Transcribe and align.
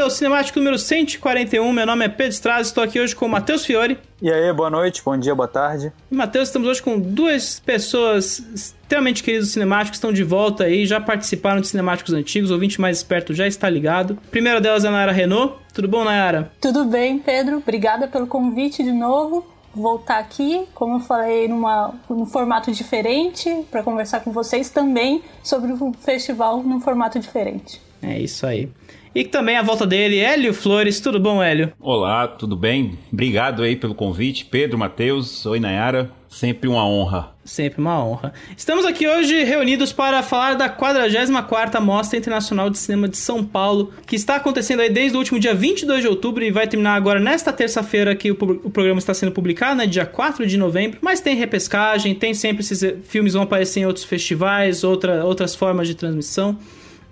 Bem-vindo 0.00 0.04
ao 0.04 0.10
Cinemático 0.10 0.58
número 0.58 0.78
141. 0.78 1.72
Meu 1.74 1.84
nome 1.84 2.06
é 2.06 2.08
Pedro 2.08 2.32
Straz, 2.32 2.68
estou 2.68 2.82
aqui 2.82 2.98
hoje 2.98 3.14
com 3.14 3.26
o 3.26 3.28
Matheus 3.28 3.66
Fiore. 3.66 3.98
E 4.22 4.32
aí, 4.32 4.50
boa 4.50 4.70
noite, 4.70 5.02
bom 5.04 5.14
dia, 5.14 5.34
boa 5.34 5.46
tarde. 5.46 5.92
E 6.10 6.14
Matheus, 6.14 6.48
estamos 6.48 6.66
hoje 6.66 6.82
com 6.82 6.98
duas 6.98 7.60
pessoas 7.60 8.38
extremamente 8.54 9.22
queridas 9.22 9.48
do 9.48 9.52
Cinemático 9.52 9.90
que 9.90 9.96
estão 9.96 10.10
de 10.10 10.24
volta 10.24 10.64
aí, 10.64 10.86
já 10.86 10.98
participaram 11.02 11.60
de 11.60 11.68
Cinemáticos 11.68 12.14
antigos, 12.14 12.50
o 12.50 12.54
ouvinte 12.54 12.80
mais 12.80 12.96
esperto 12.96 13.34
já 13.34 13.46
está 13.46 13.68
ligado. 13.68 14.18
A 14.26 14.30
primeira 14.30 14.58
delas 14.58 14.86
é 14.86 14.88
a 14.88 14.90
Nayara 14.90 15.12
Renault. 15.12 15.56
Tudo 15.74 15.86
bom, 15.86 16.02
Nayara? 16.02 16.50
Tudo 16.62 16.86
bem, 16.86 17.18
Pedro. 17.18 17.58
Obrigada 17.58 18.08
pelo 18.08 18.26
convite 18.26 18.82
de 18.82 18.92
novo 18.92 19.46
voltar 19.74 20.18
aqui, 20.18 20.66
como 20.74 20.96
eu 20.96 21.00
falei, 21.00 21.46
numa, 21.46 21.94
num 22.08 22.24
formato 22.26 22.72
diferente, 22.72 23.64
para 23.70 23.82
conversar 23.82 24.20
com 24.20 24.32
vocês 24.32 24.70
também 24.70 25.22
sobre 25.44 25.72
o 25.72 25.92
festival 25.92 26.62
num 26.62 26.80
formato 26.80 27.20
diferente. 27.20 27.80
É 28.02 28.18
isso 28.18 28.46
aí. 28.46 28.68
E 29.12 29.24
também 29.24 29.56
a 29.56 29.62
volta 29.62 29.84
dele, 29.84 30.18
Hélio 30.18 30.54
Flores. 30.54 31.00
Tudo 31.00 31.18
bom, 31.18 31.42
Hélio? 31.42 31.72
Olá, 31.80 32.28
tudo 32.28 32.56
bem? 32.56 32.96
Obrigado 33.12 33.62
aí 33.64 33.74
pelo 33.74 33.92
convite. 33.92 34.44
Pedro, 34.44 34.78
Matheus, 34.78 35.44
oi 35.46 35.58
Nayara. 35.58 36.12
Sempre 36.28 36.68
uma 36.68 36.86
honra. 36.86 37.34
Sempre 37.44 37.80
uma 37.80 38.04
honra. 38.04 38.32
Estamos 38.56 38.84
aqui 38.84 39.08
hoje 39.08 39.42
reunidos 39.42 39.92
para 39.92 40.22
falar 40.22 40.54
da 40.54 40.70
44ª 40.70 41.80
Mostra 41.80 42.16
Internacional 42.16 42.70
de 42.70 42.78
Cinema 42.78 43.08
de 43.08 43.16
São 43.16 43.44
Paulo, 43.44 43.92
que 44.06 44.14
está 44.14 44.36
acontecendo 44.36 44.78
aí 44.78 44.88
desde 44.88 45.16
o 45.16 45.18
último 45.18 45.40
dia 45.40 45.56
22 45.56 46.02
de 46.02 46.06
outubro 46.06 46.44
e 46.44 46.52
vai 46.52 46.68
terminar 46.68 46.94
agora 46.94 47.18
nesta 47.18 47.52
terça-feira 47.52 48.14
que 48.14 48.30
o, 48.30 48.34
o, 48.34 48.70
programa 48.70 49.00
está 49.00 49.12
sendo 49.12 49.32
publicado, 49.32 49.74
né, 49.74 49.88
dia 49.88 50.06
4 50.06 50.46
de 50.46 50.56
novembro. 50.56 50.98
Mas 51.02 51.20
tem 51.20 51.34
repescagem, 51.34 52.14
tem 52.14 52.32
sempre 52.32 52.62
esses 52.62 52.80
filmes 53.02 53.32
vão 53.32 53.42
aparecer 53.42 53.80
em 53.80 53.86
outros 53.86 54.04
festivais, 54.04 54.84
outra, 54.84 55.24
outras 55.24 55.56
formas 55.56 55.88
de 55.88 55.96
transmissão. 55.96 56.56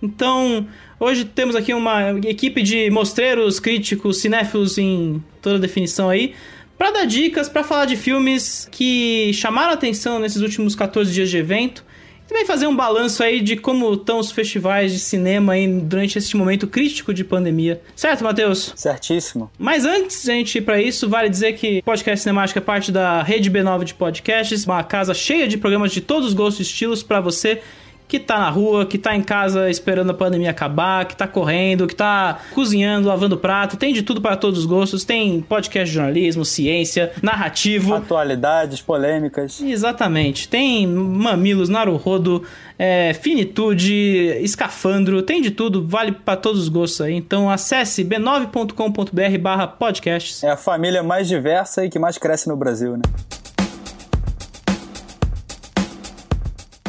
Então, 0.01 0.69
hoje 0.99 1.25
temos 1.25 1.55
aqui 1.55 1.73
uma 1.75 2.11
equipe 2.25 2.63
de 2.63 2.91
mostreiros, 2.91 3.61
críticos, 3.61 4.21
cinéfilos 4.21 4.79
em 4.79 5.23
toda 5.41 5.59
definição 5.59 6.09
aí, 6.09 6.35
para 6.79 6.93
dar 6.93 7.05
dicas, 7.05 7.49
para 7.49 7.65
falar 7.65 7.87
de 7.87 7.97
filmes 7.97 8.69
que 8.71 9.33
chamaram 9.35 9.71
a 9.71 9.75
atenção 9.75 10.21
nesses 10.21 10.41
últimos 10.41 10.77
14 10.77 11.13
dias 11.13 11.29
de 11.29 11.37
evento. 11.37 11.85
E 12.25 12.29
também 12.29 12.45
fazer 12.45 12.67
um 12.67 12.77
balanço 12.77 13.23
aí 13.23 13.41
de 13.41 13.57
como 13.57 13.95
estão 13.95 14.19
os 14.19 14.31
festivais 14.31 14.93
de 14.93 14.99
cinema 14.99 15.55
aí 15.55 15.67
durante 15.67 16.19
esse 16.19 16.37
momento 16.37 16.69
crítico 16.69 17.13
de 17.13 17.25
pandemia. 17.25 17.81
Certo, 17.97 18.23
Matheus? 18.23 18.73
Certíssimo. 18.77 19.51
Mas 19.59 19.85
antes 19.85 20.23
de 20.23 20.31
a 20.31 20.35
gente 20.35 20.59
ir 20.59 20.61
para 20.61 20.81
isso, 20.81 21.09
vale 21.09 21.29
dizer 21.29 21.55
que 21.55 21.79
o 21.79 21.83
Podcast 21.83 22.23
Cinemático 22.23 22.59
é 22.59 22.63
parte 22.63 22.93
da 22.93 23.23
Rede 23.23 23.51
B9 23.51 23.85
de 23.85 23.95
podcasts, 23.95 24.65
uma 24.65 24.85
casa 24.85 25.15
cheia 25.15 25.49
de 25.49 25.59
programas 25.59 25.91
de 25.91 26.01
todos 26.01 26.29
os 26.29 26.35
gostos 26.35 26.61
e 26.61 26.71
estilos 26.71 27.03
para 27.03 27.21
você 27.21 27.61
que 28.09 28.19
tá 28.19 28.39
na 28.39 28.49
rua, 28.49 28.87
que 28.87 28.97
tá 28.97 29.15
em 29.15 29.23
casa 29.23 29.69
esperando 29.69 30.09
a 30.11 30.15
pandemia 30.15 30.51
acabar, 30.51 31.05
que 31.05 31.15
tá 31.15 31.29
correndo, 31.29 31.87
que 31.87 31.95
tá 31.95 32.39
cozinhando, 32.53 33.07
lavando 33.07 33.37
prato, 33.37 33.77
tem 33.77 33.93
de 33.93 34.03
tudo 34.03 34.23
para 34.23 34.35
todos 34.35 34.61
os 34.61 34.67
gostos, 34.67 35.05
tem 35.05 35.43
podcast 35.43 35.91
de 35.91 35.95
jornalismo, 35.95 36.43
ciência, 36.45 37.13
narrativo, 37.23 37.95
atualidades, 37.95 38.81
polêmicas. 38.81 39.61
Exatamente. 39.61 40.49
Tem 40.49 40.87
mamilos, 40.87 41.69
naruhodo, 41.69 42.43
é, 42.79 43.13
finitude, 43.13 44.39
escafandro, 44.41 45.21
tem 45.21 45.43
de 45.43 45.51
tudo, 45.51 45.87
vale 45.87 46.13
para 46.13 46.37
todos 46.37 46.63
os 46.63 46.71
gostos 46.71 47.03
aí. 47.03 47.15
Então 47.15 47.51
acesse 47.51 48.03
b9.com.br/podcasts. 48.05 50.43
É 50.43 50.49
a 50.51 50.57
família 50.57 51.03
mais 51.03 51.29
diversa 51.29 51.85
e 51.85 51.91
que 51.91 51.99
mais 51.99 52.17
cresce 52.17 52.49
no 52.49 52.57
Brasil, 52.57 52.97
né? 52.97 53.03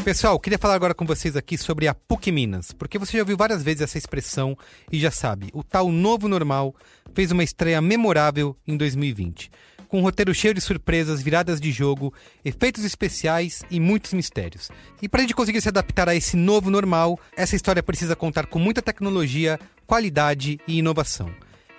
Pessoal, 0.10 0.40
queria 0.40 0.58
falar 0.58 0.74
agora 0.74 0.96
com 0.96 1.06
vocês 1.06 1.38
aqui 1.38 1.56
sobre 1.56 1.88
a 1.88 1.94
PUC 1.94 2.32
Minas, 2.32 2.72
porque 2.72 2.98
você 2.98 3.16
já 3.16 3.20
ouviu 3.20 3.38
várias 3.38 3.62
vezes 3.62 3.82
essa 3.82 3.96
expressão 3.96 4.58
e 4.92 5.00
já 5.00 5.12
sabe, 5.12 5.52
o 5.54 5.64
tal 5.64 5.92
novo 5.92 6.28
normal 6.28 6.74
fez 7.14 7.32
uma 7.32 7.44
estreia 7.44 7.80
memorável 7.80 8.58
em 8.68 8.76
2020. 8.76 9.52
com 9.88 10.00
um 10.00 10.02
roteiro 10.02 10.34
cheio 10.34 10.56
de 10.56 10.62
surpresas, 10.62 11.22
viradas 11.22 11.62
de 11.62 11.72
jogo, 11.72 12.12
efeitos 12.44 12.84
especiais 12.84 13.62
e 13.70 13.80
muitos 13.80 14.12
mistérios. 14.12 14.72
E 15.00 15.08
para 15.08 15.20
a 15.20 15.22
gente 15.22 15.36
conseguir 15.36 15.62
se 15.62 15.70
adaptar 15.70 16.10
a 16.10 16.16
esse 16.16 16.36
novo 16.36 16.72
normal, 16.72 17.20
essa 17.38 17.56
história 17.56 17.84
precisa 17.84 18.16
contar 18.16 18.48
com 18.48 18.58
muita 18.58 18.82
tecnologia, 18.82 19.60
qualidade 19.86 20.60
e 20.68 20.80
inovação. 20.80 21.30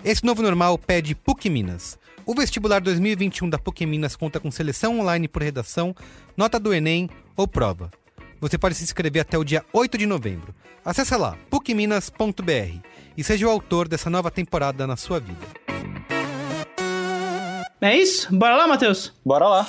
Esse 0.05 0.25
novo 0.25 0.41
normal 0.41 0.79
pede 0.79 1.17
PUC 1.17 1.51
Minas. 1.51 1.99
O 2.25 2.33
vestibular 2.33 2.81
2021 2.81 3.51
da 3.51 3.59
PUC 3.59 3.87
Minas 3.87 4.15
conta 4.15 4.39
com 4.39 4.53
seleção 4.53 5.01
online 5.01 5.27
por 5.27 5.43
redação, 5.43 5.93
nota 6.37 6.61
do 6.61 6.73
Enem 6.73 7.11
ou 7.37 7.49
prova. 7.49 7.91
Você 8.41 8.57
pode 8.57 8.75
se 8.75 8.83
inscrever 8.83 9.23
até 9.23 9.37
o 9.37 9.45
dia 9.45 9.65
8 9.73 9.99
de 9.99 10.07
novembro. 10.07 10.55
Acesse 10.85 11.15
lá, 11.17 11.37
pucminas.br 11.51 12.79
e 13.17 13.23
seja 13.23 13.47
o 13.47 13.51
autor 13.51 13.87
dessa 13.87 14.09
nova 14.09 14.31
temporada 14.31 14.87
na 14.87 14.97
sua 14.97 15.21
vida. 15.21 15.47
É 17.83 17.97
isso? 17.97 18.35
Bora 18.35 18.57
lá, 18.57 18.67
Matheus? 18.67 19.13
Bora 19.25 19.47
lá. 19.47 19.67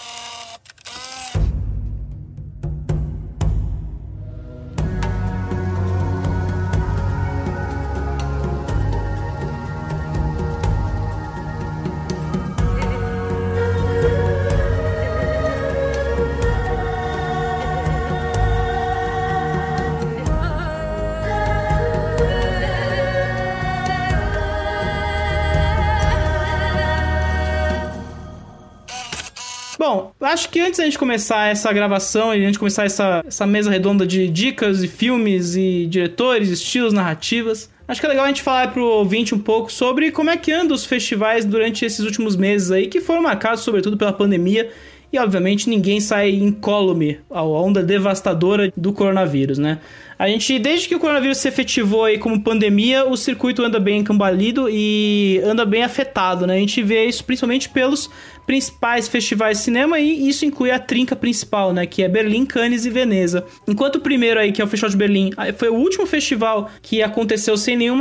Bom, 29.91 30.13
acho 30.21 30.47
que 30.47 30.61
antes 30.61 30.77
da 30.77 30.85
gente 30.85 30.97
começar 30.97 31.51
essa 31.51 31.73
gravação 31.73 32.33
e 32.33 32.41
a 32.41 32.45
gente 32.45 32.57
começar 32.57 32.85
essa, 32.85 33.21
essa 33.27 33.45
mesa 33.45 33.69
redonda 33.69 34.07
de 34.07 34.29
dicas 34.29 34.81
e 34.81 34.87
filmes 34.87 35.57
e 35.57 35.85
diretores, 35.85 36.47
estilos, 36.47 36.93
narrativas, 36.93 37.69
acho 37.85 37.99
que 37.99 38.05
é 38.05 38.09
legal 38.09 38.23
a 38.23 38.29
gente 38.29 38.41
falar 38.41 38.71
pro 38.71 38.85
ouvinte 38.85 39.35
um 39.35 39.39
pouco 39.39 39.69
sobre 39.69 40.09
como 40.09 40.29
é 40.29 40.37
que 40.37 40.49
andam 40.49 40.73
os 40.73 40.85
festivais 40.85 41.43
durante 41.43 41.83
esses 41.83 42.05
últimos 42.05 42.37
meses 42.37 42.71
aí, 42.71 42.87
que 42.87 43.01
foram 43.01 43.21
marcados 43.21 43.63
sobretudo 43.63 43.97
pela 43.97 44.13
pandemia 44.13 44.69
e 45.11 45.19
obviamente 45.19 45.69
ninguém 45.69 45.99
sai 45.99 46.29
incólume 46.29 47.19
à 47.29 47.43
onda 47.43 47.83
devastadora 47.83 48.71
do 48.77 48.93
coronavírus, 48.93 49.57
né? 49.57 49.79
A 50.21 50.27
gente, 50.27 50.59
desde 50.59 50.87
que 50.87 50.93
o 50.93 50.99
coronavírus 50.99 51.39
se 51.39 51.47
efetivou 51.47 52.05
aí 52.05 52.19
como 52.19 52.43
pandemia, 52.43 53.07
o 53.07 53.17
circuito 53.17 53.63
anda 53.63 53.79
bem 53.79 54.01
encambalido 54.01 54.67
e 54.69 55.41
anda 55.43 55.65
bem 55.65 55.83
afetado, 55.83 56.45
né? 56.45 56.57
A 56.57 56.59
gente 56.59 56.83
vê 56.83 57.05
isso 57.05 57.25
principalmente 57.25 57.67
pelos 57.67 58.07
principais 58.45 59.07
festivais 59.07 59.57
de 59.57 59.63
cinema 59.63 59.99
e 59.99 60.29
isso 60.29 60.45
inclui 60.45 60.69
a 60.69 60.77
trinca 60.77 61.15
principal, 61.15 61.73
né? 61.73 61.87
Que 61.87 62.03
é 62.03 62.07
Berlim, 62.07 62.45
Cannes 62.45 62.85
e 62.85 62.91
Veneza. 62.91 63.43
Enquanto 63.67 63.95
o 63.95 63.99
primeiro 63.99 64.39
aí, 64.39 64.51
que 64.51 64.61
é 64.61 64.63
o 64.63 64.67
Festival 64.67 64.91
de 64.91 64.97
Berlim, 64.97 65.31
foi 65.57 65.69
o 65.69 65.73
último 65.73 66.05
festival 66.05 66.69
que 66.83 67.01
aconteceu 67.01 67.57
sem 67.57 67.75
nenhum 67.75 67.97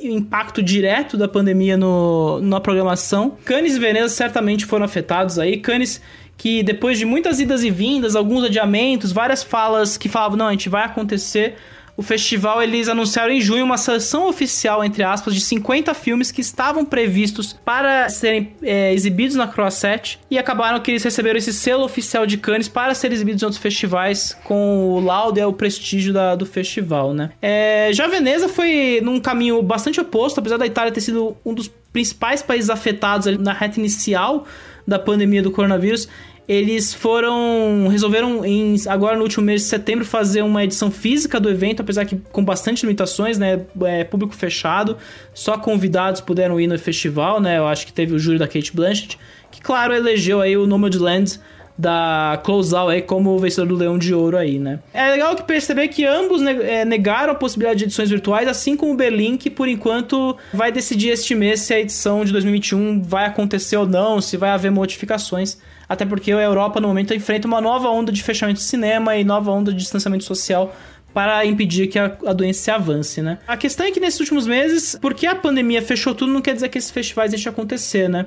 impacto 0.00 0.60
direto 0.60 1.16
da 1.16 1.28
pandemia 1.28 1.76
no, 1.76 2.40
na 2.40 2.58
programação. 2.58 3.36
Cannes 3.44 3.76
e 3.76 3.78
Veneza 3.78 4.08
certamente 4.08 4.66
foram 4.66 4.84
afetados 4.84 5.38
aí. 5.38 5.58
Cannes 5.58 6.02
que 6.44 6.62
depois 6.62 6.98
de 6.98 7.06
muitas 7.06 7.40
idas 7.40 7.64
e 7.64 7.70
vindas, 7.70 8.14
alguns 8.14 8.44
adiamentos, 8.44 9.12
várias 9.12 9.42
falas 9.42 9.96
que 9.96 10.10
falavam, 10.10 10.36
não, 10.36 10.48
a 10.48 10.50
gente 10.50 10.68
vai 10.68 10.84
acontecer. 10.84 11.54
O 11.96 12.02
festival, 12.02 12.62
eles 12.62 12.86
anunciaram 12.86 13.32
em 13.32 13.40
junho 13.40 13.64
uma 13.64 13.78
seleção 13.78 14.28
oficial, 14.28 14.84
entre 14.84 15.02
aspas, 15.02 15.32
de 15.34 15.40
50 15.40 15.94
filmes 15.94 16.30
que 16.30 16.42
estavam 16.42 16.84
previstos 16.84 17.54
para 17.54 18.10
serem 18.10 18.52
é, 18.62 18.92
exibidos 18.92 19.36
na 19.36 19.46
Crossette 19.46 20.20
e 20.30 20.36
acabaram 20.36 20.80
que 20.80 20.90
eles 20.90 21.02
receberam 21.02 21.38
esse 21.38 21.50
selo 21.50 21.82
oficial 21.82 22.26
de 22.26 22.36
Cannes 22.36 22.68
para 22.68 22.92
serem 22.94 23.14
exibidos 23.14 23.40
em 23.40 23.46
outros 23.46 23.62
festivais 23.62 24.36
com 24.44 24.90
o 24.90 25.00
laudo 25.00 25.40
e 25.40 25.44
o 25.44 25.52
prestígio 25.52 26.12
da, 26.12 26.34
do 26.34 26.44
festival, 26.44 27.14
né? 27.14 27.30
É, 27.40 27.88
já 27.94 28.06
Veneza 28.06 28.50
foi 28.50 29.00
num 29.02 29.18
caminho 29.18 29.62
bastante 29.62 29.98
oposto, 29.98 30.40
apesar 30.40 30.58
da 30.58 30.66
Itália 30.66 30.92
ter 30.92 31.00
sido 31.00 31.38
um 31.42 31.54
dos 31.54 31.68
principais 31.90 32.42
países 32.42 32.68
afetados 32.68 33.38
na 33.38 33.54
reta 33.54 33.80
inicial 33.80 34.44
da 34.86 34.98
pandemia 34.98 35.42
do 35.42 35.50
coronavírus, 35.50 36.08
eles 36.46 36.92
foram 36.92 37.88
resolveram 37.88 38.44
em, 38.44 38.76
agora 38.88 39.16
no 39.16 39.22
último 39.22 39.44
mês 39.44 39.62
de 39.62 39.68
setembro 39.68 40.04
fazer 40.04 40.42
uma 40.42 40.62
edição 40.62 40.90
física 40.90 41.40
do 41.40 41.48
evento, 41.48 41.80
apesar 41.80 42.04
que 42.04 42.16
com 42.30 42.44
bastante 42.44 42.84
limitações, 42.84 43.38
né, 43.38 43.62
é 43.82 44.04
público 44.04 44.34
fechado, 44.34 44.96
só 45.32 45.56
convidados 45.56 46.20
puderam 46.20 46.60
ir 46.60 46.66
no 46.66 46.78
festival, 46.78 47.40
né? 47.40 47.58
Eu 47.58 47.66
acho 47.66 47.86
que 47.86 47.92
teve 47.92 48.14
o 48.14 48.18
júri 48.18 48.38
da 48.38 48.46
Kate 48.46 48.74
Blanchett, 48.74 49.18
que 49.50 49.60
claro 49.60 49.94
elegeu 49.94 50.40
aí 50.40 50.56
o 50.56 50.66
Nomadland 50.66 51.40
da 51.76 52.40
Closal 52.44 52.88
aí 52.88 53.02
como 53.02 53.36
vencedor 53.38 53.66
do 53.66 53.74
Leão 53.74 53.98
de 53.98 54.14
Ouro 54.14 54.36
aí, 54.36 54.58
né? 54.58 54.78
É 54.92 55.10
legal 55.10 55.34
que 55.34 55.42
perceber 55.42 55.88
que 55.88 56.04
ambos 56.04 56.40
é, 56.42 56.84
negaram 56.84 57.32
a 57.32 57.34
possibilidade 57.34 57.80
de 57.80 57.84
edições 57.86 58.10
virtuais, 58.10 58.46
assim 58.46 58.76
como 58.76 58.92
o 58.92 58.96
Berlim, 58.96 59.36
que 59.36 59.50
por 59.50 59.66
enquanto 59.66 60.36
vai 60.52 60.70
decidir 60.70 61.08
este 61.08 61.34
mês 61.34 61.60
se 61.60 61.74
a 61.74 61.80
edição 61.80 62.24
de 62.24 62.32
2021 62.32 63.02
vai 63.02 63.26
acontecer 63.26 63.76
ou 63.76 63.86
não, 63.86 64.20
se 64.20 64.36
vai 64.36 64.50
haver 64.50 64.70
modificações. 64.70 65.58
Até 65.88 66.04
porque 66.04 66.32
a 66.32 66.40
Europa 66.40 66.80
no 66.80 66.88
momento 66.88 67.14
enfrenta 67.14 67.46
uma 67.46 67.60
nova 67.60 67.88
onda 67.88 68.10
de 68.10 68.22
fechamento 68.22 68.58
de 68.58 68.64
cinema 68.64 69.16
e 69.16 69.24
nova 69.24 69.50
onda 69.50 69.72
de 69.72 69.78
distanciamento 69.78 70.24
social 70.24 70.74
para 71.14 71.46
impedir 71.46 71.86
que 71.86 71.96
a, 71.96 72.08
doença 72.08 72.60
se 72.60 72.70
avance, 72.72 73.22
né? 73.22 73.38
A 73.46 73.56
questão 73.56 73.86
é 73.86 73.92
que 73.92 74.00
nesses 74.00 74.18
últimos 74.18 74.48
meses, 74.48 74.98
porque 75.00 75.26
a 75.28 75.34
pandemia 75.34 75.80
fechou 75.80 76.12
tudo, 76.12 76.32
não 76.32 76.42
quer 76.42 76.54
dizer 76.54 76.68
que 76.68 76.76
esses 76.76 76.90
festivais 76.90 77.30
deixem 77.30 77.48
acontecer, 77.48 78.08
né? 78.08 78.26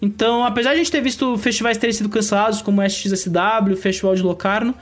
Então, 0.00 0.44
apesar 0.44 0.70
de 0.70 0.76
a 0.76 0.78
gente 0.78 0.92
ter 0.92 1.00
visto 1.00 1.36
festivais 1.36 1.76
terem 1.76 1.92
sido 1.92 2.08
cancelados, 2.08 2.62
como 2.62 2.80
o 2.80 2.84
SXSW, 2.84 3.72
o 3.72 3.76
Festival 3.76 4.14
de 4.14 4.22
Locarno, 4.22 4.72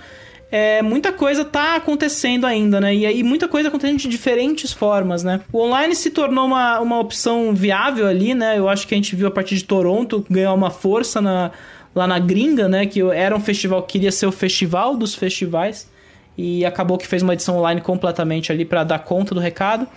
é, 0.53 0.81
muita 0.83 1.13
coisa 1.13 1.45
tá 1.45 1.77
acontecendo 1.77 2.47
ainda, 2.47 2.81
né? 2.81 2.95
E 2.95 3.07
aí 3.07 3.23
muita 3.23 3.49
coisa 3.49 3.69
acontecendo 3.69 3.99
de 3.99 4.09
diferentes 4.09 4.71
formas, 4.73 5.25
né? 5.25 5.41
O 5.51 5.61
online 5.61 5.95
se 5.97 6.11
tornou 6.11 6.45
uma, 6.47 6.79
uma 6.79 7.01
opção 7.01 7.55
viável 7.55 8.07
ali, 8.07 8.35
né? 8.35 8.59
Eu 8.59 8.69
acho 8.69 8.87
que 8.87 8.95
a 8.95 8.99
gente 8.99 9.17
viu 9.17 9.27
a 9.27 9.31
partir 9.31 9.57
de 9.57 9.65
Toronto 9.65 10.25
ganhar 10.31 10.53
uma 10.53 10.71
força 10.71 11.21
na, 11.21 11.51
lá 11.97 12.07
na 12.07 12.19
gringa, 12.19 12.69
né? 12.69 12.85
Que 12.85 13.01
era 13.01 13.35
um 13.35 13.41
festival 13.41 13.83
que 13.83 13.93
queria 13.93 14.13
ser 14.13 14.27
o 14.27 14.33
festival 14.33 14.95
dos 14.95 15.15
festivais 15.15 15.91
e 16.37 16.65
acabou 16.67 16.99
que 16.99 17.07
fez 17.07 17.23
uma 17.23 17.33
edição 17.33 17.57
online 17.57 17.81
completamente 17.81 18.53
ali 18.53 18.67
para 18.67 18.85
dar 18.85 18.99
conta 18.99 19.35
do 19.35 19.41
recado. 19.41 19.89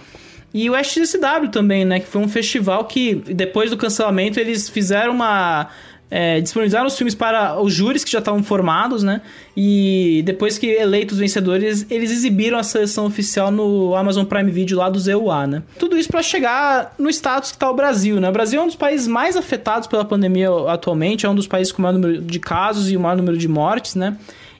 E 0.53 0.69
o 0.69 0.75
SXSW 0.75 1.49
também, 1.51 1.83
né? 1.83 1.99
Que 1.99 2.07
foi 2.07 2.21
um 2.21 2.29
festival 2.29 2.85
que, 2.85 3.15
depois 3.15 3.69
do 3.69 3.77
cancelamento, 3.77 4.39
eles 4.39 4.69
fizeram 4.69 5.13
uma. 5.13 5.67
É, 6.11 6.41
disponibilizaram 6.41 6.87
os 6.87 6.97
filmes 6.97 7.13
para 7.13 7.61
os 7.61 7.71
júris 7.71 8.03
que 8.03 8.11
já 8.11 8.17
estavam 8.17 8.41
formados, 8.41 9.03
né? 9.03 9.21
E 9.55 10.23
depois 10.25 10.57
que 10.57 10.65
eleitos 10.65 11.19
vencedores, 11.19 11.85
eles 11.89 12.09
exibiram 12.09 12.57
a 12.57 12.63
seleção 12.63 13.05
oficial 13.05 13.51
no 13.51 13.95
Amazon 13.95 14.25
Prime 14.25 14.49
Video 14.49 14.77
lá 14.77 14.89
do 14.89 14.99
ZUA, 14.99 15.45
né? 15.45 15.63
Tudo 15.77 15.97
isso 15.97 16.09
para 16.09 16.23
chegar 16.23 16.95
no 16.97 17.09
status 17.09 17.51
que 17.51 17.57
está 17.57 17.69
o 17.69 17.75
Brasil, 17.75 18.19
né? 18.19 18.27
O 18.29 18.31
Brasil 18.31 18.59
é 18.59 18.63
um 18.63 18.67
dos 18.67 18.75
países 18.75 19.07
mais 19.07 19.37
afetados 19.37 19.87
pela 19.87 20.03
pandemia 20.03 20.49
atualmente, 20.67 21.27
é 21.27 21.29
um 21.29 21.35
dos 21.35 21.45
países 21.45 21.71
com 21.71 21.79
o 21.79 21.83
maior 21.83 21.93
número 21.93 22.21
de 22.21 22.39
casos 22.39 22.89
e 22.89 22.97
o 22.97 22.99
maior 22.99 23.15
número 23.15 23.37
de 23.37 23.47
mortes, 23.47 23.93
né? 23.93 24.17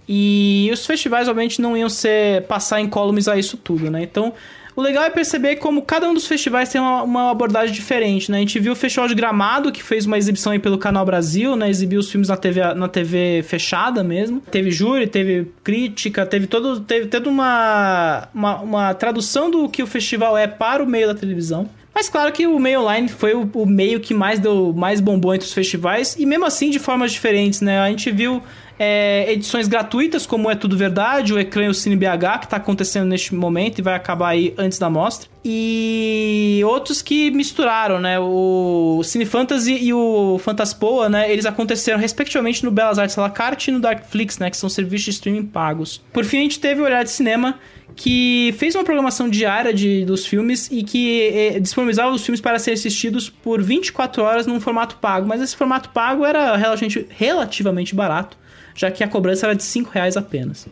E 0.08 0.70
os 0.74 0.86
festivais, 0.86 1.27
obviamente, 1.27 1.62
não 1.62 1.77
iam 1.77 1.89
ser 1.89 2.44
passar 2.48 2.82
incólumes 2.82 3.27
a 3.27 3.38
isso 3.38 3.58
tudo, 3.58 3.89
né? 3.89 4.03
Então, 4.03 4.34
o 4.76 4.82
legal 4.82 5.04
é 5.04 5.10
perceber 5.10 5.58
como 5.58 5.82
cada 5.82 6.08
um 6.08 6.14
dos 6.14 6.28
festivais 6.28 6.70
tem 6.70 6.80
uma, 6.80 7.04
uma, 7.04 7.32
abordagem 7.32 7.74
diferente, 7.74 8.32
né? 8.32 8.38
A 8.38 8.40
gente 8.40 8.60
viu 8.60 8.74
o 8.74 8.76
Festival 8.76 9.08
de 9.08 9.16
Gramado, 9.16 9.72
que 9.72 9.84
fez 9.84 10.06
uma 10.06 10.18
exibição 10.18 10.52
aí 10.52 10.60
pelo 10.60 10.78
Canal 10.78 11.06
Brasil, 11.06 11.56
né? 11.56 11.70
Exibiu 11.70 12.00
os 12.00 12.10
filmes 12.10 12.30
na 12.30 12.38
TV, 12.38 12.74
na 12.74 12.88
TV 12.88 13.44
fechada 13.44 14.04
mesmo. 14.04 14.42
Teve 14.52 14.72
júri, 14.72 15.08
teve 15.08 15.52
crítica, 15.64 16.26
teve 16.26 16.48
todo, 16.48 16.80
teve 16.82 17.08
toda 17.08 17.30
uma, 17.30 18.28
uma, 18.34 18.60
uma 18.62 18.94
tradução 18.94 19.50
do 19.50 19.68
que 19.68 19.84
o 19.84 19.88
festival 19.88 20.38
é 20.38 20.48
para 20.48 20.84
o 20.84 20.88
meio 20.88 21.08
da 21.08 21.16
televisão. 21.16 21.70
Mas 21.94 22.08
claro 22.08 22.32
que 22.32 22.48
o 22.48 22.58
meio 22.60 22.82
online 22.82 23.10
foi 23.10 23.34
o, 23.34 23.50
o, 23.54 23.66
meio 23.66 24.00
que 24.00 24.14
mais 24.14 24.40
deu 24.40 24.72
mais 24.74 25.02
bombom 25.02 25.34
entre 25.34 25.46
os 25.46 25.54
festivais, 25.54 26.16
e 26.18 26.26
mesmo 26.26 26.46
assim 26.46 26.70
de 26.70 26.80
formas 26.80 27.12
diferentes, 27.12 27.60
né? 27.60 27.80
A 27.80 27.90
gente 27.90 28.10
viu 28.12 28.42
é, 28.80 29.30
edições 29.34 29.68
gratuitas, 29.68 30.26
como 30.26 30.50
é 30.50 30.56
Tudo 30.56 30.78
Verdade, 30.78 31.34
o 31.34 31.40
Ecrã 31.40 31.66
e 31.66 31.68
o 31.68 31.74
Cine 31.74 31.98
BH, 31.98 32.40
que 32.40 32.46
está 32.46 32.58
acontecendo 32.58 33.06
neste 33.08 33.36
momento 33.36 33.80
e 33.80 33.82
vai 33.82 33.94
acabar 33.94 34.30
aí 34.30 34.54
antes 34.58 34.80
da 34.80 34.90
mostra. 34.90 35.30
E 35.44 36.62
outros 36.66 37.02
que 37.02 37.30
misturaram, 37.32 38.00
né? 38.00 38.18
O 38.20 39.02
Cine 39.04 39.26
Fantasy 39.26 39.74
e 39.74 39.94
o 39.94 40.40
Fantaspoa, 40.40 41.10
né? 41.10 41.32
Eles 41.32 41.46
aconteceram 41.46 42.00
respectivamente 42.00 42.64
no 42.64 42.72
Belas 42.72 42.98
Artes 42.98 43.16
la 43.18 43.30
carte 43.30 43.70
e 43.70 43.74
no 43.74 43.80
Darkflix, 43.80 44.40
né? 44.40 44.50
Que 44.50 44.58
são 44.58 44.70
serviços 44.70 45.06
de 45.06 45.12
streaming 45.12 45.46
pagos. 45.46 46.02
Por 46.14 46.24
fim, 46.24 46.40
a 46.40 46.42
gente 46.42 46.60
teve 46.60 46.82
o 46.82 46.86
Olhar 46.86 47.04
de 47.04 47.12
Cinema, 47.12 47.60
que 47.96 48.53
fez 48.58 48.75
uma 48.75 48.84
programação 48.84 49.29
diária 49.29 49.74
de, 49.74 50.05
dos 50.05 50.25
filmes 50.25 50.69
e 50.72 50.84
que 50.84 51.22
eh, 51.22 51.60
disponibilizava 51.60 52.12
os 52.12 52.24
filmes 52.24 52.39
para 52.39 52.58
serem 52.60 52.77
assistidos 52.77 53.29
por 53.29 53.62
24 53.62 54.24
horas 54.24 54.48
num 54.48 54.60
formato 54.60 54.96
pago. 54.98 55.27
Mas 55.27 55.41
esse 55.41 55.55
formato 55.55 55.89
pago 55.89 56.25
era 56.25 56.55
relativamente, 56.55 57.05
relativamente 57.10 57.93
barato 57.93 58.38
já 58.79 58.89
que 58.89 59.03
a 59.03 59.08
cobrança 59.10 59.46
era 59.46 59.55
de 59.55 59.63
5 59.63 59.91
reais 59.91 60.15
apenas. 60.15 60.65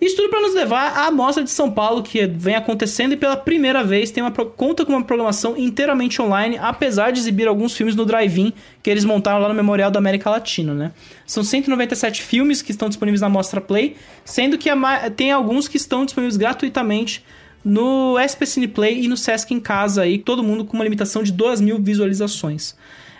Isso 0.00 0.16
tudo 0.16 0.28
para 0.28 0.42
nos 0.42 0.54
levar 0.54 0.98
à 0.98 1.10
Mostra 1.10 1.42
de 1.42 1.50
São 1.50 1.70
Paulo, 1.70 2.02
que 2.02 2.26
vem 2.26 2.54
acontecendo 2.54 3.12
e 3.12 3.16
pela 3.16 3.36
primeira 3.36 3.82
vez 3.82 4.10
tem 4.10 4.22
uma, 4.22 4.30
conta 4.30 4.84
com 4.84 4.92
uma 4.92 5.02
programação 5.02 5.56
inteiramente 5.56 6.20
online, 6.20 6.58
apesar 6.60 7.12
de 7.12 7.18
exibir 7.18 7.48
alguns 7.48 7.74
filmes 7.74 7.96
no 7.96 8.04
drive-in 8.04 8.52
que 8.82 8.90
eles 8.90 9.04
montaram 9.04 9.40
lá 9.40 9.48
no 9.48 9.54
Memorial 9.54 9.90
da 9.90 9.98
América 9.98 10.28
Latina, 10.28 10.74
né? 10.74 10.92
São 11.26 11.42
197 11.42 12.22
filmes 12.22 12.60
que 12.60 12.70
estão 12.70 12.88
disponíveis 12.88 13.22
na 13.22 13.28
Mostra 13.28 13.60
Play, 13.60 13.96
sendo 14.24 14.58
que 14.58 14.68
tem 15.16 15.32
alguns 15.32 15.66
que 15.66 15.78
estão 15.78 16.04
disponíveis 16.04 16.36
gratuitamente 16.36 17.24
no 17.64 18.16
SP 18.20 18.46
Cine 18.46 18.68
Play 18.68 19.02
e 19.02 19.08
no 19.08 19.16
Sesc 19.16 19.52
em 19.52 19.58
Casa, 19.58 20.02
aí, 20.02 20.18
todo 20.18 20.42
mundo 20.42 20.64
com 20.64 20.74
uma 20.74 20.84
limitação 20.84 21.22
de 21.22 21.32
2 21.32 21.60
mil 21.60 21.80
visualizações. 21.80 22.76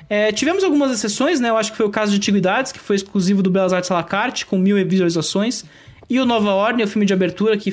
É, 0.09 0.31
tivemos 0.31 0.63
algumas 0.63 0.93
exceções, 0.93 1.41
né? 1.41 1.49
Eu 1.49 1.57
acho 1.57 1.73
que 1.73 1.77
foi 1.77 1.87
o 1.87 1.91
caso 1.91 2.13
de 2.13 2.19
Antiguidades, 2.19 2.71
que 2.71 2.79
foi 2.79 2.95
exclusivo 2.95 3.43
do 3.43 3.51
Belas 3.51 3.73
Artes 3.73 3.91
à 3.91 3.95
la 3.95 4.05
carte, 4.05 4.47
com 4.47 4.57
mil 4.57 4.77
visualizações. 4.87 5.65
E 6.09 6.21
o 6.21 6.27
Nova 6.27 6.53
Ordem, 6.53 6.85
o 6.85 6.89
filme 6.89 7.07
de 7.07 7.13
abertura, 7.13 7.57
que 7.57 7.71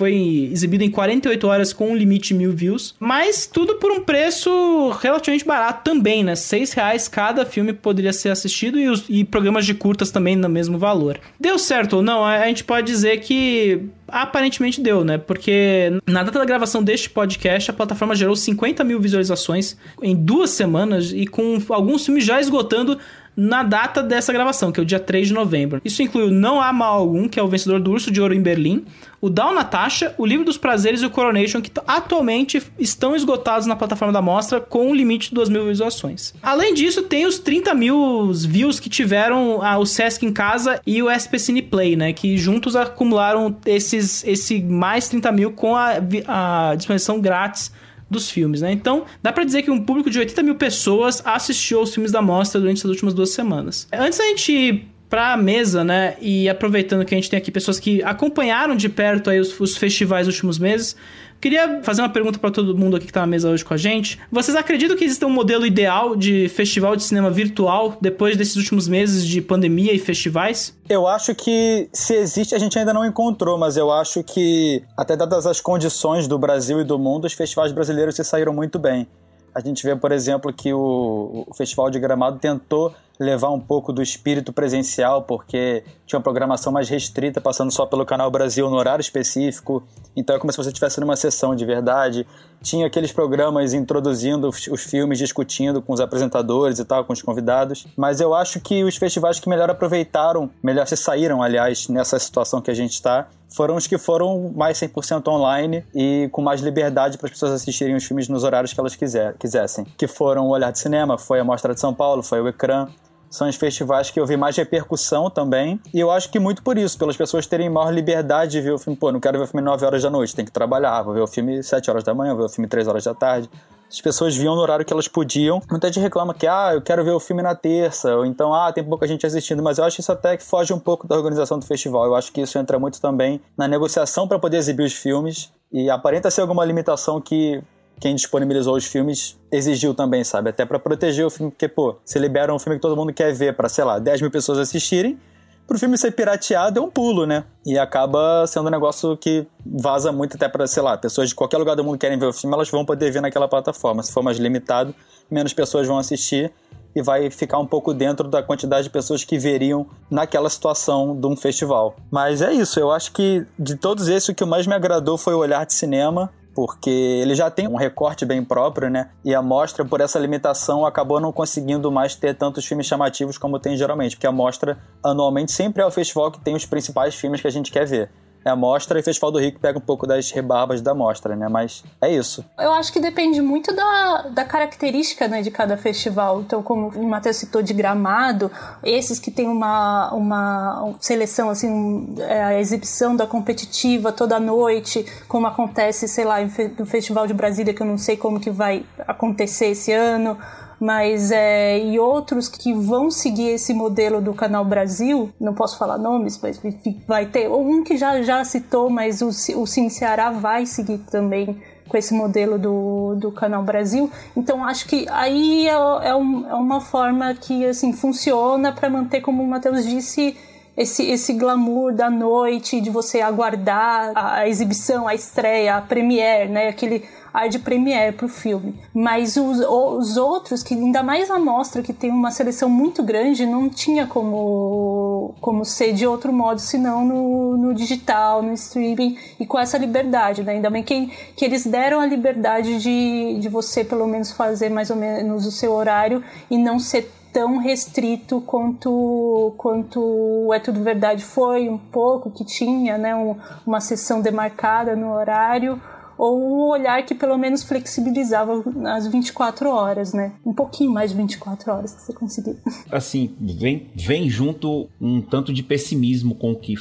foi 0.00 0.48
exibido 0.50 0.82
em 0.82 0.90
48 0.90 1.46
horas 1.46 1.72
com 1.74 1.90
um 1.90 1.94
limite 1.94 2.28
de 2.28 2.34
mil 2.34 2.52
views. 2.52 2.94
Mas 2.98 3.46
tudo 3.46 3.74
por 3.74 3.92
um 3.92 4.00
preço 4.00 4.88
relativamente 4.98 5.44
barato 5.44 5.84
também, 5.84 6.24
né? 6.24 6.34
6 6.34 6.72
reais 6.72 7.06
cada 7.06 7.44
filme 7.44 7.74
poderia 7.74 8.12
ser 8.12 8.30
assistido 8.30 8.78
e, 8.80 8.88
os, 8.88 9.04
e 9.10 9.24
programas 9.24 9.66
de 9.66 9.74
curtas 9.74 10.10
também 10.10 10.36
no 10.36 10.48
mesmo 10.48 10.78
valor. 10.78 11.20
Deu 11.38 11.58
certo 11.58 11.96
ou 11.96 12.02
não? 12.02 12.24
A, 12.24 12.38
a 12.38 12.46
gente 12.46 12.64
pode 12.64 12.86
dizer 12.86 13.20
que 13.20 13.82
aparentemente 14.08 14.80
deu, 14.80 15.04
né? 15.04 15.18
Porque 15.18 15.92
na 16.06 16.22
data 16.22 16.38
da 16.38 16.44
gravação 16.44 16.82
deste 16.82 17.10
podcast, 17.10 17.70
a 17.70 17.74
plataforma 17.74 18.14
gerou 18.14 18.34
50 18.34 18.82
mil 18.84 19.00
visualizações 19.00 19.76
em 20.02 20.16
duas 20.16 20.50
semanas 20.50 21.12
e 21.12 21.26
com 21.26 21.58
alguns 21.68 22.06
filmes 22.06 22.24
já 22.24 22.40
esgotando 22.40 22.98
na 23.36 23.62
data 23.62 24.02
dessa 24.02 24.32
gravação, 24.32 24.70
que 24.70 24.80
é 24.80 24.82
o 24.82 24.86
dia 24.86 25.00
3 25.00 25.28
de 25.28 25.34
novembro. 25.34 25.80
Isso 25.84 26.02
inclui 26.02 26.24
o 26.24 26.30
Não 26.30 26.60
Há 26.60 26.72
Mal 26.72 26.98
Algum, 26.98 27.28
que 27.28 27.38
é 27.38 27.42
o 27.42 27.48
vencedor 27.48 27.80
do 27.80 27.90
Urso 27.90 28.10
de 28.10 28.20
Ouro 28.20 28.34
em 28.34 28.42
Berlim, 28.42 28.84
o 29.20 29.28
Down 29.28 29.54
Natasha, 29.54 30.14
o 30.16 30.24
Livro 30.24 30.44
dos 30.44 30.56
Prazeres 30.56 31.02
e 31.02 31.06
o 31.06 31.10
Coronation, 31.10 31.60
que 31.60 31.70
atualmente 31.86 32.62
estão 32.78 33.14
esgotados 33.14 33.66
na 33.66 33.76
plataforma 33.76 34.12
da 34.12 34.22
mostra 34.22 34.60
com 34.60 34.88
um 34.88 34.94
limite 34.94 35.28
de 35.28 35.34
2 35.34 35.48
mil 35.48 35.66
visualizações. 35.66 36.34
Além 36.42 36.74
disso, 36.74 37.02
tem 37.02 37.26
os 37.26 37.38
30 37.38 37.74
mil 37.74 38.32
views 38.32 38.80
que 38.80 38.88
tiveram 38.88 39.60
o 39.78 39.86
Sesc 39.86 40.24
em 40.24 40.32
casa 40.32 40.80
e 40.86 41.02
o 41.02 41.10
SP 41.10 41.38
Cine 41.38 41.62
Play, 41.62 41.96
né? 41.96 42.12
Que 42.12 42.36
juntos 42.38 42.74
acumularam 42.76 43.56
esses, 43.66 44.24
esse 44.24 44.62
mais 44.62 45.08
30 45.08 45.32
mil 45.32 45.52
com 45.52 45.76
a, 45.76 45.94
a 46.26 46.74
disposição 46.76 47.20
grátis 47.20 47.70
dos 48.10 48.28
filmes, 48.28 48.60
né? 48.60 48.72
Então, 48.72 49.04
dá 49.22 49.32
para 49.32 49.44
dizer 49.44 49.62
que 49.62 49.70
um 49.70 49.80
público 49.84 50.10
de 50.10 50.18
80 50.18 50.42
mil 50.42 50.56
pessoas 50.56 51.22
assistiu 51.24 51.78
aos 51.78 51.94
filmes 51.94 52.10
da 52.10 52.20
mostra 52.20 52.60
durante 52.60 52.78
as 52.78 52.84
últimas 52.84 53.14
duas 53.14 53.30
semanas. 53.30 53.86
Antes 53.92 54.18
da 54.18 54.24
gente 54.24 54.52
ir 54.52 54.88
pra 55.08 55.36
mesa, 55.36 55.82
né? 55.82 56.16
E 56.20 56.48
aproveitando 56.48 57.04
que 57.04 57.14
a 57.14 57.18
gente 57.18 57.28
tem 57.28 57.36
aqui 57.36 57.50
pessoas 57.50 57.80
que 57.80 58.02
acompanharam 58.02 58.76
de 58.76 58.88
perto 58.88 59.30
aí 59.30 59.40
os, 59.40 59.58
os 59.58 59.76
festivais 59.76 60.26
nos 60.26 60.36
últimos 60.36 60.58
meses, 60.58 60.96
Queria 61.40 61.82
fazer 61.82 62.02
uma 62.02 62.08
pergunta 62.10 62.38
para 62.38 62.50
todo 62.50 62.76
mundo 62.76 62.96
aqui 62.96 63.06
que 63.06 63.12
tá 63.12 63.20
na 63.20 63.26
mesa 63.26 63.48
hoje 63.48 63.64
com 63.64 63.72
a 63.72 63.76
gente. 63.76 64.20
Vocês 64.30 64.54
acreditam 64.54 64.94
que 64.94 65.04
existe 65.04 65.24
um 65.24 65.30
modelo 65.30 65.64
ideal 65.64 66.14
de 66.14 66.50
festival 66.50 66.94
de 66.94 67.02
cinema 67.02 67.30
virtual 67.30 67.96
depois 67.98 68.36
desses 68.36 68.56
últimos 68.56 68.86
meses 68.86 69.24
de 69.26 69.40
pandemia 69.40 69.94
e 69.94 69.98
festivais? 69.98 70.76
Eu 70.86 71.08
acho 71.08 71.34
que 71.34 71.88
se 71.94 72.14
existe, 72.14 72.54
a 72.54 72.58
gente 72.58 72.78
ainda 72.78 72.92
não 72.92 73.06
encontrou, 73.06 73.56
mas 73.56 73.78
eu 73.78 73.90
acho 73.90 74.22
que, 74.22 74.82
até 74.94 75.16
dadas 75.16 75.46
as 75.46 75.62
condições 75.62 76.28
do 76.28 76.38
Brasil 76.38 76.78
e 76.82 76.84
do 76.84 76.98
mundo, 76.98 77.24
os 77.24 77.32
festivais 77.32 77.72
brasileiros 77.72 78.16
se 78.16 78.22
saíram 78.24 78.52
muito 78.52 78.78
bem. 78.78 79.06
A 79.54 79.60
gente 79.60 79.82
vê, 79.82 79.96
por 79.96 80.12
exemplo, 80.12 80.52
que 80.52 80.74
o, 80.74 81.46
o 81.48 81.54
Festival 81.54 81.90
de 81.90 81.98
Gramado 81.98 82.38
tentou 82.38 82.94
levar 83.20 83.50
um 83.50 83.60
pouco 83.60 83.92
do 83.92 84.02
espírito 84.02 84.50
presencial, 84.50 85.22
porque 85.22 85.84
tinha 86.06 86.18
uma 86.18 86.22
programação 86.22 86.72
mais 86.72 86.88
restrita, 86.88 87.38
passando 87.38 87.70
só 87.70 87.84
pelo 87.84 88.06
Canal 88.06 88.30
Brasil 88.30 88.70
no 88.70 88.76
horário 88.76 89.02
específico. 89.02 89.82
Então 90.16 90.34
é 90.34 90.38
como 90.38 90.50
se 90.50 90.56
você 90.56 90.70
estivesse 90.70 90.98
numa 91.00 91.14
sessão 91.16 91.54
de 91.54 91.66
verdade. 91.66 92.26
Tinha 92.62 92.86
aqueles 92.86 93.12
programas 93.12 93.74
introduzindo 93.74 94.48
os 94.48 94.82
filmes, 94.84 95.18
discutindo 95.18 95.82
com 95.82 95.92
os 95.92 96.00
apresentadores 96.00 96.78
e 96.78 96.84
tal, 96.84 97.04
com 97.04 97.12
os 97.12 97.20
convidados. 97.20 97.86
Mas 97.94 98.22
eu 98.22 98.34
acho 98.34 98.58
que 98.58 98.82
os 98.82 98.96
festivais 98.96 99.38
que 99.38 99.50
melhor 99.50 99.68
aproveitaram, 99.68 100.50
melhor 100.62 100.86
se 100.86 100.96
saíram, 100.96 101.42
aliás, 101.42 101.88
nessa 101.88 102.18
situação 102.18 102.62
que 102.62 102.70
a 102.70 102.74
gente 102.74 102.92
está, 102.92 103.28
foram 103.54 103.76
os 103.76 103.86
que 103.86 103.98
foram 103.98 104.52
mais 104.54 104.78
100% 104.78 105.28
online 105.28 105.84
e 105.94 106.28
com 106.32 106.40
mais 106.40 106.60
liberdade 106.60 107.18
para 107.18 107.26
as 107.26 107.32
pessoas 107.32 107.52
assistirem 107.52 107.94
os 107.94 108.04
filmes 108.04 108.28
nos 108.28 108.44
horários 108.44 108.72
que 108.72 108.80
elas 108.80 108.96
quiser, 108.96 109.34
quisessem. 109.38 109.84
Que 109.98 110.06
foram 110.06 110.46
o 110.46 110.50
Olhar 110.50 110.70
de 110.70 110.78
Cinema, 110.78 111.18
foi 111.18 111.40
a 111.40 111.44
Mostra 111.44 111.74
de 111.74 111.80
São 111.80 111.92
Paulo, 111.92 112.22
foi 112.22 112.40
o 112.40 112.48
Ecrã, 112.48 112.88
são 113.30 113.48
os 113.48 113.54
festivais 113.54 114.10
que 114.10 114.18
eu 114.18 114.26
vi 114.26 114.36
mais 114.36 114.56
repercussão 114.56 115.30
também. 115.30 115.80
E 115.94 116.00
eu 116.00 116.10
acho 116.10 116.28
que 116.30 116.38
muito 116.40 116.62
por 116.62 116.76
isso, 116.76 116.98
pelas 116.98 117.16
pessoas 117.16 117.46
terem 117.46 117.70
maior 117.70 117.90
liberdade 117.90 118.52
de 118.52 118.60
ver 118.60 118.72
o 118.72 118.78
filme. 118.78 118.98
Pô, 118.98 119.12
não 119.12 119.20
quero 119.20 119.38
ver 119.38 119.44
o 119.44 119.46
filme 119.46 119.64
9 119.64 119.86
horas 119.86 120.02
da 120.02 120.10
noite, 120.10 120.34
tem 120.34 120.44
que 120.44 120.50
trabalhar. 120.50 121.02
Vou 121.02 121.14
ver 121.14 121.20
o 121.20 121.26
filme 121.28 121.62
7 121.62 121.88
horas 121.88 122.02
da 122.02 122.12
manhã, 122.12 122.34
vou 122.34 122.42
ver 122.42 122.50
o 122.50 122.54
filme 122.54 122.68
3 122.68 122.88
horas 122.88 123.04
da 123.04 123.14
tarde. 123.14 123.48
As 123.88 124.00
pessoas 124.00 124.36
viam 124.36 124.54
no 124.54 124.60
horário 124.60 124.84
que 124.84 124.92
elas 124.92 125.08
podiam. 125.08 125.60
Muita 125.68 125.88
gente 125.88 125.98
reclama 125.98 126.32
que, 126.32 126.46
ah, 126.46 126.70
eu 126.74 126.80
quero 126.80 127.04
ver 127.04 127.10
o 127.10 127.18
filme 127.18 127.42
na 127.42 127.56
terça, 127.56 128.16
ou 128.16 128.24
então, 128.24 128.54
ah, 128.54 128.72
tem 128.72 128.84
pouca 128.84 129.06
gente 129.06 129.26
assistindo. 129.26 129.62
Mas 129.62 129.78
eu 129.78 129.84
acho 129.84 130.00
isso 130.00 130.12
até 130.12 130.36
que 130.36 130.44
foge 130.44 130.72
um 130.72 130.78
pouco 130.78 131.08
da 131.08 131.16
organização 131.16 131.58
do 131.58 131.66
festival. 131.66 132.04
Eu 132.04 132.14
acho 132.14 132.32
que 132.32 132.40
isso 132.40 132.56
entra 132.56 132.78
muito 132.78 133.00
também 133.00 133.40
na 133.56 133.66
negociação 133.66 134.28
para 134.28 134.38
poder 134.38 134.58
exibir 134.58 134.84
os 134.84 134.92
filmes. 134.92 135.52
E 135.72 135.90
aparenta 135.90 136.30
ser 136.30 136.40
alguma 136.40 136.64
limitação 136.64 137.20
que 137.20 137.62
quem 138.00 138.14
disponibilizou 138.14 138.74
os 138.74 138.86
filmes 138.86 139.38
exigiu 139.52 139.94
também, 139.94 140.24
sabe? 140.24 140.48
Até 140.48 140.64
para 140.64 140.78
proteger 140.78 141.26
o 141.26 141.30
filme, 141.30 141.52
porque, 141.52 141.68
pô, 141.68 141.96
você 142.02 142.18
libera 142.18 142.52
um 142.52 142.58
filme 142.58 142.76
que 142.76 142.82
todo 142.82 142.96
mundo 142.96 143.12
quer 143.12 143.32
ver 143.34 143.54
para, 143.54 143.68
sei 143.68 143.84
lá, 143.84 143.98
10 143.98 144.22
mil 144.22 144.30
pessoas 144.30 144.58
assistirem, 144.58 145.18
pro 145.66 145.78
filme 145.78 145.98
ser 145.98 146.10
pirateado 146.12 146.80
é 146.80 146.82
um 146.82 146.90
pulo, 146.90 147.26
né? 147.26 147.44
E 147.64 147.78
acaba 147.78 148.46
sendo 148.46 148.68
um 148.68 148.70
negócio 148.70 149.16
que 149.18 149.46
vaza 149.64 150.10
muito 150.10 150.36
até 150.36 150.48
para, 150.48 150.66
sei 150.66 150.82
lá, 150.82 150.96
pessoas 150.96 151.28
de 151.28 151.34
qualquer 151.34 151.58
lugar 151.58 151.76
do 151.76 151.84
mundo 151.84 151.98
querem 151.98 152.18
ver 152.18 152.26
o 152.26 152.32
filme, 152.32 152.54
elas 152.54 152.70
vão 152.70 152.86
poder 152.86 153.10
ver 153.10 153.20
naquela 153.20 153.46
plataforma. 153.46 154.02
Se 154.02 154.10
for 154.10 154.22
mais 154.22 154.38
limitado, 154.38 154.94
menos 155.30 155.52
pessoas 155.52 155.86
vão 155.86 155.98
assistir 155.98 156.50
e 156.96 157.02
vai 157.02 157.30
ficar 157.30 157.58
um 157.58 157.66
pouco 157.66 157.94
dentro 157.94 158.28
da 158.28 158.42
quantidade 158.42 158.84
de 158.84 158.90
pessoas 158.90 159.22
que 159.22 159.38
veriam 159.38 159.86
naquela 160.10 160.48
situação 160.48 161.14
de 161.14 161.26
um 161.26 161.36
festival. 161.36 161.94
Mas 162.10 162.42
é 162.42 162.52
isso, 162.52 162.80
eu 162.80 162.90
acho 162.90 163.12
que 163.12 163.46
de 163.58 163.76
todos 163.76 164.08
esses 164.08 164.30
o 164.30 164.34
que 164.34 164.44
mais 164.44 164.66
me 164.66 164.74
agradou 164.74 165.16
foi 165.16 165.34
o 165.34 165.38
olhar 165.38 165.64
de 165.66 165.74
cinema 165.74 166.32
porque 166.54 166.90
ele 166.90 167.34
já 167.34 167.50
tem 167.50 167.68
um 167.68 167.76
recorte 167.76 168.24
bem 168.24 168.44
próprio, 168.44 168.90
né? 168.90 169.10
E 169.24 169.34
a 169.34 169.42
mostra, 169.42 169.84
por 169.84 170.00
essa 170.00 170.18
limitação, 170.18 170.84
acabou 170.84 171.20
não 171.20 171.32
conseguindo 171.32 171.90
mais 171.90 172.14
ter 172.14 172.34
tantos 172.34 172.64
filmes 172.64 172.86
chamativos 172.86 173.38
como 173.38 173.58
tem 173.58 173.76
geralmente, 173.76 174.16
porque 174.16 174.26
a 174.26 174.32
mostra 174.32 174.78
anualmente 175.02 175.52
sempre 175.52 175.82
é 175.82 175.86
o 175.86 175.90
festival 175.90 176.30
que 176.30 176.40
tem 176.40 176.54
os 176.54 176.66
principais 176.66 177.14
filmes 177.14 177.40
que 177.40 177.46
a 177.46 177.50
gente 177.50 177.70
quer 177.70 177.86
ver 177.86 178.10
é 178.44 178.50
a 178.50 178.56
mostra 178.56 178.98
e 178.98 179.02
o 179.02 179.04
Festival 179.04 179.30
do 179.30 179.38
Rio 179.38 179.52
que 179.52 179.58
pega 179.58 179.78
um 179.78 179.82
pouco 179.82 180.06
das 180.06 180.30
rebarbas 180.30 180.80
da 180.80 180.94
mostra, 180.94 181.36
né? 181.36 181.48
Mas 181.48 181.84
é 182.00 182.12
isso. 182.12 182.44
Eu 182.58 182.72
acho 182.72 182.92
que 182.92 183.00
depende 183.00 183.40
muito 183.42 183.74
da, 183.74 184.28
da 184.28 184.44
característica 184.44 185.28
né, 185.28 185.42
de 185.42 185.50
cada 185.50 185.76
festival. 185.76 186.40
Então, 186.40 186.62
como 186.62 186.88
o 186.88 187.06
Matheus 187.06 187.36
citou 187.36 187.62
de 187.62 187.74
Gramado, 187.74 188.50
esses 188.82 189.18
que 189.18 189.30
tem 189.30 189.48
uma, 189.48 190.12
uma 190.12 190.94
seleção, 191.00 191.50
assim, 191.50 192.14
é, 192.18 192.42
a 192.42 192.60
exibição 192.60 193.14
da 193.14 193.26
competitiva 193.26 194.12
toda 194.12 194.40
noite, 194.40 195.04
como 195.28 195.46
acontece, 195.46 196.08
sei 196.08 196.24
lá, 196.24 196.36
no 196.78 196.86
Festival 196.86 197.26
de 197.26 197.34
Brasília, 197.34 197.74
que 197.74 197.82
eu 197.82 197.86
não 197.86 197.98
sei 197.98 198.16
como 198.16 198.40
que 198.40 198.50
vai 198.50 198.84
acontecer 199.06 199.66
esse 199.66 199.92
ano 199.92 200.38
mas 200.80 201.30
é, 201.30 201.78
e 201.78 201.98
outros 202.00 202.48
que 202.48 202.72
vão 202.72 203.10
seguir 203.10 203.50
esse 203.50 203.74
modelo 203.74 204.20
do 204.20 204.32
Canal 204.32 204.64
Brasil, 204.64 205.30
não 205.38 205.52
posso 205.52 205.76
falar 205.76 205.98
nomes, 205.98 206.40
mas 206.42 206.58
vai 207.06 207.26
ter 207.26 207.50
um 207.50 207.84
que 207.84 207.98
já, 207.98 208.22
já 208.22 208.42
citou, 208.42 208.88
mas 208.88 209.20
o, 209.20 209.28
o 209.28 209.66
Sim 209.66 209.90
Ceará 209.90 210.30
vai 210.30 210.64
seguir 210.64 210.98
também 211.10 211.60
com 211.86 211.96
esse 211.98 212.14
modelo 212.14 212.58
do, 212.58 213.16
do 213.16 213.32
Canal 213.32 213.62
Brasil. 213.62 214.10
Então 214.34 214.64
acho 214.64 214.86
que 214.86 215.06
aí 215.10 215.68
é, 215.68 215.72
é, 215.72 216.14
um, 216.14 216.48
é 216.48 216.54
uma 216.54 216.80
forma 216.80 217.34
que 217.34 217.66
assim 217.66 217.92
funciona 217.92 218.72
para 218.72 218.88
manter, 218.88 219.20
como 219.20 219.42
o 219.42 219.46
Matheus 219.46 219.84
disse, 219.84 220.36
esse, 220.80 221.02
esse 221.10 221.34
glamour 221.34 221.92
da 221.92 222.08
noite, 222.08 222.80
de 222.80 222.88
você 222.88 223.20
aguardar 223.20 224.12
a, 224.14 224.48
exibição, 224.48 225.06
a 225.06 225.14
estreia, 225.14 225.76
a 225.76 225.82
premiere, 225.82 226.48
né? 226.48 226.68
Aquele 226.68 227.04
ar 227.34 227.50
de 227.50 227.58
premiere 227.58 228.16
pro 228.16 228.28
filme. 228.28 228.80
Mas 228.94 229.36
os, 229.36 229.60
os 229.60 230.16
outros, 230.16 230.62
que 230.62 230.72
ainda 230.72 231.02
mais 231.02 231.30
a 231.30 231.38
mostra, 231.38 231.82
que 231.82 231.92
tem 231.92 232.10
uma 232.10 232.30
seleção 232.30 232.70
muito 232.70 233.02
grande, 233.02 233.44
não 233.44 233.68
tinha 233.68 234.06
como, 234.06 235.34
como 235.40 235.66
ser 235.66 235.92
de 235.92 236.06
outro 236.06 236.32
modo, 236.32 236.60
senão 236.60 237.04
no, 237.04 237.56
no 237.58 237.74
digital, 237.74 238.42
no 238.42 238.54
streaming 238.54 239.18
e 239.38 239.44
com 239.44 239.58
essa 239.58 239.76
liberdade, 239.76 240.42
né? 240.42 240.52
Ainda 240.52 240.70
bem 240.70 240.82
que, 240.82 241.08
que 241.36 241.44
eles 241.44 241.66
deram 241.66 242.00
a 242.00 242.06
liberdade 242.06 242.78
de, 242.78 243.38
de 243.38 243.48
você, 243.50 243.84
pelo 243.84 244.06
menos, 244.06 244.32
fazer 244.32 244.70
mais 244.70 244.88
ou 244.88 244.96
menos 244.96 245.44
o 245.44 245.52
seu 245.52 245.72
horário 245.72 246.24
e 246.50 246.56
não 246.56 246.78
ser 246.78 247.19
tão 247.32 247.58
restrito 247.58 248.40
quanto 248.40 249.54
quanto 249.56 250.52
é 250.52 250.58
tudo 250.58 250.82
verdade 250.82 251.24
foi 251.24 251.68
um 251.68 251.78
pouco 251.78 252.30
que 252.30 252.44
tinha 252.44 252.98
né 252.98 253.14
um, 253.14 253.36
uma 253.66 253.80
sessão 253.80 254.20
demarcada 254.20 254.96
no 254.96 255.12
horário 255.12 255.80
ou 256.20 256.38
um 256.38 256.68
olhar 256.68 257.02
que 257.06 257.14
pelo 257.14 257.38
menos 257.38 257.62
flexibilizava 257.62 258.62
as 258.94 259.06
24 259.06 259.70
horas, 259.70 260.12
né? 260.12 260.32
Um 260.44 260.52
pouquinho 260.52 260.92
mais 260.92 261.12
de 261.12 261.16
24 261.16 261.72
horas 261.72 261.94
que 261.94 262.02
você 262.02 262.12
conseguiu. 262.12 262.58
Assim, 262.92 263.34
vem, 263.40 263.86
vem 263.94 264.28
junto 264.28 264.86
um 265.00 265.22
tanto 265.22 265.50
de 265.50 265.62
pessimismo 265.62 266.34
com 266.34 266.52
o 266.52 266.56
que 266.56 266.74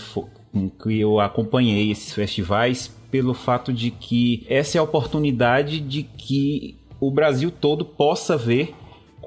com 0.52 0.70
que 0.70 1.00
eu 1.00 1.22
acompanhei 1.22 1.90
esses 1.90 2.12
festivais 2.12 2.92
pelo 3.10 3.34
fato 3.34 3.72
de 3.72 3.92
que 3.92 4.46
essa 4.50 4.78
é 4.78 4.80
a 4.80 4.84
oportunidade 4.84 5.80
de 5.80 6.04
que 6.04 6.78
o 7.00 7.10
Brasil 7.10 7.50
todo 7.50 7.86
possa 7.86 8.36
ver 8.36 8.76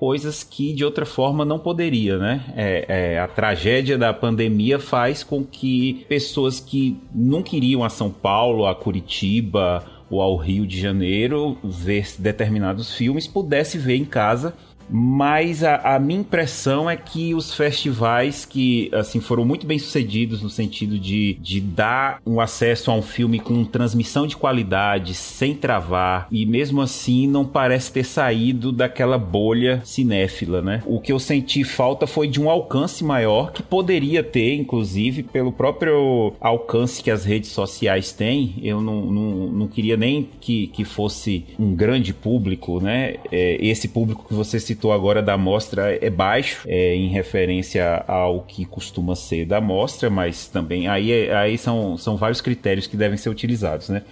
coisas 0.03 0.43
que 0.43 0.73
de 0.73 0.85
outra 0.85 1.07
forma 1.07 1.45
não 1.45 1.61
poderia, 1.61 2.19
né? 2.19 2.45
É, 2.57 2.87
é, 2.89 3.19
a 3.21 3.29
tragédia 3.29 3.97
da 3.97 4.13
pandemia 4.13 4.81
faz 4.81 5.23
com 5.23 5.45
que 5.45 6.05
pessoas 6.09 6.59
que 6.59 7.01
não 7.15 7.41
queriam 7.41 7.85
a 7.85 7.89
São 7.89 8.11
Paulo, 8.11 8.67
a 8.67 8.75
Curitiba 8.75 9.85
ou 10.11 10.21
ao 10.21 10.37
Rio 10.37 10.67
de 10.67 10.81
Janeiro 10.81 11.57
ver 11.63 12.05
determinados 12.19 12.97
filmes 12.97 13.29
pudesse 13.29 13.79
ver 13.79 13.95
em 13.95 14.05
casa 14.05 14.55
mas 14.93 15.65
a, 15.65 15.97
a, 15.97 15.99
minha 15.99 16.21
impressão 16.21 16.89
é 16.89 16.97
que 16.97 17.35
os 17.35 17.55
festivais 17.55 18.45
que 18.45 18.91
assim 18.93 19.21
foram 19.21 19.45
muito 19.45 19.67
bem 19.67 19.79
sucedidos 19.79 20.43
no 20.43 20.51
sentido 20.51 20.99
de, 20.99 21.35
de 21.41 21.61
dar 21.61 22.21
um 22.27 22.41
acesso 22.41 22.91
a 22.91 22.95
um 22.95 23.03
filme 23.03 23.41
com 23.41 23.65
transmissão 23.65 24.27
de 24.27 24.37
qualidade 24.37 25.15
sem 25.15 25.55
travar 25.55 26.29
e 26.31 26.45
mesmo 26.45 26.83
assim 26.83 27.27
não 27.27 27.45
parece 27.45 27.93
ter 27.93 28.05
saído 28.05 28.71
daquela 28.71 29.17
bolha 29.17 29.81
cinéfila, 29.85 30.61
né? 30.61 30.83
O 30.87 31.01
que 31.01 31.13
eu 31.13 31.19
senti 31.19 31.65
falta 31.65 32.07
foi 32.07 32.29
de 32.29 32.41
um 32.41 32.51
alcance 32.51 33.03
maior 33.03 33.53
que 33.53 33.63
poderia 33.63 34.23
ter, 34.23 34.55
inclusive 34.55 35.23
pelo 35.23 35.53
próprio 35.53 36.35
alcance 36.41 37.03
que 37.03 37.11
as 37.11 37.25
redes 37.25 37.51
sociais 37.51 38.13
têm. 38.13 38.55
Eu 38.63 38.81
não, 38.81 39.07
não, 39.07 39.47
não 39.49 39.69
queria 39.69 39.97
nem 39.97 40.29
que, 40.41 40.67
que 40.69 40.85
fosse 40.85 41.45
um 41.59 41.75
grande 41.75 42.13
público, 42.13 42.81
né? 42.81 43.15
É, 43.31 43.57
esse 43.65 43.89
público 43.89 44.27
que 44.29 44.35
você 44.35 44.61
citou 44.61 44.82
agora 44.91 45.23
da 45.23 45.35
amostra 45.35 45.97
é 46.01 46.11
baixo, 46.11 46.63
é, 46.67 46.95
em 46.95 47.09
referência 47.09 48.03
ao 48.09 48.41
que 48.41 48.65
costuma 48.65 49.15
ser 49.15 49.45
da 49.45 49.59
amostra, 49.59 50.09
mas 50.09 50.49
também 50.49 50.89
aí, 50.89 51.13
é, 51.13 51.37
aí 51.37 51.59
são, 51.59 51.97
são 51.97 52.17
vários 52.17 52.41
critérios 52.41 52.87
que 52.87 52.97
devem 52.97 53.17
ser 53.19 53.29
utilizados, 53.29 53.91
né? 53.91 54.03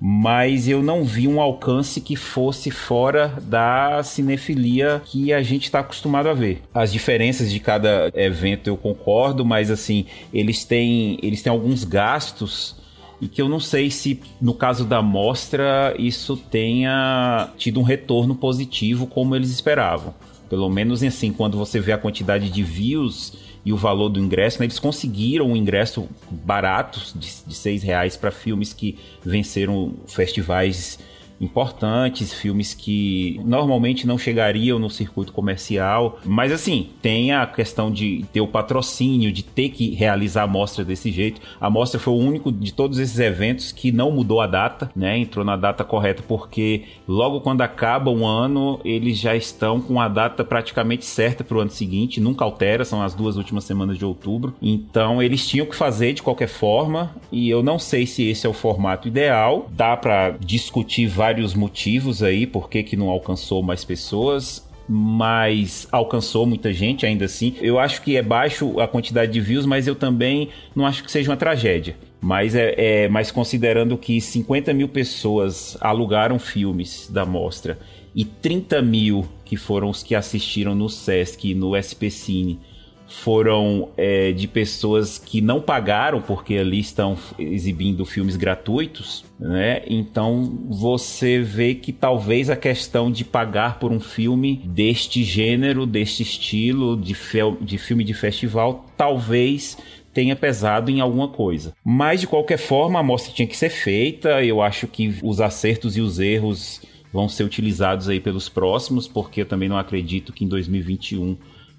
mas 0.00 0.68
eu 0.68 0.82
não 0.82 1.02
vi 1.02 1.26
um 1.26 1.40
alcance 1.40 2.00
que 2.00 2.14
fosse 2.14 2.70
fora 2.70 3.32
da 3.42 4.02
cinefilia 4.02 5.00
que 5.04 5.32
a 5.32 5.42
gente 5.42 5.64
está 5.64 5.80
acostumado 5.80 6.28
a 6.28 6.34
ver. 6.34 6.60
As 6.74 6.92
diferenças 6.92 7.50
de 7.50 7.58
cada 7.58 8.10
evento 8.14 8.68
eu 8.68 8.76
concordo, 8.76 9.44
mas 9.46 9.70
assim, 9.70 10.04
eles 10.32 10.64
têm, 10.64 11.18
eles 11.22 11.42
têm 11.42 11.50
alguns 11.50 11.84
gastos 11.84 12.76
e 13.24 13.28
que 13.28 13.40
eu 13.40 13.48
não 13.48 13.58
sei 13.58 13.90
se 13.90 14.20
no 14.38 14.52
caso 14.52 14.84
da 14.84 15.00
mostra 15.00 15.94
isso 15.98 16.36
tenha 16.36 17.48
tido 17.56 17.80
um 17.80 17.82
retorno 17.82 18.34
positivo 18.34 19.06
como 19.06 19.34
eles 19.34 19.50
esperavam. 19.50 20.14
Pelo 20.50 20.68
menos 20.68 21.02
assim, 21.02 21.32
quando 21.32 21.56
você 21.56 21.80
vê 21.80 21.92
a 21.92 21.98
quantidade 21.98 22.50
de 22.50 22.62
views 22.62 23.32
e 23.64 23.72
o 23.72 23.78
valor 23.78 24.10
do 24.10 24.20
ingresso, 24.20 24.60
né, 24.60 24.66
eles 24.66 24.78
conseguiram 24.78 25.46
um 25.46 25.56
ingresso 25.56 26.06
barato 26.30 27.00
de, 27.14 27.30
de 27.46 27.54
seis 27.54 27.82
reais 27.82 28.14
para 28.14 28.30
filmes 28.30 28.74
que 28.74 28.98
venceram 29.24 29.94
festivais 30.06 30.98
importantes, 31.44 32.32
filmes 32.32 32.74
que 32.74 33.40
normalmente 33.44 34.06
não 34.06 34.18
chegariam 34.18 34.78
no 34.78 34.90
circuito 34.90 35.32
comercial. 35.32 36.18
Mas 36.24 36.52
assim, 36.52 36.88
tem 37.02 37.32
a 37.32 37.46
questão 37.46 37.90
de 37.90 38.24
ter 38.32 38.40
o 38.40 38.48
patrocínio, 38.48 39.32
de 39.32 39.42
ter 39.42 39.68
que 39.68 39.94
realizar 39.94 40.44
a 40.44 40.46
mostra 40.46 40.84
desse 40.84 41.10
jeito. 41.12 41.40
A 41.60 41.68
mostra 41.68 42.00
foi 42.00 42.14
o 42.14 42.18
único 42.18 42.50
de 42.50 42.72
todos 42.72 42.98
esses 42.98 43.18
eventos 43.18 43.72
que 43.72 43.92
não 43.92 44.10
mudou 44.10 44.40
a 44.40 44.46
data, 44.46 44.90
né? 44.94 45.18
Entrou 45.18 45.44
na 45.44 45.56
data 45.56 45.84
correta 45.84 46.22
porque 46.26 46.84
logo 47.06 47.40
quando 47.40 47.60
acaba 47.60 48.10
um 48.10 48.26
ano, 48.26 48.80
eles 48.84 49.18
já 49.18 49.36
estão 49.36 49.80
com 49.80 50.00
a 50.00 50.08
data 50.08 50.44
praticamente 50.44 51.04
certa 51.04 51.44
para 51.44 51.56
o 51.56 51.60
ano 51.60 51.70
seguinte, 51.70 52.20
nunca 52.20 52.44
altera, 52.44 52.84
são 52.84 53.02
as 53.02 53.14
duas 53.14 53.36
últimas 53.36 53.64
semanas 53.64 53.98
de 53.98 54.04
outubro. 54.04 54.54
Então 54.62 55.22
eles 55.22 55.46
tinham 55.46 55.66
que 55.66 55.76
fazer 55.76 56.12
de 56.12 56.22
qualquer 56.22 56.48
forma 56.48 57.14
e 57.30 57.48
eu 57.50 57.62
não 57.62 57.78
sei 57.78 58.06
se 58.06 58.28
esse 58.28 58.46
é 58.46 58.50
o 58.50 58.52
formato 58.52 59.08
ideal. 59.08 59.68
Dá 59.70 59.96
para 59.96 60.30
discutir 60.40 61.06
vários 61.06 61.33
motivos 61.54 62.22
aí 62.22 62.46
por 62.46 62.70
que, 62.70 62.82
que 62.82 62.96
não 62.96 63.08
alcançou 63.08 63.62
mais 63.62 63.84
pessoas 63.84 64.62
mas 64.88 65.88
alcançou 65.90 66.46
muita 66.46 66.72
gente 66.72 67.06
ainda 67.06 67.24
assim. 67.24 67.54
Eu 67.60 67.78
acho 67.78 68.02
que 68.02 68.16
é 68.16 68.22
baixo 68.22 68.78
a 68.80 68.86
quantidade 68.86 69.32
de 69.32 69.40
views, 69.40 69.64
mas 69.64 69.86
eu 69.86 69.94
também 69.94 70.50
não 70.74 70.86
acho 70.86 71.02
que 71.02 71.10
seja 71.10 71.30
uma 71.30 71.36
tragédia. 71.36 71.96
Mas 72.20 72.54
é, 72.54 72.74
é 72.76 73.08
mas 73.08 73.30
considerando 73.30 73.96
que 73.96 74.20
50 74.20 74.72
mil 74.74 74.88
pessoas 74.88 75.76
alugaram 75.80 76.38
filmes 76.38 77.08
da 77.10 77.24
mostra 77.24 77.78
e 78.14 78.24
30 78.24 78.80
mil 78.82 79.26
que 79.44 79.56
foram 79.56 79.90
os 79.90 80.02
que 80.02 80.14
assistiram 80.14 80.74
no 80.74 80.88
Sesc 80.88 81.50
e 81.50 81.54
no 81.54 81.72
SP 81.76 82.10
Cine 82.10 82.60
foram 83.06 83.90
é, 83.96 84.32
de 84.32 84.48
pessoas 84.48 85.18
que 85.18 85.40
não 85.40 85.60
pagaram 85.60 86.20
porque 86.20 86.56
ali 86.56 86.80
estão 86.80 87.16
exibindo 87.38 88.04
filmes 88.04 88.36
gratuitos, 88.36 89.24
né? 89.38 89.82
Então 89.86 90.66
você 90.68 91.38
vê 91.40 91.74
que 91.74 91.92
talvez 91.92 92.48
a 92.48 92.56
questão 92.56 93.10
de 93.10 93.24
pagar 93.24 93.78
por 93.78 93.92
um 93.92 94.00
filme 94.00 94.62
deste 94.64 95.22
gênero, 95.22 95.86
deste 95.86 96.22
estilo, 96.22 96.96
de, 96.96 97.14
de 97.60 97.78
filme 97.78 98.04
de 98.04 98.14
festival, 98.14 98.86
talvez 98.96 99.76
tenha 100.12 100.36
pesado 100.36 100.90
em 100.90 101.00
alguma 101.00 101.28
coisa. 101.28 101.74
Mas 101.84 102.20
de 102.20 102.26
qualquer 102.26 102.58
forma, 102.58 103.00
a 103.00 103.02
mostra 103.02 103.34
tinha 103.34 103.48
que 103.48 103.56
ser 103.56 103.70
feita. 103.70 104.42
Eu 104.42 104.62
acho 104.62 104.86
que 104.86 105.14
os 105.22 105.40
acertos 105.40 105.96
e 105.96 106.00
os 106.00 106.20
erros 106.20 106.80
vão 107.12 107.28
ser 107.28 107.44
utilizados 107.44 108.08
aí 108.08 108.18
pelos 108.18 108.48
próximos, 108.48 109.06
porque 109.06 109.42
eu 109.42 109.46
também 109.46 109.68
não 109.68 109.76
acredito 109.76 110.32
que 110.32 110.44
em 110.44 110.48
2021 110.48 111.36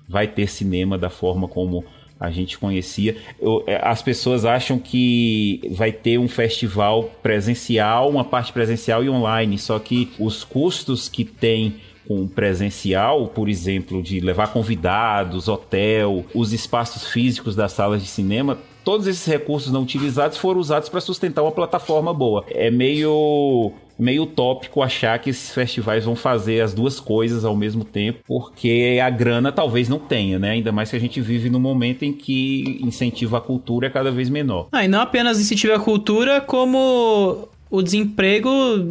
vai 0.08 0.28
ter 0.28 0.48
cinema 0.48 0.98
da 0.98 1.10
forma 1.10 1.48
como 1.48 1.84
a 2.20 2.32
gente 2.32 2.58
conhecia. 2.58 3.18
Eu, 3.40 3.64
é, 3.68 3.80
as 3.84 4.02
pessoas 4.02 4.46
acham 4.46 4.80
que 4.80 5.62
vai 5.72 5.92
ter 5.92 6.18
um 6.18 6.28
festival 6.28 7.04
presencial, 7.22 8.10
uma 8.10 8.24
parte 8.24 8.54
presencial 8.54 9.04
e 9.04 9.10
online, 9.10 9.58
só 9.58 9.78
que 9.80 10.12
os 10.18 10.44
custos 10.44 11.10
que 11.10 11.26
tem 11.26 11.76
com 12.08 12.28
presencial, 12.28 13.28
por 13.28 13.50
exemplo, 13.50 14.02
de 14.02 14.20
levar 14.20 14.54
convidados, 14.54 15.48
hotel, 15.48 16.24
os 16.36 16.54
espaços 16.54 17.08
físicos 17.08 17.56
das 17.56 17.72
salas 17.72 18.02
de 18.02 18.08
cinema, 18.08 18.60
todos 18.86 19.08
esses 19.08 19.26
recursos 19.26 19.72
não 19.74 19.82
utilizados 19.82 20.38
foram 20.38 20.62
usados 20.62 20.88
para 20.88 21.02
sustentar 21.02 21.42
uma 21.42 21.52
plataforma 21.52 22.14
boa. 22.14 22.46
É 22.48 22.70
meio 22.72 23.74
meio 23.98 24.24
utópico 24.24 24.82
achar 24.82 25.18
que 25.20 25.30
esses 25.30 25.54
festivais 25.54 26.04
vão 26.04 26.18
fazer 26.18 26.60
as 26.60 26.74
duas 26.74 27.00
coisas 27.00 27.46
ao 27.46 27.56
mesmo 27.56 27.86
tempo, 27.86 28.20
porque 28.28 29.00
a 29.02 29.10
grana 29.10 29.54
talvez 29.54 29.88
não 29.88 29.98
tenha, 30.00 30.38
né? 30.38 30.52
Ainda 30.52 30.72
mais 30.72 30.90
que 30.90 30.98
a 30.98 31.00
gente 31.00 31.22
vive 31.22 31.50
num 31.50 31.62
momento 31.62 32.04
em 32.04 32.12
que 32.12 32.78
incentivo 32.84 33.38
à 33.38 33.42
cultura 33.42 33.88
é 33.88 33.90
cada 33.90 34.12
vez 34.12 34.30
menor. 34.30 34.68
Ah, 34.72 34.84
e 34.84 34.88
não 34.88 35.00
apenas 35.00 35.40
incentivo 35.40 35.74
à 35.74 35.80
cultura, 35.80 36.42
como 36.42 37.48
o 37.70 37.82
desemprego 37.82 38.50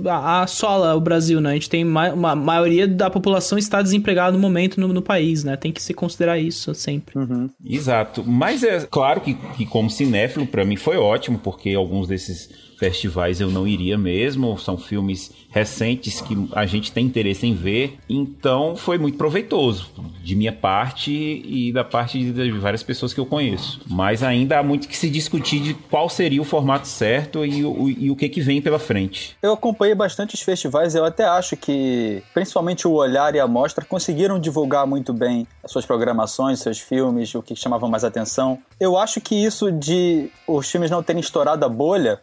assola 0.09 0.95
o 0.95 1.01
Brasil, 1.01 1.41
né? 1.41 1.51
A 1.51 1.55
gente 1.55 1.71
tem 1.71 1.85
ma 1.85 2.13
uma 2.13 2.35
maioria 2.35 2.87
da 2.87 3.09
população 3.09 3.57
está 3.57 3.81
desempregada 3.81 4.33
no 4.33 4.39
momento 4.39 4.81
no, 4.81 4.89
no, 4.89 5.03
país, 5.03 5.45
né? 5.45 5.57
Tem 5.57 5.73
que 5.73 5.83
se 5.83 5.95
considerar 5.95 6.39
isso 6.39 6.75
sempre. 6.75 7.19
Uhum. 7.19 7.49
Exato. 7.65 8.25
Mas 8.27 8.63
é 8.63 8.81
claro 8.81 9.21
que, 9.21 9.35
que 9.57 9.65
como 9.65 9.89
cinéfilo, 9.89 10.47
para 10.47 10.65
mim 10.65 10.77
foi 10.77 10.97
ótimo, 10.97 11.39
porque 11.39 11.75
alguns 11.75 12.09
desses 12.09 12.49
festivais 12.85 13.41
eu 13.41 13.51
não 13.51 13.67
iria 13.67 13.97
mesmo, 13.97 14.59
são 14.59 14.77
filmes 14.77 15.33
recentes 15.49 16.21
que 16.21 16.49
a 16.53 16.67
gente 16.67 16.93
tem 16.93 17.07
interesse 17.07 17.47
em 17.47 17.55
ver, 17.55 17.99
então 18.09 18.77
foi 18.77 18.99
muito 18.99 19.17
proveitoso 19.17 19.89
de 20.23 20.35
minha 20.35 20.53
parte 20.53 21.13
e 21.13 21.73
da 21.73 21.85
parte 21.85 22.19
de 22.19 22.51
várias 22.53 22.83
pessoas 22.83 23.15
que 23.15 23.21
eu 23.21 23.27
conheço. 23.27 23.81
Mas 23.89 24.23
ainda 24.23 24.59
há 24.59 24.63
muito 24.63 24.89
que 24.89 24.97
se 24.97 25.09
discutir 25.09 25.61
de 25.61 25.75
qual 25.75 26.09
seria 26.09 26.43
o 26.43 26.45
formato 26.45 26.89
certo 26.89 27.45
e 27.45 27.65
o, 27.65 27.89
e 27.89 28.11
o 28.11 28.17
que, 28.17 28.29
que 28.29 28.41
vem 28.41 28.61
pela 28.61 28.79
frente. 28.79 29.37
Eu 29.43 29.53
acompanhei 29.53 29.95
bastante 29.95 30.35
os 30.35 30.41
festivais, 30.41 30.95
eu 30.95 31.05
até 31.05 31.25
acho 31.25 31.57
que, 31.57 32.23
principalmente 32.35 32.87
o 32.87 32.93
Olhar 32.93 33.35
e 33.35 33.41
a 33.41 33.47
Mostra, 33.47 33.85
conseguiram 33.85 34.39
divulgar 34.39 34.87
muito 34.87 35.13
bem 35.13 35.47
as 35.63 35.71
suas 35.71 35.87
programações, 35.87 36.61
seus 36.61 36.81
filmes, 36.81 37.35
o 37.35 37.43
que 37.43 37.55
chamava 37.57 37.89
mais 37.89 38.05
atenção. 38.05 38.59
Eu 38.79 38.99
acho 38.99 39.21
que 39.21 39.35
isso 39.35 39.71
de 39.71 40.31
os 40.47 40.71
filmes 40.71 40.91
não 40.91 41.03
terem 41.03 41.21
estourado 41.21 41.65
a 41.65 41.69
bolha 41.69 42.21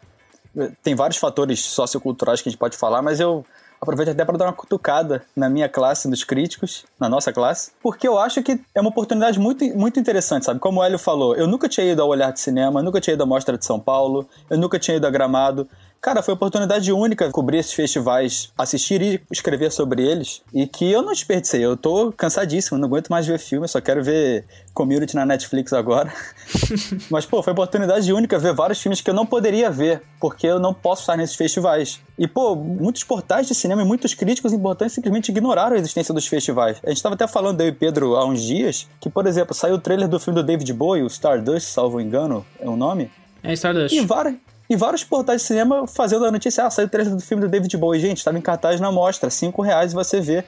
tem 0.83 0.95
vários 0.95 1.17
fatores 1.17 1.59
socioculturais 1.59 2.41
que 2.41 2.49
a 2.49 2.51
gente 2.51 2.59
pode 2.59 2.77
falar, 2.77 3.01
mas 3.01 3.19
eu 3.19 3.45
aproveito 3.81 4.09
até 4.09 4.23
para 4.23 4.37
dar 4.37 4.45
uma 4.45 4.53
cutucada 4.53 5.23
na 5.35 5.49
minha 5.49 5.67
classe, 5.67 6.07
nos 6.07 6.23
críticos, 6.23 6.85
na 6.99 7.09
nossa 7.09 7.33
classe, 7.33 7.71
porque 7.81 8.07
eu 8.07 8.19
acho 8.19 8.43
que 8.43 8.59
é 8.75 8.79
uma 8.79 8.91
oportunidade 8.91 9.39
muito, 9.39 9.65
muito 9.75 9.99
interessante, 9.99 10.45
sabe? 10.45 10.59
Como 10.59 10.79
o 10.79 10.83
Hélio 10.83 10.99
falou, 10.99 11.35
eu 11.35 11.47
nunca 11.47 11.67
tinha 11.67 11.91
ido 11.91 12.01
ao 12.01 12.07
Olhar 12.07 12.31
de 12.31 12.39
Cinema, 12.39 12.83
nunca 12.83 13.01
tinha 13.01 13.15
ido 13.15 13.23
à 13.23 13.25
Mostra 13.25 13.57
de 13.57 13.65
São 13.65 13.79
Paulo, 13.79 14.29
eu 14.49 14.57
nunca 14.57 14.77
tinha 14.77 14.97
ido 14.97 15.07
a 15.07 15.09
Gramado. 15.09 15.67
Cara, 16.01 16.23
foi 16.23 16.31
uma 16.31 16.37
oportunidade 16.37 16.91
única 16.91 17.29
cobrir 17.29 17.59
esses 17.59 17.73
festivais, 17.73 18.51
assistir 18.57 19.03
e 19.03 19.21
escrever 19.31 19.71
sobre 19.71 20.01
eles. 20.01 20.41
E 20.51 20.65
que 20.65 20.91
eu 20.91 21.03
não 21.03 21.13
desperdicei. 21.13 21.63
Eu 21.63 21.77
tô 21.77 22.11
cansadíssimo, 22.11 22.79
não 22.79 22.87
aguento 22.87 23.09
mais 23.09 23.27
ver 23.27 23.37
filme, 23.37 23.67
só 23.67 23.79
quero 23.79 24.03
ver 24.03 24.43
Community 24.73 25.15
na 25.15 25.27
Netflix 25.27 25.71
agora. 25.73 26.11
Mas, 27.07 27.27
pô, 27.27 27.43
foi 27.43 27.53
uma 27.53 27.61
oportunidade 27.61 28.11
única 28.11 28.39
ver 28.39 28.51
vários 28.51 28.81
filmes 28.81 28.99
que 28.99 29.11
eu 29.11 29.13
não 29.13 29.27
poderia 29.27 29.69
ver, 29.69 30.01
porque 30.19 30.47
eu 30.47 30.59
não 30.59 30.73
posso 30.73 31.03
estar 31.03 31.15
nesses 31.15 31.35
festivais. 31.35 31.99
E, 32.17 32.27
pô, 32.27 32.55
muitos 32.55 33.03
portais 33.03 33.47
de 33.47 33.53
cinema 33.53 33.83
e 33.83 33.85
muitos 33.85 34.15
críticos 34.15 34.53
importantes 34.53 34.95
simplesmente 34.95 35.29
ignoraram 35.29 35.75
a 35.75 35.79
existência 35.79 36.15
dos 36.15 36.25
festivais. 36.25 36.79
A 36.83 36.89
gente 36.89 37.03
tava 37.03 37.13
até 37.13 37.27
falando, 37.27 37.61
eu 37.61 37.67
e 37.67 37.71
Pedro, 37.71 38.15
há 38.15 38.25
uns 38.25 38.41
dias, 38.41 38.87
que, 38.99 39.07
por 39.07 39.27
exemplo, 39.27 39.53
saiu 39.53 39.75
o 39.75 39.79
trailer 39.79 40.07
do 40.07 40.19
filme 40.19 40.41
do 40.41 40.43
David 40.43 40.73
Bowie, 40.73 41.03
o 41.03 41.07
Stardust, 41.07 41.67
salvo 41.67 42.01
engano, 42.01 42.43
é 42.59 42.67
o 42.67 42.75
nome 42.75 43.11
É 43.43 43.53
Stardust. 43.53 43.95
E 43.95 44.01
vários, 44.01 44.35
e 44.71 44.75
vários 44.77 45.03
portais 45.03 45.41
de 45.41 45.47
cinema 45.47 45.85
fazendo 45.85 46.23
a 46.23 46.31
notícia, 46.31 46.65
ah, 46.65 46.69
saiu 46.69 46.87
o 46.87 46.89
trailer 46.89 47.13
do 47.13 47.21
filme 47.21 47.43
do 47.43 47.49
David 47.49 47.75
Bowie. 47.75 47.99
Gente, 47.99 48.19
estava 48.19 48.37
em 48.37 48.41
cartaz 48.41 48.79
na 48.79 48.89
mostra, 48.89 49.29
5 49.29 49.61
reais 49.61 49.91
você 49.91 50.21
vê. 50.21 50.45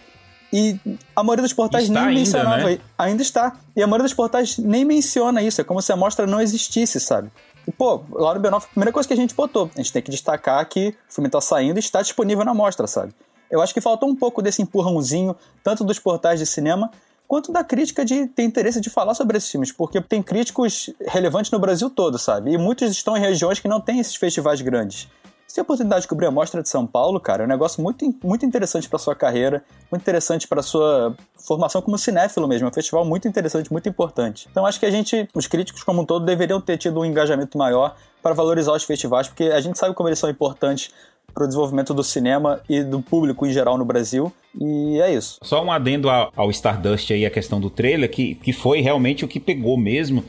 E 0.53 0.79
a 1.13 1.21
maioria 1.21 1.41
dos 1.41 1.51
portais 1.51 1.83
Está 1.83 1.99
nem 1.99 2.09
ainda, 2.09 2.19
mencionava. 2.21 2.69
né? 2.69 2.79
Ainda 2.97 3.21
está. 3.21 3.57
E 3.75 3.83
a 3.83 3.86
maioria 3.86 4.05
dos 4.05 4.13
portais 4.13 4.57
nem 4.57 4.86
menciona 4.86 5.41
isso. 5.41 5.59
É 5.59 5.63
como 5.65 5.81
se 5.81 5.91
a 5.91 5.97
mostra 5.97 6.25
não 6.25 6.39
existisse, 6.39 7.01
sabe? 7.01 7.33
E, 7.67 7.71
pô, 7.73 8.01
lá 8.12 8.33
no 8.33 8.39
Benoff, 8.39 8.65
a 8.65 8.69
primeira 8.69 8.93
coisa 8.93 9.05
que 9.05 9.13
a 9.13 9.17
gente 9.17 9.36
botou, 9.36 9.69
a 9.73 9.77
gente 9.77 9.91
tem 9.91 10.01
que 10.01 10.09
destacar 10.09 10.65
que 10.69 10.95
o 11.09 11.13
filme 11.13 11.29
tá 11.29 11.41
saindo 11.41 11.77
e 11.77 11.81
está 11.81 12.01
disponível 12.01 12.45
na 12.45 12.53
mostra, 12.53 12.88
sabe? 12.88 13.13
Eu 13.51 13.62
acho 13.62 13.73
que 13.73 13.81
faltou 13.81 14.07
um 14.07 14.15
pouco 14.15 14.41
desse 14.41 14.62
empurrãozinho, 14.62 15.36
tanto 15.62 15.83
dos 15.83 15.99
portais 15.99 16.39
de 16.39 16.45
cinema, 16.45 16.89
quanto 17.27 17.51
da 17.51 17.63
crítica 17.63 18.05
de 18.05 18.27
ter 18.27 18.43
interesse 18.43 18.79
de 18.79 18.89
falar 18.89 19.13
sobre 19.13 19.38
esses 19.38 19.49
filmes, 19.49 19.71
porque 19.71 20.01
tem 20.01 20.21
críticos 20.21 20.89
relevantes 21.07 21.51
no 21.51 21.59
Brasil 21.59 21.89
todo, 21.89 22.17
sabe? 22.17 22.51
E 22.51 22.57
muitos 22.57 22.91
estão 22.91 23.17
em 23.17 23.19
regiões 23.19 23.59
que 23.59 23.67
não 23.67 23.81
têm 23.81 23.99
esses 23.99 24.15
festivais 24.15 24.62
grandes. 24.62 25.07
Se 25.53 25.59
a 25.59 25.63
oportunidade 25.63 26.01
de 26.01 26.07
cobrir 26.07 26.25
a 26.25 26.31
Mostra 26.31 26.63
de 26.63 26.69
São 26.69 26.88
Paulo, 26.88 27.19
cara, 27.19 27.43
é 27.43 27.45
um 27.45 27.49
negócio 27.49 27.79
muito, 27.83 28.03
muito 28.23 28.43
interessante 28.43 28.89
para 28.89 28.97
sua 28.97 29.15
carreira, 29.15 29.63
muito 29.91 30.01
interessante 30.01 30.47
para 30.47 30.63
sua 30.63 31.15
formação 31.38 31.79
como 31.79 31.95
cinéfilo 31.95 32.47
mesmo. 32.47 32.65
É 32.65 32.69
um 32.71 32.73
festival 32.73 33.05
muito 33.05 33.27
interessante, 33.27 33.71
muito 33.71 33.88
importante. 33.88 34.47
Então 34.49 34.65
acho 34.65 34.79
que 34.79 34.86
a 34.88 34.89
gente, 34.89 35.29
os 35.31 35.45
críticos 35.45 35.83
como 35.83 36.01
um 36.01 36.05
todo, 36.05 36.25
deveriam 36.25 36.59
ter 36.59 36.79
tido 36.79 36.99
um 36.99 37.05
engajamento 37.05 37.55
maior 37.55 37.95
para 38.23 38.33
valorizar 38.33 38.71
os 38.71 38.83
festivais, 38.83 39.27
porque 39.27 39.43
a 39.43 39.62
gente 39.62 39.77
sabe 39.77 39.93
como 39.93 40.09
eles 40.09 40.17
são 40.17 40.27
importantes 40.27 40.91
para 41.33 41.43
o 41.43 41.47
desenvolvimento 41.47 41.93
do 41.93 42.03
cinema 42.03 42.61
e 42.69 42.83
do 42.83 43.01
público 43.01 43.45
em 43.45 43.51
geral 43.51 43.77
no 43.77 43.85
Brasil. 43.85 44.31
E 44.59 44.99
é 45.01 45.13
isso. 45.13 45.39
Só 45.41 45.63
um 45.63 45.71
adendo 45.71 46.09
ao, 46.09 46.51
Stardust 46.51 47.11
aí, 47.11 47.25
a 47.25 47.29
questão 47.29 47.59
do 47.59 47.69
trailer, 47.69 48.09
que, 48.09 48.35
que 48.35 48.53
foi 48.53 48.81
realmente 48.81 49.25
o 49.25 49.27
que 49.27 49.39
pegou 49.39 49.77
mesmo. 49.77 50.23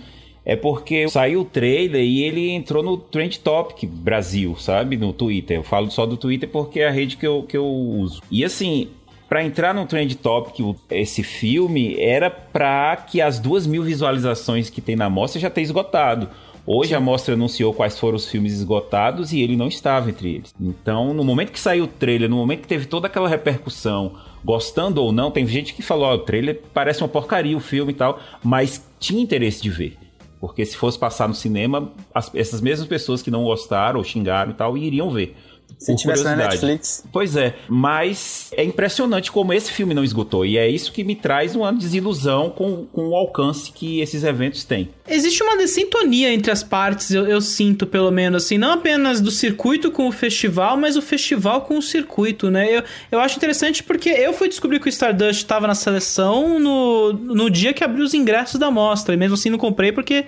É 0.47 0.55
porque 0.55 1.09
saiu 1.09 1.41
o 1.41 1.45
trailer 1.45 2.03
e 2.03 2.23
ele 2.23 2.51
entrou 2.51 2.83
no 2.83 2.99
Trend 2.99 3.39
Topic 3.39 3.89
Brasil, 3.89 4.55
sabe? 4.59 4.97
No 4.97 5.13
Twitter. 5.13 5.57
Eu 5.57 5.63
falo 5.63 5.91
só 5.91 6.05
do 6.05 6.19
Twitter 6.19 6.49
porque 6.49 6.81
é 6.81 6.89
a 6.89 6.91
rede 6.91 7.17
que 7.17 7.27
eu, 7.27 7.45
que 7.45 7.57
eu 7.57 7.65
uso. 7.65 8.21
E 8.31 8.45
assim, 8.45 8.91
para 9.27 9.43
entrar 9.43 9.75
no 9.75 9.87
Trend 9.87 10.15
Topic, 10.17 10.77
esse 10.91 11.23
filme 11.23 11.99
era 11.99 12.31
pra 12.31 12.95
que 12.97 13.23
as 13.23 13.39
duas 13.39 13.67
mil 13.67 13.83
visualizações 13.83 14.69
que 14.69 14.83
tem 14.83 14.97
na 14.97 15.09
mostra 15.09 15.41
já 15.41 15.49
tenha 15.49 15.65
esgotado. 15.65 16.29
Hoje 16.67 16.95
a 16.95 17.01
mostra 17.01 17.35
anunciou 17.35 17.75
quais 17.75 17.99
foram 17.99 18.17
os 18.17 18.27
filmes 18.29 18.55
esgotados 18.55 19.33
e 19.33 19.41
ele 19.43 19.55
não 19.57 19.69
estava 19.69 20.09
entre 20.09 20.35
eles. 20.37 20.55
Então, 20.59 21.13
no 21.13 21.23
momento 21.23 21.53
que 21.53 21.61
saiu 21.61 21.85
o 21.85 21.89
trailer, 21.89 22.29
no 22.31 22.37
momento 22.37 22.63
que 22.63 22.69
teve 22.69 22.87
toda 22.87 23.07
aquela 23.07 23.29
repercussão, 23.29 24.15
gostando 24.43 25.03
ou 25.03 25.13
não, 25.13 25.31
tem 25.31 25.47
gente 25.47 25.75
que 25.75 25.83
falou: 25.83 26.07
ó, 26.07 26.15
o 26.15 26.19
trailer 26.21 26.63
parece 26.73 27.03
uma 27.03 27.09
porcaria 27.09 27.57
o 27.57 27.61
filme 27.61 27.93
e 27.93 27.95
tal, 27.95 28.19
mas 28.43 28.83
tinha 28.99 29.23
interesse 29.23 29.61
de 29.63 29.69
ver. 29.69 29.99
Porque 30.41 30.65
se 30.65 30.77
fosse 30.77 30.99
passar 30.99 31.29
no 31.29 31.35
cinema, 31.35 31.93
as- 32.15 32.31
essas 32.35 32.61
mesmas 32.61 32.89
pessoas 32.89 33.23
que 33.23 33.31
não 33.31 33.45
gostaram 33.45 33.99
ou 33.99 34.05
xingaram 34.05 34.51
e 34.51 34.55
tal, 34.55 34.77
iriam 34.77 35.11
ver. 35.11 35.37
Se 35.79 35.95
tivesse 35.97 36.25
na. 36.25 36.35
Netflix. 36.37 37.05
Pois 37.13 37.37
é, 37.37 37.55
mas 37.69 38.51
é 38.57 38.65
impressionante 38.65 39.31
como 39.31 39.53
esse 39.53 39.71
filme 39.71 39.95
não 39.95 40.05
esgotou. 40.05 40.45
E 40.45 40.59
é 40.59 40.69
isso 40.69 40.93
que 40.93 41.05
me 41.05 41.15
traz 41.15 41.55
uma 41.55 41.73
desilusão 41.73 42.51
com, 42.51 42.87
com 42.87 43.09
o 43.09 43.17
alcance 43.17 43.71
que 43.71 44.01
esses 44.01 44.25
eventos 44.25 44.65
têm. 44.65 44.91
Existe 45.09 45.43
uma 45.43 45.57
dessintonia 45.57 46.33
entre 46.33 46.51
as 46.51 46.63
partes, 46.63 47.11
eu, 47.11 47.27
eu 47.27 47.41
sinto, 47.41 47.87
pelo 47.87 48.11
menos, 48.11 48.45
assim, 48.45 48.59
não 48.59 48.73
apenas 48.73 49.21
do 49.21 49.31
circuito 49.31 49.91
com 49.91 50.09
o 50.09 50.13
festival, 50.13 50.77
mas 50.77 50.97
o 50.97 51.03
festival 51.03 51.63
com 51.63 51.79
o 51.79 51.83
circuito, 51.83 52.51
né? 52.51 52.79
Eu, 52.79 52.83
eu 53.13 53.21
acho 53.21 53.37
interessante 53.37 53.83
porque 53.83 54.09
eu 54.09 54.33
fui 54.33 54.49
descobrir 54.49 54.81
que 54.81 54.87
o 54.87 54.89
Stardust 54.89 55.43
estava 55.43 55.67
na 55.67 55.75
seleção 55.75 56.59
no, 56.59 57.13
no 57.13 57.51
dia 57.51 57.73
que 57.73 57.85
abriu 57.85 58.05
os 58.05 58.15
ingressos 58.15 58.59
da 58.59 58.71
mostra, 58.71 59.15
e 59.15 59.17
mesmo 59.17 59.35
assim 59.35 59.51
não 59.51 59.59
comprei 59.59 59.93
porque 59.93 60.25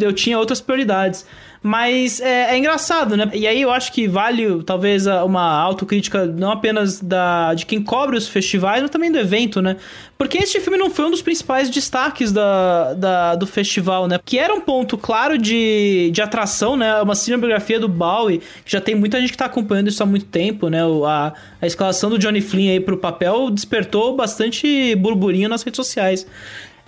eu 0.00 0.12
tinha 0.12 0.38
outras 0.38 0.60
prioridades. 0.60 1.24
Mas 1.60 2.20
é, 2.20 2.54
é 2.54 2.58
engraçado, 2.58 3.16
né? 3.16 3.28
E 3.34 3.46
aí 3.46 3.60
eu 3.60 3.70
acho 3.70 3.92
que 3.92 4.06
vale 4.06 4.62
talvez 4.62 5.06
uma 5.06 5.60
autocrítica 5.60 6.24
não 6.24 6.52
apenas 6.52 7.00
da, 7.00 7.52
de 7.54 7.66
quem 7.66 7.82
cobre 7.82 8.16
os 8.16 8.28
festivais, 8.28 8.80
mas 8.80 8.90
também 8.90 9.10
do 9.10 9.18
evento, 9.18 9.60
né? 9.60 9.76
Porque 10.16 10.38
este 10.38 10.60
filme 10.60 10.78
não 10.78 10.88
foi 10.88 11.06
um 11.06 11.10
dos 11.10 11.20
principais 11.22 11.68
destaques 11.68 12.30
da, 12.32 12.94
da- 12.94 13.34
do 13.34 13.46
festival, 13.46 14.06
né? 14.06 14.18
Que 14.24 14.38
era 14.38 14.54
um 14.54 14.60
ponto 14.60 14.96
claro 14.96 15.36
de, 15.36 16.10
de 16.12 16.22
atração, 16.22 16.76
né? 16.76 17.02
Uma 17.02 17.14
cinematografia 17.16 17.80
do 17.80 17.88
Bowie, 17.88 18.38
que 18.64 18.70
já 18.72 18.80
tem 18.80 18.94
muita 18.94 19.20
gente 19.20 19.32
que 19.32 19.38
tá 19.38 19.46
acompanhando 19.46 19.88
isso 19.88 20.02
há 20.02 20.06
muito 20.06 20.26
tempo, 20.26 20.68
né? 20.68 20.80
A, 21.06 21.32
a 21.60 21.66
escalação 21.66 22.08
do 22.08 22.18
Johnny 22.18 22.40
Flynn 22.40 22.70
aí 22.70 22.80
pro 22.80 22.96
papel 22.98 23.50
despertou 23.50 24.14
bastante 24.16 24.94
burburinho 24.96 25.48
nas 25.48 25.62
redes 25.64 25.76
sociais. 25.76 26.24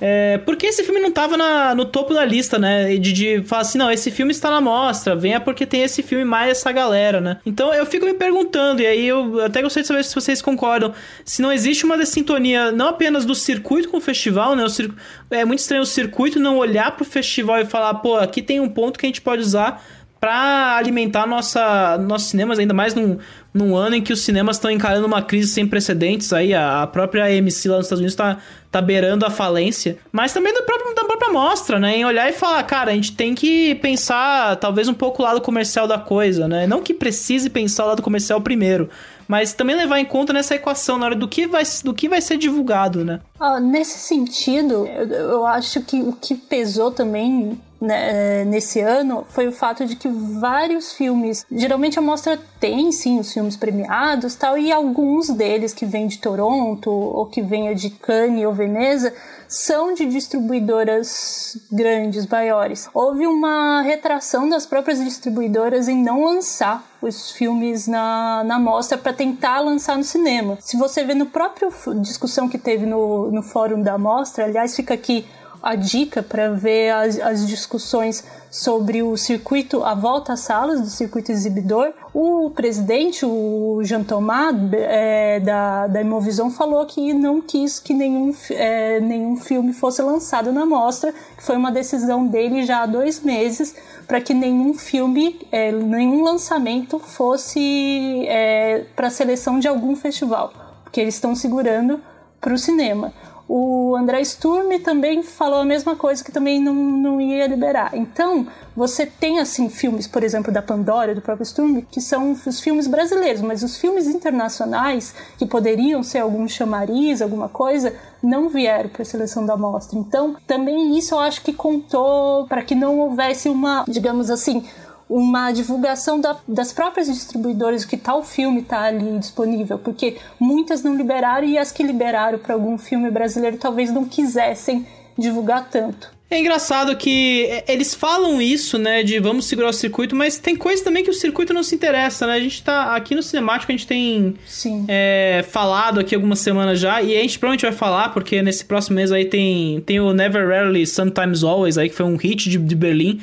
É, 0.01 0.39
porque 0.39 0.67
esse 0.67 0.83
filme 0.83 0.99
não 1.01 1.11
tava 1.11 1.37
na- 1.37 1.75
no 1.75 1.85
topo 1.85 2.15
da 2.15 2.25
lista, 2.25 2.59
né? 2.59 2.97
De, 2.97 3.13
de 3.13 3.43
falar 3.45 3.63
assim, 3.63 3.77
não, 3.77 3.91
esse 3.91 4.11
filme 4.11 4.33
está 4.33 4.51
na 4.51 4.61
mostra, 4.61 5.15
venha 5.15 5.39
porque 5.41 5.67
tem 5.67 5.83
esse 5.83 6.03
filme 6.03 6.25
mais 6.25 6.51
essa 6.53 6.73
galera, 6.73 7.21
né? 7.21 7.37
Então 7.45 7.75
eu 7.75 7.85
fico 7.85 8.07
me 8.07 8.15
perguntando, 8.15 8.81
e 8.81 8.87
aí 8.87 9.07
eu 9.07 9.41
até 9.45 9.61
gostaria 9.61 9.83
de 9.83 9.89
saber 9.89 10.05
se 10.05 10.15
vocês 10.15 10.41
concordam, 10.41 10.95
se 11.25 11.43
não 11.43 11.53
existe 11.53 11.85
uma 11.85 11.99
dessintonia, 11.99 12.73
não 12.73 12.89
apenas 12.89 13.25
do 13.27 13.35
circuito 13.35 13.89
com 13.91 13.99
o 13.99 14.01
festival, 14.01 14.57
né? 14.57 14.65
O 14.65 14.71
cir- 14.71 14.91
É 15.31 15.45
muito 15.45 15.59
estranho 15.59 15.83
o 15.83 15.87
circuito 15.87 16.41
não 16.41 16.57
olhar 16.57 16.97
pro 16.97 17.05
festival 17.05 17.61
e 17.61 17.67
falar, 17.67 17.95
pô, 17.95 18.17
aqui 18.17 18.41
tem 18.41 18.59
um 18.59 18.69
ponto 18.71 18.99
que 18.99 19.05
a 19.05 19.09
gente 19.09 19.21
pode 19.21 19.43
usar 19.43 19.83
pra 20.19 20.77
alimentar 20.77 21.27
nossa, 21.27 21.97
nossos 21.97 22.29
cinemas, 22.29 22.59
ainda 22.59 22.75
mais 22.75 22.95
num, 22.95 23.17
num 23.53 23.77
ano 23.77 23.97
em 23.97 24.03
que 24.03 24.13
os 24.13 24.21
cinemas 24.21 24.57
estão 24.57 24.71
encarando 24.71 25.07
uma 25.07 25.23
crise 25.23 25.49
sem 25.49 25.67
precedentes. 25.67 26.33
Aí, 26.33 26.55
a, 26.55 26.87
própria 26.87 27.25
AMC 27.25 27.69
lá 27.69 27.77
nos 27.77 27.87
Estados 27.87 28.01
Unidos 28.01 28.15
tá, 28.15 28.39
tá 28.71 28.81
beirando 28.81 29.27
a 29.27 29.31
falência, 29.31 29.99
mas 30.13 30.33
também 30.33 30.55
do 30.55 30.63
próprio, 30.63 30.95
da 30.95 31.05
própria 31.05 31.33
mostra, 31.33 31.79
né, 31.79 31.97
em 31.97 32.05
olhar 32.05 32.29
e 32.29 32.33
falar, 32.33 32.63
cara, 32.63 32.93
a 32.93 32.95
gente 32.95 33.13
tem 33.13 33.35
que 33.35 33.75
pensar 33.77 34.57
talvez 34.57 34.89
um 34.89 34.95
pouco 34.95 35.23
o 35.23 35.25
lado 35.25 35.41
comercial 35.41 35.89
da 35.89 35.99
coisa, 35.99 36.47
né, 36.47 36.67
não 36.67 36.83
que 36.83 36.95
precise 36.95 37.51
pensar 37.51 37.85
o 37.85 37.89
lado 37.89 38.03
comercial 38.03 38.41
primeiro, 38.41 38.89
mas 39.31 39.53
também 39.53 39.77
levar 39.77 40.01
em 40.01 40.05
conta 40.05 40.33
nessa 40.33 40.57
equação 40.57 40.99
na 40.99 41.07
hora 41.07 41.15
do 41.15 41.29
que 41.29 41.47
vai, 41.47 41.63
do 41.85 41.95
que 41.95 42.09
vai 42.09 42.21
ser 42.21 42.37
divulgado, 42.37 43.05
né. 43.05 43.21
Ah, 43.39 43.61
nesse 43.61 44.01
sentido, 44.01 44.85
eu, 44.89 45.07
eu 45.09 45.47
acho 45.47 45.81
que 45.83 46.03
o 46.03 46.11
que 46.11 46.35
pesou 46.35 46.91
também 46.91 47.57
né, 47.81 48.45
nesse 48.45 48.81
ano 48.81 49.25
foi 49.31 49.47
o 49.47 49.53
fato 49.53 49.87
de 49.87 49.95
que 49.95 50.09
vários 50.09 50.93
filmes, 50.95 51.47
geralmente 51.49 51.97
a 51.97 52.03
mostra 52.03 52.41
tem 52.59 52.91
sim 52.91 53.21
os 53.21 53.33
filmes 53.33 53.57
premiados 53.57 54.35
tal, 54.35 54.59
e 54.59 54.73
alguns 54.73 55.29
deles 55.29 55.73
que 55.73 55.87
vêm 55.87 56.09
de 56.09 56.19
Toronto 56.19 56.91
ou 56.91 57.25
que 57.27 57.41
venham 57.41 57.73
de 57.73 57.89
Cannes 57.89 58.45
ou 58.45 58.53
Veneza 58.53 59.15
são 59.51 59.93
de 59.93 60.07
distribuidoras 60.07 61.57
grandes, 61.71 62.25
maiores. 62.25 62.89
Houve 62.95 63.27
uma 63.27 63.83
retração 63.83 64.49
das 64.49 64.65
próprias 64.65 65.03
distribuidoras 65.03 65.89
em 65.89 66.01
não 66.01 66.25
lançar 66.25 66.85
os 67.03 67.33
filmes 67.33 67.89
na, 67.89 68.45
na 68.45 68.61
mostra 68.61 68.97
para 68.97 69.13
tentar 69.13 69.59
lançar 69.59 69.99
no 69.99 70.05
cinema. 70.05 70.57
Se 70.61 70.77
você 70.77 71.03
vê 71.03 71.15
no 71.15 71.27
próprio 71.27 71.73
discussão 72.01 72.49
que 72.49 72.59
teve 72.59 72.87
no, 72.87 73.33
no 73.33 73.43
fórum 73.43 73.83
da 73.83 73.99
mostra, 73.99 74.45
aliás, 74.45 74.77
fica 74.77 74.95
aqui 74.95 75.27
a 75.63 75.75
dica 75.75 76.23
para 76.23 76.51
ver 76.51 76.91
as, 76.91 77.19
as 77.21 77.47
discussões 77.47 78.25
sobre 78.51 79.03
o 79.03 79.17
circuito, 79.17 79.85
a 79.85 79.95
volta 79.95 80.33
às 80.33 80.41
salas 80.41 80.81
do 80.81 80.89
circuito 80.89 81.31
exibidor. 81.31 81.93
O 82.13 82.51
presidente, 82.51 83.25
o 83.25 83.81
Jean 83.85 84.03
Thomas, 84.03 84.55
é, 84.73 85.39
da, 85.39 85.87
da 85.87 86.01
Imovisão, 86.01 86.51
falou 86.51 86.85
que 86.85 87.15
não 87.15 87.41
quis 87.41 87.79
que 87.79 87.95
nenhum, 87.95 88.35
é, 88.51 88.99
nenhum 89.01 89.37
filme 89.37 89.73
fosse 89.73 90.03
lançado 90.03 90.53
na 90.53 90.67
mostra, 90.67 91.13
que 91.37 91.43
foi 91.43 91.57
uma 91.57 91.71
decisão 91.71 92.27
dele 92.27 92.65
já 92.65 92.83
há 92.83 92.87
dois 92.87 93.21
meses, 93.21 93.75
para 94.09 94.21
que 94.21 94.35
nenhum 94.35 94.75
filme, 94.75 95.47
é, 95.53 95.71
nenhum 95.71 96.25
lançamento 96.25 96.99
fosse 96.99 98.27
é, 98.27 98.85
para 98.97 99.09
seleção 99.11 99.61
de 99.61 99.69
algum 99.69 99.95
festival, 99.95 100.53
porque 100.83 101.01
eles 101.01 101.15
estão 101.15 101.37
segurando 101.37 102.01
para 102.41 102.53
o 102.53 102.59
cinema. 102.59 103.13
O 103.53 103.97
André 103.97 104.23
Sturm 104.23 104.79
também 104.79 105.25
falou 105.25 105.59
a 105.59 105.65
mesma 105.65 105.97
coisa, 105.97 106.23
que 106.23 106.31
também 106.31 106.63
não, 106.63 106.73
não 106.73 107.21
ia 107.21 107.49
liberar. 107.49 107.91
Então, 107.95 108.47
você 108.77 109.05
tem, 109.05 109.41
assim, 109.41 109.69
filmes, 109.69 110.07
por 110.07 110.23
exemplo, 110.23 110.53
da 110.53 110.63
Pandora, 110.63 111.17
do 111.17 111.21
próprio 111.21 111.45
Sturm, 111.45 111.81
que 111.91 112.01
são 112.01 112.31
os 112.31 112.61
filmes 112.61 112.87
brasileiros, 112.87 113.43
mas 113.43 113.65
os 113.65 113.77
filmes 113.77 114.07
internacionais, 114.07 115.13
que 115.37 115.45
poderiam 115.45 116.01
ser 116.01 116.21
algum 116.21 116.47
chamariz, 116.47 117.21
alguma 117.21 117.49
coisa, 117.49 117.93
não 118.23 118.49
vieram 118.49 118.89
para 118.89 119.03
a 119.03 119.05
seleção 119.05 119.45
da 119.45 119.57
mostra. 119.57 119.99
Então, 119.99 120.37
também 120.47 120.97
isso 120.97 121.17
eu 121.17 121.19
acho 121.19 121.43
que 121.43 121.53
contou 121.53 122.47
para 122.47 122.63
que 122.63 122.77
não 122.77 123.01
houvesse 123.01 123.49
uma, 123.49 123.85
digamos 123.89 124.31
assim, 124.31 124.65
uma 125.11 125.51
divulgação 125.51 126.21
da- 126.21 126.39
das 126.47 126.73
próprias 126.73 127.09
distribuidoras 127.09 127.85
que 127.85 127.97
tal 127.97 128.23
filme 128.23 128.61
está 128.61 128.83
ali 128.83 129.19
disponível, 129.19 129.77
porque 129.77 130.17
muitas 130.39 130.85
não 130.85 130.95
liberaram 130.97 131.47
e 131.47 131.59
as 131.59 131.73
que 131.73 131.83
liberaram 131.83 132.39
para 132.39 132.55
algum 132.55 132.79
filme 132.79 133.11
brasileiro 133.11 133.57
talvez 133.59 133.93
não 133.93 134.05
quisessem 134.05 134.87
divulgar 135.19 135.69
tanto. 135.69 136.09
É 136.31 136.39
engraçado 136.39 136.97
que 136.97 137.45
é, 137.47 137.65
eles 137.67 137.93
falam 137.93 138.41
isso, 138.41 138.79
né, 138.79 139.03
de 139.03 139.19
vamos 139.19 139.47
segurar 139.47 139.71
o 139.71 139.73
circuito, 139.73 140.15
mas 140.15 140.39
tem 140.39 140.55
coisa 140.55 140.85
também 140.85 141.03
que 141.03 141.11
o 141.11 141.13
circuito 141.13 141.53
não 141.53 141.65
se 141.65 141.75
interessa, 141.75 142.25
né? 142.25 142.35
A 142.35 142.41
gente 142.41 142.63
tá 142.63 142.95
aqui 142.95 143.17
no 143.17 143.23
Cinemático, 143.23 143.73
a 143.73 143.77
gente 143.77 143.85
tem 143.89 144.37
Sim. 144.47 144.85
é, 144.87 145.45
falado 145.51 145.99
aqui 145.99 146.15
algumas 146.15 146.39
semanas 146.39 146.79
já, 146.79 147.03
e 147.03 147.17
a 147.17 147.21
gente 147.21 147.37
provavelmente 147.37 147.63
vai 147.63 147.73
falar, 147.73 148.11
porque 148.11 148.41
nesse 148.43 148.65
próximo 148.65 148.95
mês 148.95 149.11
aí 149.11 149.25
tem, 149.25 149.81
tem 149.81 149.99
o 149.99 150.13
Never 150.13 150.47
Rarely, 150.47 150.87
Sometimes 150.87 151.43
Always, 151.43 151.77
aí, 151.77 151.89
que 151.89 151.97
foi 151.97 152.07
um 152.07 152.15
hit 152.17 152.49
de, 152.49 152.59
de 152.59 152.77
Berlim. 152.77 153.21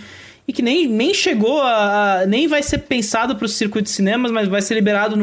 E 0.48 0.54
que 0.54 0.62
nem, 0.62 0.88
nem 0.88 1.14
chegou 1.14 1.62
a, 1.62 2.22
a 2.22 2.26
nem 2.26 2.48
vai 2.48 2.64
ser 2.64 2.80
pensado 2.80 3.36
para 3.36 3.46
o 3.46 3.50
circuito 3.50 3.86
de 3.86 3.90
cinemas, 3.92 4.32
mas 4.32 4.48
vai 4.48 4.62
ser 4.62 4.76
liberado 4.76 5.18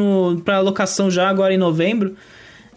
para 0.45 0.59
locação 0.59 1.09
já 1.09 1.27
agora 1.27 1.53
em 1.53 1.57
novembro. 1.57 2.15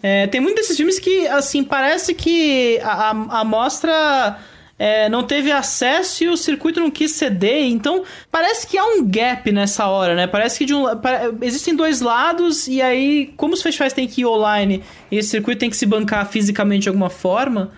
É, 0.01 0.27
tem 0.27 0.41
muitos 0.41 0.61
desses 0.61 0.77
filmes 0.77 0.97
que, 0.97 1.27
assim, 1.27 1.63
parece 1.63 2.13
que 2.13 2.79
a, 2.81 3.11
a, 3.11 3.41
a 3.41 3.43
mostra 3.43 4.39
é, 4.79 5.09
não 5.09 5.23
teve 5.23 5.51
acesso 5.51 6.23
e 6.23 6.29
o 6.29 6.37
circuito 6.37 6.79
não 6.79 6.89
quis 6.89 7.11
ceder. 7.11 7.65
Então, 7.65 8.03
parece 8.31 8.65
que 8.65 8.77
há 8.77 8.85
um 8.85 9.05
gap 9.05 9.51
nessa 9.51 9.87
hora, 9.87 10.15
né? 10.15 10.25
Parece 10.25 10.57
que 10.57 10.65
de 10.65 10.73
um, 10.73 10.85
existem 11.41 11.75
dois 11.75 11.99
lados 11.99 12.67
e 12.67 12.81
aí, 12.81 13.33
como 13.35 13.53
os 13.53 13.61
festivais 13.61 13.91
têm 13.91 14.07
que 14.07 14.21
ir 14.21 14.25
online 14.25 14.81
e 15.11 15.17
esse 15.17 15.29
circuito 15.29 15.59
tem 15.59 15.69
que 15.69 15.75
se 15.75 15.85
bancar 15.85 16.25
fisicamente 16.27 16.83
de 16.83 16.89
alguma 16.89 17.09
forma, 17.09 17.71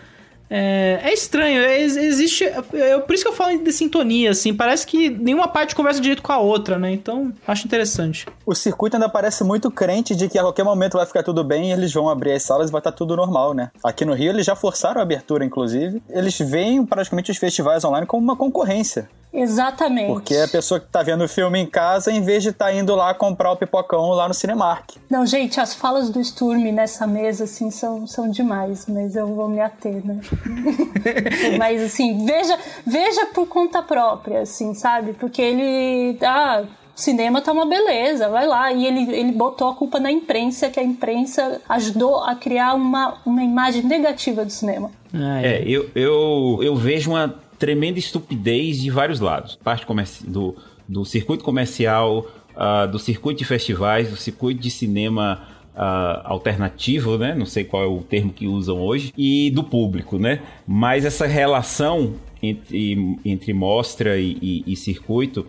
é, 0.54 1.00
é 1.02 1.14
estranho, 1.14 1.62
é, 1.62 1.80
existe. 1.80 2.44
É, 2.44 3.00
por 3.00 3.14
isso 3.14 3.24
que 3.24 3.30
eu 3.30 3.34
falo 3.34 3.58
de 3.58 3.72
sintonia, 3.72 4.32
assim. 4.32 4.54
Parece 4.54 4.86
que 4.86 5.10
nenhuma 5.10 5.48
parte 5.48 5.74
conversa 5.74 6.02
direito 6.02 6.22
com 6.22 6.34
a 6.34 6.40
outra, 6.40 6.78
né? 6.78 6.92
Então, 6.92 7.32
acho 7.48 7.66
interessante. 7.66 8.26
O 8.46 8.54
circuito 8.54 8.98
ainda 8.98 9.08
parece 9.08 9.46
muito 9.46 9.72
crente 9.72 10.14
de 10.14 10.28
que 10.28 10.38
a 10.38 10.42
qualquer 10.42 10.66
momento 10.66 10.98
vai 10.98 11.06
ficar 11.06 11.24
tudo 11.24 11.42
bem 11.42 11.70
e 11.70 11.72
eles 11.72 11.94
vão 11.94 12.10
abrir 12.10 12.34
as 12.34 12.44
salas 12.44 12.68
e 12.68 12.72
vai 12.72 12.80
estar 12.80 12.92
tudo 12.92 13.16
normal, 13.16 13.54
né? 13.54 13.72
Aqui 13.82 14.04
no 14.04 14.14
Rio 14.14 14.32
eles 14.32 14.46
já 14.46 14.54
forçaram 14.54 15.00
a 15.00 15.04
abertura, 15.04 15.46
inclusive. 15.46 16.04
Eles 16.10 16.38
veem 16.38 16.86
praticamente 16.86 17.32
os 17.32 17.38
festivais 17.38 17.86
online 17.86 18.06
como 18.06 18.22
uma 18.22 18.36
concorrência. 18.36 19.08
Exatamente. 19.34 20.08
Porque 20.08 20.36
a 20.36 20.48
pessoa 20.48 20.80
que 20.80 20.88
tá 20.88 21.02
vendo 21.02 21.24
o 21.24 21.28
filme 21.28 21.60
em 21.60 21.66
casa, 21.66 22.12
em 22.12 22.22
vez 22.22 22.44
de 22.44 22.50
estar 22.50 22.66
tá 22.66 22.74
indo 22.74 22.94
lá 22.96 23.14
comprar 23.14 23.52
o 23.52 23.58
pipocão 23.58 24.10
lá 24.10 24.28
no 24.28 24.34
Cinemark. 24.34 24.98
Não, 25.10 25.26
gente, 25.26 25.60
as 25.60 25.74
falas 25.74 26.10
do 26.10 26.22
Sturm 26.24 26.72
nessa 26.72 27.08
mesa, 27.08 27.46
assim, 27.46 27.72
são, 27.72 28.06
são 28.06 28.30
demais, 28.30 28.86
mas 28.88 29.16
eu 29.16 29.28
vou 29.28 29.48
me 29.48 29.62
ater, 29.62 30.06
né? 30.06 30.20
mas, 31.58 31.82
assim, 31.82 32.26
veja, 32.26 32.58
veja 32.86 33.28
por 33.28 33.48
conta 33.48 33.82
própria, 33.82 34.42
assim, 34.42 34.74
sabe? 34.74 35.14
Porque 35.14 35.42
ele. 35.42 36.18
Ah, 36.22 36.64
cinema 36.96 37.42
tá 37.42 37.52
uma 37.52 37.66
beleza, 37.66 38.30
vai 38.30 38.48
lá. 38.48 38.72
E 38.72 38.86
ele, 38.86 39.14
ele 39.14 39.32
botou 39.32 39.70
a 39.70 39.76
culpa 39.76 40.00
na 40.00 40.12
imprensa, 40.12 40.70
que 40.70 40.80
a 40.80 40.84
imprensa 40.84 41.62
ajudou 41.68 42.24
a 42.24 42.36
criar 42.36 42.74
uma, 42.74 43.18
uma 43.26 43.44
imagem 43.44 43.84
negativa 43.84 44.46
do 44.46 44.52
cinema. 44.52 44.92
Ah, 45.14 45.42
é. 45.42 45.58
é, 45.58 45.64
eu, 45.66 45.90
eu, 45.96 46.60
eu 46.62 46.76
vejo 46.76 47.12
uma 47.12 47.36
tremenda 47.58 48.00
estupidez 48.00 48.82
de 48.82 48.90
vários 48.90 49.20
lados. 49.20 49.56
Parte 49.56 49.86
do, 50.26 50.56
do 50.88 51.06
circuito 51.06 51.44
comercial, 51.44 52.26
uh, 52.56 52.88
do 52.90 52.98
circuito 52.98 53.40
de 53.40 53.46
festivais, 53.46 54.10
do 54.10 54.16
circuito 54.16 54.62
de 54.62 54.72
cinema 54.72 55.48
uh, 55.76 56.22
alternativo, 56.26 57.18
né? 57.18 57.36
Não 57.36 57.46
sei 57.46 57.64
qual 57.64 57.84
é 57.84 57.88
o 57.88 58.00
termo 58.00 58.32
que 58.32 58.48
usam 58.48 58.80
hoje, 58.80 59.14
e 59.18 59.52
do 59.52 59.64
público, 59.64 60.18
né? 60.18 60.42
Mas 60.68 61.06
essa 61.06 61.26
relação 61.26 62.14
entre, 62.42 63.18
entre 63.24 63.54
mostra 63.54 64.18
e, 64.18 64.38
e, 64.42 64.64
e 64.68 64.76
circuito 64.76 65.46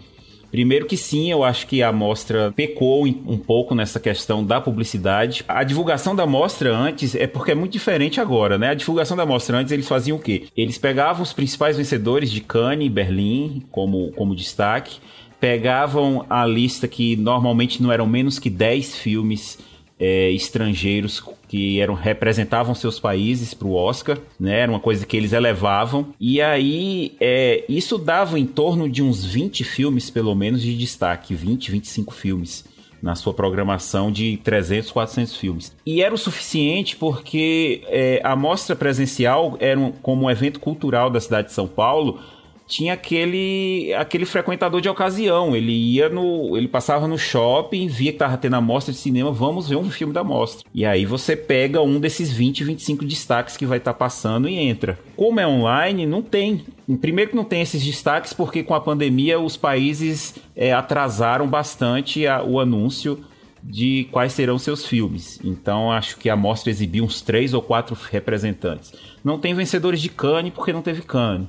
Primeiro 0.52 0.85
que 0.85 0.98
sim, 0.98 1.30
eu 1.30 1.42
acho 1.42 1.66
que 1.66 1.82
a 1.82 1.90
mostra 1.90 2.52
pecou 2.52 3.06
um 3.06 3.38
pouco 3.38 3.74
nessa 3.74 3.98
questão 3.98 4.44
da 4.44 4.61
publicidade. 4.61 5.42
A 5.48 5.64
divulgação 5.64 6.14
da 6.14 6.26
mostra 6.26 6.76
antes 6.76 7.14
é 7.14 7.26
porque 7.26 7.52
é 7.52 7.54
muito 7.54 7.72
diferente 7.72 8.20
agora, 8.20 8.58
né? 8.58 8.68
A 8.68 8.74
divulgação 8.74 9.16
da 9.16 9.24
mostra 9.24 9.56
antes 9.56 9.72
eles 9.72 9.88
faziam 9.88 10.18
o 10.18 10.20
quê? 10.20 10.44
Eles 10.54 10.76
pegavam 10.76 11.22
os 11.22 11.32
principais 11.32 11.78
vencedores 11.78 12.30
de 12.30 12.42
Cannes 12.42 12.87
e 12.87 12.90
Berlim 12.90 13.62
como, 13.70 14.12
como 14.12 14.37
destaque, 14.37 14.98
pegavam 15.40 16.26
a 16.28 16.44
lista 16.44 16.87
que 16.87 17.16
normalmente 17.16 17.82
não 17.82 17.90
eram 17.90 18.06
menos 18.06 18.38
que 18.38 18.50
10 18.50 18.94
filmes 18.96 19.58
é, 20.05 20.33
estrangeiros 20.33 21.23
que 21.47 21.81
eram 21.81 21.95
representavam 21.95 22.75
seus 22.75 22.99
países 22.99 23.55
para 23.55 23.69
o 23.69 23.75
Oscar, 23.75 24.19
né? 24.38 24.59
Era 24.59 24.73
uma 24.73 24.81
coisa 24.81 25.07
que 25.07 25.17
eles 25.17 25.33
elevavam. 25.33 26.09
E 26.19 26.43
aí, 26.43 27.15
é, 27.21 27.65
isso 27.69 27.97
dava 27.99 28.37
em 28.37 28.45
torno 28.45 28.91
de 28.91 29.01
uns 29.01 29.25
20 29.25 29.62
filmes, 29.62 30.11
pelo 30.11 30.35
menos, 30.35 30.61
de 30.61 30.77
destaque. 30.77 31.37
20, 31.37 31.71
25 31.71 32.12
filmes 32.12 32.65
na 33.01 33.15
sua 33.15 33.33
programação 33.33 34.11
de 34.11 34.38
300, 34.43 34.91
400 34.91 35.37
filmes. 35.37 35.77
E 35.87 36.03
era 36.03 36.12
o 36.12 36.19
suficiente 36.19 36.97
porque 36.97 37.83
é, 37.87 38.21
a 38.25 38.35
mostra 38.35 38.75
presencial 38.75 39.57
era 39.61 39.79
um, 39.79 39.93
como 39.93 40.27
um 40.27 40.31
evento 40.31 40.59
cultural 40.59 41.11
da 41.11 41.21
cidade 41.21 41.49
de 41.49 41.55
São 41.55 41.69
Paulo 41.69 42.19
tinha 42.66 42.94
aquele 42.94 43.92
aquele 43.94 44.25
frequentador 44.25 44.81
de 44.81 44.88
ocasião. 44.88 45.55
Ele 45.55 45.72
ia 45.72 46.09
no. 46.09 46.57
Ele 46.57 46.68
passava 46.68 47.07
no 47.07 47.18
shopping, 47.18 47.87
via 47.88 48.12
que 48.12 48.18
tava 48.18 48.37
tendo 48.37 48.57
a 48.57 48.61
mostra 48.61 48.92
de 48.92 48.98
cinema, 48.98 49.31
vamos 49.31 49.68
ver 49.68 49.77
um 49.77 49.90
filme 49.90 50.12
da 50.12 50.25
mostra. 50.25 50.66
E 50.75 50.85
aí 50.85 51.05
você 51.05 51.37
pega 51.37 51.83
um 51.83 52.01
desses 52.01 52.33
20, 52.33 52.64
25 52.64 53.05
destaques 53.05 53.57
que 53.57 53.66
vai 53.66 53.79
estar 53.79 53.92
tá 53.92 53.98
passando 53.98 54.48
e 54.48 54.57
entra. 54.57 54.98
Como 55.16 55.40
é 55.40 55.46
online, 55.46 56.07
não 56.07 56.22
tem. 56.22 56.64
Primeiro 57.01 57.31
que 57.31 57.37
não 57.37 57.44
tem 57.44 57.62
esses 57.62 57.83
destaques, 57.83 58.33
porque 58.33 58.62
com 58.62 58.75
a 58.75 58.81
pandemia 58.81 59.38
os 59.38 59.57
países 59.57 60.35
é, 60.55 60.72
atrasaram 60.72 61.46
bastante 61.46 62.27
a, 62.27 62.42
o 62.42 62.59
anúncio 62.61 63.25
de 63.62 64.09
quais 64.11 64.33
serão 64.33 64.59
seus 64.59 64.85
filmes. 64.85 65.38
Então 65.44 65.92
acho 65.92 66.16
que 66.16 66.29
a 66.29 66.37
mostra 66.37 66.70
exibiu 66.70 67.05
uns 67.05 67.20
três 67.20 67.55
ou 67.55 67.62
quatro 67.62 67.96
representantes. 68.11 68.92
Não 69.22 69.38
tem 69.38 69.55
vencedores 69.55 70.01
de 70.01 70.09
Cannes 70.09 70.53
porque 70.53 70.72
não 70.72 70.83
teve 70.83 71.03
Cannes. 71.03 71.46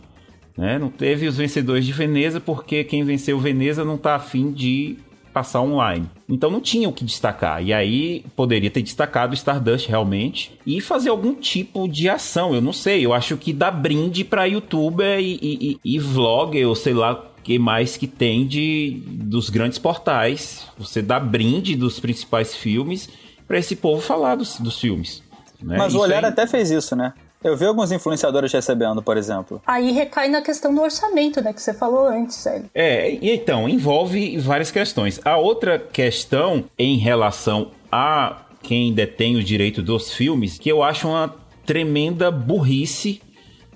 Né? 0.57 0.77
Não 0.77 0.89
teve 0.89 1.27
os 1.27 1.37
vencedores 1.37 1.85
de 1.85 1.91
Veneza 1.91 2.39
porque 2.39 2.83
quem 2.83 3.03
venceu 3.03 3.39
Veneza 3.39 3.83
não 3.83 3.95
está 3.95 4.15
afim 4.15 4.51
de 4.51 4.97
passar 5.33 5.61
online. 5.61 6.07
Então 6.29 6.51
não 6.51 6.61
tinha 6.61 6.87
o 6.87 6.93
que 6.93 7.03
destacar. 7.03 7.61
E 7.63 7.73
aí 7.73 8.23
poderia 8.35 8.69
ter 8.69 8.83
destacado 8.83 9.31
o 9.31 9.33
Stardust 9.33 9.89
realmente 9.89 10.57
e 10.65 10.79
fazer 10.79 11.09
algum 11.09 11.33
tipo 11.33 11.87
de 11.87 12.07
ação. 12.07 12.53
Eu 12.53 12.61
não 12.61 12.71
sei. 12.71 13.03
Eu 13.03 13.13
acho 13.13 13.35
que 13.35 13.51
dá 13.51 13.71
brinde 13.71 14.23
para 14.23 14.45
youtuber 14.45 15.19
e, 15.19 15.39
e, 15.41 15.79
e, 15.83 15.95
e 15.95 15.99
vlogger, 15.99 16.67
ou 16.67 16.75
sei 16.75 16.93
lá 16.93 17.31
que 17.43 17.59
mais 17.59 17.97
que 17.97 18.07
tem 18.07 18.45
de 18.45 19.01
dos 19.07 19.49
grandes 19.49 19.79
portais. 19.79 20.67
Você 20.77 21.01
dá 21.01 21.19
brinde 21.19 21.75
dos 21.75 21.99
principais 21.99 22.55
filmes 22.55 23.09
para 23.47 23.57
esse 23.57 23.75
povo 23.75 24.01
falar 24.01 24.35
dos, 24.35 24.59
dos 24.59 24.79
filmes. 24.79 25.23
Né? 25.61 25.77
Mas 25.77 25.89
isso 25.93 25.97
o 25.97 26.01
Olhar 26.01 26.23
até 26.23 26.45
fez 26.45 26.69
isso, 26.69 26.95
né? 26.95 27.13
Eu 27.43 27.57
vi 27.57 27.65
alguns 27.65 27.91
influenciadores 27.91 28.51
recebendo, 28.51 29.01
por 29.01 29.17
exemplo. 29.17 29.61
Aí 29.67 29.91
recai 29.91 30.29
na 30.29 30.41
questão 30.41 30.73
do 30.73 30.81
orçamento, 30.81 31.41
né? 31.41 31.51
Que 31.51 31.61
você 31.61 31.73
falou 31.73 32.07
antes, 32.07 32.37
Célio. 32.37 32.69
É, 32.73 33.11
e 33.11 33.31
então, 33.35 33.67
envolve 33.67 34.37
várias 34.37 34.71
questões. 34.71 35.19
A 35.25 35.37
outra 35.37 35.77
questão 35.77 36.63
em 36.77 36.97
relação 36.97 37.71
a 37.91 38.43
quem 38.61 38.93
detém 38.93 39.35
o 39.35 39.43
direito 39.43 39.81
dos 39.81 40.13
filmes, 40.13 40.57
que 40.57 40.69
eu 40.69 40.81
acho 40.81 41.07
uma 41.07 41.35
tremenda 41.65 42.31
burrice, 42.31 43.21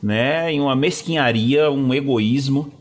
né? 0.01 0.53
E 0.53 0.59
uma 0.59 0.75
mesquinharia, 0.75 1.69
um 1.69 1.93
egoísmo 1.93 2.71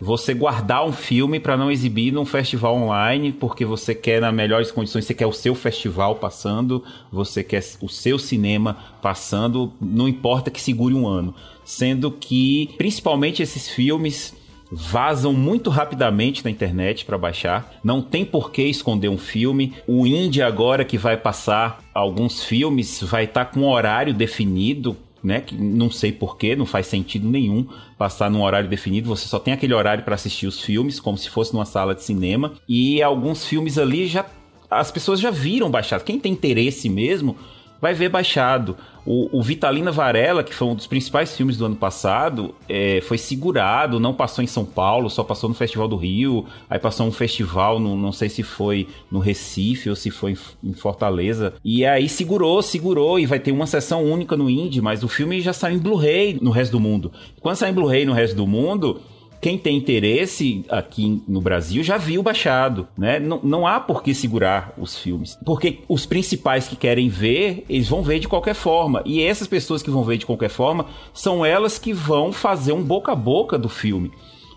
você 0.00 0.34
guardar 0.34 0.84
um 0.84 0.92
filme 0.92 1.38
para 1.38 1.56
não 1.56 1.70
exibir 1.70 2.12
num 2.12 2.24
festival 2.24 2.76
online, 2.76 3.32
porque 3.32 3.64
você 3.64 3.94
quer 3.94 4.20
nas 4.20 4.34
melhores 4.34 4.70
condições, 4.70 5.04
você 5.04 5.14
quer 5.14 5.26
o 5.26 5.32
seu 5.32 5.54
festival 5.54 6.16
passando, 6.16 6.82
você 7.10 7.44
quer 7.44 7.62
o 7.80 7.88
seu 7.88 8.18
cinema 8.18 8.76
passando, 9.00 9.72
não 9.80 10.08
importa 10.08 10.50
que 10.50 10.60
segure 10.60 10.94
um 10.94 11.06
ano. 11.06 11.34
Sendo 11.64 12.10
que, 12.10 12.70
principalmente 12.76 13.42
esses 13.42 13.68
filmes 13.68 14.34
vazam 14.70 15.32
muito 15.32 15.70
rapidamente 15.70 16.44
na 16.44 16.50
internet 16.50 17.04
para 17.04 17.16
baixar. 17.16 17.74
Não 17.82 18.02
tem 18.02 18.24
por 18.24 18.50
que 18.50 18.62
esconder 18.62 19.08
um 19.08 19.18
filme. 19.18 19.72
O 19.86 20.06
indie 20.06 20.42
agora 20.42 20.84
que 20.84 20.98
vai 20.98 21.16
passar 21.16 21.82
alguns 21.94 22.42
filmes 22.42 23.00
vai 23.00 23.24
estar 23.24 23.44
tá 23.44 23.50
com 23.52 23.60
um 23.60 23.68
horário 23.68 24.12
definido 24.12 24.96
né? 25.24 25.40
Que 25.40 25.56
não 25.56 25.90
sei 25.90 26.12
porquê, 26.12 26.54
não 26.54 26.66
faz 26.66 26.86
sentido 26.86 27.26
nenhum 27.26 27.66
passar 27.96 28.30
num 28.30 28.42
horário 28.42 28.68
definido. 28.68 29.08
Você 29.08 29.26
só 29.28 29.38
tem 29.38 29.54
aquele 29.54 29.74
horário 29.74 30.04
para 30.04 30.14
assistir 30.14 30.46
os 30.46 30.60
filmes, 30.60 31.00
como 31.00 31.16
se 31.16 31.30
fosse 31.30 31.52
numa 31.52 31.64
sala 31.64 31.94
de 31.94 32.02
cinema. 32.02 32.52
E 32.68 33.02
alguns 33.02 33.44
filmes 33.44 33.78
ali 33.78 34.06
já. 34.06 34.24
As 34.70 34.90
pessoas 34.90 35.20
já 35.20 35.30
viram 35.30 35.70
baixado. 35.70 36.04
Quem 36.04 36.18
tem 36.18 36.32
interesse 36.32 36.88
mesmo 36.88 37.36
vai 37.80 37.94
ver 37.94 38.08
baixado. 38.08 38.76
O, 39.06 39.38
o, 39.38 39.42
Vitalina 39.42 39.92
Varela, 39.92 40.42
que 40.42 40.54
foi 40.54 40.66
um 40.66 40.74
dos 40.74 40.86
principais 40.86 41.36
filmes 41.36 41.58
do 41.58 41.66
ano 41.66 41.76
passado, 41.76 42.54
é, 42.66 43.02
foi 43.02 43.18
segurado, 43.18 44.00
não 44.00 44.14
passou 44.14 44.42
em 44.42 44.46
São 44.46 44.64
Paulo, 44.64 45.10
só 45.10 45.22
passou 45.22 45.48
no 45.48 45.54
Festival 45.54 45.86
do 45.86 45.96
Rio, 45.96 46.46
aí 46.70 46.78
passou 46.78 47.06
um 47.06 47.12
festival, 47.12 47.78
no, 47.78 47.96
não 47.96 48.12
sei 48.12 48.30
se 48.30 48.42
foi 48.42 48.88
no 49.10 49.18
Recife 49.18 49.90
ou 49.90 49.96
se 49.96 50.10
foi 50.10 50.32
em, 50.32 50.70
em, 50.70 50.72
Fortaleza. 50.72 51.52
E 51.62 51.84
aí 51.84 52.08
segurou, 52.08 52.62
segurou, 52.62 53.18
e 53.18 53.26
vai 53.26 53.38
ter 53.38 53.52
uma 53.52 53.66
sessão 53.66 54.02
única 54.02 54.36
no 54.36 54.48
Indie, 54.48 54.80
mas 54.80 55.04
o 55.04 55.08
filme 55.08 55.42
já 55.42 55.52
saiu 55.52 55.76
em 55.76 55.80
Blu-ray 55.80 56.38
no 56.40 56.50
resto 56.50 56.72
do 56.72 56.80
mundo. 56.80 57.12
Quando 57.40 57.56
sai 57.56 57.70
em 57.70 57.74
Blu-ray 57.74 58.06
no 58.06 58.14
resto 58.14 58.34
do 58.34 58.46
mundo, 58.46 59.02
quem 59.44 59.58
tem 59.58 59.76
interesse 59.76 60.64
aqui 60.70 61.22
no 61.28 61.38
Brasil 61.38 61.82
já 61.82 61.98
viu 61.98 62.22
baixado, 62.22 62.88
né? 62.96 63.18
Não, 63.18 63.40
não 63.42 63.66
há 63.66 63.78
por 63.78 64.02
que 64.02 64.14
segurar 64.14 64.72
os 64.78 64.98
filmes. 64.98 65.38
Porque 65.44 65.80
os 65.86 66.06
principais 66.06 66.66
que 66.66 66.74
querem 66.74 67.10
ver, 67.10 67.62
eles 67.68 67.86
vão 67.86 68.02
ver 68.02 68.20
de 68.20 68.26
qualquer 68.26 68.54
forma. 68.54 69.02
E 69.04 69.22
essas 69.22 69.46
pessoas 69.46 69.82
que 69.82 69.90
vão 69.90 70.02
ver 70.02 70.16
de 70.16 70.24
qualquer 70.24 70.48
forma 70.48 70.86
são 71.12 71.44
elas 71.44 71.78
que 71.78 71.92
vão 71.92 72.32
fazer 72.32 72.72
um 72.72 72.82
boca 72.82 73.12
a 73.12 73.14
boca 73.14 73.58
do 73.58 73.68
filme. 73.68 74.10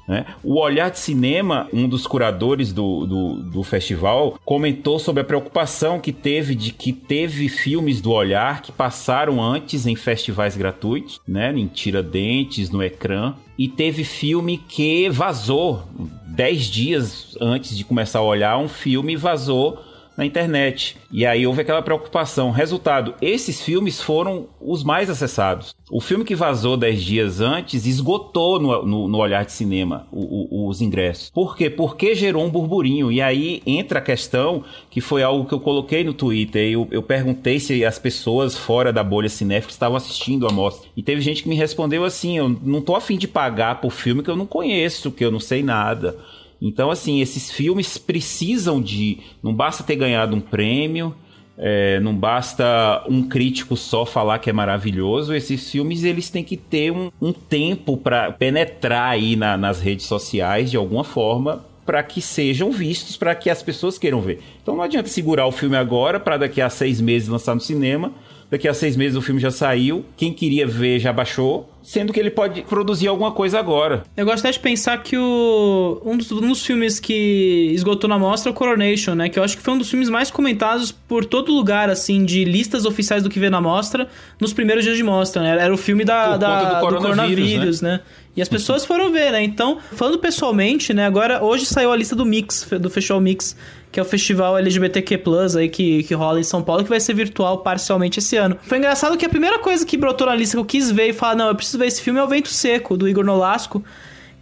Né? 0.08 0.26
O 0.41 0.60
Olhar 0.60 0.89
de 0.89 1.00
Cinema, 1.00 1.67
um 1.74 1.88
dos 1.88 2.08
curadores 2.08 2.72
do, 2.72 3.06
do, 3.06 3.43
do, 3.43 3.63
festival, 3.63 4.39
comentou 4.46 4.98
sobre 5.00 5.22
a 5.22 5.26
preocupação 5.26 6.00
que 6.00 6.13
teve 6.13 6.56
de 6.56 6.72
que 6.72 6.93
teve 6.93 7.50
filmes 7.50 8.00
do 8.00 8.12
Olhar 8.12 8.62
que 8.62 8.72
passaram 8.72 9.43
antes 9.43 9.86
em 9.86 9.96
festivais 9.96 10.56
gratuitos, 10.56 11.20
né? 11.28 11.52
em 11.52 11.67
Tiradentes, 11.67 12.70
no 12.70 12.82
ecrã, 12.82 13.36
e 13.58 13.67
teve 13.67 14.04
filme 14.04 14.58
que 14.58 15.10
vazou. 15.10 15.84
Dez 16.26 16.65
dias 16.65 17.36
antes 17.41 17.76
de 17.76 17.84
começar 17.84 18.20
a 18.20 18.24
olhar, 18.24 18.58
um 18.60 18.67
filme 18.70 19.15
vazou 19.15 19.80
na 20.17 20.25
internet. 20.25 20.97
E 21.12 21.25
aí 21.25 21.45
houve 21.45 21.62
aquela 21.62 21.82
preocupação. 21.82 22.49
Resultado, 22.49 23.13
esses 23.21 23.62
filmes 23.62 24.01
foram 24.01 24.47
os 24.60 24.84
mais 24.84 25.10
acessados. 25.10 25.75
O 25.89 26.01
filme 26.01 26.25
que 26.25 26.36
vazou 26.36 26.75
10 26.75 27.01
dias 27.01 27.39
antes 27.39 27.86
esgotou 27.86 28.60
no, 28.60 28.86
no, 28.86 29.08
no 29.08 29.17
olhar 29.19 29.45
de 29.45 29.51
cinema 29.51 30.08
o, 30.12 30.63
o, 30.63 30.67
os 30.67 30.82
ingressos. 30.82 31.30
Por 31.30 31.56
quê? 31.56 31.69
Porque 31.69 32.15
gerou 32.15 32.43
um 32.43 32.49
burburinho. 32.49 33.12
E 33.12 33.21
aí 33.21 33.62
entra 33.65 33.99
a 33.99 34.01
questão, 34.01 34.63
que 34.89 34.99
foi 34.99 35.21
algo 35.21 35.45
que 35.45 35.53
eu 35.53 35.60
coloquei 35.60 36.03
no 36.03 36.13
Twitter. 36.13 36.69
Eu, 36.69 36.88
eu 36.91 37.03
perguntei 37.03 37.60
se 37.60 37.86
as 37.86 37.99
pessoas 37.99 38.58
fora 38.58 38.91
da 38.91 39.03
bolha 39.03 39.30
cinéfica 39.30 39.71
estavam 39.71 39.95
assistindo 39.95 40.47
a 40.47 40.51
mostra. 40.51 40.89
E 40.97 41.03
teve 41.03 41.21
gente 41.21 41.43
que 41.43 41.49
me 41.49 41.56
respondeu 41.56 42.03
assim: 42.03 42.38
eu 42.38 42.49
não 42.63 42.82
tô 42.82 42.95
afim 42.95 43.17
de 43.17 43.27
pagar 43.27 43.80
por 43.80 43.91
filme 43.91 44.23
que 44.23 44.30
eu 44.30 44.36
não 44.36 44.47
conheço, 44.47 45.12
que 45.12 45.23
eu 45.23 45.32
não 45.32 45.39
sei 45.39 45.62
nada. 45.62 46.17
Então, 46.62 46.89
assim, 46.89 47.22
esses 47.22 47.52
filmes 47.52 47.98
precisam 47.98 48.82
de. 48.82 49.20
Não 49.43 49.54
basta 49.54 49.84
ter 49.84 49.96
ganhado 49.96 50.36
um 50.36 50.41
prêmio, 50.41 51.15
é, 51.58 52.00
não 52.00 52.15
basta 52.15 53.04
um 53.10 53.24
crítico 53.24 53.76
só 53.76 54.06
falar 54.06 54.39
que 54.39 54.50
é 54.50 54.54
maravilhoso. 54.54 55.34
Esses 55.34 55.72
filmes 55.72 56.04
eles 56.04 56.30
têm 56.30 56.43
que 56.43 56.58
ter 56.58 56.91
um, 56.91 57.12
um 57.22 57.34
tempo 57.34 57.98
para 57.98 58.32
penetrar 58.32 59.10
aí 59.10 59.36
na, 59.36 59.58
nas 59.58 59.80
redes 59.80 60.06
sociais 60.06 60.70
de 60.70 60.78
alguma 60.78 61.04
forma 61.04 61.65
para 61.86 62.04
que 62.04 62.22
sejam 62.22 62.70
vistos, 62.70 63.15
para 63.15 63.34
que 63.34 63.50
as 63.50 63.63
pessoas 63.63 63.98
queiram 63.98 64.20
ver. 64.20 64.41
Então 64.62 64.76
não 64.76 64.84
adianta 64.84 65.08
segurar 65.08 65.48
o 65.48 65.52
filme 65.54 65.78
agora 65.78 66.20
para 66.20 66.38
daqui 66.38 66.62
a 66.62 66.70
seis 66.70 67.00
meses 67.00 67.30
lançar 67.30 67.56
no 67.56 67.62
cinema 67.62 68.12
Daqui 68.50 68.68
a 68.68 68.74
seis 68.74 68.96
meses 68.96 69.18
o 69.18 69.22
filme 69.22 69.42
já 69.42 69.52
saiu. 69.52 70.06
Quem 70.16 70.32
queria 70.32 70.66
ver 70.66 71.00
já 71.00 71.12
baixou. 71.12 71.70
Sendo 71.84 72.14
que 72.14 72.20
ele 72.20 72.30
pode 72.32 72.62
produzir 72.64 73.08
alguma 73.08 73.32
coisa 73.32 73.60
agora. 73.60 74.04
Eu 74.16 74.26
gosto 74.26 74.40
até 74.40 74.52
de 74.52 74.60
pensar 74.60 75.02
que 75.04 75.18
o, 75.18 76.02
um, 76.06 76.18
dos, 76.18 76.32
um 76.32 76.50
dos 76.50 76.66
filmes 76.66 77.00
que 77.00 77.72
esgotou 77.74 78.10
na 78.10 78.18
mostra 78.18 78.50
é 78.50 78.52
o 78.52 78.54
Coronation, 78.54 79.16
né? 79.16 79.30
Que 79.30 79.40
eu 79.40 79.44
acho 79.44 79.58
que 79.58 79.64
foi 79.64 79.74
um 79.74 79.78
dos 79.78 79.90
filmes 79.90 80.10
mais 80.10 80.32
comentados 80.32 80.92
por 80.92 81.26
todo 81.26 81.52
lugar, 81.52 81.90
assim, 81.90 82.24
de 82.26 82.46
listas 82.46 82.86
oficiais 82.86 83.24
do 83.24 83.30
que 83.30 83.40
vê 83.40 83.50
na 83.50 83.62
mostra, 83.62 84.08
nos 84.40 84.54
primeiros 84.54 84.84
dias 84.84 84.98
de 84.98 85.04
mostra, 85.04 85.42
né? 85.42 85.64
Era 85.64 85.74
o 85.74 85.78
filme 85.78 86.04
da, 86.06 86.38
da 86.38 86.74
do 86.74 86.80
coronavírus, 86.80 86.94
do 86.94 87.02
coronavírus 87.02 87.82
né? 87.82 87.92
né? 87.92 88.02
E 88.38 88.42
as 88.42 88.48
pessoas 88.48 88.86
foram 88.86 89.12
ver, 89.12 89.32
né? 89.32 89.44
Então, 89.44 89.80
falando 89.94 90.20
pessoalmente, 90.20 90.94
né? 90.94 91.06
Agora, 91.06 91.44
hoje 91.44 91.66
saiu 91.66 91.92
a 91.92 91.96
lista 91.96 92.16
do 92.16 92.24
Mix, 92.24 92.68
do 92.80 92.90
Festival 92.90 93.20
Mix 93.20 93.58
que 93.98 94.00
é 94.00 94.04
o 94.04 94.06
festival 94.06 94.56
LGBTQ+, 94.60 95.20
aí 95.58 95.68
que, 95.68 96.04
que 96.04 96.14
rola 96.14 96.40
em 96.40 96.44
São 96.44 96.62
Paulo, 96.62 96.84
que 96.84 96.90
vai 96.90 97.00
ser 97.00 97.16
virtual 97.16 97.58
parcialmente 97.64 98.20
esse 98.20 98.38
ano. 98.38 98.56
Foi 98.62 98.78
engraçado 98.78 99.18
que 99.18 99.26
a 99.26 99.30
primeira 99.30 99.58
coisa 99.58 99.84
que 99.84 99.98
brotou 99.98 100.28
na 100.28 100.36
lista 100.36 100.56
que 100.56 100.60
eu 100.60 100.66
quis 100.66 100.92
ver 100.92 101.08
e 101.08 101.14
falar, 101.14 101.34
não, 101.34 101.48
eu 101.48 101.56
preciso 101.56 101.80
ver 101.80 101.88
esse 101.88 102.00
filme 102.00 102.20
é 102.20 102.24
O 102.24 102.28
Vento 102.28 102.48
Seco, 102.48 102.96
do 102.96 103.10
Igor 103.10 103.26
Nolasco, 103.26 103.84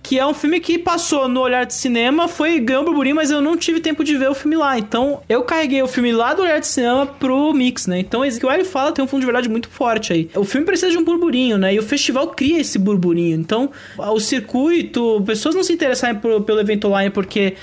que 0.03 0.19
é 0.19 0.27
um 0.27 0.33
filme 0.33 0.59
que 0.59 0.77
passou 0.77 1.29
no 1.29 1.39
olhar 1.39 1.65
de 1.65 1.73
cinema, 1.73 2.27
foi 2.27 2.59
ganhou 2.59 2.81
um 2.81 2.85
burburinho, 2.85 3.15
mas 3.15 3.31
eu 3.31 3.41
não 3.41 3.55
tive 3.55 3.79
tempo 3.79 4.03
de 4.03 4.17
ver 4.17 4.29
o 4.29 4.35
filme 4.35 4.57
lá. 4.57 4.77
Então, 4.77 5.21
eu 5.29 5.41
carreguei 5.43 5.81
o 5.81 5.87
filme 5.87 6.11
lá 6.11 6.33
do 6.33 6.41
olhar 6.41 6.59
de 6.59 6.67
cinema 6.67 7.05
pro 7.05 7.53
mix, 7.53 7.87
né? 7.87 7.99
Então, 7.99 8.23
o 8.23 8.39
que 8.39 8.45
o 8.45 8.49
Hélio 8.49 8.65
fala 8.65 8.91
tem 8.91 9.05
um 9.05 9.07
fundo 9.07 9.21
de 9.21 9.25
verdade 9.25 9.47
muito 9.47 9.69
forte 9.69 10.11
aí. 10.11 10.29
O 10.35 10.43
filme 10.43 10.65
precisa 10.65 10.91
de 10.91 10.97
um 10.97 11.03
burburinho, 11.05 11.57
né? 11.57 11.73
E 11.73 11.79
o 11.79 11.81
festival 11.81 12.27
cria 12.27 12.59
esse 12.59 12.77
burburinho. 12.77 13.39
Então, 13.39 13.71
o 13.97 14.19
circuito, 14.19 15.23
pessoas 15.25 15.55
não 15.55 15.63
se 15.63 15.71
interessarem 15.71 16.17
pelo 16.17 16.59
evento 16.59 16.89
online 16.89 17.09
porque 17.09 17.55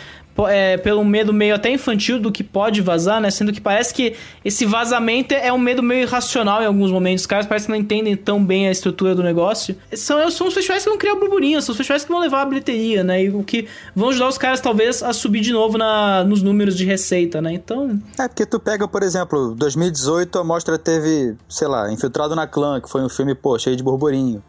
é, 0.49 0.77
pelo 0.77 1.05
medo 1.05 1.33
meio 1.33 1.55
até 1.55 1.71
infantil 1.71 2.18
do 2.18 2.33
que 2.33 2.42
pode 2.42 2.81
vazar, 2.81 3.21
né? 3.21 3.31
Sendo 3.31 3.53
que 3.53 3.61
parece 3.61 3.92
que 3.92 4.14
esse 4.45 4.64
vazamento 4.64 5.35
é 5.35 5.53
um 5.53 5.59
medo 5.59 5.83
meio 5.83 6.03
irracional 6.03 6.62
em 6.62 6.66
alguns 6.66 6.90
momentos. 6.90 7.23
Os 7.23 7.27
caras 7.27 7.47
parecem 7.47 7.66
que 7.66 7.73
não 7.73 7.79
entendem 7.79 8.16
tão 8.16 8.45
bem 8.45 8.68
a 8.68 8.71
estrutura 8.71 9.14
do 9.14 9.23
negócio. 9.23 9.77
São, 9.95 10.31
são 10.31 10.49
os 10.49 10.55
festivais 10.55 10.83
que 10.83 10.88
vão 10.88 10.99
criar 10.99 11.14
burburinho, 11.14 11.61
são 11.61 11.73
os 11.73 11.77
festivais 11.77 12.05
que 12.05 12.11
vão 12.11 12.21
levar 12.21 12.42
a 12.42 12.47
bilheteria, 12.47 13.05
né? 13.05 13.25
E 13.25 13.31
o 13.31 13.42
que 13.42 13.68
vão 13.95 14.09
ajudar 14.11 14.29
os 14.29 14.38
caras, 14.38 14.61
talvez, 14.61 15.03
a 15.03 15.12
subir 15.12 15.40
de 15.40 15.53
novo 15.53 15.77
na, 15.77 16.25
nos 16.25 16.42
números 16.42 16.77
de 16.77 16.85
receita, 16.85 17.40
né? 17.40 17.53
Então. 17.53 18.01
É, 18.18 18.29
porque 18.29 18.47
tu 18.47 18.59
pega, 18.59 18.88
por 18.88 19.03
exemplo, 19.03 19.55
2018 19.57 20.38
a 20.38 20.45
mostra 20.45 20.79
teve, 20.79 21.35
sei 21.49 21.68
lá, 21.68 21.92
Infiltrado 21.92 22.35
na 22.35 22.47
Clã, 22.47 22.81
que 22.81 22.88
foi 22.88 23.03
um 23.03 23.09
filme, 23.09 23.35
pô, 23.35 23.59
cheio 23.59 23.77
de 23.77 23.83
burburinho. 23.83 24.42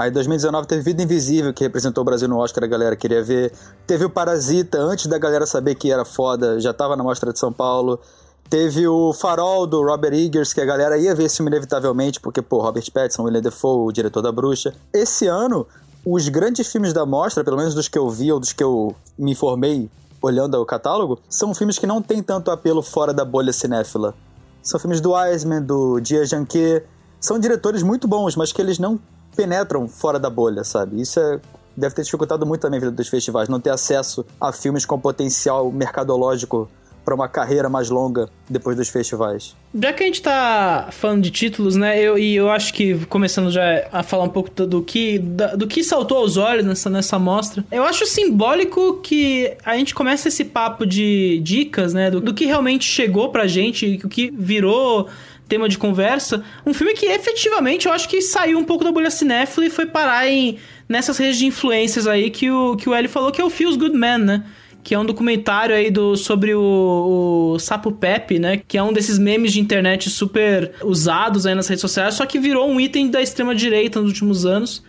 Aí 0.00 0.10
2019 0.10 0.66
teve 0.66 0.80
Vida 0.80 1.02
Invisível, 1.02 1.52
que 1.52 1.62
representou 1.62 2.00
o 2.00 2.04
Brasil 2.06 2.26
no 2.26 2.38
Oscar, 2.38 2.64
a 2.64 2.66
galera 2.66 2.96
queria 2.96 3.22
ver. 3.22 3.52
Teve 3.86 4.06
o 4.06 4.08
Parasita, 4.08 4.78
antes 4.78 5.06
da 5.06 5.18
galera 5.18 5.44
saber 5.44 5.74
que 5.74 5.92
era 5.92 6.06
foda, 6.06 6.58
já 6.58 6.72
tava 6.72 6.96
na 6.96 7.04
Mostra 7.04 7.34
de 7.34 7.38
São 7.38 7.52
Paulo. 7.52 8.00
Teve 8.48 8.88
o 8.88 9.12
Farol, 9.12 9.66
do 9.66 9.82
Robert 9.82 10.14
Eggers, 10.14 10.54
que 10.54 10.60
a 10.62 10.64
galera 10.64 10.96
ia 10.96 11.14
ver 11.14 11.24
esse 11.24 11.36
filme 11.36 11.50
inevitavelmente, 11.50 12.18
porque, 12.18 12.40
pô, 12.40 12.62
Robert 12.62 12.90
Pattinson, 12.90 13.24
William 13.24 13.42
Defoe, 13.42 13.88
o 13.88 13.92
diretor 13.92 14.22
da 14.22 14.32
Bruxa. 14.32 14.72
Esse 14.90 15.26
ano, 15.26 15.66
os 16.02 16.30
grandes 16.30 16.72
filmes 16.72 16.94
da 16.94 17.04
mostra, 17.04 17.44
pelo 17.44 17.58
menos 17.58 17.74
dos 17.74 17.86
que 17.86 17.98
eu 17.98 18.08
vi 18.08 18.32
ou 18.32 18.40
dos 18.40 18.54
que 18.54 18.64
eu 18.64 18.96
me 19.18 19.32
informei 19.32 19.90
olhando 20.22 20.54
o 20.54 20.64
catálogo, 20.64 21.18
são 21.28 21.54
filmes 21.54 21.78
que 21.78 21.86
não 21.86 22.00
têm 22.00 22.22
tanto 22.22 22.50
apelo 22.50 22.80
fora 22.80 23.12
da 23.12 23.22
bolha 23.22 23.52
cinéfila. 23.52 24.14
São 24.62 24.80
filmes 24.80 24.98
do 24.98 25.14
Eisman, 25.14 25.60
do 25.60 26.00
Dia 26.00 26.24
Janquet. 26.24 26.84
São 27.20 27.38
diretores 27.38 27.82
muito 27.82 28.08
bons, 28.08 28.34
mas 28.34 28.50
que 28.50 28.62
eles 28.62 28.78
não 28.78 28.98
penetram 29.36 29.88
fora 29.88 30.18
da 30.18 30.30
bolha, 30.30 30.64
sabe? 30.64 31.00
Isso 31.00 31.18
é 31.20 31.40
deve 31.76 31.94
ter 31.94 32.02
dificultado 32.02 32.44
muito 32.44 32.60
também 32.60 32.78
a 32.78 32.80
vida 32.80 32.92
dos 32.92 33.08
festivais, 33.08 33.48
não 33.48 33.60
ter 33.60 33.70
acesso 33.70 34.24
a 34.40 34.52
filmes 34.52 34.84
com 34.84 34.98
potencial 34.98 35.70
mercadológico 35.72 36.68
para 37.04 37.14
uma 37.14 37.28
carreira 37.28 37.68
mais 37.68 37.88
longa 37.88 38.28
depois 38.48 38.76
dos 38.76 38.88
festivais. 38.88 39.56
Já 39.74 39.92
que 39.92 40.02
a 40.02 40.06
gente 40.06 40.20
tá 40.20 40.88
falando 40.90 41.22
de 41.22 41.30
títulos, 41.30 41.74
né, 41.74 41.98
eu, 41.98 42.18
e 42.18 42.36
eu 42.36 42.50
acho 42.50 42.74
que 42.74 43.06
começando 43.06 43.50
já 43.50 43.88
a 43.90 44.02
falar 44.02 44.24
um 44.24 44.28
pouco 44.28 44.50
do 44.66 44.82
que, 44.82 45.18
do 45.18 45.66
que 45.66 45.82
saltou 45.82 46.18
aos 46.18 46.36
olhos 46.36 46.64
nessa, 46.64 46.90
nessa 46.90 47.18
mostra, 47.18 47.64
eu 47.70 47.84
acho 47.84 48.04
simbólico 48.04 49.00
que 49.00 49.56
a 49.64 49.76
gente 49.76 49.94
começa 49.94 50.28
esse 50.28 50.44
papo 50.44 50.84
de 50.84 51.40
dicas, 51.42 51.94
né, 51.94 52.10
do, 52.10 52.20
do 52.20 52.34
que 52.34 52.44
realmente 52.44 52.84
chegou 52.84 53.30
pra 53.30 53.46
gente, 53.46 54.00
o 54.04 54.08
que 54.08 54.30
virou 54.30 55.08
tema 55.50 55.68
de 55.68 55.76
conversa, 55.76 56.42
um 56.64 56.72
filme 56.72 56.94
que 56.94 57.04
efetivamente 57.06 57.86
eu 57.86 57.92
acho 57.92 58.08
que 58.08 58.22
saiu 58.22 58.56
um 58.56 58.64
pouco 58.64 58.84
da 58.84 58.92
bolha 58.92 59.10
cinéfila 59.10 59.66
e 59.66 59.70
foi 59.70 59.84
parar 59.84 60.26
em, 60.28 60.56
nessas 60.88 61.18
redes 61.18 61.38
de 61.38 61.46
influências 61.46 62.06
aí 62.06 62.30
que 62.30 62.50
o, 62.50 62.76
que 62.76 62.88
o 62.88 62.94
Eli 62.94 63.08
falou, 63.08 63.32
que 63.32 63.40
é 63.40 63.44
o 63.44 63.50
Feels 63.50 63.76
Good 63.76 63.96
Man, 63.96 64.18
né? 64.18 64.44
Que 64.82 64.94
é 64.94 64.98
um 64.98 65.04
documentário 65.04 65.74
aí 65.74 65.90
do, 65.90 66.16
sobre 66.16 66.54
o, 66.54 67.52
o 67.54 67.58
Sapo 67.58 67.92
Pepe, 67.92 68.38
né? 68.38 68.62
Que 68.66 68.78
é 68.78 68.82
um 68.82 68.92
desses 68.92 69.18
memes 69.18 69.52
de 69.52 69.60
internet 69.60 70.08
super 70.08 70.72
usados 70.82 71.44
aí 71.44 71.54
nas 71.54 71.66
redes 71.66 71.82
sociais, 71.82 72.14
só 72.14 72.24
que 72.24 72.38
virou 72.38 72.70
um 72.70 72.80
item 72.80 73.10
da 73.10 73.20
extrema-direita 73.20 74.00
nos 74.00 74.08
últimos 74.08 74.46
anos. 74.46 74.82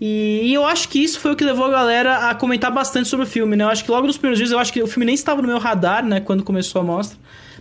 E, 0.00 0.52
eu 0.52 0.64
acho 0.64 0.88
que 0.88 0.98
isso 0.98 1.20
foi 1.20 1.32
o 1.32 1.36
que 1.36 1.44
levou 1.44 1.66
a 1.66 1.70
galera 1.70 2.30
a 2.30 2.34
comentar 2.34 2.72
bastante 2.72 3.08
sobre 3.08 3.26
o 3.26 3.28
filme, 3.28 3.54
né? 3.54 3.64
Eu 3.64 3.68
acho 3.68 3.84
que 3.84 3.90
logo 3.90 4.06
nos 4.06 4.16
primeiros 4.16 4.38
dias, 4.38 4.50
eu 4.50 4.58
acho 4.58 4.72
que 4.72 4.82
o 4.82 4.86
filme 4.86 5.06
nem 5.06 5.14
estava 5.14 5.40
no 5.40 5.46
meu 5.46 5.58
radar, 5.58 6.04
né? 6.04 6.20
Quando 6.20 6.42
começou 6.42 6.80
a 6.80 6.84
mostra. 6.84 7.18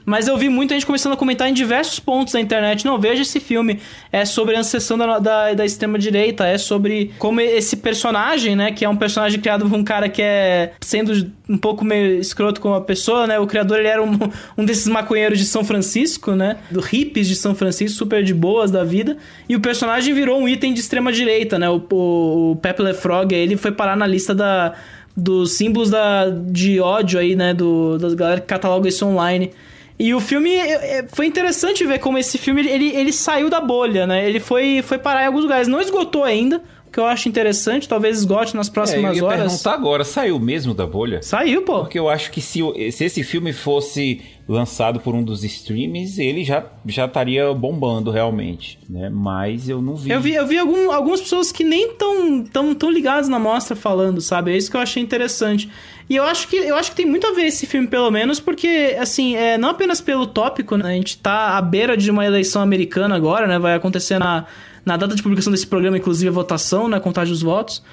Mas 0.09 0.27
eu 0.27 0.35
vi 0.35 0.49
muita 0.49 0.73
gente 0.73 0.87
começando 0.87 1.13
a 1.13 1.15
comentar 1.15 1.47
em 1.47 1.53
diversos 1.53 1.99
pontos 1.99 2.33
da 2.33 2.41
internet. 2.41 2.83
Não, 2.83 2.97
veja 2.99 3.21
esse 3.21 3.39
filme. 3.39 3.79
É 4.11 4.25
sobre 4.25 4.55
a 4.55 4.61
ascensão 4.61 4.97
da, 4.97 5.19
da, 5.19 5.53
da 5.53 5.63
extrema-direita. 5.63 6.47
É 6.47 6.57
sobre 6.57 7.11
como 7.19 7.39
esse 7.39 7.77
personagem, 7.77 8.55
né? 8.55 8.71
Que 8.71 8.83
é 8.83 8.89
um 8.89 8.95
personagem 8.97 9.39
criado 9.39 9.69
por 9.69 9.77
um 9.77 9.83
cara 9.83 10.09
que 10.09 10.19
é 10.19 10.73
sendo 10.81 11.31
um 11.47 11.59
pouco 11.59 11.85
meio 11.85 12.19
escroto 12.19 12.59
com 12.59 12.73
a 12.73 12.81
pessoa, 12.81 13.27
né? 13.27 13.37
O 13.37 13.45
criador, 13.45 13.77
ele 13.77 13.87
era 13.87 14.01
um, 14.01 14.17
um 14.57 14.65
desses 14.65 14.87
maconheiros 14.87 15.37
de 15.37 15.45
São 15.45 15.63
Francisco, 15.63 16.31
né? 16.31 16.57
Do 16.71 16.79
hippies 16.79 17.27
de 17.27 17.35
São 17.35 17.53
Francisco, 17.53 17.95
super 17.95 18.23
de 18.23 18.33
boas 18.33 18.71
da 18.71 18.83
vida. 18.83 19.15
E 19.47 19.55
o 19.55 19.59
personagem 19.59 20.11
virou 20.15 20.41
um 20.41 20.49
item 20.49 20.73
de 20.73 20.79
extrema-direita, 20.79 21.59
né? 21.59 21.69
O, 21.69 21.85
o, 21.91 22.51
o 22.53 22.55
Pepe 22.55 22.81
Le 22.81 22.95
Frog, 22.95 23.31
ele 23.31 23.55
foi 23.55 23.71
parar 23.71 23.95
na 23.95 24.07
lista 24.07 24.33
da 24.33 24.73
dos 25.15 25.57
símbolos 25.57 25.89
da, 25.89 26.29
de 26.29 26.79
ódio 26.79 27.19
aí, 27.19 27.35
né? 27.35 27.53
Do, 27.53 27.99
das 27.99 28.15
galera 28.15 28.41
que 28.41 28.47
cataloga 28.47 28.89
isso 28.89 29.05
online. 29.05 29.51
E 29.99 30.13
o 30.13 30.21
filme 30.21 30.51
é, 30.51 30.99
é, 30.99 31.07
foi 31.09 31.25
interessante 31.25 31.85
ver 31.85 31.99
como 31.99 32.17
esse 32.17 32.37
filme 32.37 32.65
ele, 32.65 32.95
ele 32.95 33.11
saiu 33.11 33.49
da 33.49 33.59
bolha, 33.59 34.07
né? 34.07 34.25
Ele 34.25 34.39
foi, 34.39 34.81
foi 34.81 34.97
parar 34.97 35.23
em 35.23 35.25
alguns 35.25 35.43
lugares. 35.43 35.67
Não 35.67 35.81
esgotou 35.81 36.23
ainda, 36.23 36.63
o 36.87 36.91
que 36.91 36.99
eu 36.99 37.05
acho 37.05 37.27
interessante, 37.29 37.87
talvez 37.87 38.17
esgote 38.17 38.55
nas 38.55 38.67
próximas 38.67 39.11
é, 39.11 39.13
eu 39.13 39.15
ia 39.17 39.25
horas. 39.25 39.41
perguntar 39.41 39.73
agora, 39.73 40.03
saiu 40.03 40.39
mesmo 40.39 40.73
da 40.73 40.87
bolha? 40.87 41.21
Saiu, 41.21 41.61
pô. 41.61 41.81
Porque 41.81 41.99
eu 41.99 42.09
acho 42.09 42.31
que 42.31 42.41
se, 42.41 42.61
se 42.91 43.03
esse 43.03 43.23
filme 43.23 43.53
fosse 43.53 44.21
lançado 44.47 44.99
por 44.99 45.13
um 45.13 45.21
dos 45.21 45.43
streams, 45.43 46.19
ele 46.19 46.43
já, 46.43 46.65
já 46.87 47.05
estaria 47.05 47.53
bombando 47.53 48.09
realmente, 48.09 48.79
né? 48.89 49.07
Mas 49.07 49.69
eu 49.69 49.81
não 49.81 49.95
vi. 49.95 50.09
Eu 50.09 50.19
vi, 50.19 50.33
eu 50.33 50.47
vi 50.47 50.57
algum, 50.57 50.91
algumas 50.91 51.21
pessoas 51.21 51.51
que 51.51 51.63
nem 51.63 51.93
tão, 51.93 52.43
tão, 52.45 52.73
tão 52.73 52.89
ligadas 52.89 53.29
na 53.29 53.37
mostra 53.37 53.75
falando, 53.75 54.19
sabe? 54.19 54.51
É 54.51 54.57
isso 54.57 54.71
que 54.71 54.75
eu 54.75 54.81
achei 54.81 55.03
interessante. 55.03 55.69
E 56.09 56.15
eu 56.15 56.23
acho 56.23 56.47
que 56.47 56.55
eu 56.55 56.75
acho 56.75 56.89
que 56.89 56.97
tem 56.97 57.05
muito 57.05 57.27
a 57.27 57.33
ver 57.33 57.45
esse 57.45 57.67
filme, 57.67 57.87
pelo 57.87 58.09
menos, 58.09 58.39
porque, 58.39 58.97
assim, 58.99 59.35
é, 59.35 59.59
não 59.59 59.69
apenas 59.69 60.01
pelo 60.01 60.25
tópico, 60.25 60.75
né? 60.75 60.89
A 60.89 60.93
gente 60.93 61.17
tá 61.17 61.55
à 61.55 61.61
beira 61.61 61.95
de 61.95 62.09
uma 62.09 62.25
eleição 62.25 62.63
americana 62.63 63.15
agora, 63.15 63.45
né? 63.45 63.59
Vai 63.59 63.75
acontecer 63.75 64.17
na, 64.17 64.45
na 64.83 64.97
data 64.97 65.13
de 65.13 65.21
publicação 65.21 65.51
desse 65.51 65.67
programa, 65.67 65.97
inclusive, 65.97 66.27
a 66.27 66.31
votação, 66.31 66.87
né? 66.87 66.99
Contagem 66.99 67.31
dos 67.31 67.43
votos. 67.43 67.83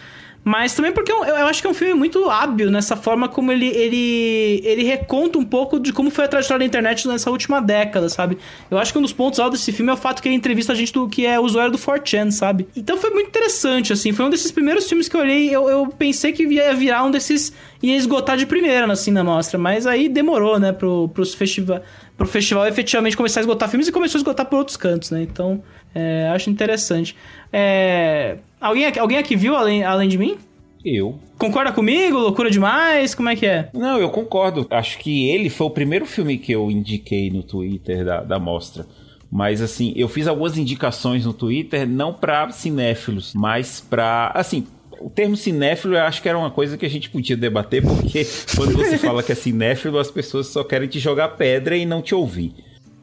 Mas 0.46 0.74
também 0.74 0.92
porque 0.92 1.10
eu, 1.10 1.24
eu 1.24 1.46
acho 1.48 1.60
que 1.60 1.66
é 1.66 1.70
um 1.70 1.74
filme 1.74 1.92
muito 1.92 2.30
hábil 2.30 2.70
nessa 2.70 2.94
forma 2.94 3.28
como 3.28 3.50
ele, 3.50 3.66
ele, 3.66 4.62
ele 4.64 4.84
reconta 4.84 5.40
um 5.40 5.44
pouco 5.44 5.80
de 5.80 5.92
como 5.92 6.08
foi 6.08 6.26
a 6.26 6.28
trajetória 6.28 6.60
da 6.60 6.64
internet 6.64 7.08
nessa 7.08 7.32
última 7.32 7.60
década, 7.60 8.08
sabe? 8.08 8.38
Eu 8.70 8.78
acho 8.78 8.92
que 8.92 8.98
um 9.00 9.02
dos 9.02 9.12
pontos 9.12 9.40
altos 9.40 9.58
desse 9.58 9.72
filme 9.72 9.90
é 9.90 9.94
o 9.94 9.96
fato 9.96 10.22
que 10.22 10.28
ele 10.28 10.36
entrevista 10.36 10.72
a 10.72 10.76
gente 10.76 10.92
do 10.92 11.08
que 11.08 11.26
é 11.26 11.40
usuário 11.40 11.72
do 11.72 11.78
4chan, 11.78 12.30
sabe? 12.30 12.68
Então 12.76 12.96
foi 12.96 13.10
muito 13.10 13.26
interessante, 13.26 13.92
assim. 13.92 14.12
Foi 14.12 14.24
um 14.24 14.30
desses 14.30 14.52
primeiros 14.52 14.88
filmes 14.88 15.08
que 15.08 15.16
eu 15.16 15.20
olhei, 15.20 15.52
eu, 15.52 15.68
eu 15.68 15.88
pensei 15.88 16.32
que 16.32 16.44
ia 16.44 16.72
virar 16.74 17.02
um 17.02 17.10
desses. 17.10 17.52
ia 17.82 17.96
esgotar 17.96 18.36
de 18.36 18.46
primeira, 18.46 18.86
assim, 18.92 19.10
na 19.10 19.24
mostra. 19.24 19.58
Mas 19.58 19.84
aí 19.84 20.08
demorou, 20.08 20.60
né, 20.60 20.70
pro, 20.70 21.08
pros 21.08 21.34
festiva, 21.34 21.82
pro 22.16 22.24
festival 22.24 22.68
efetivamente 22.68 23.16
começar 23.16 23.40
a 23.40 23.42
esgotar 23.42 23.68
filmes 23.68 23.88
e 23.88 23.92
começou 23.92 24.16
a 24.16 24.20
esgotar 24.20 24.46
por 24.46 24.58
outros 24.60 24.76
cantos, 24.76 25.10
né? 25.10 25.22
Então, 25.22 25.60
é, 25.92 26.28
acho 26.28 26.50
interessante. 26.50 27.16
É, 27.52 28.38
alguém, 28.60 28.92
alguém 28.98 29.18
aqui 29.18 29.36
viu 29.36 29.54
além, 29.56 29.84
além 29.84 30.08
de 30.08 30.18
mim? 30.18 30.36
Eu. 30.84 31.18
Concorda 31.36 31.72
comigo? 31.72 32.18
Loucura 32.18 32.50
demais? 32.50 33.14
Como 33.14 33.28
é 33.28 33.36
que 33.36 33.44
é? 33.44 33.68
Não, 33.74 33.98
eu 33.98 34.08
concordo. 34.08 34.66
Acho 34.70 34.98
que 34.98 35.28
ele 35.28 35.50
foi 35.50 35.66
o 35.66 35.70
primeiro 35.70 36.06
filme 36.06 36.38
que 36.38 36.52
eu 36.52 36.70
indiquei 36.70 37.30
no 37.30 37.42
Twitter 37.42 38.04
da, 38.04 38.22
da 38.22 38.38
mostra. 38.38 38.86
Mas 39.30 39.60
assim, 39.60 39.92
eu 39.96 40.08
fiz 40.08 40.28
algumas 40.28 40.56
indicações 40.56 41.26
no 41.26 41.32
Twitter, 41.32 41.86
não 41.88 42.12
para 42.12 42.50
cinéfilos, 42.52 43.34
mas 43.34 43.80
para 43.80 44.30
assim, 44.34 44.64
o 45.00 45.10
termo 45.10 45.36
cinéfilo 45.36 45.94
eu 45.94 46.02
acho 46.02 46.22
que 46.22 46.28
era 46.28 46.38
uma 46.38 46.50
coisa 46.50 46.78
que 46.78 46.86
a 46.86 46.90
gente 46.90 47.10
podia 47.10 47.36
debater, 47.36 47.82
porque 47.82 48.24
quando 48.56 48.74
você 48.74 48.96
fala 48.96 49.22
que 49.22 49.32
é 49.32 49.34
cinéfilo, 49.34 49.98
as 49.98 50.10
pessoas 50.10 50.46
só 50.46 50.62
querem 50.62 50.88
te 50.88 50.98
jogar 50.98 51.30
pedra 51.30 51.76
e 51.76 51.84
não 51.84 52.00
te 52.00 52.14
ouvir. 52.14 52.54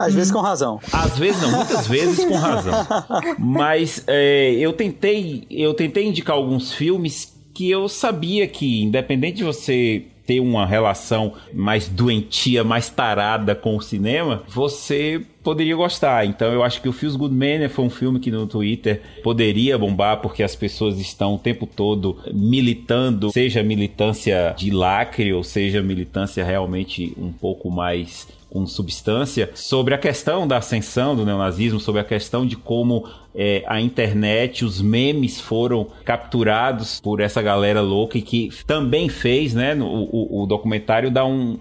Às 0.08 0.14
vezes 0.14 0.32
com 0.32 0.40
razão. 0.40 0.80
Às 0.92 1.18
vezes 1.18 1.42
não, 1.42 1.52
muitas 1.52 1.88
vezes 1.88 2.26
com 2.26 2.36
razão. 2.36 2.74
Mas 3.38 4.04
é, 4.08 4.52
eu 4.54 4.74
tentei, 4.74 5.46
eu 5.50 5.74
tentei 5.74 6.08
indicar 6.08 6.36
alguns 6.36 6.74
filmes 6.74 7.34
que 7.54 7.70
eu 7.70 7.88
sabia 7.88 8.48
que, 8.48 8.82
independente 8.82 9.38
de 9.38 9.44
você 9.44 10.06
ter 10.26 10.40
uma 10.40 10.66
relação 10.66 11.34
mais 11.54 11.88
doentia, 11.88 12.64
mais 12.64 12.90
tarada 12.90 13.54
com 13.56 13.76
o 13.76 13.82
cinema, 13.82 14.44
você 14.48 15.22
poderia 15.44 15.76
gostar. 15.76 16.26
Então 16.26 16.52
eu 16.52 16.64
acho 16.64 16.82
que 16.82 16.88
o 16.88 16.94
Feels 16.94 17.16
Good 17.16 17.36
Man 17.36 17.68
foi 17.70 17.86
um 17.86 17.90
filme 17.90 18.20
que 18.20 18.32
no 18.32 18.48
Twitter 18.48 19.02
poderia 19.22 19.78
bombar 19.78 20.22
porque 20.22 20.42
as 20.42 20.56
pessoas 20.56 20.98
estão 21.00 21.36
o 21.36 21.40
tempo 21.40 21.68
todo 21.68 22.18
militando, 22.34 23.32
seja 23.32 23.62
militância 23.62 24.56
de 24.58 24.72
lacre 24.72 25.34
ou 25.34 25.44
seja 25.44 25.82
militância 25.82 26.44
realmente 26.44 27.14
um 27.18 27.32
pouco 27.32 27.70
mais 27.70 28.28
com 28.54 28.68
substância, 28.68 29.50
sobre 29.56 29.96
a 29.96 29.98
questão 29.98 30.48
da 30.48 30.58
ascensão 30.58 31.16
do 31.16 31.26
neonazismo, 31.26 31.80
sobre 31.80 32.00
a 32.00 32.04
questão 32.04 32.46
de 32.46 32.56
como 32.56 33.10
é, 33.34 33.64
a 33.66 33.82
internet, 33.82 34.64
os 34.64 34.80
memes 34.80 35.42
foram 35.42 35.88
capturados 36.06 37.02
por 37.02 37.20
essa 37.20 37.42
galera 37.42 37.82
louca 37.82 38.16
e 38.16 38.22
que 38.22 38.52
também 38.68 39.10
fez, 39.10 39.56
né? 39.56 39.74
O, 39.76 40.44
o 40.44 40.46
documentário 40.46 41.10
dá, 41.10 41.26
um, 41.26 41.58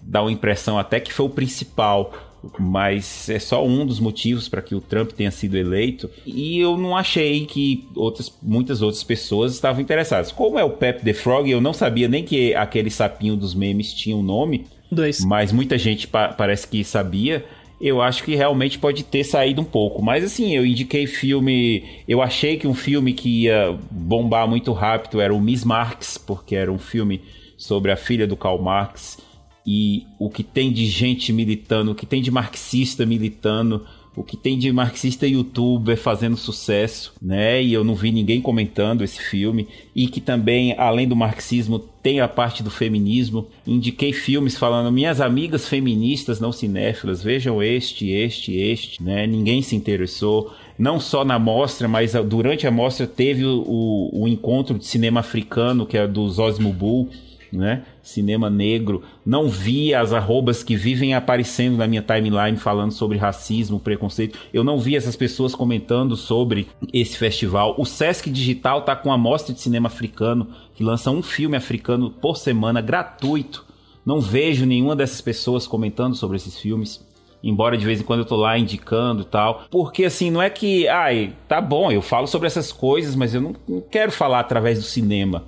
dá 0.00 0.22
uma 0.22 0.30
impressão 0.30 0.78
até 0.78 1.00
que 1.00 1.12
foi 1.12 1.26
o 1.26 1.30
principal 1.30 2.12
mas 2.60 3.28
é 3.28 3.40
só 3.40 3.66
um 3.66 3.84
dos 3.84 3.98
motivos 3.98 4.48
para 4.48 4.62
que 4.62 4.72
o 4.72 4.80
Trump 4.80 5.10
tenha 5.10 5.32
sido 5.32 5.56
eleito. 5.56 6.08
E 6.24 6.60
eu 6.60 6.76
não 6.76 6.96
achei 6.96 7.44
que 7.44 7.88
outras, 7.96 8.32
muitas 8.40 8.82
outras 8.82 9.02
pessoas 9.02 9.52
estavam 9.52 9.80
interessadas. 9.82 10.30
Como 10.30 10.56
é 10.56 10.62
o 10.62 10.70
Pep 10.70 11.02
the 11.02 11.12
Frog, 11.12 11.50
eu 11.50 11.60
não 11.60 11.72
sabia 11.72 12.06
nem 12.06 12.22
que 12.22 12.54
aquele 12.54 12.90
sapinho 12.90 13.36
dos 13.36 13.52
memes 13.52 13.92
tinha 13.92 14.16
um 14.16 14.22
nome. 14.22 14.66
Dois. 14.90 15.24
Mas 15.24 15.52
muita 15.52 15.76
gente 15.76 16.06
pa 16.06 16.28
parece 16.28 16.66
que 16.66 16.84
sabia. 16.84 17.44
Eu 17.80 18.00
acho 18.00 18.24
que 18.24 18.34
realmente 18.34 18.78
pode 18.78 19.04
ter 19.04 19.24
saído 19.24 19.60
um 19.60 19.64
pouco. 19.64 20.02
Mas 20.02 20.24
assim, 20.24 20.54
eu 20.54 20.64
indiquei 20.64 21.06
filme. 21.06 21.84
Eu 22.08 22.22
achei 22.22 22.56
que 22.56 22.66
um 22.66 22.74
filme 22.74 23.12
que 23.12 23.44
ia 23.44 23.78
bombar 23.90 24.48
muito 24.48 24.72
rápido 24.72 25.20
era 25.20 25.34
o 25.34 25.40
Miss 25.40 25.64
Marx, 25.64 26.16
porque 26.16 26.56
era 26.56 26.72
um 26.72 26.78
filme 26.78 27.22
sobre 27.56 27.90
a 27.90 27.96
filha 27.96 28.26
do 28.26 28.36
Karl 28.36 28.60
Marx. 28.60 29.18
E 29.66 30.06
o 30.18 30.30
que 30.30 30.42
tem 30.42 30.72
de 30.72 30.86
gente 30.86 31.32
militando, 31.32 31.90
o 31.90 31.94
que 31.94 32.06
tem 32.06 32.22
de 32.22 32.30
marxista 32.30 33.04
militando 33.04 33.84
o 34.16 34.24
que 34.24 34.36
tem 34.36 34.58
de 34.58 34.72
marxista 34.72 35.26
youtuber 35.26 35.98
fazendo 35.98 36.38
sucesso, 36.38 37.12
né? 37.20 37.62
E 37.62 37.74
eu 37.74 37.84
não 37.84 37.94
vi 37.94 38.10
ninguém 38.10 38.40
comentando 38.40 39.04
esse 39.04 39.20
filme. 39.20 39.68
E 39.94 40.08
que 40.08 40.22
também, 40.22 40.74
além 40.78 41.06
do 41.06 41.14
marxismo, 41.14 41.78
tem 41.78 42.20
a 42.20 42.26
parte 42.26 42.62
do 42.62 42.70
feminismo. 42.70 43.46
Indiquei 43.66 44.14
filmes 44.14 44.56
falando, 44.56 44.90
minhas 44.90 45.20
amigas 45.20 45.68
feministas 45.68 46.40
não 46.40 46.50
cinéfilas, 46.50 47.22
vejam 47.22 47.62
este, 47.62 48.08
este, 48.10 48.56
este, 48.56 49.02
né? 49.02 49.26
Ninguém 49.26 49.60
se 49.60 49.76
interessou. 49.76 50.50
Não 50.78 50.98
só 50.98 51.22
na 51.22 51.38
mostra, 51.38 51.86
mas 51.86 52.12
durante 52.26 52.66
a 52.66 52.70
mostra 52.70 53.06
teve 53.06 53.44
o, 53.44 53.64
o, 53.66 54.22
o 54.22 54.28
encontro 54.28 54.78
de 54.78 54.86
cinema 54.86 55.20
africano, 55.20 55.84
que 55.84 55.98
é 55.98 56.06
do 56.06 56.26
Zosmo 56.30 56.72
Bull, 56.72 57.10
né? 57.52 57.84
Cinema 58.02 58.50
negro. 58.50 59.02
Não 59.24 59.48
vi 59.48 59.94
as 59.94 60.12
arrobas 60.12 60.62
que 60.62 60.76
vivem 60.76 61.14
aparecendo 61.14 61.76
na 61.76 61.86
minha 61.86 62.02
timeline 62.02 62.56
falando 62.56 62.92
sobre 62.92 63.18
racismo, 63.18 63.80
preconceito. 63.80 64.38
Eu 64.52 64.64
não 64.64 64.78
vi 64.78 64.96
essas 64.96 65.16
pessoas 65.16 65.54
comentando 65.54 66.16
sobre 66.16 66.68
esse 66.92 67.16
festival. 67.16 67.74
O 67.78 67.84
Sesc 67.84 68.30
Digital 68.30 68.82
tá 68.82 68.94
com 68.94 69.12
a 69.12 69.18
mostra 69.18 69.54
de 69.54 69.60
cinema 69.60 69.88
africano 69.88 70.48
que 70.74 70.84
lança 70.84 71.10
um 71.10 71.22
filme 71.22 71.56
africano 71.56 72.10
por 72.10 72.36
semana 72.36 72.80
gratuito. 72.80 73.64
Não 74.04 74.20
vejo 74.20 74.64
nenhuma 74.64 74.94
dessas 74.94 75.20
pessoas 75.20 75.66
comentando 75.66 76.14
sobre 76.14 76.36
esses 76.36 76.58
filmes. 76.58 77.04
Embora 77.42 77.76
de 77.76 77.84
vez 77.84 78.00
em 78.00 78.04
quando 78.04 78.20
eu 78.20 78.26
tô 78.26 78.36
lá 78.36 78.58
indicando 78.58 79.22
e 79.22 79.24
tal. 79.24 79.64
Porque 79.70 80.04
assim, 80.04 80.30
não 80.30 80.40
é 80.40 80.48
que, 80.48 80.88
ai, 80.88 81.32
tá 81.48 81.60
bom, 81.60 81.90
eu 81.90 82.02
falo 82.02 82.26
sobre 82.26 82.46
essas 82.46 82.72
coisas, 82.72 83.14
mas 83.14 83.34
eu 83.34 83.40
não, 83.40 83.54
não 83.68 83.80
quero 83.80 84.12
falar 84.12 84.40
através 84.40 84.78
do 84.78 84.84
cinema. 84.84 85.44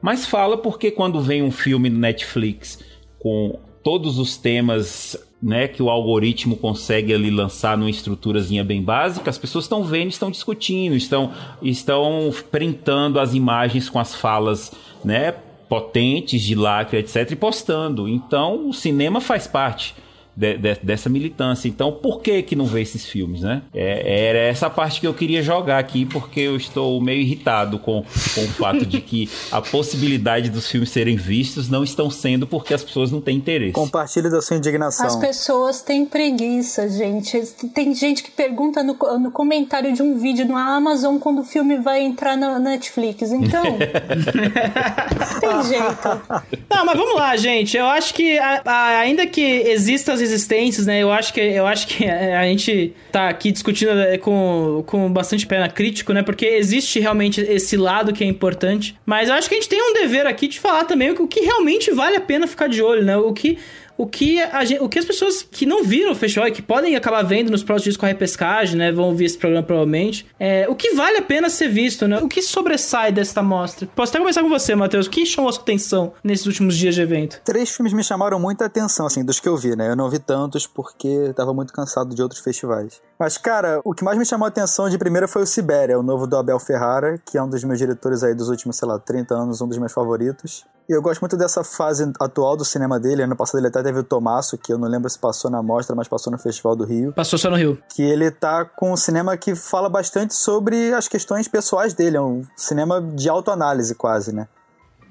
Mas 0.00 0.26
fala 0.26 0.56
porque 0.56 0.90
quando 0.90 1.20
vem 1.20 1.42
um 1.42 1.50
filme 1.50 1.90
no 1.90 1.98
Netflix 1.98 2.78
com 3.18 3.58
todos 3.82 4.18
os 4.18 4.36
temas 4.36 5.16
né, 5.42 5.68
que 5.68 5.82
o 5.82 5.88
algoritmo 5.88 6.56
consegue 6.56 7.14
ali 7.14 7.30
lançar 7.30 7.76
numa 7.76 7.90
estruturazinha 7.90 8.64
bem 8.64 8.82
básica, 8.82 9.30
as 9.30 9.38
pessoas 9.38 9.64
estão 9.64 9.84
vendo, 9.84 10.10
estão 10.10 10.30
discutindo, 10.30 10.94
estão, 10.94 11.32
estão 11.62 12.32
printando 12.50 13.20
as 13.20 13.34
imagens 13.34 13.88
com 13.88 13.98
as 13.98 14.14
falas 14.14 14.72
né, 15.04 15.32
potentes 15.68 16.42
de 16.42 16.54
lacre, 16.54 16.98
etc., 16.98 17.30
e 17.30 17.36
postando. 17.36 18.08
Então 18.08 18.68
o 18.68 18.74
cinema 18.74 19.20
faz 19.20 19.46
parte 19.46 19.94
de, 20.38 20.56
de, 20.56 20.74
dessa 20.82 21.08
militância. 21.08 21.68
Então, 21.68 21.90
por 21.90 22.20
que 22.20 22.42
que 22.42 22.54
não 22.54 22.64
vê 22.64 22.82
esses 22.82 23.04
filmes, 23.04 23.40
né? 23.40 23.62
É, 23.74 24.28
era 24.28 24.38
essa 24.38 24.70
parte 24.70 25.00
que 25.00 25.06
eu 25.06 25.12
queria 25.12 25.42
jogar 25.42 25.78
aqui, 25.78 26.06
porque 26.06 26.40
eu 26.40 26.56
estou 26.56 27.00
meio 27.00 27.20
irritado 27.20 27.78
com, 27.80 28.04
com 28.34 28.40
o 28.42 28.48
fato 28.48 28.86
de 28.86 29.00
que 29.00 29.28
a 29.50 29.60
possibilidade 29.60 30.48
dos 30.48 30.70
filmes 30.70 30.90
serem 30.90 31.16
vistos 31.16 31.68
não 31.68 31.82
estão 31.82 32.08
sendo 32.08 32.46
porque 32.46 32.72
as 32.72 32.84
pessoas 32.84 33.10
não 33.10 33.20
têm 33.20 33.36
interesse. 33.36 33.72
Compartilhe 33.72 34.30
da 34.30 34.40
sua 34.40 34.56
indignação. 34.56 35.06
As 35.06 35.16
pessoas 35.16 35.82
têm 35.82 36.06
preguiça, 36.06 36.88
gente. 36.88 37.40
Tem 37.74 37.92
gente 37.92 38.22
que 38.22 38.30
pergunta 38.30 38.84
no, 38.84 38.94
no 39.18 39.32
comentário 39.32 39.92
de 39.92 40.02
um 40.02 40.18
vídeo 40.18 40.46
no 40.46 40.56
Amazon 40.56 41.18
quando 41.18 41.40
o 41.40 41.44
filme 41.44 41.78
vai 41.78 42.02
entrar 42.02 42.36
na 42.36 42.60
Netflix. 42.60 43.32
Então, 43.32 43.64
tem 45.40 45.64
jeito. 45.64 46.58
Não, 46.70 46.84
mas 46.84 46.96
vamos 46.96 47.16
lá, 47.16 47.36
gente. 47.36 47.76
Eu 47.76 47.86
acho 47.86 48.14
que 48.14 48.38
a, 48.38 48.62
a, 48.64 48.98
ainda 49.00 49.26
que 49.26 49.42
existam 49.42 50.12
as 50.12 50.27
existências, 50.30 50.86
né? 50.86 51.02
Eu 51.02 51.10
acho 51.10 51.32
que, 51.32 51.40
eu 51.40 51.66
acho 51.66 51.86
que 51.86 52.04
a 52.04 52.44
gente 52.44 52.94
tá 53.10 53.28
aqui 53.28 53.50
discutindo 53.50 53.90
é, 53.90 54.18
com, 54.18 54.82
com 54.86 55.12
bastante 55.12 55.46
pena 55.46 55.68
crítico, 55.68 56.12
né? 56.12 56.22
Porque 56.22 56.46
existe 56.46 57.00
realmente 57.00 57.40
esse 57.40 57.76
lado 57.76 58.12
que 58.12 58.22
é 58.22 58.26
importante. 58.26 58.96
Mas 59.04 59.28
eu 59.28 59.34
acho 59.34 59.48
que 59.48 59.54
a 59.54 59.58
gente 59.58 59.68
tem 59.68 59.82
um 59.82 59.92
dever 59.94 60.26
aqui 60.26 60.48
de 60.48 60.60
falar 60.60 60.84
também 60.84 61.10
o 61.10 61.26
que 61.26 61.40
realmente 61.40 61.90
vale 61.90 62.16
a 62.16 62.20
pena 62.20 62.46
ficar 62.46 62.68
de 62.68 62.82
olho, 62.82 63.04
né? 63.04 63.16
O 63.16 63.32
que 63.32 63.58
o 63.98 64.06
que, 64.06 64.40
a 64.40 64.64
gente, 64.64 64.80
o 64.80 64.88
que 64.88 64.98
as 64.98 65.04
pessoas 65.04 65.42
que 65.42 65.66
não 65.66 65.82
viram 65.82 66.12
o 66.12 66.14
festival 66.14 66.46
e 66.46 66.52
que 66.52 66.62
podem 66.62 66.94
acabar 66.94 67.22
vendo 67.22 67.50
nos 67.50 67.64
próximos 67.64 67.82
dias 67.82 67.96
com 67.96 68.06
a 68.06 68.08
repescagem, 68.08 68.76
né? 68.76 68.92
Vão 68.92 69.06
ouvir 69.06 69.24
esse 69.24 69.36
programa 69.36 69.66
provavelmente. 69.66 70.24
É, 70.38 70.68
o 70.68 70.76
que 70.76 70.94
vale 70.94 71.18
a 71.18 71.22
pena 71.22 71.50
ser 71.50 71.68
visto, 71.68 72.06
né? 72.06 72.20
O 72.20 72.28
que 72.28 72.40
sobressai 72.40 73.10
desta 73.10 73.42
mostra? 73.42 73.88
Posso 73.96 74.10
até 74.10 74.20
começar 74.20 74.40
com 74.40 74.48
você, 74.48 74.76
Matheus. 74.76 75.06
O 75.06 75.10
que 75.10 75.26
chamou 75.26 75.48
a 75.48 75.52
sua 75.52 75.62
atenção 75.62 76.12
nesses 76.22 76.46
últimos 76.46 76.76
dias 76.76 76.94
de 76.94 77.00
evento? 77.00 77.40
Três 77.44 77.70
filmes 77.70 77.92
me 77.92 78.04
chamaram 78.04 78.38
muita 78.38 78.66
atenção, 78.66 79.06
assim, 79.06 79.24
dos 79.24 79.40
que 79.40 79.48
eu 79.48 79.56
vi, 79.56 79.74
né? 79.74 79.90
Eu 79.90 79.96
não 79.96 80.08
vi 80.08 80.20
tantos 80.20 80.64
porque 80.64 81.32
tava 81.34 81.52
muito 81.52 81.72
cansado 81.72 82.14
de 82.14 82.22
outros 82.22 82.40
festivais. 82.40 83.02
Mas, 83.18 83.36
cara, 83.36 83.80
o 83.84 83.92
que 83.92 84.04
mais 84.04 84.16
me 84.16 84.24
chamou 84.24 84.46
a 84.46 84.48
atenção 84.48 84.88
de 84.88 84.96
primeira 84.96 85.26
foi 85.26 85.42
o 85.42 85.46
Sibéria, 85.46 85.98
o 85.98 86.04
novo 86.04 86.24
do 86.24 86.36
Abel 86.36 86.60
Ferrara, 86.60 87.20
que 87.26 87.36
é 87.36 87.42
um 87.42 87.48
dos 87.48 87.64
meus 87.64 87.78
diretores 87.78 88.22
aí 88.22 88.32
dos 88.32 88.48
últimos, 88.48 88.76
sei 88.76 88.86
lá, 88.86 88.96
30 88.96 89.34
anos, 89.34 89.60
um 89.60 89.66
dos 89.66 89.76
meus 89.76 89.92
favoritos. 89.92 90.64
E 90.88 90.92
eu 90.92 91.02
gosto 91.02 91.20
muito 91.20 91.36
dessa 91.36 91.62
fase 91.62 92.10
atual 92.18 92.56
do 92.56 92.64
cinema 92.64 92.98
dele. 92.98 93.22
Ano 93.22 93.36
passado 93.36 93.60
ele 93.60 93.66
até 93.66 93.82
teve 93.82 93.98
o 93.98 94.02
Tomasso, 94.02 94.56
que 94.56 94.72
eu 94.72 94.78
não 94.78 94.88
lembro 94.88 95.10
se 95.10 95.18
passou 95.18 95.50
na 95.50 95.62
mostra, 95.62 95.94
mas 95.94 96.08
passou 96.08 96.30
no 96.30 96.38
Festival 96.38 96.74
do 96.74 96.84
Rio. 96.84 97.12
Passou 97.12 97.38
só 97.38 97.50
no 97.50 97.56
Rio. 97.56 97.78
Que 97.94 98.02
ele 98.02 98.30
tá 98.30 98.64
com 98.64 98.92
um 98.92 98.96
cinema 98.96 99.36
que 99.36 99.54
fala 99.54 99.90
bastante 99.90 100.34
sobre 100.34 100.94
as 100.94 101.06
questões 101.06 101.46
pessoais 101.46 101.92
dele. 101.92 102.16
É 102.16 102.20
um 102.22 102.42
cinema 102.56 103.02
de 103.02 103.28
autoanálise, 103.28 103.94
quase, 103.94 104.34
né? 104.34 104.48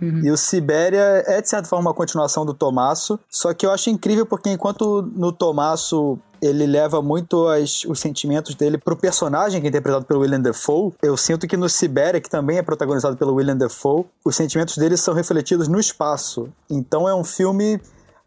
Uhum. 0.02 0.22
E 0.24 0.32
o 0.32 0.38
Sibéria 0.38 1.24
é, 1.26 1.42
de 1.42 1.50
certa 1.50 1.68
forma, 1.68 1.90
uma 1.90 1.94
continuação 1.94 2.46
do 2.46 2.54
Tomasso. 2.54 3.20
Só 3.30 3.54
que 3.54 3.66
eu 3.66 3.72
acho 3.72 3.90
incrível 3.90 4.26
porque 4.26 4.50
enquanto 4.50 5.04
no 5.16 5.32
Tomasso 5.32 6.18
ele 6.42 6.66
leva 6.66 7.02
muito 7.02 7.48
as, 7.48 7.84
os 7.86 8.00
sentimentos 8.00 8.56
dele 8.56 8.78
pro 8.78 8.96
personagem 8.96 9.62
que 9.62 9.68
é 9.68 9.70
interpretado 9.70 10.06
pelo 10.06 10.22
William 10.22 10.42
Defoe. 10.42 10.94
Eu 11.02 11.16
sinto 11.18 11.48
que 11.48 11.58
no 11.58 11.70
Sibéria, 11.70 12.22
que 12.22 12.30
também 12.30 12.58
é 12.58 12.62
protagonizado 12.62 13.18
pelo 13.18 13.34
William 13.36 13.58
Defoe, 13.58 14.06
os 14.24 14.36
sentimentos 14.36 14.78
dele 14.78 14.98
são 14.98 15.14
refletidos 15.14 15.68
no 15.68 15.80
espaço. 15.80 16.50
Então 16.70 17.08
é 17.08 17.16
um 17.16 17.24
filme 17.24 17.80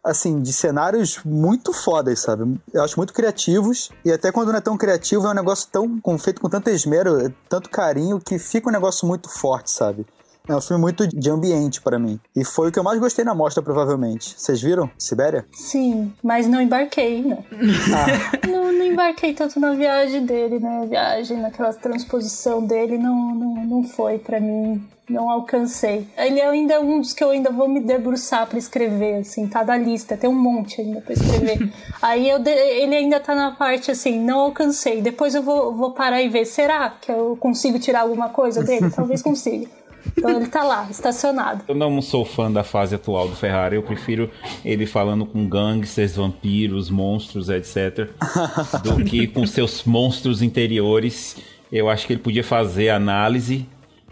assim, 0.03 0.39
de 0.39 0.51
cenários 0.51 1.19
muito 1.23 1.71
fodas, 1.73 2.19
sabe? 2.19 2.59
Eu 2.73 2.83
acho 2.83 2.97
muito 2.97 3.13
criativos. 3.13 3.91
E 4.03 4.11
até 4.11 4.31
quando 4.31 4.49
não 4.49 4.57
é 4.57 4.61
tão 4.61 4.77
criativo, 4.77 5.27
é 5.27 5.29
um 5.29 5.35
negócio 5.35 5.69
tão 5.71 6.01
feito 6.17 6.41
com 6.41 6.49
tanto 6.49 6.69
esmero, 6.69 7.31
tanto 7.47 7.69
carinho, 7.69 8.19
que 8.19 8.39
fica 8.39 8.69
um 8.69 8.71
negócio 8.71 9.07
muito 9.07 9.29
forte, 9.29 9.71
sabe? 9.71 10.05
É 10.47 10.55
um 10.55 10.61
filme 10.61 10.81
muito 10.81 11.07
de 11.07 11.29
ambiente 11.29 11.81
para 11.81 11.99
mim. 11.99 12.19
E 12.35 12.43
foi 12.43 12.69
o 12.69 12.71
que 12.71 12.79
eu 12.79 12.83
mais 12.83 12.99
gostei 12.99 13.23
na 13.23 13.35
mostra, 13.35 13.61
provavelmente. 13.61 14.33
Vocês 14.37 14.61
viram? 14.61 14.89
Sibéria? 14.97 15.45
Sim, 15.51 16.11
mas 16.23 16.47
não 16.47 16.61
embarquei, 16.61 17.21
né? 17.21 17.43
Ah. 17.93 18.37
não, 18.47 18.71
não 18.71 18.85
embarquei 18.85 19.33
tanto 19.33 19.59
na 19.59 19.73
viagem 19.73 20.25
dele, 20.25 20.59
né? 20.59 20.81
A 20.81 20.85
viagem, 20.85 21.37
naquela 21.37 21.73
transposição 21.73 22.65
dele, 22.65 22.97
não, 22.97 23.35
não, 23.35 23.65
não 23.65 23.83
foi 23.83 24.17
para 24.17 24.39
mim 24.39 24.81
não 25.11 25.29
alcancei. 25.29 26.07
Ele 26.17 26.39
é 26.39 26.47
ainda 26.47 26.79
um 26.79 27.01
dos 27.01 27.13
que 27.13 27.23
eu 27.23 27.31
ainda 27.31 27.51
vou 27.51 27.67
me 27.67 27.81
debruçar 27.81 28.47
para 28.47 28.57
escrever, 28.57 29.17
assim, 29.17 29.47
tá 29.47 29.61
da 29.61 29.77
lista, 29.77 30.15
tem 30.15 30.29
um 30.29 30.33
monte 30.33 30.79
ainda 30.79 31.01
para 31.01 31.13
escrever. 31.13 31.71
Aí 32.01 32.29
eu 32.29 32.39
de... 32.39 32.49
ele 32.49 32.95
ainda 32.95 33.19
tá 33.19 33.35
na 33.35 33.51
parte 33.51 33.91
assim, 33.91 34.19
não 34.19 34.39
alcancei. 34.39 35.01
Depois 35.01 35.35
eu 35.35 35.43
vou, 35.43 35.75
vou 35.75 35.91
parar 35.91 36.21
e 36.21 36.29
ver, 36.29 36.45
será 36.45 36.89
que 36.89 37.11
eu 37.11 37.37
consigo 37.39 37.77
tirar 37.77 38.01
alguma 38.01 38.29
coisa 38.29 38.63
dele? 38.63 38.89
Talvez 38.95 39.21
consiga. 39.21 39.67
Então 40.17 40.37
ele 40.37 40.47
tá 40.47 40.63
lá, 40.63 40.87
estacionado. 40.89 41.63
Eu 41.67 41.75
não 41.75 42.01
sou 42.01 42.25
fã 42.25 42.51
da 42.51 42.63
fase 42.63 42.95
atual 42.95 43.27
do 43.27 43.35
Ferrari, 43.35 43.75
eu 43.75 43.83
prefiro 43.83 44.29
ele 44.63 44.85
falando 44.85 45.25
com 45.25 45.47
gangsters, 45.47 46.15
vampiros, 46.15 46.89
monstros, 46.89 47.49
etc. 47.49 48.09
do 48.83 49.03
que 49.03 49.27
com 49.27 49.45
seus 49.45 49.83
monstros 49.83 50.41
interiores. 50.41 51.37
Eu 51.71 51.89
acho 51.89 52.05
que 52.05 52.13
ele 52.13 52.21
podia 52.21 52.43
fazer 52.43 52.89
análise 52.89 53.65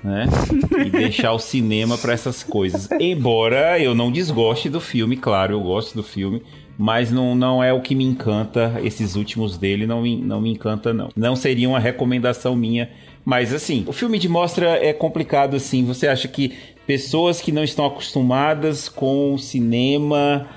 né? 0.04 0.26
E 0.86 0.90
deixar 0.90 1.34
o 1.34 1.40
cinema 1.40 1.98
para 1.98 2.14
essas 2.14 2.44
coisas. 2.44 2.90
Embora 3.00 3.80
eu 3.80 3.94
não 3.94 4.12
desgoste 4.12 4.70
do 4.70 4.80
filme, 4.80 5.18
claro, 5.18 5.54
eu 5.54 5.62
gosto 5.62 5.96
do 5.96 6.04
filme, 6.04 6.42
mas 6.78 7.12
não, 7.12 7.36
não 7.36 7.64
é 7.64 7.74
o 7.74 7.82
que 7.82 7.94
me 7.94 8.06
encanta. 8.06 8.80
Esses 8.84 9.16
últimos 9.16 9.58
dele 9.58 9.86
não 9.86 10.02
me, 10.02 10.16
não 10.16 10.40
me 10.40 10.52
encanta, 10.52 10.94
não. 10.94 11.10
Não 11.16 11.36
seria 11.36 11.68
uma 11.68 11.80
recomendação 11.80 12.56
minha 12.56 12.90
mas 13.26 13.54
assim, 13.54 13.84
o 13.88 13.94
filme 13.94 14.18
de 14.18 14.28
mostra 14.28 14.84
é 14.84 14.94
complicado 14.94 15.56
assim. 15.56 15.86
Você 15.86 16.08
acha 16.08 16.28
que 16.28 16.54
pessoas 16.88 17.42
que 17.42 17.52
não 17.52 17.64
estão 17.64 17.86
acostumadas 17.86 18.90
com 18.90 19.38
cinema, 19.38 20.48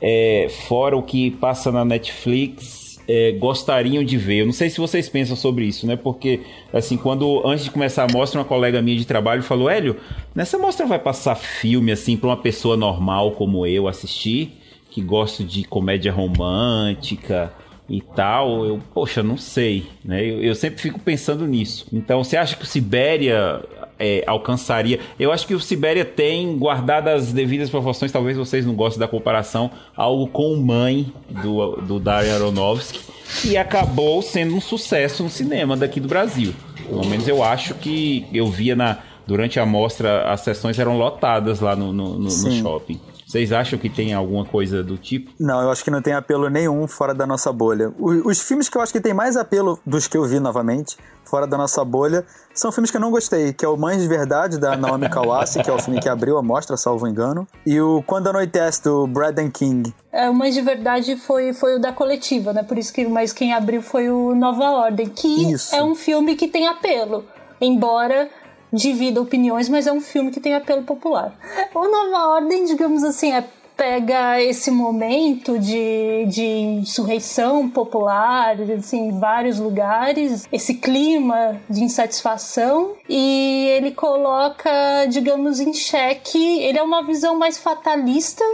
é, 0.00 0.48
fora 0.68 0.96
o 0.96 1.02
que 1.02 1.32
passa 1.32 1.72
na 1.72 1.84
Netflix, 1.84 3.00
é, 3.08 3.32
gostariam 3.32 4.04
de 4.04 4.16
ver. 4.16 4.40
Eu 4.40 4.46
não 4.46 4.52
sei 4.52 4.70
se 4.70 4.78
vocês 4.78 5.08
pensam 5.08 5.34
sobre 5.34 5.64
isso, 5.64 5.86
né? 5.86 5.96
Porque, 5.96 6.40
assim, 6.72 6.96
quando 6.96 7.44
antes 7.44 7.64
de 7.64 7.70
começar 7.70 8.04
a 8.08 8.12
mostra, 8.12 8.38
uma 8.38 8.46
colega 8.46 8.80
minha 8.80 8.96
de 8.96 9.04
trabalho 9.04 9.42
falou: 9.42 9.68
Hélio, 9.68 9.96
nessa 10.34 10.56
mostra 10.56 10.86
vai 10.86 10.98
passar 10.98 11.34
filme, 11.34 11.90
assim, 11.90 12.16
para 12.16 12.28
uma 12.28 12.36
pessoa 12.36 12.76
normal 12.76 13.32
como 13.32 13.66
eu 13.66 13.88
assistir, 13.88 14.52
que 14.90 15.02
gosto 15.02 15.42
de 15.42 15.64
comédia 15.64 16.12
romântica 16.12 17.52
e 17.90 18.00
tal, 18.00 18.64
eu, 18.64 18.78
poxa, 18.94 19.20
não 19.20 19.36
sei, 19.36 19.84
né? 20.04 20.24
Eu, 20.24 20.40
eu 20.40 20.54
sempre 20.54 20.80
fico 20.80 21.00
pensando 21.00 21.44
nisso. 21.44 21.88
Então, 21.92 22.22
você 22.22 22.36
acha 22.36 22.54
que 22.54 22.62
o 22.62 22.66
Sibéria 22.66 23.60
é, 23.98 24.22
alcançaria? 24.28 25.00
Eu 25.18 25.32
acho 25.32 25.44
que 25.44 25.54
o 25.54 25.60
Sibéria 25.60 26.04
tem, 26.04 26.56
guardadas 26.56 27.24
as 27.24 27.32
devidas 27.32 27.68
proporções, 27.68 28.12
talvez 28.12 28.36
vocês 28.36 28.64
não 28.64 28.74
gostem 28.74 29.00
da 29.00 29.08
comparação, 29.08 29.72
algo 29.96 30.28
com 30.28 30.54
Mãe, 30.54 31.12
do, 31.42 31.76
do 31.82 31.98
Darren 31.98 32.30
Aronofsky, 32.30 33.00
que 33.42 33.56
acabou 33.56 34.22
sendo 34.22 34.54
um 34.54 34.60
sucesso 34.60 35.24
no 35.24 35.28
cinema 35.28 35.76
daqui 35.76 35.98
do 35.98 36.06
Brasil. 36.06 36.54
Pelo 36.86 37.04
menos 37.06 37.26
eu 37.26 37.42
acho 37.42 37.74
que 37.74 38.24
eu 38.32 38.46
via 38.46 38.76
na 38.76 38.98
durante 39.26 39.60
a 39.60 39.66
mostra, 39.66 40.30
as 40.30 40.40
sessões 40.40 40.76
eram 40.78 40.98
lotadas 40.98 41.60
lá 41.60 41.76
no, 41.76 41.92
no, 41.92 42.18
no, 42.18 42.18
no 42.18 42.52
shopping. 42.52 43.00
Vocês 43.30 43.52
acham 43.52 43.78
que 43.78 43.88
tem 43.88 44.12
alguma 44.12 44.44
coisa 44.44 44.82
do 44.82 44.98
tipo? 44.98 45.30
Não, 45.38 45.62
eu 45.62 45.70
acho 45.70 45.84
que 45.84 45.90
não 45.90 46.02
tem 46.02 46.12
apelo 46.12 46.50
nenhum 46.50 46.88
fora 46.88 47.14
da 47.14 47.24
nossa 47.24 47.52
bolha. 47.52 47.94
Os, 47.96 48.26
os 48.26 48.40
filmes 48.40 48.68
que 48.68 48.76
eu 48.76 48.82
acho 48.82 48.92
que 48.92 49.00
tem 49.00 49.14
mais 49.14 49.36
apelo 49.36 49.78
dos 49.86 50.08
que 50.08 50.16
eu 50.16 50.24
vi 50.24 50.40
novamente, 50.40 50.96
fora 51.24 51.46
da 51.46 51.56
nossa 51.56 51.84
bolha, 51.84 52.24
são 52.52 52.72
filmes 52.72 52.90
que 52.90 52.96
eu 52.96 53.00
não 53.00 53.12
gostei, 53.12 53.52
que 53.52 53.64
é 53.64 53.68
o 53.68 53.76
Mães 53.76 54.02
de 54.02 54.08
Verdade, 54.08 54.58
da 54.58 54.76
Naomi 54.76 55.06
Kawase, 55.08 55.62
que 55.62 55.70
é 55.70 55.72
o 55.72 55.78
filme 55.78 56.00
que 56.00 56.08
abriu 56.08 56.38
a 56.38 56.42
mostra, 56.42 56.76
salvo 56.76 57.06
engano, 57.06 57.46
e 57.64 57.80
o 57.80 58.02
Quando 58.04 58.26
Anoitece, 58.26 58.82
do 58.82 59.06
Braden 59.06 59.48
King. 59.48 59.94
É, 60.10 60.28
o 60.28 60.34
Mães 60.34 60.52
de 60.52 60.62
Verdade 60.62 61.14
foi, 61.14 61.52
foi 61.52 61.76
o 61.76 61.80
da 61.80 61.92
coletiva, 61.92 62.52
né? 62.52 62.64
Por 62.64 62.78
isso 62.78 62.92
que 62.92 63.06
mas 63.06 63.32
quem 63.32 63.54
abriu 63.54 63.80
foi 63.80 64.10
o 64.10 64.34
Nova 64.34 64.72
Ordem, 64.72 65.08
que 65.08 65.52
isso. 65.52 65.72
é 65.72 65.80
um 65.80 65.94
filme 65.94 66.34
que 66.34 66.48
tem 66.48 66.66
apelo. 66.66 67.24
Embora 67.60 68.28
divida 68.72 69.20
opiniões, 69.20 69.68
mas 69.68 69.86
é 69.86 69.92
um 69.92 70.00
filme 70.00 70.30
que 70.30 70.40
tem 70.40 70.54
apelo 70.54 70.82
popular. 70.82 71.34
O 71.74 71.88
Nova 71.88 72.34
Ordem, 72.34 72.64
digamos 72.64 73.02
assim, 73.04 73.32
é 73.32 73.44
pega 73.80 74.38
esse 74.42 74.70
momento 74.70 75.58
de, 75.58 76.26
de 76.26 76.44
insurreição 76.44 77.66
popular 77.66 78.60
assim, 78.78 79.08
em 79.08 79.18
vários 79.18 79.58
lugares, 79.58 80.46
esse 80.52 80.74
clima 80.74 81.58
de 81.66 81.82
insatisfação, 81.82 82.92
e 83.08 83.68
ele 83.70 83.92
coloca, 83.92 84.70
digamos, 85.08 85.60
em 85.60 85.72
xeque. 85.72 86.60
Ele 86.60 86.76
é 86.76 86.82
uma 86.82 87.02
visão 87.02 87.38
mais 87.38 87.56
fatalista 87.56 88.44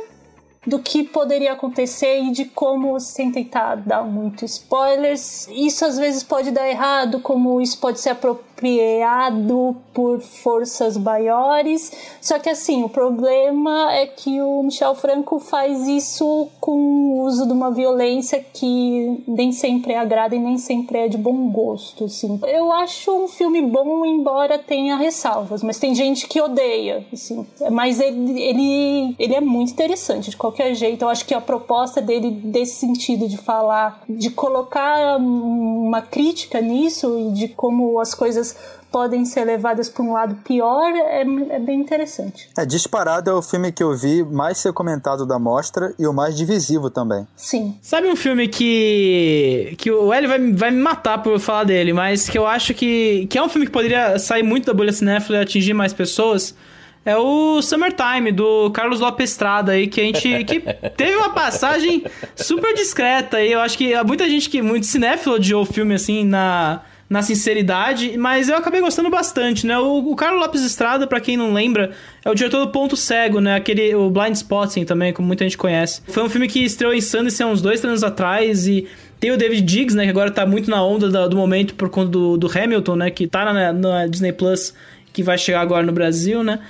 do 0.64 0.78
que 0.78 1.02
poderia 1.02 1.54
acontecer 1.54 2.20
e 2.22 2.30
de 2.30 2.44
como, 2.44 2.98
sem 3.00 3.32
tentar 3.32 3.76
dar 3.76 4.04
muito 4.04 4.44
spoilers, 4.44 5.48
isso 5.48 5.84
às 5.84 5.98
vezes 5.98 6.22
pode 6.22 6.52
dar 6.52 6.68
errado, 6.68 7.20
como 7.20 7.60
isso 7.60 7.78
pode 7.78 8.00
ser 8.00 8.10
apropriado 8.10 8.55
por 9.92 10.20
forças 10.20 10.96
maiores. 10.96 11.92
Só 12.20 12.38
que 12.38 12.50
assim, 12.50 12.82
o 12.82 12.88
problema 12.88 13.92
é 13.92 14.06
que 14.06 14.40
o 14.40 14.62
Michel 14.62 14.94
Franco 14.94 15.38
faz 15.38 15.86
isso 15.86 16.48
com 16.60 16.72
o 16.72 17.22
uso 17.22 17.46
de 17.46 17.52
uma 17.52 17.70
violência 17.70 18.44
que 18.52 19.24
nem 19.26 19.52
sempre 19.52 19.94
agrada 19.94 20.34
e 20.34 20.38
nem 20.38 20.58
sempre 20.58 20.98
é 20.98 21.08
de 21.08 21.16
bom 21.16 21.48
gosto, 21.48 22.04
assim. 22.04 22.38
Eu 22.46 22.70
acho 22.72 23.10
um 23.10 23.28
filme 23.28 23.62
bom, 23.62 24.04
embora 24.04 24.58
tenha 24.58 24.96
ressalvas, 24.96 25.62
mas 25.62 25.78
tem 25.78 25.94
gente 25.94 26.26
que 26.26 26.40
odeia, 26.40 27.04
assim. 27.12 27.46
Mas 27.70 28.00
ele, 28.00 28.40
ele, 28.40 29.16
ele 29.18 29.34
é 29.34 29.40
muito 29.40 29.72
interessante, 29.72 30.30
de 30.30 30.36
qualquer 30.36 30.74
jeito. 30.74 31.02
Eu 31.02 31.08
acho 31.08 31.24
que 31.24 31.34
a 31.34 31.40
proposta 31.40 32.00
dele, 32.00 32.30
desse 32.30 32.76
sentido 32.76 33.28
de 33.28 33.36
falar, 33.36 34.02
de 34.08 34.30
colocar 34.30 35.16
uma 35.18 36.02
crítica 36.02 36.60
nisso 36.60 37.18
e 37.18 37.32
de 37.32 37.48
como 37.48 37.98
as 38.00 38.14
coisas 38.14 38.45
podem 38.90 39.24
ser 39.24 39.44
levadas 39.44 39.88
para 39.88 40.02
um 40.02 40.12
lado 40.12 40.36
pior 40.44 40.90
é, 40.94 41.20
é, 41.20 41.58
bem 41.58 41.80
interessante. 41.80 42.48
É, 42.56 42.64
disparado 42.64 43.30
é 43.30 43.32
o 43.32 43.42
filme 43.42 43.72
que 43.72 43.82
eu 43.82 43.96
vi 43.96 44.22
mais 44.22 44.58
ser 44.58 44.72
comentado 44.72 45.26
da 45.26 45.38
mostra 45.38 45.94
e 45.98 46.06
o 46.06 46.12
mais 46.12 46.36
divisivo 46.36 46.88
também. 46.90 47.26
Sim. 47.36 47.76
Sabe 47.82 48.08
um 48.08 48.16
filme 48.16 48.48
que. 48.48 49.74
que 49.78 49.90
o 49.90 50.12
Hélio 50.12 50.28
vai, 50.28 50.52
vai 50.52 50.70
me 50.70 50.80
matar 50.80 51.22
por 51.22 51.38
falar 51.38 51.64
dele, 51.64 51.92
mas 51.92 52.28
que 52.28 52.38
eu 52.38 52.46
acho 52.46 52.74
que. 52.74 53.26
que 53.26 53.38
é 53.38 53.42
um 53.42 53.48
filme 53.48 53.66
que 53.66 53.72
poderia 53.72 54.18
sair 54.18 54.42
muito 54.42 54.66
da 54.66 54.74
bolha 54.74 54.92
cinéfila 54.92 55.38
e 55.38 55.40
atingir 55.42 55.74
mais 55.74 55.92
pessoas? 55.92 56.54
é 57.06 57.16
o 57.16 57.62
Summertime, 57.62 58.32
do 58.32 58.68
Carlos 58.72 58.98
Lopes 58.98 59.30
Estrada 59.30 59.72
aí, 59.72 59.86
que 59.86 60.00
a 60.00 60.04
gente. 60.04 60.44
que 60.44 60.60
teve 60.96 61.14
uma 61.14 61.30
passagem 61.30 62.04
super 62.34 62.74
discreta 62.74 63.36
aí. 63.36 63.52
Eu 63.52 63.60
acho 63.60 63.78
que 63.78 63.94
muita 64.02 64.28
gente 64.28 64.50
que. 64.50 64.60
Muito 64.60 64.86
cinéfilo 64.86 65.36
odiou 65.36 65.62
o 65.62 65.64
filme, 65.64 65.94
assim, 65.94 66.24
na. 66.24 66.82
Na 67.08 67.22
sinceridade, 67.22 68.18
mas 68.18 68.48
eu 68.48 68.56
acabei 68.56 68.80
gostando 68.80 69.08
bastante, 69.08 69.64
né? 69.64 69.78
O, 69.78 70.10
o 70.10 70.16
Carlos 70.16 70.40
Lopes 70.40 70.62
Estrada, 70.62 71.06
para 71.06 71.20
quem 71.20 71.36
não 71.36 71.52
lembra, 71.52 71.92
é 72.24 72.28
o 72.28 72.34
diretor 72.34 72.66
do 72.66 72.72
Ponto 72.72 72.96
Cego, 72.96 73.40
né? 73.40 73.54
Aquele, 73.54 73.94
o 73.94 74.10
Blind 74.10 74.34
Spotting 74.34 74.84
também, 74.84 75.12
como 75.12 75.24
muita 75.24 75.44
gente 75.44 75.56
conhece. 75.56 76.02
Foi 76.08 76.24
um 76.24 76.28
filme 76.28 76.48
que 76.48 76.64
estreou 76.64 76.92
em 76.92 77.00
Sundance 77.00 77.40
há 77.40 77.46
uns 77.46 77.62
dois, 77.62 77.80
três 77.80 77.92
anos 77.92 78.02
atrás 78.02 78.66
e 78.66 78.88
tem 79.20 79.30
o 79.30 79.36
David 79.36 79.62
Diggs, 79.62 79.96
né? 79.96 80.02
Que 80.02 80.10
agora 80.10 80.32
tá 80.32 80.44
muito 80.44 80.68
na 80.68 80.82
onda 80.84 81.08
do, 81.08 81.28
do 81.28 81.36
momento 81.36 81.74
por 81.74 81.88
conta 81.88 82.08
do, 82.10 82.36
do 82.36 82.50
Hamilton, 82.50 82.96
né? 82.96 83.10
Que 83.10 83.28
tá 83.28 83.52
na, 83.52 83.72
na 83.72 84.06
Disney 84.08 84.32
Plus, 84.32 84.74
que 85.12 85.22
vai 85.22 85.38
chegar 85.38 85.60
agora 85.60 85.86
no 85.86 85.92
Brasil, 85.92 86.42
né? 86.42 86.60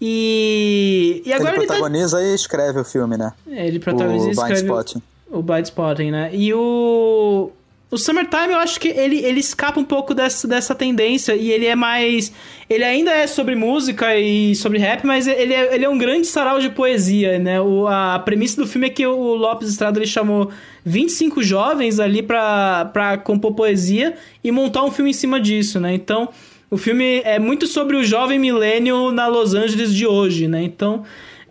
E, 0.00 1.22
e 1.24 1.32
agora 1.32 1.56
ele 1.56 1.66
protagoniza 1.66 2.18
ele 2.18 2.26
tá... 2.26 2.32
e 2.32 2.34
escreve 2.34 2.80
o 2.80 2.84
filme, 2.84 3.16
né? 3.16 3.32
É, 3.48 3.66
ele 3.66 3.78
protagoniza 3.78 4.26
o 4.26 4.28
e 4.28 4.32
escreve 4.32 4.62
Spotting. 4.62 5.02
o 5.30 5.42
Blind 5.42 5.64
Spotting, 5.64 6.10
né? 6.10 6.30
E 6.32 6.52
o 6.54 7.50
o 7.92 7.98
Summertime 7.98 8.54
eu 8.54 8.58
acho 8.58 8.80
que 8.80 8.88
ele, 8.88 9.18
ele 9.18 9.38
escapa 9.38 9.78
um 9.78 9.84
pouco 9.84 10.14
dessa, 10.14 10.48
dessa 10.48 10.74
tendência 10.74 11.36
e 11.36 11.50
ele 11.52 11.66
é 11.66 11.76
mais. 11.76 12.32
Ele 12.68 12.82
ainda 12.82 13.10
é 13.10 13.26
sobre 13.26 13.54
música 13.54 14.16
e 14.18 14.54
sobre 14.54 14.78
rap, 14.78 15.04
mas 15.06 15.26
ele 15.26 15.52
é, 15.52 15.74
ele 15.74 15.84
é 15.84 15.88
um 15.90 15.98
grande 15.98 16.26
sarau 16.26 16.58
de 16.58 16.70
poesia, 16.70 17.38
né? 17.38 17.60
O, 17.60 17.86
a, 17.86 18.18
premissa 18.18 18.62
do 18.62 18.66
filme 18.66 18.86
é 18.86 18.90
que 18.90 19.06
o 19.06 19.34
Lopes 19.34 19.68
Estrada 19.68 19.98
ele 19.98 20.06
chamou 20.06 20.50
25 20.86 21.42
jovens 21.42 22.00
ali 22.00 22.22
pra, 22.22 22.86
pra 22.86 23.18
compor 23.18 23.52
poesia 23.54 24.14
e 24.42 24.50
montar 24.50 24.84
um 24.84 24.90
filme 24.90 25.10
em 25.10 25.14
cima 25.14 25.38
disso, 25.38 25.78
né? 25.78 25.92
Então 25.92 26.30
o 26.70 26.78
filme 26.78 27.20
é 27.26 27.38
muito 27.38 27.66
sobre 27.66 27.94
o 27.98 28.02
jovem 28.02 28.38
milênio 28.38 29.12
na 29.12 29.26
Los 29.26 29.52
Angeles 29.52 29.94
de 29.94 30.06
hoje, 30.06 30.48
né? 30.48 30.62
Então, 30.62 31.04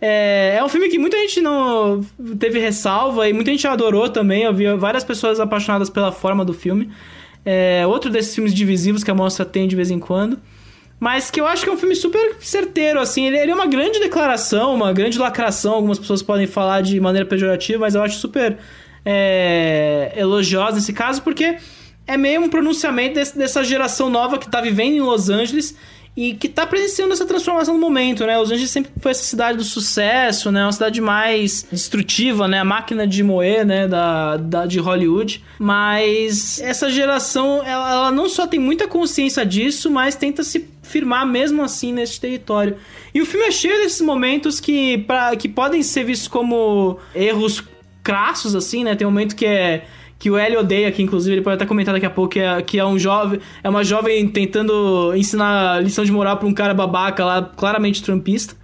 É, 0.04 0.56
é 0.58 0.64
um 0.64 0.68
filme 0.68 0.88
que 0.88 0.98
muita 0.98 1.16
gente 1.16 1.40
não 1.40 2.04
teve 2.36 2.58
ressalva 2.58 3.28
e 3.28 3.32
muita 3.32 3.52
gente 3.52 3.68
adorou 3.68 4.08
também. 4.08 4.42
Eu 4.42 4.52
vi 4.52 4.66
várias 4.74 5.04
pessoas 5.04 5.38
apaixonadas 5.38 5.88
pela 5.88 6.10
forma 6.10 6.44
do 6.44 6.52
filme. 6.52 6.90
É 7.44 7.86
outro 7.86 8.10
desses 8.10 8.34
filmes 8.34 8.52
divisivos 8.52 9.04
que 9.04 9.10
a 9.12 9.14
mostra 9.14 9.44
tem 9.44 9.68
de 9.68 9.76
vez 9.76 9.92
em 9.92 10.00
quando. 10.00 10.40
Mas 10.98 11.30
que 11.30 11.40
eu 11.40 11.46
acho 11.46 11.62
que 11.62 11.70
é 11.70 11.72
um 11.72 11.76
filme 11.76 11.94
super 11.94 12.34
certeiro, 12.40 12.98
assim. 12.98 13.26
Ele, 13.26 13.38
ele 13.38 13.52
é 13.52 13.54
uma 13.54 13.66
grande 13.66 14.00
declaração, 14.00 14.74
uma 14.74 14.92
grande 14.92 15.20
lacração. 15.20 15.74
Algumas 15.74 16.00
pessoas 16.00 16.20
podem 16.20 16.48
falar 16.48 16.80
de 16.80 16.98
maneira 17.00 17.26
pejorativa, 17.26 17.78
mas 17.78 17.94
eu 17.94 18.02
acho 18.02 18.18
super 18.18 18.58
é, 19.04 20.12
elogiosa 20.16 20.76
nesse 20.76 20.92
caso, 20.92 21.22
porque 21.22 21.58
é 22.08 22.16
meio 22.16 22.40
um 22.40 22.48
pronunciamento 22.48 23.14
desse, 23.14 23.38
dessa 23.38 23.62
geração 23.62 24.10
nova 24.10 24.36
que 24.36 24.50
tá 24.50 24.60
vivendo 24.60 24.94
em 24.94 25.00
Los 25.00 25.30
Angeles 25.30 25.76
e 26.14 26.34
que 26.34 26.46
tá 26.48 26.66
presenciando 26.66 27.14
essa 27.14 27.24
transformação 27.24 27.74
no 27.74 27.80
momento, 27.80 28.26
né? 28.26 28.36
Los 28.36 28.50
Angeles 28.50 28.70
sempre 28.70 28.92
foi 29.00 29.12
essa 29.12 29.24
cidade 29.24 29.56
do 29.56 29.64
sucesso, 29.64 30.52
né? 30.52 30.62
Uma 30.62 30.72
cidade 30.72 31.00
mais 31.00 31.66
destrutiva, 31.72 32.46
né? 32.46 32.58
A 32.58 32.64
máquina 32.64 33.06
de 33.06 33.22
moer, 33.22 33.64
né? 33.64 33.88
Da, 33.88 34.36
da 34.36 34.66
de 34.66 34.78
Hollywood. 34.78 35.42
Mas 35.58 36.60
essa 36.60 36.90
geração, 36.90 37.62
ela, 37.64 37.90
ela 37.90 38.10
não 38.12 38.28
só 38.28 38.46
tem 38.46 38.60
muita 38.60 38.86
consciência 38.86 39.44
disso, 39.46 39.90
mas 39.90 40.14
tenta 40.14 40.42
se 40.42 40.68
firmar 40.82 41.26
mesmo 41.26 41.62
assim 41.62 41.94
nesse 41.94 42.20
território. 42.20 42.76
E 43.14 43.22
o 43.22 43.26
filme 43.26 43.46
é 43.46 43.50
cheio 43.50 43.78
desses 43.78 44.02
momentos 44.02 44.60
que, 44.60 44.98
pra, 44.98 45.34
que 45.34 45.48
podem 45.48 45.82
ser 45.82 46.04
vistos 46.04 46.28
como 46.28 46.98
erros 47.14 47.64
crassos, 48.02 48.54
assim, 48.54 48.84
né? 48.84 48.94
Tem 48.94 49.06
um 49.06 49.10
momento 49.10 49.34
que 49.34 49.46
é 49.46 49.86
que 50.22 50.30
o 50.30 50.36
L 50.36 50.56
odeia, 50.56 50.92
que 50.92 51.02
inclusive 51.02 51.34
ele 51.34 51.42
pode 51.42 51.56
até 51.56 51.66
comentar 51.66 51.92
daqui 51.92 52.06
a 52.06 52.10
pouco, 52.10 52.34
que 52.34 52.38
é, 52.38 52.62
que 52.62 52.78
é 52.78 52.86
um 52.86 52.96
jovem. 52.96 53.40
É 53.60 53.68
uma 53.68 53.82
jovem 53.82 54.28
tentando 54.28 55.12
ensinar 55.16 55.82
lição 55.82 56.04
de 56.04 56.12
moral 56.12 56.36
pra 56.36 56.46
um 56.46 56.54
cara 56.54 56.72
babaca 56.72 57.24
lá, 57.24 57.42
claramente 57.42 58.00
trumpista. 58.04 58.54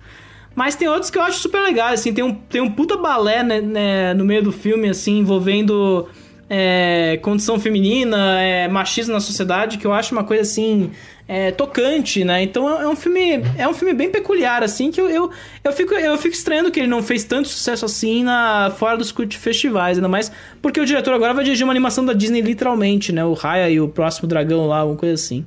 Mas 0.54 0.76
tem 0.76 0.86
outros 0.86 1.10
que 1.10 1.18
eu 1.18 1.22
acho 1.22 1.40
super 1.40 1.60
legais, 1.60 1.98
assim, 1.98 2.14
tem 2.14 2.22
um, 2.22 2.32
tem 2.32 2.60
um 2.60 2.70
puta 2.70 2.96
balé 2.96 3.42
né, 3.42 3.60
né, 3.60 4.14
no 4.14 4.24
meio 4.24 4.40
do 4.40 4.52
filme, 4.52 4.88
assim, 4.88 5.18
envolvendo 5.18 6.06
é, 6.50 7.18
condição 7.22 7.58
feminina, 7.58 8.40
é, 8.40 8.68
machismo 8.68 9.12
na 9.12 9.20
sociedade, 9.20 9.78
que 9.78 9.86
eu 9.86 9.92
acho 9.92 10.12
uma 10.12 10.24
coisa 10.24 10.42
assim 10.42 10.90
é, 11.26 11.50
tocante, 11.50 12.24
né? 12.24 12.42
Então 12.42 12.68
é, 12.80 12.84
é 12.84 12.88
um 12.88 12.96
filme 12.96 13.42
é 13.56 13.68
um 13.68 13.74
filme 13.74 13.92
bem 13.92 14.10
peculiar, 14.10 14.62
assim, 14.62 14.90
que 14.90 15.00
eu, 15.00 15.08
eu, 15.08 15.30
eu, 15.62 15.72
fico, 15.72 15.94
eu 15.94 16.16
fico 16.16 16.34
estranhando 16.34 16.70
que 16.70 16.80
ele 16.80 16.88
não 16.88 17.02
fez 17.02 17.24
tanto 17.24 17.48
sucesso 17.48 17.84
assim 17.84 18.24
na, 18.24 18.72
fora 18.76 18.96
dos 18.96 19.12
festivais, 19.32 19.98
ainda 19.98 20.08
mais 20.08 20.32
porque 20.62 20.80
o 20.80 20.86
diretor 20.86 21.12
agora 21.12 21.34
vai 21.34 21.44
dirigir 21.44 21.64
uma 21.64 21.72
animação 21.72 22.04
da 22.04 22.12
Disney 22.12 22.40
literalmente, 22.40 23.12
né? 23.12 23.24
O 23.24 23.34
Raya 23.34 23.68
e 23.68 23.80
o 23.80 23.88
próximo 23.88 24.26
dragão 24.26 24.66
lá, 24.66 24.78
alguma 24.78 24.98
coisa 24.98 25.14
assim. 25.14 25.44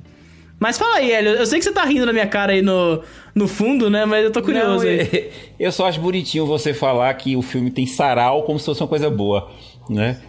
Mas 0.60 0.78
fala 0.78 0.98
aí, 0.98 1.10
Hélio, 1.10 1.32
eu 1.32 1.44
sei 1.44 1.58
que 1.58 1.64
você 1.64 1.72
tá 1.72 1.84
rindo 1.84 2.06
na 2.06 2.12
minha 2.12 2.26
cara 2.28 2.52
aí 2.52 2.62
no, 2.62 3.02
no 3.34 3.48
fundo, 3.48 3.90
né? 3.90 4.04
Mas 4.04 4.24
eu 4.24 4.30
tô 4.30 4.40
curioso 4.40 4.84
não, 4.84 4.92
aí. 4.92 5.28
Eu 5.58 5.72
só 5.72 5.88
acho 5.88 6.00
bonitinho 6.00 6.46
você 6.46 6.72
falar 6.72 7.12
que 7.14 7.36
o 7.36 7.42
filme 7.42 7.68
tem 7.68 7.84
sarau 7.84 8.44
como 8.44 8.60
se 8.60 8.66
fosse 8.66 8.80
uma 8.80 8.86
coisa 8.86 9.10
boa 9.10 9.50
né? 9.88 10.20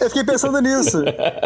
Eu 0.00 0.08
fiquei 0.08 0.24
pensando 0.24 0.60
nisso. 0.60 0.98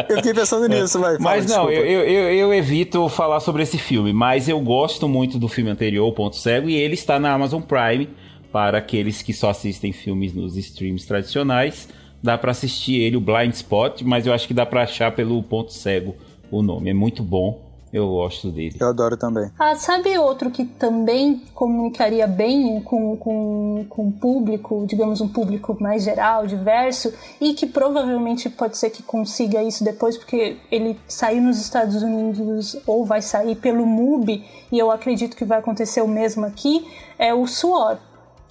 Eu 0.09 0.17
fiquei 0.17 0.35
pensando 0.35 0.69
nisso, 0.69 1.01
vai. 1.01 1.17
Mas 1.19 1.47
não, 1.47 1.71
eu, 1.71 1.85
eu, 1.85 2.33
eu, 2.33 2.55
evito 2.55 3.09
falar 3.09 3.41
sobre 3.41 3.63
esse 3.63 3.79
filme, 3.79 4.13
mas 4.13 4.49
eu 4.49 4.61
gosto 4.61 5.09
muito 5.09 5.39
do 5.39 5.49
filme 5.49 5.71
anterior, 5.71 6.07
O 6.07 6.13
Ponto 6.13 6.37
Cego, 6.37 6.69
e 6.69 6.75
ele 6.75 6.95
está 6.95 7.19
na 7.19 7.33
Amazon 7.33 7.61
Prime 7.61 8.09
para 8.53 8.79
aqueles 8.79 9.21
que 9.23 9.33
só 9.33 9.51
assistem 9.51 9.93
filmes 9.93 10.33
nos 10.33 10.57
streams 10.57 11.07
tradicionais. 11.07 11.89
Dá 12.23 12.39
para 12.39 12.53
assistir 12.53 13.01
ele, 13.01 13.17
o 13.17 13.21
Blind 13.21 13.53
Spot, 13.53 14.01
mas 14.03 14.27
eu 14.27 14.33
acho 14.33 14.47
que 14.47 14.55
dá 14.55 14.65
para 14.65 14.83
achar 14.83 15.13
pelo 15.13 15.43
Ponto 15.43 15.73
Cego 15.73 16.15
o 16.51 16.63
nome. 16.63 16.91
É 16.91 16.95
muito 16.95 17.23
bom. 17.23 17.74
Eu 17.95 18.09
gosto 18.09 18.51
dele. 18.51 18.77
Eu 18.81 18.89
adoro 18.89 19.17
também. 19.17 19.49
Ah, 19.57 19.77
sabe 19.77 20.19
outro 20.19 20.51
que 20.51 20.65
também 20.65 21.41
comunicaria 21.55 22.27
bem 22.27 22.81
com, 22.81 23.17
com, 23.17 23.87
com 23.89 24.09
o 24.09 24.13
público, 24.13 24.85
digamos 24.85 25.21
um 25.21 25.29
público 25.29 25.77
mais 25.81 26.03
geral, 26.03 26.45
diverso, 26.45 27.15
e 27.41 27.55
que 27.55 27.69
provavelmente 27.69 28.51
pode 28.51 28.77
ser 28.79 28.91
que 28.91 29.01
consiga 29.01 29.63
isso 29.63 29.85
depois, 29.85 30.19
porque 30.19 30.57
ele 30.73 30.99
saiu 31.07 31.41
nos 31.41 31.61
Estados 31.61 32.03
Unidos 32.03 32.77
ou 32.85 33.05
vai 33.05 33.23
sair 33.23 33.55
pelo 33.55 33.87
MUBI, 33.87 34.45
e 34.73 34.79
eu 34.79 34.91
acredito 34.91 35.37
que 35.37 35.45
vai 35.45 35.61
acontecer 35.61 36.01
o 36.01 36.09
mesmo 36.09 36.45
aqui, 36.45 36.85
é 37.17 37.33
o 37.33 37.47
Suor 37.47 37.99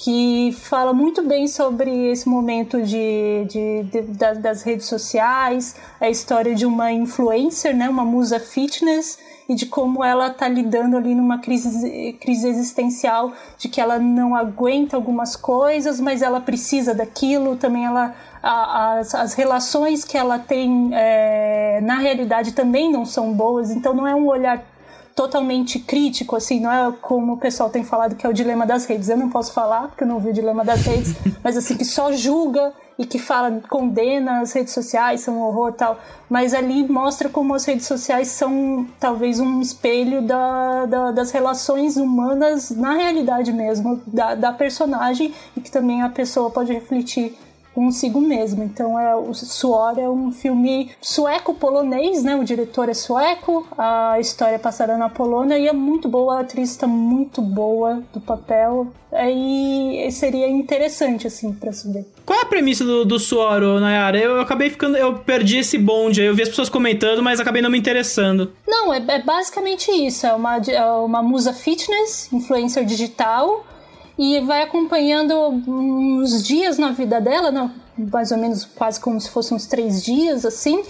que 0.03 0.51
fala 0.59 0.93
muito 0.93 1.21
bem 1.23 1.47
sobre 1.47 2.11
esse 2.11 2.27
momento 2.27 2.81
de, 2.81 3.45
de, 3.47 3.83
de, 3.83 4.01
das 4.41 4.61
redes 4.61 4.87
sociais, 4.87 5.77
a 5.97 6.09
história 6.09 6.53
de 6.53 6.65
uma 6.65 6.91
influencer, 6.91 7.73
né, 7.73 7.87
uma 7.87 8.03
musa 8.03 8.37
fitness, 8.37 9.17
e 9.47 9.55
de 9.55 9.65
como 9.65 10.03
ela 10.03 10.27
está 10.27 10.47
lidando 10.49 10.97
ali 10.97 11.15
numa 11.15 11.39
crise, 11.39 12.17
crise 12.19 12.49
existencial, 12.49 13.31
de 13.57 13.69
que 13.69 13.79
ela 13.79 13.97
não 13.97 14.35
aguenta 14.35 14.97
algumas 14.97 15.37
coisas, 15.37 16.01
mas 16.01 16.21
ela 16.21 16.41
precisa 16.41 16.93
daquilo, 16.93 17.55
também 17.55 17.85
ela 17.85 18.13
as, 18.41 19.15
as 19.15 19.33
relações 19.33 20.03
que 20.03 20.17
ela 20.17 20.37
tem 20.37 20.89
é, 20.93 21.79
na 21.81 21.97
realidade 21.97 22.51
também 22.51 22.91
não 22.91 23.05
são 23.05 23.31
boas, 23.31 23.71
então 23.71 23.93
não 23.93 24.05
é 24.05 24.13
um 24.13 24.27
olhar 24.27 24.61
totalmente 25.15 25.79
crítico, 25.79 26.35
assim, 26.35 26.59
não 26.59 26.71
é 26.71 26.91
como 27.01 27.33
o 27.33 27.37
pessoal 27.37 27.69
tem 27.69 27.83
falado 27.83 28.15
que 28.15 28.25
é 28.25 28.29
o 28.29 28.33
dilema 28.33 28.65
das 28.65 28.85
redes. 28.85 29.09
Eu 29.09 29.17
não 29.17 29.29
posso 29.29 29.53
falar, 29.53 29.87
porque 29.87 30.03
eu 30.03 30.07
não 30.07 30.19
vi 30.19 30.29
o 30.29 30.33
dilema 30.33 30.63
das 30.63 30.81
redes, 30.81 31.15
mas 31.43 31.55
assim, 31.55 31.77
que 31.77 31.85
só 31.85 32.11
julga 32.11 32.73
e 32.97 33.05
que 33.05 33.17
fala, 33.17 33.61
condena 33.69 34.41
as 34.41 34.53
redes 34.53 34.73
sociais, 34.73 35.21
são 35.21 35.37
um 35.37 35.41
horror 35.41 35.73
tal, 35.73 35.99
mas 36.29 36.53
ali 36.53 36.87
mostra 36.87 37.27
como 37.27 37.53
as 37.55 37.65
redes 37.65 37.87
sociais 37.87 38.27
são 38.27 38.87
talvez 38.99 39.39
um 39.39 39.59
espelho 39.61 40.21
da, 40.21 40.85
da 40.85 41.11
das 41.11 41.31
relações 41.31 41.97
humanas 41.97 42.69
na 42.69 42.93
realidade 42.93 43.51
mesmo, 43.51 44.01
da, 44.05 44.35
da 44.35 44.53
personagem, 44.53 45.33
e 45.57 45.61
que 45.61 45.71
também 45.71 46.03
a 46.03 46.09
pessoa 46.09 46.51
pode 46.51 46.71
refletir 46.71 47.35
consigo 47.73 48.21
mesmo. 48.21 48.63
Então, 48.63 48.99
é, 48.99 49.15
o 49.15 49.33
Suor 49.33 49.97
é 49.97 50.09
um 50.09 50.31
filme 50.31 50.91
sueco-polonês, 51.01 52.23
né? 52.23 52.35
O 52.35 52.43
diretor 52.43 52.89
é 52.89 52.93
sueco, 52.93 53.67
a 53.77 54.19
história 54.19 54.55
é 54.55 54.59
passada 54.59 54.97
na 54.97 55.09
Polônia 55.09 55.57
e 55.57 55.67
é 55.67 55.73
muito 55.73 56.07
boa, 56.07 56.37
a 56.37 56.41
atriz 56.41 56.71
está 56.71 56.87
muito 56.87 57.41
boa 57.41 58.03
do 58.13 58.21
papel. 58.21 58.87
Aí 59.11 60.09
seria 60.11 60.49
interessante, 60.49 61.27
assim, 61.27 61.53
pra 61.53 61.71
saber. 61.71 62.05
Qual 62.25 62.39
é 62.39 62.41
a 62.41 62.45
premissa 62.45 62.83
do, 62.83 63.05
do 63.05 63.19
Suor, 63.19 63.79
Nayara? 63.79 64.17
Eu, 64.17 64.31
eu, 64.31 64.41
acabei 64.41 64.69
ficando. 64.69 64.97
Eu 64.97 65.15
perdi 65.19 65.57
esse 65.57 65.77
bonde 65.77 66.21
eu 66.21 66.33
vi 66.33 66.41
as 66.41 66.49
pessoas 66.49 66.69
comentando, 66.69 67.21
mas 67.21 67.39
acabei 67.39 67.61
não 67.61 67.69
me 67.69 67.77
interessando. 67.77 68.51
Não, 68.67 68.93
é, 68.93 69.03
é 69.07 69.21
basicamente 69.21 69.91
isso. 69.91 70.25
É 70.25 70.33
uma, 70.33 70.57
é 70.57 70.85
uma 70.85 71.21
musa 71.21 71.53
fitness, 71.53 72.31
influencer 72.31 72.85
digital 72.85 73.65
e 74.17 74.39
vai 74.41 74.61
acompanhando 74.61 75.33
uns 75.67 76.43
dias 76.43 76.77
na 76.77 76.91
vida 76.91 77.19
dela, 77.19 77.51
não, 77.51 77.71
mais 77.97 78.31
ou 78.31 78.37
menos 78.37 78.65
quase 78.65 78.99
como 78.99 79.19
se 79.19 79.29
fossem 79.29 79.55
uns 79.55 79.65
três 79.65 80.03
dias 80.03 80.45
assim. 80.45 80.83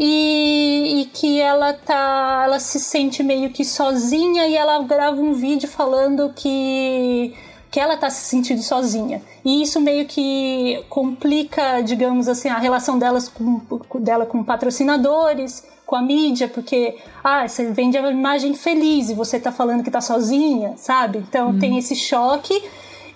E, 0.00 1.00
e, 1.00 1.04
que 1.06 1.40
ela 1.40 1.72
tá, 1.72 2.42
ela 2.44 2.60
se 2.60 2.78
sente 2.78 3.20
meio 3.20 3.50
que 3.50 3.64
sozinha 3.64 4.46
e 4.46 4.54
ela 4.56 4.80
grava 4.84 5.20
um 5.20 5.32
vídeo 5.32 5.68
falando 5.68 6.32
que 6.36 7.34
que 7.70 7.78
ela 7.78 7.96
tá 7.96 8.08
se 8.08 8.22
sentindo 8.24 8.62
sozinha. 8.62 9.22
E 9.44 9.62
isso 9.62 9.80
meio 9.80 10.06
que 10.06 10.84
complica, 10.88 11.80
digamos 11.82 12.28
assim, 12.28 12.48
a 12.48 12.58
relação 12.58 12.98
delas 12.98 13.28
com, 13.28 13.60
dela 14.00 14.24
com 14.24 14.42
patrocinadores, 14.42 15.62
com 15.88 15.96
a 15.96 16.02
mídia, 16.02 16.46
porque 16.48 16.96
ah, 17.24 17.48
você 17.48 17.72
vende 17.72 17.96
a 17.96 18.10
imagem 18.10 18.52
feliz 18.52 19.08
e 19.08 19.14
você 19.14 19.40
tá 19.40 19.50
falando 19.50 19.82
que 19.82 19.90
tá 19.90 20.02
sozinha, 20.02 20.74
sabe? 20.76 21.24
Então 21.26 21.48
hum. 21.48 21.58
tem 21.58 21.78
esse 21.78 21.96
choque. 21.96 22.62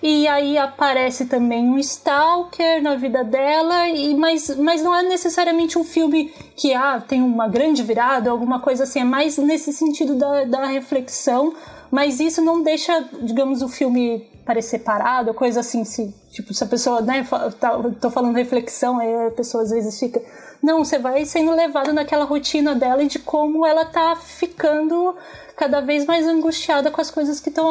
E 0.01 0.27
aí 0.27 0.57
aparece 0.57 1.27
também 1.27 1.69
um 1.69 1.77
stalker 1.77 2.81
na 2.81 2.95
vida 2.95 3.23
dela, 3.23 3.87
e 3.89 4.15
mas, 4.15 4.53
mas 4.57 4.81
não 4.81 4.93
é 4.93 5.03
necessariamente 5.03 5.77
um 5.77 5.83
filme 5.83 6.33
que 6.57 6.73
ah, 6.73 6.99
tem 6.99 7.21
uma 7.21 7.47
grande 7.47 7.83
virada, 7.83 8.31
alguma 8.31 8.59
coisa 8.59 8.83
assim, 8.83 9.01
é 9.01 9.05
mais 9.05 9.37
nesse 9.37 9.71
sentido 9.71 10.15
da, 10.15 10.43
da 10.43 10.65
reflexão, 10.65 11.53
mas 11.91 12.19
isso 12.19 12.41
não 12.41 12.63
deixa, 12.63 13.07
digamos, 13.21 13.61
o 13.61 13.69
filme 13.69 14.27
parecer 14.45 14.79
parado, 14.79 15.33
coisa 15.33 15.61
assim, 15.61 15.85
se, 15.85 16.13
tipo, 16.31 16.53
se 16.53 16.63
a 16.63 16.67
pessoa, 16.67 17.01
né, 17.01 17.25
tá, 17.59 17.79
tô 18.01 18.09
falando 18.09 18.35
reflexão, 18.35 18.99
aí 18.99 19.27
a 19.27 19.31
pessoa 19.31 19.63
às 19.63 19.69
vezes 19.69 19.97
fica, 19.97 20.21
não, 20.63 20.85
você 20.85 20.97
vai 20.97 21.25
sendo 21.25 21.51
levado 21.51 21.91
naquela 21.91 22.23
rotina 22.23 22.73
dela 22.73 23.03
e 23.03 23.07
de 23.07 23.19
como 23.19 23.65
ela 23.65 23.83
tá 23.83 24.15
ficando 24.15 25.13
cada 25.57 25.81
vez 25.81 26.05
mais 26.05 26.25
angustiada 26.25 26.89
com 26.89 27.01
as 27.01 27.11
coisas 27.11 27.41
que 27.41 27.49
estão 27.49 27.69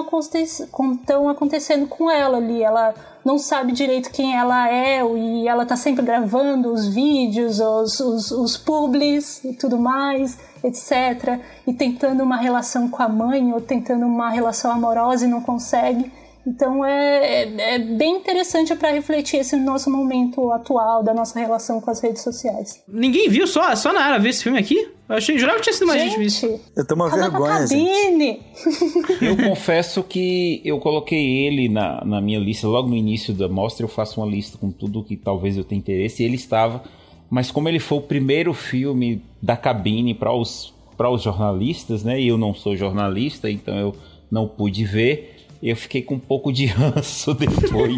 acontecendo 1.30 1.86
com 1.86 2.10
ela 2.10 2.36
ali. 2.36 2.62
Ela 2.62 2.94
não 3.24 3.38
sabe 3.38 3.72
direito 3.72 4.10
quem 4.10 4.36
ela 4.36 4.68
é 4.68 5.02
e 5.02 5.48
ela 5.48 5.64
tá 5.64 5.74
sempre 5.74 6.04
gravando 6.04 6.70
os 6.70 6.86
vídeos, 6.86 7.60
os, 7.60 7.98
os, 7.98 8.30
os 8.30 8.56
publis 8.58 9.42
e 9.42 9.54
tudo 9.54 9.78
mais, 9.78 10.38
etc. 10.62 11.40
E 11.66 11.72
tentando 11.72 12.22
uma 12.22 12.36
relação 12.36 12.90
com 12.90 13.02
a 13.02 13.08
mãe 13.08 13.54
ou 13.54 13.60
tentando 13.62 14.04
uma 14.04 14.28
relação 14.28 14.70
amorosa 14.70 15.24
e 15.24 15.28
não 15.28 15.40
consegue. 15.40 16.12
Então 16.46 16.84
é, 16.84 17.44
é, 17.44 17.74
é 17.74 17.78
bem 17.78 18.16
interessante 18.16 18.74
para 18.74 18.90
refletir 18.90 19.38
esse 19.38 19.56
nosso 19.56 19.90
momento 19.90 20.50
atual 20.50 21.02
da 21.02 21.14
nossa 21.14 21.38
relação 21.38 21.80
com 21.80 21.90
as 21.90 22.00
redes 22.00 22.22
sociais. 22.22 22.82
Ninguém 22.88 23.28
viu, 23.28 23.46
só, 23.46 23.74
só 23.76 23.92
na 23.92 24.00
área 24.00 24.18
ver 24.18 24.30
esse 24.30 24.42
filme 24.42 24.58
aqui? 24.58 24.88
Eu 25.08 25.16
achei, 25.16 25.38
jurava 25.38 25.58
que 25.58 25.64
tinha 25.64 25.74
sido 25.74 25.86
mais 25.86 26.00
gente, 26.00 26.10
gente 26.12 26.20
visto. 26.20 26.60
Eu 26.76 26.86
tô 26.86 26.94
uma 26.94 27.10
vergonha, 27.10 27.66
gente. 27.66 28.40
Eu 29.20 29.36
confesso 29.36 30.02
que 30.02 30.60
eu 30.64 30.78
coloquei 30.78 31.46
ele 31.46 31.68
na, 31.68 32.02
na 32.04 32.20
minha 32.20 32.38
lista 32.38 32.66
logo 32.66 32.88
no 32.88 32.96
início 32.96 33.34
da 33.34 33.48
mostra. 33.48 33.84
Eu 33.84 33.88
faço 33.88 34.20
uma 34.20 34.26
lista 34.26 34.56
com 34.58 34.70
tudo 34.70 35.04
que 35.04 35.16
talvez 35.16 35.56
eu 35.56 35.64
tenha 35.64 35.78
interesse. 35.78 36.22
E 36.22 36.26
ele 36.26 36.36
estava, 36.36 36.82
mas 37.30 37.50
como 37.50 37.68
ele 37.68 37.78
foi 37.78 37.98
o 37.98 38.02
primeiro 38.02 38.54
filme 38.54 39.22
da 39.40 39.56
cabine 39.56 40.14
para 40.14 40.32
os 40.32 40.72
para 40.96 41.10
os 41.10 41.22
jornalistas, 41.22 42.04
né? 42.04 42.20
E 42.20 42.28
eu 42.28 42.38
não 42.38 42.54
sou 42.54 42.76
jornalista, 42.76 43.50
então 43.50 43.76
eu 43.76 43.94
não 44.30 44.46
pude 44.46 44.84
ver 44.84 45.41
eu 45.62 45.76
fiquei 45.76 46.02
com 46.02 46.16
um 46.16 46.18
pouco 46.18 46.52
de 46.52 46.66
ranço 46.66 47.32
depois. 47.38 47.94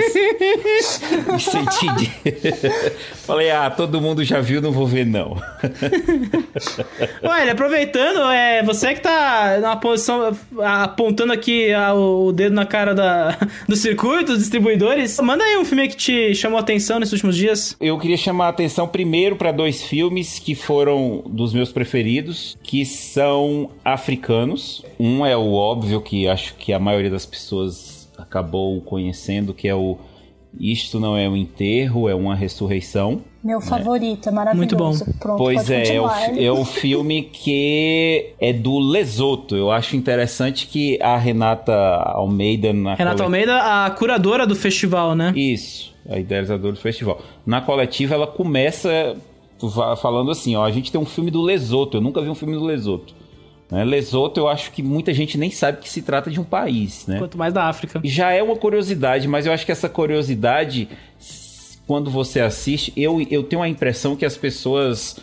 Me 1.32 1.40
senti 1.40 1.86
de... 1.96 2.12
Falei, 3.24 3.50
ah, 3.50 3.70
todo 3.70 4.00
mundo 4.02 4.22
já 4.22 4.40
viu, 4.40 4.60
não 4.60 4.70
vou 4.70 4.86
ver 4.86 5.06
não. 5.06 5.40
Olha, 7.22 7.52
aproveitando, 7.52 8.20
é, 8.30 8.62
você 8.62 8.92
que 8.92 9.00
tá 9.00 9.58
na 9.60 9.76
posição, 9.76 10.36
apontando 10.62 11.32
aqui 11.32 11.68
o 11.96 12.32
dedo 12.32 12.54
na 12.54 12.66
cara 12.66 12.94
da, 12.94 13.38
do 13.66 13.74
circuito, 13.76 14.32
dos 14.32 14.40
distribuidores, 14.40 15.18
manda 15.20 15.42
aí 15.42 15.56
um 15.56 15.64
filme 15.64 15.88
que 15.88 15.96
te 15.96 16.34
chamou 16.34 16.58
a 16.58 16.60
atenção 16.60 17.00
nesses 17.00 17.14
últimos 17.14 17.34
dias. 17.34 17.74
Eu 17.80 17.98
queria 17.98 18.18
chamar 18.18 18.46
a 18.46 18.50
atenção 18.50 18.86
primeiro 18.86 19.36
para 19.36 19.50
dois 19.50 19.82
filmes 19.82 20.38
que 20.38 20.54
foram 20.54 21.22
dos 21.26 21.54
meus 21.54 21.72
preferidos, 21.72 22.58
que 22.62 22.84
são 22.84 23.70
africanos. 23.82 24.84
Um 25.00 25.24
é 25.24 25.34
o 25.34 25.54
óbvio 25.54 26.02
que 26.02 26.28
acho 26.28 26.54
que 26.56 26.72
a 26.72 26.78
maioria 26.78 27.10
das 27.10 27.24
pessoas 27.24 27.53
pessoas 27.54 28.08
acabou 28.18 28.80
conhecendo, 28.80 29.54
que 29.54 29.68
é 29.68 29.74
o 29.74 29.98
Isto 30.58 31.00
Não 31.00 31.16
É 31.16 31.28
um 31.28 31.36
Enterro, 31.36 32.08
é 32.08 32.14
uma 32.14 32.34
ressurreição. 32.34 33.22
Meu 33.42 33.60
né? 33.60 33.66
favorito, 33.66 34.28
é 34.28 34.32
maravilhoso. 34.32 34.58
Muito 34.58 34.76
bom. 34.76 35.18
Pronto, 35.18 35.38
pois 35.38 35.70
é, 35.70 35.96
é 35.96 36.00
o, 36.00 36.08
é 36.08 36.52
o 36.52 36.64
filme 36.64 37.22
que 37.22 38.34
é 38.40 38.52
do 38.52 38.78
Lesoto. 38.78 39.54
Eu 39.56 39.70
acho 39.70 39.96
interessante 39.96 40.66
que 40.66 41.00
a 41.02 41.16
Renata 41.16 41.74
Almeida... 41.74 42.72
Na 42.72 42.94
Renata 42.94 43.22
Almeida, 43.22 43.84
a 43.84 43.90
curadora 43.90 44.46
do 44.46 44.54
festival, 44.54 45.14
né? 45.14 45.32
Isso, 45.36 45.94
a 46.08 46.18
idealizadora 46.18 46.72
do 46.72 46.80
festival. 46.80 47.20
Na 47.46 47.60
coletiva, 47.60 48.14
ela 48.14 48.26
começa 48.26 49.16
falando 50.00 50.30
assim, 50.30 50.56
ó, 50.56 50.64
a 50.64 50.70
gente 50.70 50.92
tem 50.92 51.00
um 51.00 51.06
filme 51.06 51.30
do 51.30 51.40
Lesoto. 51.40 51.96
Eu 51.96 52.00
nunca 52.00 52.20
vi 52.20 52.28
um 52.28 52.34
filme 52.34 52.54
do 52.54 52.64
Lesoto. 52.64 53.14
Né? 53.70 53.84
Lesoto, 53.84 54.40
eu 54.40 54.48
acho 54.48 54.70
que 54.70 54.82
muita 54.82 55.12
gente 55.14 55.38
nem 55.38 55.50
sabe 55.50 55.78
que 55.78 55.88
se 55.88 56.02
trata 56.02 56.30
de 56.30 56.40
um 56.40 56.44
país, 56.44 57.06
né? 57.06 57.18
Quanto 57.18 57.38
mais 57.38 57.52
da 57.52 57.64
África. 57.64 58.00
Já 58.04 58.30
é 58.30 58.42
uma 58.42 58.56
curiosidade, 58.56 59.26
mas 59.26 59.46
eu 59.46 59.52
acho 59.52 59.64
que 59.64 59.72
essa 59.72 59.88
curiosidade, 59.88 60.88
quando 61.86 62.10
você 62.10 62.40
assiste, 62.40 62.92
eu, 62.96 63.20
eu 63.30 63.42
tenho 63.42 63.62
a 63.62 63.68
impressão 63.68 64.16
que 64.16 64.24
as 64.24 64.36
pessoas 64.36 65.16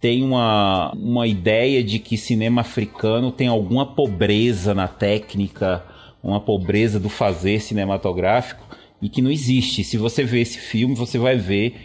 têm 0.00 0.22
uma, 0.22 0.92
uma 0.92 1.26
ideia 1.26 1.82
de 1.82 1.98
que 1.98 2.16
cinema 2.16 2.60
africano 2.60 3.30
tem 3.30 3.48
alguma 3.48 3.86
pobreza 3.86 4.74
na 4.74 4.88
técnica, 4.88 5.82
uma 6.22 6.40
pobreza 6.40 6.98
do 6.98 7.08
fazer 7.08 7.60
cinematográfico, 7.60 8.64
e 9.00 9.08
que 9.08 9.20
não 9.20 9.30
existe. 9.30 9.84
Se 9.84 9.96
você 9.96 10.24
ver 10.24 10.40
esse 10.40 10.58
filme, 10.58 10.94
você 10.94 11.18
vai 11.18 11.36
ver 11.36 11.76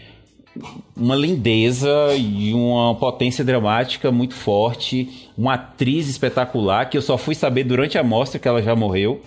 uma 0.96 1.14
lindeza 1.14 1.90
e 2.16 2.52
uma 2.54 2.94
potência 2.94 3.44
dramática 3.44 4.10
muito 4.10 4.34
forte, 4.34 5.28
uma 5.36 5.54
atriz 5.54 6.08
espetacular 6.08 6.88
que 6.88 6.96
eu 6.96 7.02
só 7.02 7.16
fui 7.16 7.34
saber 7.34 7.64
durante 7.64 7.98
a 7.98 8.02
mostra 8.02 8.38
que 8.38 8.48
ela 8.48 8.62
já 8.62 8.74
morreu. 8.76 9.20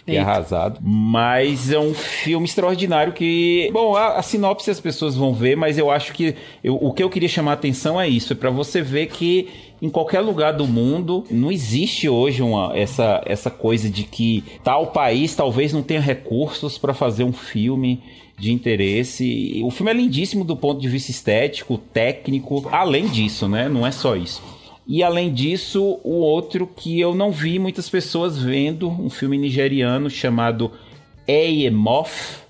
Fiquei 0.00 0.16
Eita. 0.16 0.30
arrasado. 0.30 0.78
Mas 0.80 1.70
é 1.70 1.78
um 1.78 1.92
filme 1.92 2.46
extraordinário 2.46 3.12
que. 3.12 3.68
Bom, 3.70 3.94
a, 3.94 4.16
a 4.16 4.22
sinopse 4.22 4.70
as 4.70 4.80
pessoas 4.80 5.14
vão 5.14 5.34
ver, 5.34 5.56
mas 5.56 5.76
eu 5.76 5.90
acho 5.90 6.14
que. 6.14 6.34
Eu, 6.64 6.76
o 6.76 6.92
que 6.92 7.02
eu 7.02 7.10
queria 7.10 7.28
chamar 7.28 7.50
a 7.50 7.54
atenção 7.54 8.00
é 8.00 8.08
isso: 8.08 8.32
é 8.32 8.36
para 8.36 8.48
você 8.48 8.80
ver 8.80 9.08
que 9.08 9.48
em 9.82 9.90
qualquer 9.90 10.20
lugar 10.20 10.52
do 10.52 10.66
mundo 10.66 11.24
não 11.30 11.52
existe 11.52 12.08
hoje 12.08 12.42
uma, 12.42 12.76
essa, 12.76 13.22
essa 13.26 13.50
coisa 13.50 13.88
de 13.88 14.04
que 14.04 14.42
tal 14.64 14.88
país 14.88 15.34
talvez 15.34 15.72
não 15.72 15.82
tenha 15.82 16.00
recursos 16.00 16.78
para 16.78 16.94
fazer 16.94 17.24
um 17.24 17.32
filme 17.32 18.02
de 18.40 18.52
interesse. 18.52 19.60
O 19.62 19.70
filme 19.70 19.92
é 19.92 19.94
lindíssimo 19.94 20.44
do 20.44 20.56
ponto 20.56 20.80
de 20.80 20.88
vista 20.88 21.10
estético, 21.10 21.76
técnico, 21.76 22.66
além 22.72 23.06
disso, 23.06 23.46
né? 23.46 23.68
Não 23.68 23.86
é 23.86 23.90
só 23.90 24.16
isso. 24.16 24.42
E 24.88 25.02
além 25.02 25.32
disso, 25.32 26.00
o 26.02 26.14
outro 26.14 26.66
que 26.66 26.98
eu 26.98 27.14
não 27.14 27.30
vi 27.30 27.58
muitas 27.58 27.88
pessoas 27.88 28.42
vendo, 28.42 28.88
um 28.88 29.10
filme 29.10 29.38
nigeriano 29.38 30.08
chamado 30.08 30.72
Eyemoth. 31.28 32.40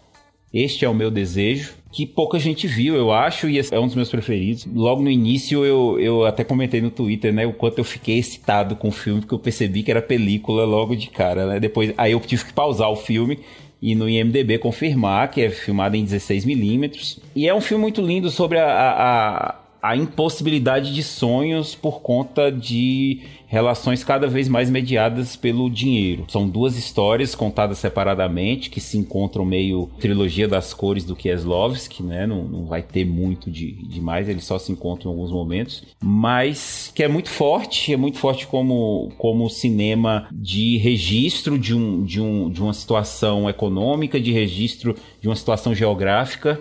Este 0.52 0.84
é 0.84 0.88
o 0.88 0.94
meu 0.94 1.10
desejo, 1.10 1.74
que 1.92 2.06
pouca 2.06 2.38
gente 2.38 2.66
viu, 2.66 2.94
eu 2.94 3.12
acho, 3.12 3.48
e 3.48 3.58
é 3.58 3.78
um 3.78 3.86
dos 3.86 3.94
meus 3.94 4.08
preferidos. 4.08 4.66
Logo 4.66 5.02
no 5.02 5.10
início 5.10 5.64
eu, 5.64 5.98
eu 6.00 6.24
até 6.24 6.42
comentei 6.42 6.80
no 6.80 6.90
Twitter, 6.90 7.32
né, 7.32 7.46
o 7.46 7.52
quanto 7.52 7.78
eu 7.78 7.84
fiquei 7.84 8.18
excitado 8.18 8.74
com 8.74 8.88
o 8.88 8.92
filme, 8.92 9.20
porque 9.20 9.34
eu 9.34 9.38
percebi 9.38 9.82
que 9.82 9.90
era 9.90 10.00
película 10.00 10.64
logo 10.64 10.96
de 10.96 11.08
cara, 11.08 11.46
né? 11.46 11.60
Depois, 11.60 11.92
aí 11.96 12.12
eu 12.12 12.20
tive 12.20 12.46
que 12.46 12.52
pausar 12.52 12.90
o 12.90 12.96
filme 12.96 13.40
e 13.82 13.94
no 13.94 14.08
IMDB 14.08 14.58
confirmar 14.58 15.30
que 15.30 15.40
é 15.40 15.50
filmado 15.50 15.96
em 15.96 16.04
16mm. 16.04 17.18
E 17.34 17.48
é 17.48 17.54
um 17.54 17.60
filme 17.60 17.82
muito 17.82 18.02
lindo 18.02 18.30
sobre 18.30 18.58
a, 18.58 18.66
a, 18.66 19.90
a 19.90 19.96
impossibilidade 19.96 20.94
de 20.94 21.02
sonhos 21.02 21.74
por 21.74 22.00
conta 22.00 22.52
de 22.52 23.22
relações 23.50 24.04
cada 24.04 24.28
vez 24.28 24.48
mais 24.48 24.70
mediadas 24.70 25.34
pelo 25.34 25.68
dinheiro. 25.68 26.24
São 26.28 26.48
duas 26.48 26.76
histórias 26.76 27.34
contadas 27.34 27.78
separadamente 27.78 28.70
que 28.70 28.80
se 28.80 28.96
encontram 28.96 29.44
meio 29.44 29.90
trilogia 29.98 30.46
das 30.46 30.72
cores 30.72 31.04
do 31.04 31.16
Kieslowski, 31.16 32.00
né? 32.00 32.28
Não, 32.28 32.44
não 32.44 32.64
vai 32.64 32.80
ter 32.80 33.04
muito 33.04 33.50
de 33.50 33.72
demais, 33.72 34.28
eles 34.28 34.44
só 34.44 34.56
se 34.56 34.70
encontram 34.70 35.10
em 35.10 35.14
alguns 35.14 35.32
momentos, 35.32 35.82
mas 36.00 36.92
que 36.94 37.02
é 37.02 37.08
muito 37.08 37.28
forte, 37.28 37.92
é 37.92 37.96
muito 37.96 38.18
forte 38.18 38.46
como 38.46 39.10
como 39.18 39.50
cinema 39.50 40.28
de 40.30 40.76
registro 40.76 41.58
de 41.58 41.74
um 41.74 42.04
de 42.04 42.20
um 42.20 42.48
de 42.48 42.62
uma 42.62 42.72
situação 42.72 43.50
econômica, 43.50 44.20
de 44.20 44.30
registro 44.30 44.94
de 45.20 45.28
uma 45.28 45.34
situação 45.34 45.74
geográfica 45.74 46.60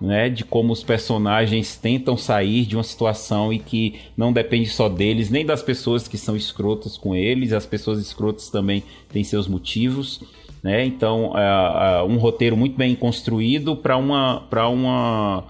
né, 0.00 0.28
de 0.28 0.44
como 0.44 0.72
os 0.72 0.82
personagens 0.82 1.76
tentam 1.76 2.16
sair 2.16 2.66
de 2.66 2.76
uma 2.76 2.82
situação 2.82 3.52
e 3.52 3.58
que 3.58 3.94
não 4.16 4.32
depende 4.32 4.68
só 4.68 4.88
deles, 4.88 5.30
nem 5.30 5.44
das 5.44 5.62
pessoas 5.62 6.06
que 6.06 6.18
são 6.18 6.36
escrotas 6.36 6.96
com 6.98 7.14
eles, 7.14 7.52
as 7.52 7.66
pessoas 7.66 7.98
escrotas 7.98 8.50
também 8.50 8.82
têm 9.10 9.24
seus 9.24 9.48
motivos, 9.48 10.20
né? 10.62 10.84
Então, 10.84 11.32
é, 11.36 12.00
é 12.00 12.02
um 12.02 12.18
roteiro 12.18 12.56
muito 12.56 12.76
bem 12.76 12.94
construído 12.94 13.76
para 13.76 13.96
uma 13.96 14.40
para 14.50 14.68
uma 14.68 15.44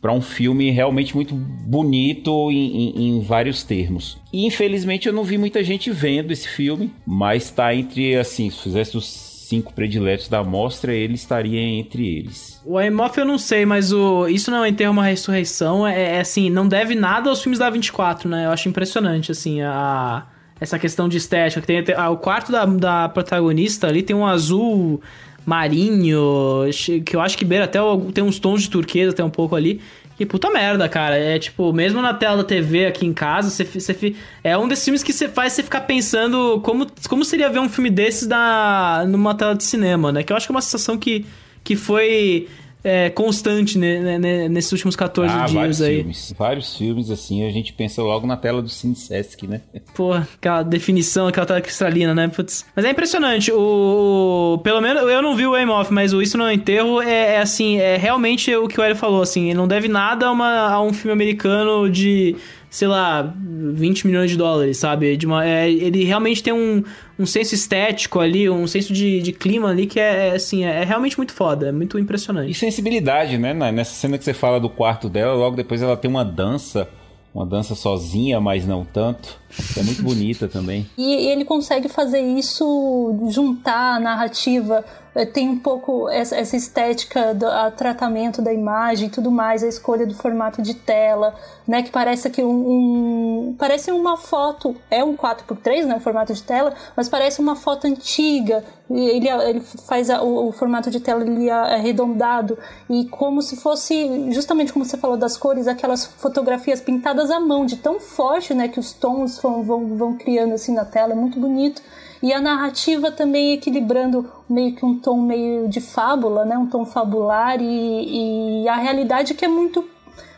para 0.00 0.12
um 0.12 0.20
filme 0.20 0.68
realmente 0.70 1.14
muito 1.14 1.32
bonito 1.32 2.50
em, 2.50 2.56
em, 2.76 3.06
em, 3.06 3.20
vários 3.20 3.62
termos. 3.62 4.18
E 4.32 4.44
infelizmente 4.44 5.06
eu 5.06 5.12
não 5.12 5.22
vi 5.22 5.38
muita 5.38 5.62
gente 5.62 5.92
vendo 5.92 6.32
esse 6.32 6.48
filme, 6.48 6.92
mas 7.06 7.44
está 7.44 7.72
entre 7.72 8.16
assim, 8.16 8.50
se 8.50 8.58
fizesse 8.58 8.96
os 8.96 9.04
cinco 9.52 9.74
prediletos 9.74 10.28
da 10.28 10.42
mostra, 10.42 10.94
ele 10.94 11.14
estaria 11.14 11.60
entre 11.60 12.06
eles. 12.06 12.58
O 12.64 12.78
Amoff 12.78 13.18
eu 13.18 13.26
não 13.26 13.36
sei, 13.36 13.66
mas 13.66 13.92
o 13.92 14.26
Isso 14.26 14.50
Não 14.50 14.64
é 14.64 14.70
Enterro 14.70 14.92
Uma 14.92 15.04
Ressurreição 15.04 15.86
é, 15.86 16.16
é, 16.16 16.20
assim, 16.20 16.48
não 16.48 16.66
deve 16.66 16.94
nada 16.94 17.28
aos 17.28 17.42
filmes 17.42 17.58
da 17.58 17.68
24, 17.68 18.30
né? 18.30 18.46
Eu 18.46 18.50
acho 18.50 18.68
impressionante, 18.68 19.30
assim, 19.30 19.60
a... 19.60 20.26
Essa 20.58 20.78
questão 20.78 21.08
de 21.08 21.16
estética. 21.16 21.60
Tem, 21.60 21.82
tem, 21.82 21.96
o 21.98 22.16
quarto 22.16 22.52
da, 22.52 22.64
da 22.64 23.08
protagonista 23.08 23.88
ali 23.88 24.00
tem 24.00 24.14
um 24.14 24.24
azul 24.24 25.02
marinho, 25.44 26.70
que 27.04 27.16
eu 27.16 27.20
acho 27.20 27.36
que 27.36 27.44
beira 27.44 27.64
até 27.64 27.80
tem 28.14 28.22
uns 28.22 28.38
tons 28.38 28.62
de 28.62 28.70
turquesa 28.70 29.10
até 29.10 29.24
um 29.24 29.30
pouco 29.30 29.56
ali. 29.56 29.80
Que 30.22 30.26
puta 30.26 30.48
merda, 30.50 30.88
cara. 30.88 31.18
É 31.18 31.36
tipo, 31.36 31.72
mesmo 31.72 32.00
na 32.00 32.14
tela 32.14 32.36
da 32.36 32.44
TV 32.44 32.86
aqui 32.86 33.04
em 33.04 33.12
casa, 33.12 33.50
você, 33.50 33.64
você 33.64 34.14
é 34.44 34.56
um 34.56 34.68
desses 34.68 34.84
filmes 34.84 35.02
que 35.02 35.12
você 35.12 35.28
faz 35.28 35.52
você 35.52 35.64
ficar 35.64 35.80
pensando 35.80 36.60
como, 36.62 36.86
como 37.08 37.24
seria 37.24 37.50
ver 37.50 37.58
um 37.58 37.68
filme 37.68 37.90
desses 37.90 38.28
na, 38.28 39.04
numa 39.08 39.34
tela 39.34 39.52
de 39.52 39.64
cinema, 39.64 40.12
né? 40.12 40.22
Que 40.22 40.32
eu 40.32 40.36
acho 40.36 40.46
que 40.46 40.52
é 40.52 40.54
uma 40.54 40.62
sensação 40.62 40.96
que, 40.96 41.26
que 41.64 41.74
foi 41.74 42.46
é, 42.84 43.10
constante 43.10 43.78
né, 43.78 44.18
né, 44.18 44.48
nesses 44.48 44.72
últimos 44.72 44.96
14 44.96 45.32
ah, 45.32 45.38
dias 45.38 45.52
vários 45.52 45.82
aí. 45.82 45.96
Filmes, 45.98 46.34
vários 46.36 46.76
filmes, 46.76 47.10
assim, 47.10 47.46
a 47.46 47.50
gente 47.50 47.72
pensa 47.72 48.02
logo 48.02 48.26
na 48.26 48.36
tela 48.36 48.60
do 48.60 48.68
Cine 48.68 48.96
Sesc, 48.96 49.46
né? 49.46 49.60
Pô, 49.94 50.12
aquela 50.12 50.62
definição, 50.62 51.26
aquela 51.26 51.46
tela 51.46 51.60
cristalina, 51.60 52.14
né? 52.14 52.28
Putz. 52.28 52.64
Mas 52.74 52.84
é 52.84 52.90
impressionante. 52.90 53.52
O, 53.52 54.54
o, 54.54 54.58
Pelo 54.58 54.80
menos 54.80 55.02
eu 55.02 55.22
não 55.22 55.36
vi 55.36 55.46
o 55.46 55.54
Aim 55.54 55.68
Off, 55.68 55.92
mas 55.92 56.12
o 56.12 56.20
Isso 56.20 56.36
Não 56.36 56.46
é 56.46 56.54
Enterro 56.54 57.00
é, 57.00 57.34
é, 57.34 57.38
assim, 57.38 57.78
é 57.78 57.96
realmente 57.96 58.54
o 58.54 58.68
que 58.68 58.80
o 58.80 58.82
Hélio 58.82 58.96
falou, 58.96 59.22
assim, 59.22 59.54
não 59.54 59.68
deve 59.68 59.88
nada 59.88 60.26
a, 60.26 60.30
uma, 60.32 60.68
a 60.68 60.82
um 60.82 60.92
filme 60.92 61.12
americano 61.12 61.88
de 61.90 62.36
sei 62.72 62.88
lá, 62.88 63.34
20 63.36 64.06
milhões 64.06 64.30
de 64.30 64.36
dólares, 64.38 64.78
sabe? 64.78 65.14
De 65.14 65.26
uma, 65.26 65.46
é, 65.46 65.70
ele 65.70 66.04
realmente 66.04 66.42
tem 66.42 66.54
um, 66.54 66.82
um 67.18 67.26
senso 67.26 67.54
estético 67.54 68.18
ali, 68.18 68.48
um 68.48 68.66
senso 68.66 68.94
de, 68.94 69.20
de 69.20 69.30
clima 69.30 69.68
ali 69.68 69.86
que 69.86 70.00
é, 70.00 70.28
é 70.28 70.34
assim, 70.36 70.64
é, 70.64 70.80
é, 70.80 70.84
realmente 70.84 71.18
muito 71.18 71.34
foda, 71.34 71.68
é 71.68 71.72
muito 71.72 71.98
impressionante. 71.98 72.50
E 72.50 72.54
sensibilidade, 72.54 73.36
né? 73.36 73.52
Nessa 73.52 73.92
cena 73.92 74.16
que 74.16 74.24
você 74.24 74.32
fala 74.32 74.58
do 74.58 74.70
quarto 74.70 75.10
dela, 75.10 75.34
logo 75.34 75.54
depois 75.54 75.82
ela 75.82 75.98
tem 75.98 76.10
uma 76.10 76.24
dança 76.24 76.88
uma 77.34 77.46
dança 77.46 77.74
sozinha, 77.74 78.38
mas 78.40 78.66
não 78.66 78.84
tanto. 78.84 79.40
É 79.78 79.82
muito 79.82 80.02
bonita 80.02 80.46
também. 80.48 80.86
E 80.98 81.28
ele 81.28 81.46
consegue 81.46 81.88
fazer 81.88 82.20
isso, 82.20 83.28
juntar 83.30 83.96
a 83.96 84.00
narrativa 84.00 84.84
tem 85.32 85.48
um 85.48 85.58
pouco 85.58 86.08
essa, 86.08 86.34
essa 86.36 86.56
estética 86.56 87.34
do 87.34 87.46
tratamento 87.76 88.40
da 88.40 88.52
imagem 88.52 89.08
e 89.08 89.10
tudo 89.10 89.30
mais, 89.30 89.62
a 89.62 89.68
escolha 89.68 90.06
do 90.06 90.14
formato 90.14 90.62
de 90.62 90.72
tela, 90.72 91.34
né, 91.68 91.82
que 91.82 91.90
parece 91.90 92.30
que 92.30 92.42
um, 92.42 93.50
um, 93.50 93.54
parece 93.58 93.92
uma 93.92 94.16
foto, 94.16 94.74
é 94.90 95.04
um 95.04 95.14
4x3, 95.14 95.84
né, 95.84 95.96
o 95.96 96.00
formato 96.00 96.32
de 96.32 96.42
tela, 96.42 96.74
mas 96.96 97.10
parece 97.10 97.40
uma 97.40 97.54
foto 97.54 97.86
antiga. 97.86 98.64
Ele, 98.90 99.28
ele 99.28 99.60
faz 99.60 100.08
a, 100.08 100.22
o, 100.22 100.48
o, 100.48 100.52
formato 100.52 100.90
de 100.90 101.00
tela 101.00 101.22
ele 101.22 101.48
é 101.48 101.52
arredondado 101.52 102.58
e 102.90 103.06
como 103.06 103.40
se 103.40 103.56
fosse, 103.56 104.30
justamente 104.32 104.72
como 104.72 104.84
você 104.84 104.96
falou 104.96 105.16
das 105.16 105.36
cores, 105.36 105.66
aquelas 105.66 106.04
fotografias 106.04 106.80
pintadas 106.80 107.30
à 107.30 107.38
mão, 107.38 107.66
de 107.66 107.76
tão 107.76 108.00
forte, 108.00 108.54
né, 108.54 108.66
que 108.66 108.80
os 108.80 108.92
tons 108.92 109.38
vão, 109.38 109.62
vão, 109.62 109.96
vão 109.96 110.14
criando 110.14 110.54
assim 110.54 110.74
na 110.74 110.86
tela, 110.86 111.12
é 111.12 111.16
muito 111.16 111.38
bonito. 111.38 111.82
E 112.22 112.32
a 112.32 112.40
narrativa 112.40 113.10
também 113.10 113.54
equilibrando 113.54 114.30
meio 114.48 114.76
que 114.76 114.84
um 114.84 114.98
tom 114.98 115.20
meio 115.20 115.68
de 115.68 115.80
fábula, 115.80 116.44
né? 116.44 116.56
Um 116.56 116.66
tom 116.66 116.86
fabular 116.86 117.60
e, 117.60 118.62
e 118.62 118.68
a 118.68 118.76
realidade 118.76 119.34
que 119.34 119.44
é 119.44 119.48
muito 119.48 119.84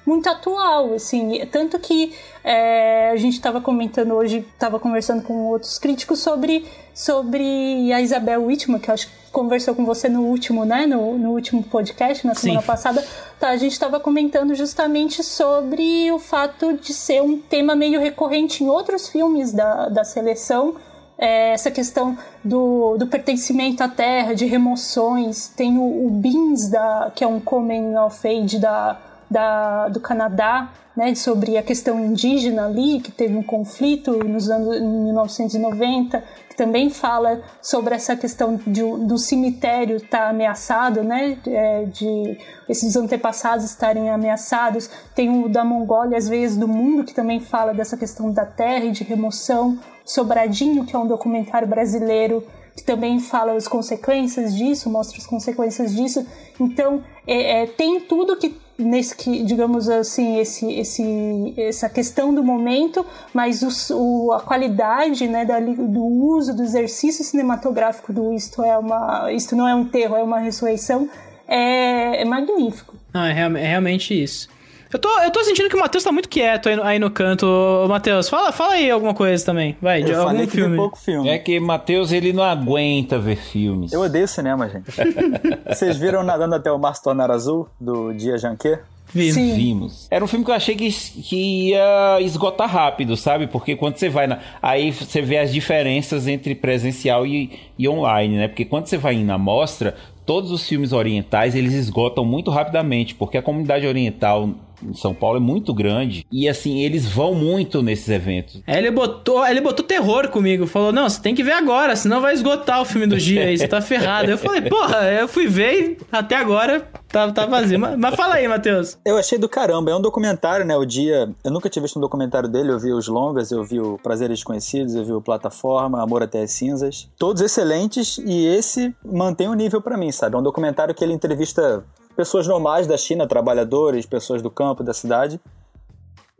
muito 0.07 0.29
atual, 0.29 0.93
assim, 0.95 1.41
tanto 1.51 1.79
que 1.79 2.13
é, 2.43 3.11
a 3.11 3.17
gente 3.17 3.35
estava 3.35 3.61
comentando 3.61 4.13
hoje, 4.13 4.45
estava 4.53 4.79
conversando 4.79 5.23
com 5.23 5.47
outros 5.47 5.79
críticos 5.79 6.21
sobre, 6.21 6.67
sobre 6.95 7.91
a 7.93 8.01
Isabel 8.03 8.45
Whitman, 8.45 8.79
que 8.79 8.91
acho 8.91 9.09
que 9.09 9.15
conversou 9.33 9.75
com 9.75 9.85
você 9.85 10.09
no 10.09 10.23
último, 10.25 10.65
né, 10.65 10.87
no, 10.87 11.17
no 11.17 11.31
último 11.31 11.63
podcast, 11.63 12.27
na 12.27 12.35
semana 12.35 12.61
Sim. 12.61 12.67
passada, 12.67 13.05
tá, 13.41 13.49
a 13.49 13.57
gente 13.57 13.73
estava 13.73 13.99
comentando 13.99 14.55
justamente 14.55 15.23
sobre 15.23 16.13
o 16.13 16.19
fato 16.19 16.75
de 16.75 16.93
ser 16.93 17.23
um 17.23 17.39
tema 17.39 17.75
meio 17.75 17.99
recorrente 17.99 18.63
em 18.63 18.69
outros 18.69 19.09
filmes 19.09 19.53
da, 19.53 19.89
da 19.89 20.05
seleção, 20.05 20.77
é, 21.25 21.53
essa 21.55 21.71
questão 21.71 22.19
do, 22.45 22.99
do, 22.99 23.07
pertencimento 23.07 23.83
à 23.83 23.89
terra, 23.89 24.35
de 24.35 24.45
remoções. 24.45 25.49
Tem 25.49 25.79
o, 25.79 26.07
o 26.07 26.11
BINS, 26.11 26.69
da, 26.69 27.11
que 27.15 27.25
é 27.25 27.27
um 27.27 27.41
Coming 27.41 27.97
of 27.97 28.29
Age 28.29 28.59
da, 28.59 28.99
da, 29.31 29.89
do 29.89 30.01
Canadá, 30.01 30.71
né, 30.95 31.15
sobre 31.15 31.57
a 31.57 31.63
questão 31.63 31.99
indígena 31.99 32.67
ali, 32.67 33.01
que 33.01 33.11
teve 33.11 33.35
um 33.37 33.43
conflito 33.43 34.23
nos 34.23 34.51
anos 34.51 34.79
1990, 34.81 36.23
que 36.49 36.55
também 36.55 36.91
fala 36.91 37.43
sobre 37.61 37.95
essa 37.95 38.15
questão 38.15 38.61
de, 38.65 38.83
do 38.83 39.17
cemitério 39.17 39.97
estar 39.97 40.19
tá 40.19 40.29
ameaçado, 40.29 41.03
né, 41.03 41.39
é, 41.47 41.85
de 41.87 42.39
esses 42.69 42.95
antepassados 42.97 43.65
estarem 43.65 44.11
ameaçados. 44.11 44.91
Tem 45.15 45.43
o 45.43 45.49
da 45.49 45.65
Mongólia, 45.65 46.19
as 46.19 46.29
veias 46.29 46.55
do 46.55 46.69
mundo, 46.69 47.03
que 47.03 47.15
também 47.15 47.41
fala 47.41 47.73
dessa 47.73 47.97
questão 47.97 48.31
da 48.31 48.45
terra 48.45 48.85
e 48.85 48.93
de 48.93 49.03
remoção. 49.03 49.79
Sobradinho, 50.05 50.85
que 50.85 50.95
é 50.95 50.99
um 50.99 51.07
documentário 51.07 51.67
brasileiro 51.67 52.45
que 52.77 52.83
também 52.83 53.21
fala 53.21 53.53
as 53.53 53.69
consequências 53.69 54.55
disso, 54.55 54.91
mostra 54.91 55.19
as 55.19 55.27
consequências 55.27 55.95
disso. 55.95 56.27
Então, 56.59 57.03
é, 57.27 57.63
é, 57.63 57.67
tem 57.67 58.01
tudo 58.01 58.37
que 58.37 58.57
nesse 58.77 59.17
que 59.17 59.45
digamos 59.45 59.89
assim 59.89 60.39
esse, 60.41 60.69
esse 60.73 61.55
essa 61.57 61.89
questão 61.89 62.35
do 62.35 62.43
momento 62.43 63.07
mas 63.33 63.63
o, 63.63 63.95
o, 63.95 64.33
a 64.33 64.41
qualidade 64.41 65.29
né 65.29 65.45
da, 65.45 65.61
do 65.61 66.05
uso 66.05 66.53
do 66.57 66.63
exercício 66.65 67.25
cinematográfico 67.25 68.13
do 68.13 68.33
isto 68.33 68.65
é 68.65 68.77
uma 68.77 69.33
isto 69.33 69.55
não 69.55 69.69
é 69.69 69.75
um 69.77 69.83
enterro 69.83 70.17
é 70.17 70.25
uma 70.25 70.41
ressurreição 70.41 71.09
é, 71.47 72.23
é 72.23 72.25
magnífico 72.25 72.97
não 73.13 73.23
é, 73.23 73.31
é 73.31 73.67
realmente 73.69 74.21
isso 74.21 74.49
eu 74.95 74.99
tô, 75.01 75.09
eu 75.23 75.31
tô 75.33 75.43
sentindo 75.43 75.69
que 75.69 75.75
o 75.75 75.81
Matheus 75.81 76.05
tá 76.05 76.13
muito 76.13 76.29
quieto 76.29 76.69
aí 76.69 76.77
no, 76.77 76.83
aí 76.85 76.99
no 77.01 77.11
canto. 77.11 77.47
Matheus, 77.89 78.29
fala, 78.29 78.53
fala 78.53 78.75
aí 78.75 78.89
alguma 78.89 79.13
coisa 79.13 79.45
também. 79.45 79.77
Vai, 79.83 80.03
eu 80.03 80.07
de 80.07 80.15
algum 80.15 80.47
filme. 80.47 80.77
pouco 80.77 80.97
filme. 80.97 81.29
É 81.29 81.37
que 81.37 81.59
Matheus, 81.59 82.13
ele 82.13 82.33
não 82.33 82.45
aguenta 82.45 83.19
ver 83.19 83.35
filmes. 83.35 83.93
Eu 83.93 84.03
odeio 84.03 84.29
cinema, 84.29 84.69
gente. 84.69 84.85
Vocês 85.67 85.97
viram 85.97 86.23
Nadando 86.23 86.55
até 86.55 86.71
o 86.71 86.79
Mar 86.79 86.95
se 86.95 87.03
tornar 87.03 87.29
azul, 87.29 87.69
do 87.81 88.13
Dia 88.13 88.39
Janquet? 88.39 88.79
Vimos. 89.13 89.35
Sim. 89.35 89.55
Vimos. 89.55 90.09
Era 90.13 90.25
um 90.25 90.29
filme 90.29 90.45
que 90.45 90.51
eu 90.53 90.55
achei 90.55 90.77
que, 90.77 90.89
que 90.89 91.71
ia 91.71 92.21
esgotar 92.21 92.71
rápido, 92.71 93.17
sabe? 93.17 93.49
Porque 93.49 93.75
quando 93.75 93.97
você 93.97 94.09
vai 94.09 94.29
na. 94.29 94.39
Aí 94.63 94.93
você 94.93 95.21
vê 95.21 95.39
as 95.39 95.53
diferenças 95.53 96.29
entre 96.29 96.55
presencial 96.55 97.27
e, 97.27 97.51
e 97.77 97.89
online, 97.89 98.37
né? 98.37 98.49
Porque 98.49 98.65
quando 98.65 98.87
você 98.87 98.97
vai 98.97 99.17
na 99.25 99.39
mostra, 99.39 99.97
todos 100.25 100.53
os 100.53 100.67
filmes 100.67 100.93
orientais 100.93 101.55
eles 101.55 101.75
esgotam 101.75 102.25
muito 102.25 102.51
rapidamente, 102.51 103.15
porque 103.15 103.37
a 103.37 103.43
comunidade 103.43 103.87
oriental 103.87 104.51
em 104.85 104.95
São 104.95 105.15
Paulo 105.15 105.39
é 105.39 105.41
muito 105.41 105.73
grande. 105.73 106.27
E 106.31 106.49
assim, 106.49 106.81
eles 106.81 107.07
vão 107.07 107.35
muito 107.35 107.83
nesses 107.83 108.09
eventos. 108.09 108.63
É, 108.67 108.79
ele 108.79 108.91
botou, 108.91 109.47
ele 109.47 109.61
botou 109.61 109.85
terror 109.85 110.29
comigo. 110.29 110.67
Falou: 110.67 110.93
não, 110.93 111.09
você 111.09 111.21
tem 111.21 111.35
que 111.35 111.43
ver 111.43 111.53
agora, 111.53 111.97
senão 111.97 112.21
vai 112.21 112.35
esgotar 112.35 112.81
o 112.81 112.85
filme 112.85 113.07
do 113.07 113.17
dia 113.17 113.45
aí, 113.45 113.57
você 113.57 113.69
tá 113.69 113.81
ferrado. 113.83 114.31
Eu 114.31 114.39
falei, 114.39 114.63
porra, 114.63 115.11
eu 115.11 115.29
fui 115.29 115.47
ver 115.47 115.75
e 115.81 115.99
até 116.13 116.37
agora 116.37 116.89
tá, 117.09 117.31
tá 117.33 117.47
vazio. 117.47 117.79
Mas, 117.79 117.99
mas 117.99 118.15
fala 118.15 118.35
aí, 118.35 118.47
Matheus. 118.49 118.99
Eu 119.05 119.17
achei 119.17 119.39
do 119.39 119.49
caramba. 119.49 119.91
É 119.91 119.97
um 119.97 120.01
documentário, 120.01 120.65
né? 120.65 120.77
O 120.77 120.85
dia. 120.85 121.31
Eu 121.43 121.51
nunca 121.51 121.69
tinha 121.69 121.83
visto 121.83 121.97
um 121.97 122.03
documentário 122.03 122.49
dele, 122.49 122.71
eu 122.71 122.79
vi 122.79 122.93
os 122.93 123.09
longas, 123.09 123.51
eu 123.51 123.63
vi 123.65 123.81
o 123.81 123.99
Prazeres 124.03 124.39
Desconhecidos, 124.39 124.95
eu 124.95 125.05
vi 125.05 125.13
o 125.13 125.21
Plataforma, 125.21 126.03
Amor 126.03 126.23
Até 126.23 126.43
as 126.43 126.51
Cinzas. 126.51 127.09
Todos 127.19 127.43
excelentes 127.43 128.19
e 128.19 128.47
esse 128.47 128.95
mantém 129.05 129.49
o 129.49 129.53
um 129.53 129.55
nível 129.55 129.81
para 129.81 129.97
mim, 129.97 130.11
sabe? 130.11 130.37
É 130.37 130.39
um 130.39 130.43
documentário 130.43 130.95
que 130.95 131.03
ele 131.03 131.13
entrevista 131.13 131.85
pessoas 132.15 132.47
normais 132.47 132.87
da 132.87 132.97
China, 132.97 133.27
trabalhadores, 133.27 134.07
pessoas 134.07 134.41
do 134.41 134.51
campo, 134.51 134.83
da 134.83 134.95
cidade. 134.95 135.41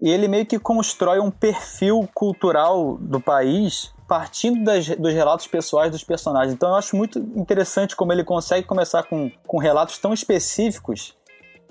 E 0.01 0.11
ele 0.11 0.29
meio 0.29 0.45
que 0.45 0.59
constrói 0.59 1.19
um 1.21 1.31
perfil 1.31 2.09
cultural 2.15 2.99
do 3.01 3.21
país 3.21 3.95
partindo 4.07 4.63
das, 4.63 4.89
dos 4.89 5.13
relatos 5.13 5.47
pessoais 5.47 5.91
dos 5.91 6.05
personagens. 6.05 6.53
Então 6.53 6.69
eu 6.71 6.75
acho 6.77 6.97
muito 6.97 7.19
interessante 7.19 7.97
como 7.97 8.13
ele 8.13 8.23
consegue 8.23 8.67
começar 8.67 9.03
com, 9.05 9.31
com 9.47 9.59
relatos 9.59 9.99
tão 9.99 10.13
específicos 10.13 11.17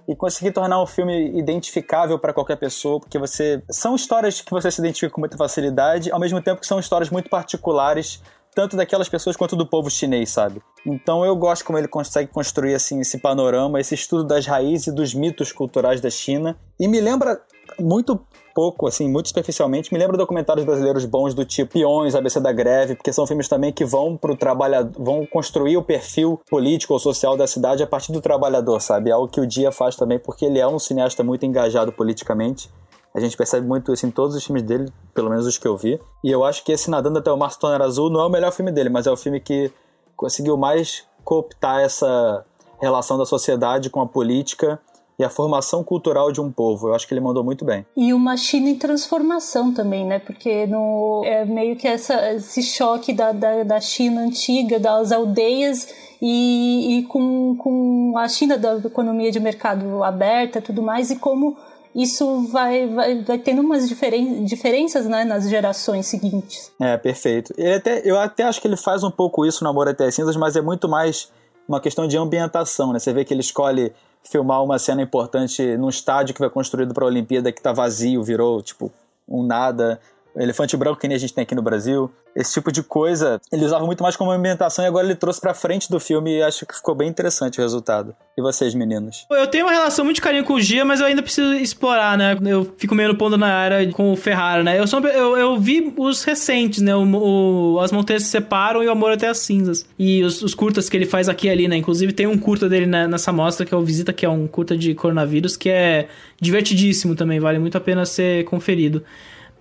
e 0.08 0.16
conseguir 0.16 0.51
tornar 0.51 0.82
um 0.82 0.86
filme 0.86 1.38
identificável 1.38 2.20
para 2.20 2.34
qualquer 2.34 2.58
pessoa, 2.58 2.99
porque 2.99 3.18
você 3.18 3.64
são 3.70 3.95
histórias 3.95 4.41
que 4.41 4.51
você 4.51 4.70
se 4.70 4.82
identifica 4.82 5.14
com 5.14 5.22
muita 5.22 5.38
facilidade, 5.38 6.12
ao 6.12 6.20
mesmo 6.20 6.41
tempo 6.41 6.60
que 6.60 6.68
são 6.68 6.80
histórias 6.80 7.10
muito 7.10 7.30
particulares 7.30 8.22
tanto 8.54 8.78
daquelas 8.78 9.10
pessoas 9.10 9.36
quanto 9.36 9.56
do 9.56 9.66
povo 9.66 9.89
chinês, 9.89 10.30
sabe? 10.30 10.62
Então 10.86 11.26
eu 11.26 11.36
gosto 11.36 11.66
como 11.66 11.78
ele 11.78 11.88
consegue 11.88 12.32
construir 12.32 12.76
assim 12.76 12.99
esse 12.99 13.18
panorama, 13.18 13.80
esse 13.80 13.95
estudo 13.95 14.24
das 14.24 14.45
raízes 14.45 14.88
e 14.88 14.91
dos 14.91 15.14
mitos 15.14 15.51
culturais 15.51 16.01
da 16.01 16.10
China. 16.10 16.58
E 16.80 16.88
me 16.88 16.99
lembra 16.99 17.41
muito 17.80 18.20
pouco, 18.54 18.88
assim, 18.88 19.10
muito 19.10 19.30
superficialmente, 19.30 19.91
me 19.91 19.99
lembra 19.99 20.16
documentários 20.16 20.66
brasileiros 20.66 21.06
bons 21.06 21.34
do 21.34 21.43
tipo 21.43 21.74
Peões, 21.74 22.14
ABC 22.14 22.39
da 22.39 22.51
Greve, 22.51 22.95
porque 22.95 23.12
são 23.12 23.26
filmes 23.26 23.47
também 23.47 23.72
que 23.72 23.84
vão 23.84 24.16
pro 24.16 24.36
trabalhador, 24.36 24.91
vão 25.01 25.26
construir 25.26 25.76
o 25.76 25.82
perfil 25.82 26.39
político 26.49 26.93
ou 26.93 26.99
social 26.99 27.36
da 27.36 27.47
cidade 27.47 27.82
a 27.82 27.88
partir 27.88 28.12
do 28.12 28.22
trabalhador, 28.22 28.80
sabe? 28.80 29.10
É 29.10 29.14
algo 29.14 29.28
que 29.28 29.41
o 29.41 29.47
Dia 29.47 29.72
faz 29.72 29.95
também, 29.95 30.20
porque 30.20 30.45
ele 30.45 30.60
é 30.60 30.68
um 30.68 30.78
cineasta 30.78 31.24
muito 31.24 31.45
engajado 31.45 31.91
politicamente. 31.91 32.70
A 33.14 33.20
gente 33.20 33.38
percebe 33.38 33.68
muito 33.68 33.93
isso 33.93 34.05
em 34.07 34.11
todos 34.11 34.36
os 34.36 34.43
filmes 34.43 34.64
dele, 34.64 34.91
pelo 35.14 35.30
menos 35.30 35.45
os 35.45 35.57
que 35.57 35.68
eu 35.68 35.78
vi. 35.78 35.99
E 36.24 36.32
eu 36.32 36.43
acho 36.43 36.64
que 36.64 36.72
esse 36.72 36.89
Nadando 36.89 37.20
até 37.20 37.32
o 37.32 37.38
Mar 37.38 37.51
se 37.51 37.59
Azul 37.66 38.09
não 38.09 38.22
é 38.22 38.26
o 38.26 38.30
melhor 38.30 38.51
filme 38.51 38.72
dele, 38.72 38.89
mas 38.89 39.05
é 39.05 39.11
o 39.11 39.18
filme 39.18 39.39
que 39.39 39.72
conseguiu 40.16 40.57
mais 40.57 41.05
cooptar 41.24 41.82
essa 41.82 42.43
relação 42.82 43.18
da 43.18 43.26
sociedade 43.26 43.89
com 43.89 44.01
a 44.01 44.07
política 44.07 44.80
e 45.18 45.24
a 45.24 45.30
formação 45.30 45.84
cultural 45.84 46.32
de 46.32 46.41
um 46.41 46.51
povo. 46.51 46.88
Eu 46.88 46.95
acho 46.95 47.07
que 47.07 47.14
ele 47.14 47.22
mandou 47.22 47.43
muito 47.43 47.64
bem. 47.64 47.86
E 47.95 48.14
uma 48.14 48.36
China 48.36 48.70
em 48.70 48.76
transformação 48.76 49.72
também, 49.74 50.05
né? 50.05 50.20
Porque 50.20 50.66
no, 50.66 51.22
é 51.24 51.45
meio 51.45 51.76
que 51.76 51.88
essa, 51.88 52.34
esse 52.34 52.64
choque 52.64 53.14
da, 53.14 53.32
da, 53.32 53.64
da 53.64 53.80
China 53.80 54.22
antiga, 54.22 54.80
das 54.80 55.11
aldeias 55.11 55.88
e, 56.22 56.97
e 56.97 57.03
com, 57.03 57.55
com 57.57 58.18
a 58.18 58.28
China 58.28 58.57
da 58.57 58.78
economia 58.78 59.32
de 59.32 59.39
mercado 59.39 60.03
aberta 60.03 60.61
tudo 60.61 60.82
mais, 60.82 61.11
e 61.11 61.18
como 61.18 61.55
isso 61.96 62.48
vai, 62.48 62.88
vai, 62.88 63.22
vai 63.24 63.38
tendo 63.38 63.62
umas 63.62 63.88
diferen, 63.88 64.44
diferenças 64.46 65.06
né, 65.06 65.24
nas 65.24 65.48
gerações 65.50 66.08
seguintes. 66.08 66.72
É, 66.80 66.98
perfeito. 66.98 67.54
Ele 67.58 67.76
até, 67.76 68.02
eu 68.04 68.18
até 68.18 68.44
acho 68.44 68.60
que 68.60 68.68
ele 68.68 68.78
faz 68.78 69.04
um 69.04 69.12
pouco 69.12 69.46
isso 69.46 69.64
no 69.64 69.70
Amor 69.70 69.88
Até 69.88 70.10
Cinzas, 70.10 70.36
mas 70.36 70.56
é 70.56 70.62
muito 70.62 70.89
mais 70.89 71.32
uma 71.68 71.80
questão 71.80 72.08
de 72.08 72.18
ambientação, 72.18 72.91
né? 72.91 73.00
Você 73.00 73.14
vê 73.14 73.24
que 73.24 73.34
ele 73.34 73.41
escolhe 73.41 73.94
filmar 74.24 74.64
uma 74.64 74.80
cena 74.80 75.02
importante 75.02 75.78
num 75.78 75.89
estádio 75.89 76.34
que 76.34 76.39
foi 76.39 76.50
construído 76.50 76.94
para 76.94 77.04
a 77.04 77.08
Olimpíada 77.08 77.52
que 77.52 77.60
está 77.60 77.72
vazio, 77.72 78.24
virou 78.24 78.62
tipo 78.62 78.91
um 79.28 79.44
nada. 79.44 80.00
Elefante 80.36 80.76
branco 80.76 81.00
que 81.00 81.08
nem 81.08 81.16
a 81.16 81.20
gente 81.20 81.34
tem 81.34 81.44
aqui 81.44 81.56
no 81.56 81.62
Brasil. 81.62 82.12
Esse 82.36 82.54
tipo 82.54 82.72
de 82.72 82.82
coisa, 82.82 83.40
ele 83.52 83.64
usava 83.66 83.86
muito 83.86 84.02
mais 84.02 84.16
como 84.16 84.32
ambientação 84.32 84.84
e 84.84 84.88
agora 84.88 85.06
ele 85.06 85.16
trouxe 85.16 85.40
pra 85.40 85.54
frente 85.54 85.90
do 85.90 86.00
filme 86.00 86.38
e 86.38 86.42
acho 86.42 86.66
que 86.66 86.76
ficou 86.76 86.96
bem 86.96 87.08
interessante 87.08 87.60
o 87.60 87.62
resultado. 87.62 88.16
E 88.36 88.42
vocês, 88.42 88.74
meninos? 88.74 89.28
Eu 89.30 89.46
tenho 89.46 89.66
uma 89.66 89.72
relação 89.72 90.04
muito 90.04 90.20
carinho 90.20 90.44
com 90.44 90.54
o 90.54 90.62
Gia, 90.62 90.84
mas 90.84 91.00
eu 91.00 91.06
ainda 91.06 91.22
preciso 91.22 91.54
explorar, 91.54 92.18
né? 92.18 92.36
Eu 92.44 92.74
fico 92.78 92.96
meio 92.96 93.10
no 93.10 93.16
ponto 93.16 93.38
na 93.38 93.48
área 93.48 93.92
com 93.92 94.12
o 94.12 94.16
Ferrara, 94.16 94.64
né? 94.64 94.80
Eu, 94.80 94.88
só, 94.88 95.00
eu, 95.00 95.38
eu 95.38 95.60
vi 95.60 95.94
os 95.96 96.24
recentes, 96.24 96.82
né? 96.82 96.96
O, 96.96 97.76
o, 97.76 97.80
As 97.80 97.92
Montanhas 97.92 98.24
se 98.24 98.30
Separam 98.30 98.82
e 98.84 98.88
O 98.88 98.92
Amor 98.92 99.12
Até 99.12 99.28
as 99.28 99.38
Cinzas. 99.38 99.86
E 100.00 100.24
os, 100.24 100.42
os, 100.42 100.56
curtas 100.56 100.90
que 100.90 100.98
ele 100.98 101.06
faz 101.06 101.30
aqui 101.30 101.46
e 101.46 101.50
ali, 101.52 101.68
né? 101.68 101.78
Inclusive 101.78 102.12
tem 102.12 102.26
um 102.26 102.38
curta 102.38 102.68
dele 102.68 102.88
né, 102.88 103.08
nessa 103.08 103.32
mostra 103.32 103.66
que 103.66 103.74
é 103.74 103.78
o 103.78 103.84
Visita, 103.84 104.12
que 104.12 104.26
é 104.26 104.30
um 104.30 104.48
curta 104.48 104.76
de 104.76 104.96
coronavírus, 104.96 105.56
que 105.56 105.70
é 105.70 106.08
divertidíssimo 106.42 107.16
também, 107.16 107.40
vale 107.40 107.60
muito 107.60 107.78
a 107.78 107.82
pena 107.82 108.06
ser 108.06 108.44
conferido. 108.46 109.04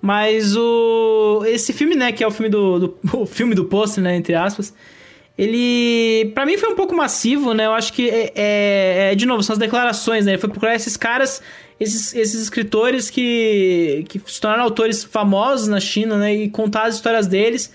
Mas 0.02 0.56
o 0.56 1.44
esse 1.46 1.72
filme, 1.72 1.94
né, 1.94 2.10
que 2.10 2.24
é 2.24 2.26
o 2.26 2.30
filme 2.32 2.50
do, 2.50 2.78
do 2.80 2.98
o 3.22 3.24
filme 3.24 3.54
do 3.54 3.64
pôster, 3.64 4.02
né, 4.02 4.16
entre 4.16 4.34
aspas, 4.34 4.74
ele 5.38 6.32
para 6.34 6.44
mim 6.44 6.58
foi 6.58 6.70
um 6.70 6.74
pouco 6.74 6.92
massivo, 6.94 7.54
né? 7.54 7.66
Eu 7.66 7.72
acho 7.72 7.92
que 7.92 8.10
é, 8.10 8.32
é, 8.34 9.12
é, 9.12 9.14
de 9.14 9.24
novo 9.24 9.44
são 9.44 9.54
as 9.54 9.60
declarações, 9.60 10.26
né? 10.26 10.32
Ele 10.32 10.38
foi 10.38 10.50
procurar 10.50 10.74
esses 10.74 10.96
caras, 10.96 11.40
esses, 11.78 12.12
esses 12.14 12.42
escritores 12.42 13.08
que 13.10 14.04
que 14.08 14.20
se 14.26 14.40
tornaram 14.40 14.64
autores 14.64 15.04
famosos 15.04 15.68
na 15.68 15.78
China, 15.78 16.16
né, 16.18 16.34
e 16.34 16.50
contar 16.50 16.86
as 16.86 16.96
histórias 16.96 17.28
deles. 17.28 17.72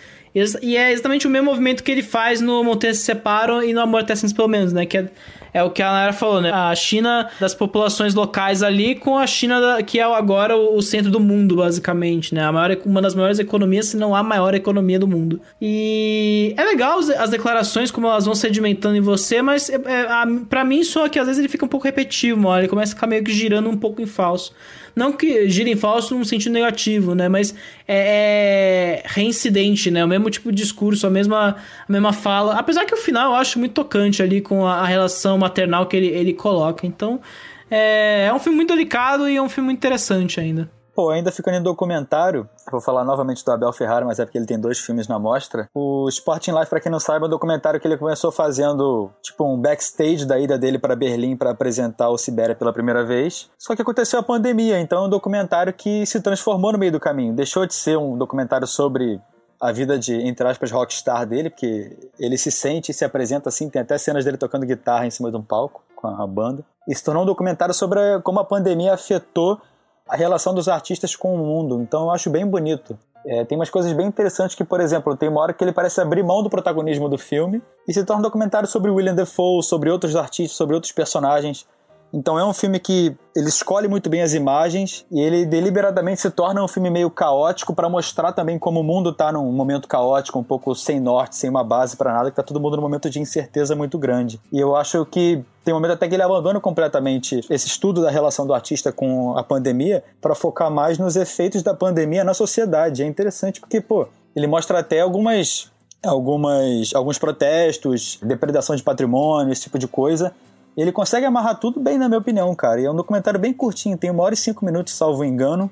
E 0.62 0.78
é 0.78 0.92
exatamente 0.92 1.26
o 1.26 1.30
mesmo 1.32 1.46
movimento 1.46 1.82
que 1.82 1.92
ele 1.92 2.04
faz 2.04 2.42
no 2.42 2.64
Montanhas 2.64 2.98
se 2.98 3.06
Separam 3.06 3.64
e 3.64 3.74
no 3.74 3.82
Amor 3.82 4.02
Até 4.02 4.14
pelo 4.36 4.48
menos, 4.48 4.72
né? 4.74 4.86
Que 4.86 4.98
é 5.00 5.10
é 5.58 5.64
o 5.64 5.72
que 5.72 5.82
a 5.82 5.92
Nara 5.92 6.14
falou, 6.14 6.40
né? 6.40 6.52
A 6.52 6.74
China 6.76 7.30
das 7.40 7.56
populações 7.56 8.14
locais 8.14 8.62
ali 8.62 8.96
com 8.96 9.18
a 9.18 9.26
China 9.26 9.60
da, 9.60 9.84
que 9.84 10.00
é 10.00 10.04
agora 10.04 10.56
o, 10.56 10.82
centro 10.82 11.12
do 11.12 11.20
mundo, 11.20 11.58
basicamente, 11.58 12.34
né? 12.34 12.44
A 12.44 12.52
maior, 12.52 12.78
uma 12.86 13.02
das 13.02 13.16
maiores 13.16 13.40
economias, 13.40 13.88
se 13.88 13.98
não 13.98 14.16
a 14.16 14.22
maior 14.22 14.54
economia 14.54 15.00
do 15.00 15.08
mundo. 15.08 15.42
E 15.60 16.54
é 16.56 16.64
legal 16.64 17.00
as 17.00 17.30
declarações, 17.30 17.90
como 17.90 18.08
elas 18.08 18.26
vão 18.26 18.36
sedimentando 18.36 18.96
em 18.96 19.02
você, 19.02 19.42
mas 19.42 19.70
é, 19.70 19.76
é, 19.76 20.08
para 20.48 20.64
mim 20.64 20.84
só 20.84 21.10
que 21.10 21.18
às 21.18 21.26
vezes 21.26 21.40
ele 21.40 21.50
fica 21.50 21.66
um 21.66 21.70
pouco 21.70 21.86
repetitivo, 21.86 22.56
ele 22.56 22.68
começa 22.68 22.94
a 22.94 22.96
ficar 22.96 23.08
meio 23.08 23.24
que 23.24 23.32
girando 23.32 23.70
um 23.70 23.78
pouco 23.78 24.02
em 24.02 24.06
falso. 24.06 24.54
Não 24.98 25.12
que 25.12 25.48
gira 25.48 25.70
em 25.70 25.76
falso 25.76 26.16
num 26.16 26.26
sentido 26.26 26.54
negativo, 26.54 27.14
né? 27.14 27.30
Mas 27.30 27.54
é, 27.88 29.04
é 29.04 29.04
reincidente, 29.06 29.92
né? 29.92 30.04
O 30.04 30.08
mesmo 30.08 30.28
tipo 30.28 30.52
de 30.52 30.58
discurso, 30.58 31.06
a 31.06 31.10
mesma, 31.10 31.56
a 31.88 31.92
mesma 31.92 32.12
fala. 32.12 32.56
Apesar 32.56 32.84
que 32.84 32.96
o 32.96 32.98
final 32.98 33.32
eu 33.32 33.36
acho 33.36 33.60
muito 33.60 33.74
tocante 33.74 34.24
ali 34.24 34.42
com 34.42 34.66
a, 34.66 34.78
a 34.78 34.86
relação 34.88 35.38
maternal 35.38 35.86
que 35.86 35.96
ele, 35.96 36.08
ele 36.08 36.34
coloca. 36.34 36.88
Então, 36.88 37.22
é, 37.70 38.26
é 38.26 38.34
um 38.34 38.40
filme 38.40 38.56
muito 38.56 38.74
delicado 38.74 39.30
e 39.30 39.36
é 39.36 39.42
um 39.42 39.48
filme 39.48 39.68
muito 39.68 39.78
interessante 39.78 40.40
ainda. 40.40 40.68
Pô, 40.98 41.12
ainda 41.12 41.32
ficando 41.32 41.58
em 41.58 41.62
documentário, 41.62 42.50
vou 42.72 42.82
falar 42.82 43.06
novamente 43.06 43.46
do 43.46 43.52
Abel 43.52 43.72
Ferrara, 43.72 44.04
mas 44.04 44.18
é 44.18 44.26
porque 44.26 44.36
ele 44.36 44.48
tem 44.48 44.60
dois 44.60 44.80
filmes 44.80 45.08
na 45.08 45.20
mostra. 45.20 45.70
O 45.72 46.10
Sporting 46.10 46.50
Life, 46.54 46.72
para 46.72 46.80
quem 46.80 46.92
não 46.92 47.00
sabe, 47.00 47.24
é 47.24 47.28
um 47.28 47.30
documentário 47.30 47.80
que 47.80 47.88
ele 47.88 47.98
começou 47.98 48.32
fazendo, 48.32 49.12
tipo, 49.22 49.46
um 49.46 49.62
backstage 49.62 50.26
da 50.26 50.40
ida 50.40 50.58
dele 50.58 50.80
para 50.80 50.96
Berlim 50.96 51.38
para 51.38 51.52
apresentar 51.52 52.10
o 52.10 52.18
Sibéria 52.18 52.56
pela 52.56 52.74
primeira 52.74 53.06
vez. 53.06 53.48
Só 53.60 53.76
que 53.76 53.82
aconteceu 53.84 54.20
a 54.20 54.24
pandemia, 54.24 54.80
então 54.80 55.04
é 55.04 55.06
um 55.06 55.10
documentário 55.10 55.72
que 55.72 56.04
se 56.08 56.20
transformou 56.20 56.72
no 56.72 56.80
meio 56.80 56.92
do 56.92 57.00
caminho. 57.00 57.32
Deixou 57.32 57.68
de 57.68 57.76
ser 57.76 57.96
um 57.96 58.18
documentário 58.18 58.66
sobre 58.66 59.22
a 59.62 59.72
vida 59.72 60.00
de, 60.00 60.16
entre 60.16 60.48
aspas, 60.48 60.72
rockstar 60.72 61.28
dele, 61.28 61.52
porque 61.52 61.96
ele 62.20 62.40
se 62.40 62.50
sente 62.50 62.90
e 62.90 62.94
se 62.96 63.06
apresenta 63.06 63.50
assim, 63.50 63.70
tem 63.70 63.84
até 63.84 64.00
cenas 64.00 64.26
dele 64.26 64.38
tocando 64.38 64.66
guitarra 64.66 65.06
em 65.06 65.12
cima 65.12 65.30
de 65.30 65.38
um 65.38 65.44
palco 65.44 65.84
com 65.96 66.08
a 66.08 66.26
banda. 66.26 66.66
E 66.88 66.96
se 66.96 67.04
tornou 67.04 67.22
um 67.22 67.28
documentário 67.28 67.76
sobre 67.76 68.00
como 68.24 68.40
a 68.40 68.44
pandemia 68.44 68.96
afetou 68.96 69.62
a 70.08 70.16
relação 70.16 70.54
dos 70.54 70.68
artistas 70.68 71.16
com 71.16 71.36
o 71.36 71.38
mundo. 71.38 71.82
Então 71.82 72.04
eu 72.04 72.12
acho 72.12 72.30
bem 72.30 72.46
bonito. 72.46 72.98
É, 73.26 73.44
tem 73.44 73.58
umas 73.58 73.70
coisas 73.70 73.92
bem 73.92 74.08
interessantes 74.08 74.56
que, 74.56 74.64
por 74.64 74.80
exemplo, 74.80 75.16
tem 75.16 75.28
uma 75.28 75.42
hora 75.42 75.54
que 75.54 75.62
ele 75.64 75.74
parece 75.74 76.00
abrir 76.00 76.24
mão 76.24 76.42
do 76.42 76.50
protagonismo 76.50 77.10
do 77.10 77.18
filme 77.18 77.62
e 77.88 77.94
se 77.94 78.04
torna 78.06 78.22
um 78.22 78.24
documentário 78.24 78.68
sobre 78.68 78.90
William 78.90 79.14
Defoe, 79.14 79.62
sobre 79.64 79.90
outros 79.90 80.16
artistas, 80.16 80.56
sobre 80.56 80.76
outros 80.76 80.94
personagens. 80.94 81.68
Então 82.14 82.40
é 82.40 82.46
um 82.46 82.54
filme 82.54 82.80
que 82.80 83.16
ele 83.36 83.50
escolhe 83.50 83.88
muito 83.88 84.10
bem 84.10 84.22
as 84.22 84.34
imagens 84.34 85.06
e 85.12 85.20
ele 85.20 85.46
deliberadamente 85.46 86.22
se 86.22 86.32
torna 86.32 86.64
um 86.64 86.68
filme 86.68 86.90
meio 86.90 87.10
caótico 87.10 87.76
para 87.76 87.90
mostrar 87.90 88.32
também 88.32 88.58
como 88.58 88.80
o 88.80 88.84
mundo 88.84 89.10
está 89.10 89.32
num 89.32 89.52
momento 89.52 89.88
caótico, 89.88 90.40
um 90.40 90.44
pouco 90.44 90.74
sem 90.74 91.00
norte, 91.00 91.36
sem 91.36 91.50
uma 91.50 91.64
base 91.64 91.98
para 91.98 92.14
nada, 92.14 92.30
que 92.30 92.36
tá 92.36 92.44
todo 92.44 92.60
mundo 92.60 92.78
num 92.78 92.82
momento 92.82 93.10
de 93.10 93.20
incerteza 93.20 93.76
muito 93.76 93.98
grande. 93.98 94.40
E 94.52 94.60
eu 94.60 94.76
acho 94.76 95.06
que 95.06 95.44
tem 95.64 95.74
um 95.74 95.78
momento 95.78 95.94
até 95.94 96.08
que 96.08 96.16
ele 96.16 96.24
abandona 96.24 96.60
completamente 96.62 97.42
esse 97.50 97.68
estudo 97.68 98.02
da 98.02 98.10
relação 98.10 98.48
do 98.48 98.54
artista 98.54 98.92
com 98.92 99.38
a 99.38 99.44
pandemia 99.44 100.04
para 100.22 100.34
focar 100.34 100.72
mais 100.72 100.98
nos 100.98 101.16
efeitos 101.16 101.62
da 101.62 101.74
pandemia 101.74 102.24
na 102.24 102.34
sociedade. 102.34 103.04
É 103.04 103.06
interessante 103.06 103.60
porque, 103.60 103.82
pô, 103.82 104.08
ele 104.36 104.48
mostra 104.48 104.80
até 104.80 105.02
algumas 105.02 105.70
algumas 106.06 106.94
alguns 106.94 107.18
protestos, 107.18 108.20
depredação 108.22 108.76
de 108.76 108.84
patrimônio, 108.84 109.52
esse 109.52 109.64
tipo 109.64 109.78
de 109.78 109.88
coisa, 109.88 110.34
ele 110.82 110.92
consegue 110.92 111.26
amarrar 111.26 111.60
tudo 111.60 111.80
bem, 111.80 111.98
na 111.98 112.08
minha 112.08 112.20
opinião, 112.20 112.54
cara. 112.56 112.80
E 112.80 112.86
é 112.86 112.92
um 112.92 112.96
documentário 112.96 113.40
bem 113.40 113.52
curtinho, 113.52 113.98
tem 113.98 114.12
uma 114.12 114.24
hora 114.24 114.34
e 114.34 114.38
cinco 114.38 114.64
minutos, 114.64 114.94
salvo 114.94 115.24
engano. 115.24 115.70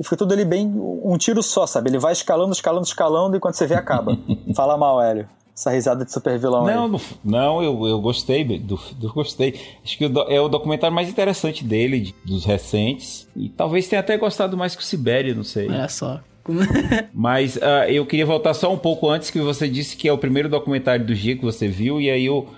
E 0.00 0.02
fica 0.02 0.16
tudo 0.16 0.32
ali 0.32 0.44
bem. 0.44 0.66
Um 0.66 1.16
tiro 1.16 1.42
só, 1.42 1.66
sabe? 1.66 1.90
Ele 1.90 1.98
vai 1.98 2.12
escalando, 2.12 2.52
escalando, 2.52 2.84
escalando, 2.84 3.36
e 3.36 3.40
quando 3.40 3.54
você 3.54 3.66
vê, 3.66 3.74
acaba. 3.74 4.18
Fala 4.56 4.76
mal, 4.76 5.00
Hélio. 5.00 5.28
Essa 5.54 5.70
risada 5.70 6.04
de 6.04 6.10
super 6.10 6.38
vilão 6.38 6.64
não, 6.64 6.96
aí. 6.96 7.00
Não, 7.22 7.62
eu, 7.62 7.86
eu 7.86 8.00
gostei, 8.00 8.42
do, 8.58 8.80
do, 8.96 9.12
gostei. 9.12 9.60
Acho 9.84 9.98
que 9.98 10.10
é 10.28 10.40
o 10.40 10.48
documentário 10.48 10.94
mais 10.94 11.08
interessante 11.08 11.62
dele, 11.62 12.00
de, 12.00 12.14
dos 12.24 12.44
recentes. 12.44 13.28
E 13.36 13.50
talvez 13.50 13.86
tenha 13.86 14.00
até 14.00 14.16
gostado 14.16 14.56
mais 14.56 14.74
que 14.74 14.82
o 14.82 14.84
Sibéria, 14.84 15.34
não 15.34 15.44
sei. 15.44 15.68
É 15.68 15.86
só. 15.88 16.20
Mas 17.12 17.56
uh, 17.56 17.86
eu 17.88 18.04
queria 18.06 18.26
voltar 18.26 18.54
só 18.54 18.72
um 18.72 18.78
pouco 18.78 19.08
antes 19.08 19.30
que 19.30 19.40
você 19.40 19.68
disse 19.68 19.94
que 19.94 20.08
é 20.08 20.12
o 20.12 20.18
primeiro 20.18 20.48
documentário 20.48 21.04
do 21.04 21.14
G 21.14 21.36
que 21.36 21.44
você 21.44 21.68
viu, 21.68 22.00
e 22.00 22.10
aí 22.10 22.24
eu 22.24 22.48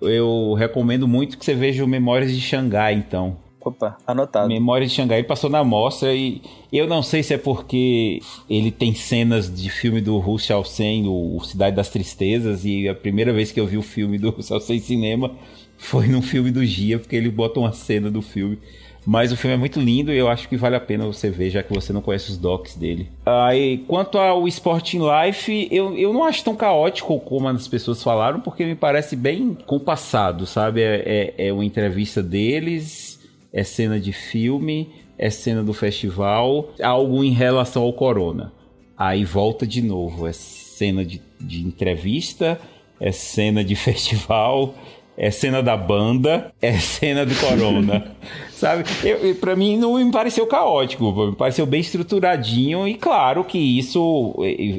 eu 0.00 0.54
recomendo 0.54 1.06
muito 1.06 1.38
que 1.38 1.44
você 1.44 1.54
veja 1.54 1.84
o 1.84 1.88
Memórias 1.88 2.32
de 2.32 2.40
Xangai, 2.40 2.94
então. 2.94 3.36
Opa, 3.60 3.96
anotado. 4.06 4.48
Memórias 4.48 4.90
de 4.90 4.96
Xangai, 4.96 5.22
passou 5.22 5.48
na 5.48 5.64
mostra 5.64 6.14
e 6.14 6.42
eu 6.70 6.86
não 6.86 7.02
sei 7.02 7.22
se 7.22 7.32
é 7.32 7.38
porque 7.38 8.20
ele 8.48 8.70
tem 8.70 8.94
cenas 8.94 9.52
de 9.52 9.70
filme 9.70 10.02
do 10.02 10.18
Hu 10.18 10.38
Xiaosen, 10.38 11.08
o 11.08 11.40
Cidade 11.40 11.74
das 11.74 11.88
Tristezas, 11.88 12.64
e 12.66 12.86
a 12.88 12.94
primeira 12.94 13.32
vez 13.32 13.50
que 13.50 13.58
eu 13.58 13.66
vi 13.66 13.78
o 13.78 13.82
filme 13.82 14.18
do 14.18 14.28
Hu 14.28 14.42
Xiaosen 14.42 14.78
cinema 14.80 15.30
foi 15.78 16.08
num 16.08 16.20
filme 16.20 16.50
do 16.50 16.64
Gia, 16.64 16.98
porque 16.98 17.16
ele 17.16 17.30
bota 17.30 17.58
uma 17.58 17.72
cena 17.72 18.10
do 18.10 18.20
filme. 18.20 18.58
Mas 19.06 19.32
o 19.32 19.36
filme 19.36 19.54
é 19.54 19.58
muito 19.58 19.78
lindo 19.80 20.12
e 20.12 20.16
eu 20.16 20.28
acho 20.28 20.48
que 20.48 20.56
vale 20.56 20.76
a 20.76 20.80
pena 20.80 21.04
você 21.04 21.30
ver, 21.30 21.50
já 21.50 21.62
que 21.62 21.72
você 21.72 21.92
não 21.92 22.00
conhece 22.00 22.30
os 22.30 22.38
docs 22.38 22.74
dele. 22.74 23.10
Aí, 23.26 23.78
quanto 23.86 24.16
ao 24.16 24.48
Sporting 24.48 25.00
Life, 25.00 25.68
eu, 25.70 25.94
eu 25.96 26.12
não 26.12 26.24
acho 26.24 26.42
tão 26.42 26.56
caótico 26.56 27.20
como 27.20 27.48
as 27.48 27.68
pessoas 27.68 28.02
falaram, 28.02 28.40
porque 28.40 28.64
me 28.64 28.74
parece 28.74 29.14
bem 29.14 29.56
compassado, 29.66 30.46
sabe? 30.46 30.80
É, 30.80 31.34
é, 31.36 31.48
é 31.48 31.52
uma 31.52 31.64
entrevista 31.64 32.22
deles, 32.22 33.20
é 33.52 33.62
cena 33.62 34.00
de 34.00 34.12
filme, 34.12 34.88
é 35.18 35.28
cena 35.30 35.62
do 35.62 35.72
festival, 35.72 36.70
algo 36.82 37.22
em 37.22 37.32
relação 37.32 37.82
ao 37.82 37.92
Corona. 37.92 38.52
Aí 38.96 39.24
volta 39.24 39.66
de 39.66 39.82
novo, 39.82 40.26
é 40.26 40.32
cena 40.32 41.04
de, 41.04 41.20
de 41.40 41.62
entrevista, 41.62 42.58
é 42.98 43.12
cena 43.12 43.64
de 43.64 43.74
festival, 43.76 44.74
é 45.16 45.30
cena 45.30 45.62
da 45.62 45.76
banda, 45.76 46.52
é 46.60 46.72
cena 46.72 47.24
do 47.24 47.34
Corona. 47.36 48.04
sabe? 48.54 48.84
Eu, 49.02 49.34
pra 49.36 49.54
mim 49.54 49.76
não 49.76 49.94
me 49.94 50.10
pareceu 50.10 50.46
caótico, 50.46 51.12
me 51.12 51.36
pareceu 51.36 51.66
bem 51.66 51.80
estruturadinho 51.80 52.88
e 52.88 52.94
claro 52.94 53.44
que 53.44 53.58
isso, 53.58 54.34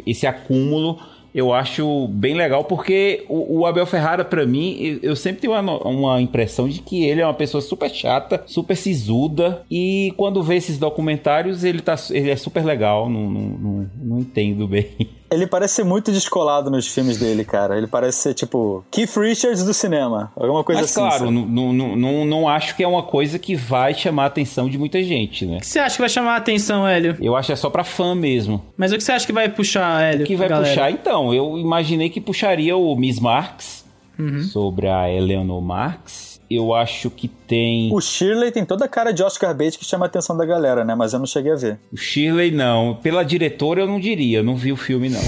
esse 0.06 0.26
acúmulo 0.26 1.00
eu 1.36 1.54
acho 1.54 2.08
bem 2.08 2.34
legal, 2.34 2.64
porque 2.64 3.26
o, 3.28 3.60
o 3.60 3.66
Abel 3.66 3.86
Ferrara, 3.86 4.24
para 4.24 4.46
mim, 4.46 5.00
eu, 5.04 5.18
sempre 5.18 5.42
tenho 5.42 5.52
uma, 5.52 5.86
uma, 5.86 6.22
impressão 6.22 6.70
de 6.70 6.80
que 6.80 7.04
ele 7.04 7.20
é 7.20 7.26
uma 7.26 7.34
pessoa 7.34 7.60
super 7.60 7.90
chata, 7.90 8.42
super 8.48 8.78
sisuda, 8.78 9.62
e 9.70 10.14
quando 10.16 10.42
vê 10.42 10.56
esses 10.56 10.78
documentários, 10.78 11.66
ele, 11.66 11.82
tá, 11.82 11.96
ele 12.12 12.30
é 12.30 12.38
super 12.38 12.64
legal, 12.64 13.10
não, 13.10 13.30
não, 13.30 13.42
não, 13.42 13.92
não 14.02 14.20
entendo 14.22 14.66
bem. 14.66 14.88
Ele 15.36 15.48
parece 15.48 15.76
ser 15.76 15.84
muito 15.84 16.12
descolado 16.12 16.70
nos 16.70 16.88
filmes 16.88 17.18
dele, 17.18 17.44
cara. 17.46 17.78
Ele 17.78 17.88
parece 17.88 18.20
ser, 18.20 18.34
tipo, 18.34 18.84
Keith 18.90 19.16
Richards 19.16 19.64
do 19.64 19.74
cinema. 19.74 20.32
Alguma 20.36 20.64
coisa 20.64 20.82
Mas, 20.82 20.92
assim. 20.92 21.02
Mas, 21.02 21.18
claro, 21.18 21.32
não, 21.32 21.74
não, 21.74 21.96
não, 21.96 22.26
não 22.26 22.50
acho 22.50 22.76
que 22.76 22.84
é 22.84 22.88
uma 22.88 23.04
coisa 23.04 23.38
que 23.38 23.56
vai 23.56 23.94
chamar 23.94 24.24
a 24.24 24.28
atenção 24.28 24.70
de 24.70 24.78
muita 24.78 25.02
gente, 25.04 25.46
né? 25.46 25.58
O 25.58 25.60
que 25.60 25.68
você 25.68 25.80
acha 25.80 25.96
que 25.96 26.02
vai 26.02 26.10
chamar 26.10 26.34
a 26.34 26.38
atenção, 26.38 26.88
Hélio? 26.88 27.18
Eu 27.22 27.36
acho 27.36 27.48
que 27.48 27.54
é 27.54 27.56
só 27.56 27.70
pra 27.70 27.84
fã 27.84 28.16
mesmo. 28.16 28.64
Mas 28.78 28.92
o 28.92 28.98
que 28.98 29.04
você 29.04 29.12
acha 29.12 29.26
que 29.26 29.34
vai 29.34 29.50
puxar, 29.50 30.02
Hélio? 30.02 30.24
O 30.24 30.28
que 30.28 30.36
vai 30.36 30.48
galera? 30.48 30.70
puxar, 30.70 30.92
então? 30.92 31.34
Eu 31.34 31.58
imaginei 31.58 32.10
que 32.10 32.20
puxaria 32.20 32.76
o 32.76 32.96
Miss 32.96 33.20
Marx, 33.20 33.86
uhum. 34.18 34.42
sobre 34.44 34.88
a 34.88 35.10
Eleanor 35.10 35.62
Marx 35.62 36.25
eu 36.50 36.74
acho 36.74 37.10
que 37.10 37.28
tem. 37.28 37.92
O 37.94 38.00
Shirley 38.00 38.52
tem 38.52 38.66
toda 38.66 38.86
a 38.86 38.88
cara 38.88 39.12
de 39.12 39.24
Oscar 39.24 39.56
Bates 39.56 39.76
que 39.76 39.86
chama 39.86 40.06
a 40.06 40.08
atenção 40.08 40.38
da 40.38 40.46
galera, 40.46 40.84
né? 40.84 40.96
Mas 40.96 41.14
eu 41.14 41.20
não 41.20 41.26
cheguei 41.26 41.52
a 41.52 41.56
ver. 41.56 41.80
O 41.92 41.98
Shirley 41.98 42.52
não. 42.52 42.96
Pela 43.02 43.24
diretora 43.24 43.82
eu 43.82 43.88
não 43.88 44.00
diria, 44.00 44.40
eu 44.40 44.44
não 44.44 44.56
vi 44.56 44.72
o 44.72 44.78
filme 44.78 45.10
não. 45.10 45.22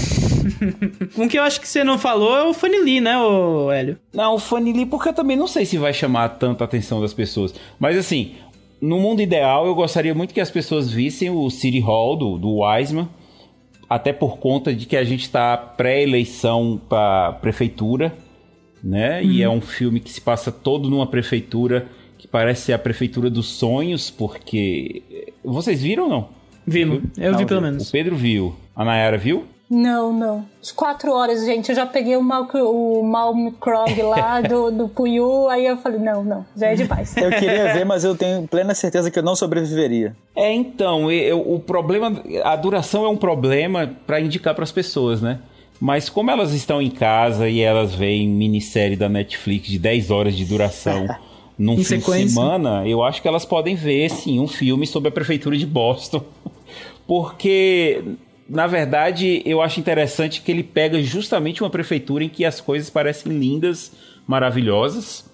um 1.18 1.28
que 1.28 1.38
eu 1.38 1.42
acho 1.42 1.60
que 1.60 1.68
você 1.68 1.82
não 1.82 1.98
falou 1.98 2.36
é 2.36 2.44
o 2.44 2.54
Fanny 2.54 2.78
Lee, 2.78 3.00
né, 3.00 3.18
o 3.18 3.70
Hélio? 3.70 3.98
Não, 4.12 4.34
o 4.34 4.38
Fanny 4.38 4.72
Lee, 4.72 4.86
porque 4.86 5.08
eu 5.08 5.12
também 5.12 5.36
não 5.36 5.46
sei 5.46 5.64
se 5.64 5.76
vai 5.76 5.92
chamar 5.92 6.28
tanta 6.30 6.64
atenção 6.64 7.00
das 7.00 7.12
pessoas. 7.12 7.54
Mas 7.78 7.96
assim, 7.96 8.34
no 8.80 8.98
mundo 8.98 9.20
ideal 9.20 9.66
eu 9.66 9.74
gostaria 9.74 10.14
muito 10.14 10.32
que 10.32 10.40
as 10.40 10.50
pessoas 10.50 10.90
vissem 10.90 11.30
o 11.30 11.50
City 11.50 11.80
Hall 11.80 12.16
do, 12.16 12.38
do 12.38 12.58
Wiseman 12.60 13.08
até 13.88 14.12
por 14.12 14.38
conta 14.38 14.74
de 14.74 14.86
que 14.86 14.96
a 14.96 15.04
gente 15.04 15.22
está 15.22 15.56
pré-eleição 15.56 16.80
para 16.88 17.32
prefeitura, 17.40 18.14
né? 18.82 19.20
Uhum. 19.20 19.30
E 19.30 19.42
é 19.42 19.48
um 19.48 19.60
filme 19.60 20.00
que 20.00 20.10
se 20.10 20.20
passa 20.20 20.50
todo 20.52 20.88
numa 20.88 21.06
prefeitura 21.06 21.86
que 22.16 22.26
parece 22.26 22.62
ser 22.62 22.72
a 22.72 22.78
prefeitura 22.78 23.30
dos 23.30 23.46
sonhos, 23.46 24.10
porque 24.10 25.02
vocês 25.44 25.80
viram 25.80 26.04
ou 26.04 26.08
não? 26.08 26.28
Vimos, 26.66 27.02
eu 27.16 27.32
não, 27.32 27.38
vi 27.38 27.46
pelo 27.46 27.62
menos. 27.62 27.88
O 27.88 27.92
Pedro 27.92 28.16
viu. 28.16 28.54
A 28.74 28.84
Nayara 28.84 29.16
viu? 29.16 29.44
Não, 29.70 30.12
não. 30.12 30.46
As 30.62 30.72
quatro 30.72 31.12
horas, 31.12 31.44
gente, 31.44 31.68
eu 31.68 31.76
já 31.76 31.84
peguei 31.84 32.16
o 32.16 32.22
Mal, 32.22 32.48
o 32.54 33.02
Mal 33.02 33.34
Krog 33.60 34.02
lá 34.02 34.40
do, 34.42 34.70
do 34.70 34.88
Puyu, 34.88 35.48
aí 35.48 35.66
eu 35.66 35.76
falei, 35.76 35.98
não, 35.98 36.24
não, 36.24 36.46
já 36.56 36.68
é 36.68 36.74
demais. 36.74 37.14
Eu 37.16 37.30
queria 37.30 37.72
ver, 37.74 37.84
mas 37.84 38.02
eu 38.02 38.16
tenho 38.16 38.48
plena 38.48 38.74
certeza 38.74 39.10
que 39.10 39.18
eu 39.18 39.22
não 39.22 39.36
sobreviveria. 39.36 40.16
É, 40.34 40.52
então, 40.52 41.10
eu, 41.10 41.40
o 41.40 41.60
problema, 41.60 42.22
a 42.44 42.56
duração 42.56 43.04
é 43.04 43.08
um 43.08 43.16
problema 43.16 43.90
para 44.06 44.20
indicar 44.20 44.54
para 44.54 44.64
as 44.64 44.72
pessoas, 44.72 45.20
né? 45.20 45.38
Mas 45.80 46.08
como 46.08 46.30
elas 46.30 46.52
estão 46.52 46.82
em 46.82 46.90
casa 46.90 47.48
e 47.48 47.60
elas 47.60 47.94
veem 47.94 48.28
minissérie 48.28 48.96
da 48.96 49.08
Netflix 49.08 49.68
de 49.68 49.78
10 49.78 50.10
horas 50.10 50.36
de 50.36 50.44
duração 50.44 51.06
num 51.58 51.76
fim 51.76 51.84
sequência. 51.84 52.26
de 52.26 52.32
semana, 52.32 52.86
eu 52.86 53.02
acho 53.02 53.22
que 53.22 53.28
elas 53.28 53.44
podem 53.44 53.74
ver, 53.74 54.10
sim, 54.10 54.40
um 54.40 54.48
filme 54.48 54.86
sobre 54.86 55.08
a 55.08 55.12
prefeitura 55.12 55.56
de 55.56 55.66
Boston. 55.66 56.24
Porque 57.06 58.02
na 58.48 58.66
verdade, 58.66 59.42
eu 59.44 59.60
acho 59.60 59.78
interessante 59.78 60.40
que 60.40 60.50
ele 60.50 60.62
pega 60.62 61.02
justamente 61.02 61.62
uma 61.62 61.68
prefeitura 61.68 62.24
em 62.24 62.28
que 62.30 62.46
as 62.46 62.60
coisas 62.60 62.88
parecem 62.88 63.30
lindas, 63.30 63.92
maravilhosas. 64.26 65.27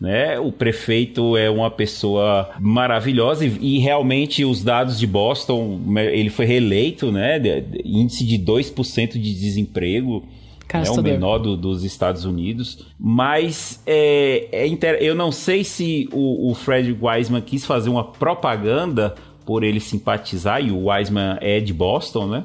Né? 0.00 0.38
O 0.38 0.50
prefeito 0.50 1.36
é 1.36 1.50
uma 1.50 1.70
pessoa 1.70 2.50
maravilhosa 2.58 3.44
e, 3.44 3.76
e, 3.76 3.78
realmente 3.80 4.42
os 4.46 4.64
dados 4.64 4.98
de 4.98 5.06
Boston, 5.06 5.78
ele 5.98 6.30
foi 6.30 6.46
reeleito, 6.46 7.12
né? 7.12 7.38
De, 7.38 7.60
de, 7.60 7.82
índice 7.84 8.24
de 8.24 8.38
2% 8.38 9.12
de 9.12 9.34
desemprego. 9.34 10.26
É 10.72 10.90
o 10.90 11.02
menor 11.02 11.38
do, 11.38 11.56
dos 11.56 11.84
Estados 11.84 12.24
Unidos. 12.24 12.86
Mas 12.98 13.82
é, 13.86 14.48
é 14.52 14.66
inter... 14.66 14.96
eu 15.02 15.14
não 15.14 15.30
sei 15.30 15.64
se 15.64 16.08
o, 16.12 16.50
o 16.50 16.54
Fred 16.54 16.96
Wiseman 16.98 17.42
quis 17.42 17.66
fazer 17.66 17.90
uma 17.90 18.04
propaganda 18.04 19.14
por 19.44 19.64
ele 19.64 19.80
simpatizar, 19.80 20.64
e 20.64 20.70
o 20.70 20.88
Wiseman 20.88 21.36
é 21.40 21.60
de 21.60 21.74
Boston, 21.74 22.26
né? 22.26 22.44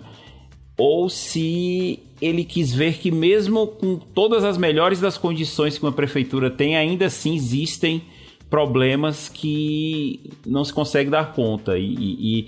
Ou 0.77 1.09
se 1.09 1.99
ele 2.21 2.43
quis 2.43 2.73
ver 2.73 2.97
que 2.97 3.11
mesmo 3.11 3.67
com 3.67 3.97
todas 3.97 4.43
as 4.43 4.57
melhores 4.57 4.99
das 4.99 5.17
condições 5.17 5.77
que 5.77 5.85
uma 5.85 5.91
prefeitura 5.91 6.49
tem, 6.49 6.75
ainda 6.75 7.05
assim 7.05 7.35
existem 7.35 8.01
problemas 8.49 9.29
que 9.29 10.31
não 10.45 10.63
se 10.63 10.73
consegue 10.73 11.09
dar 11.09 11.33
conta. 11.33 11.77
E, 11.77 11.93
e, 11.93 12.47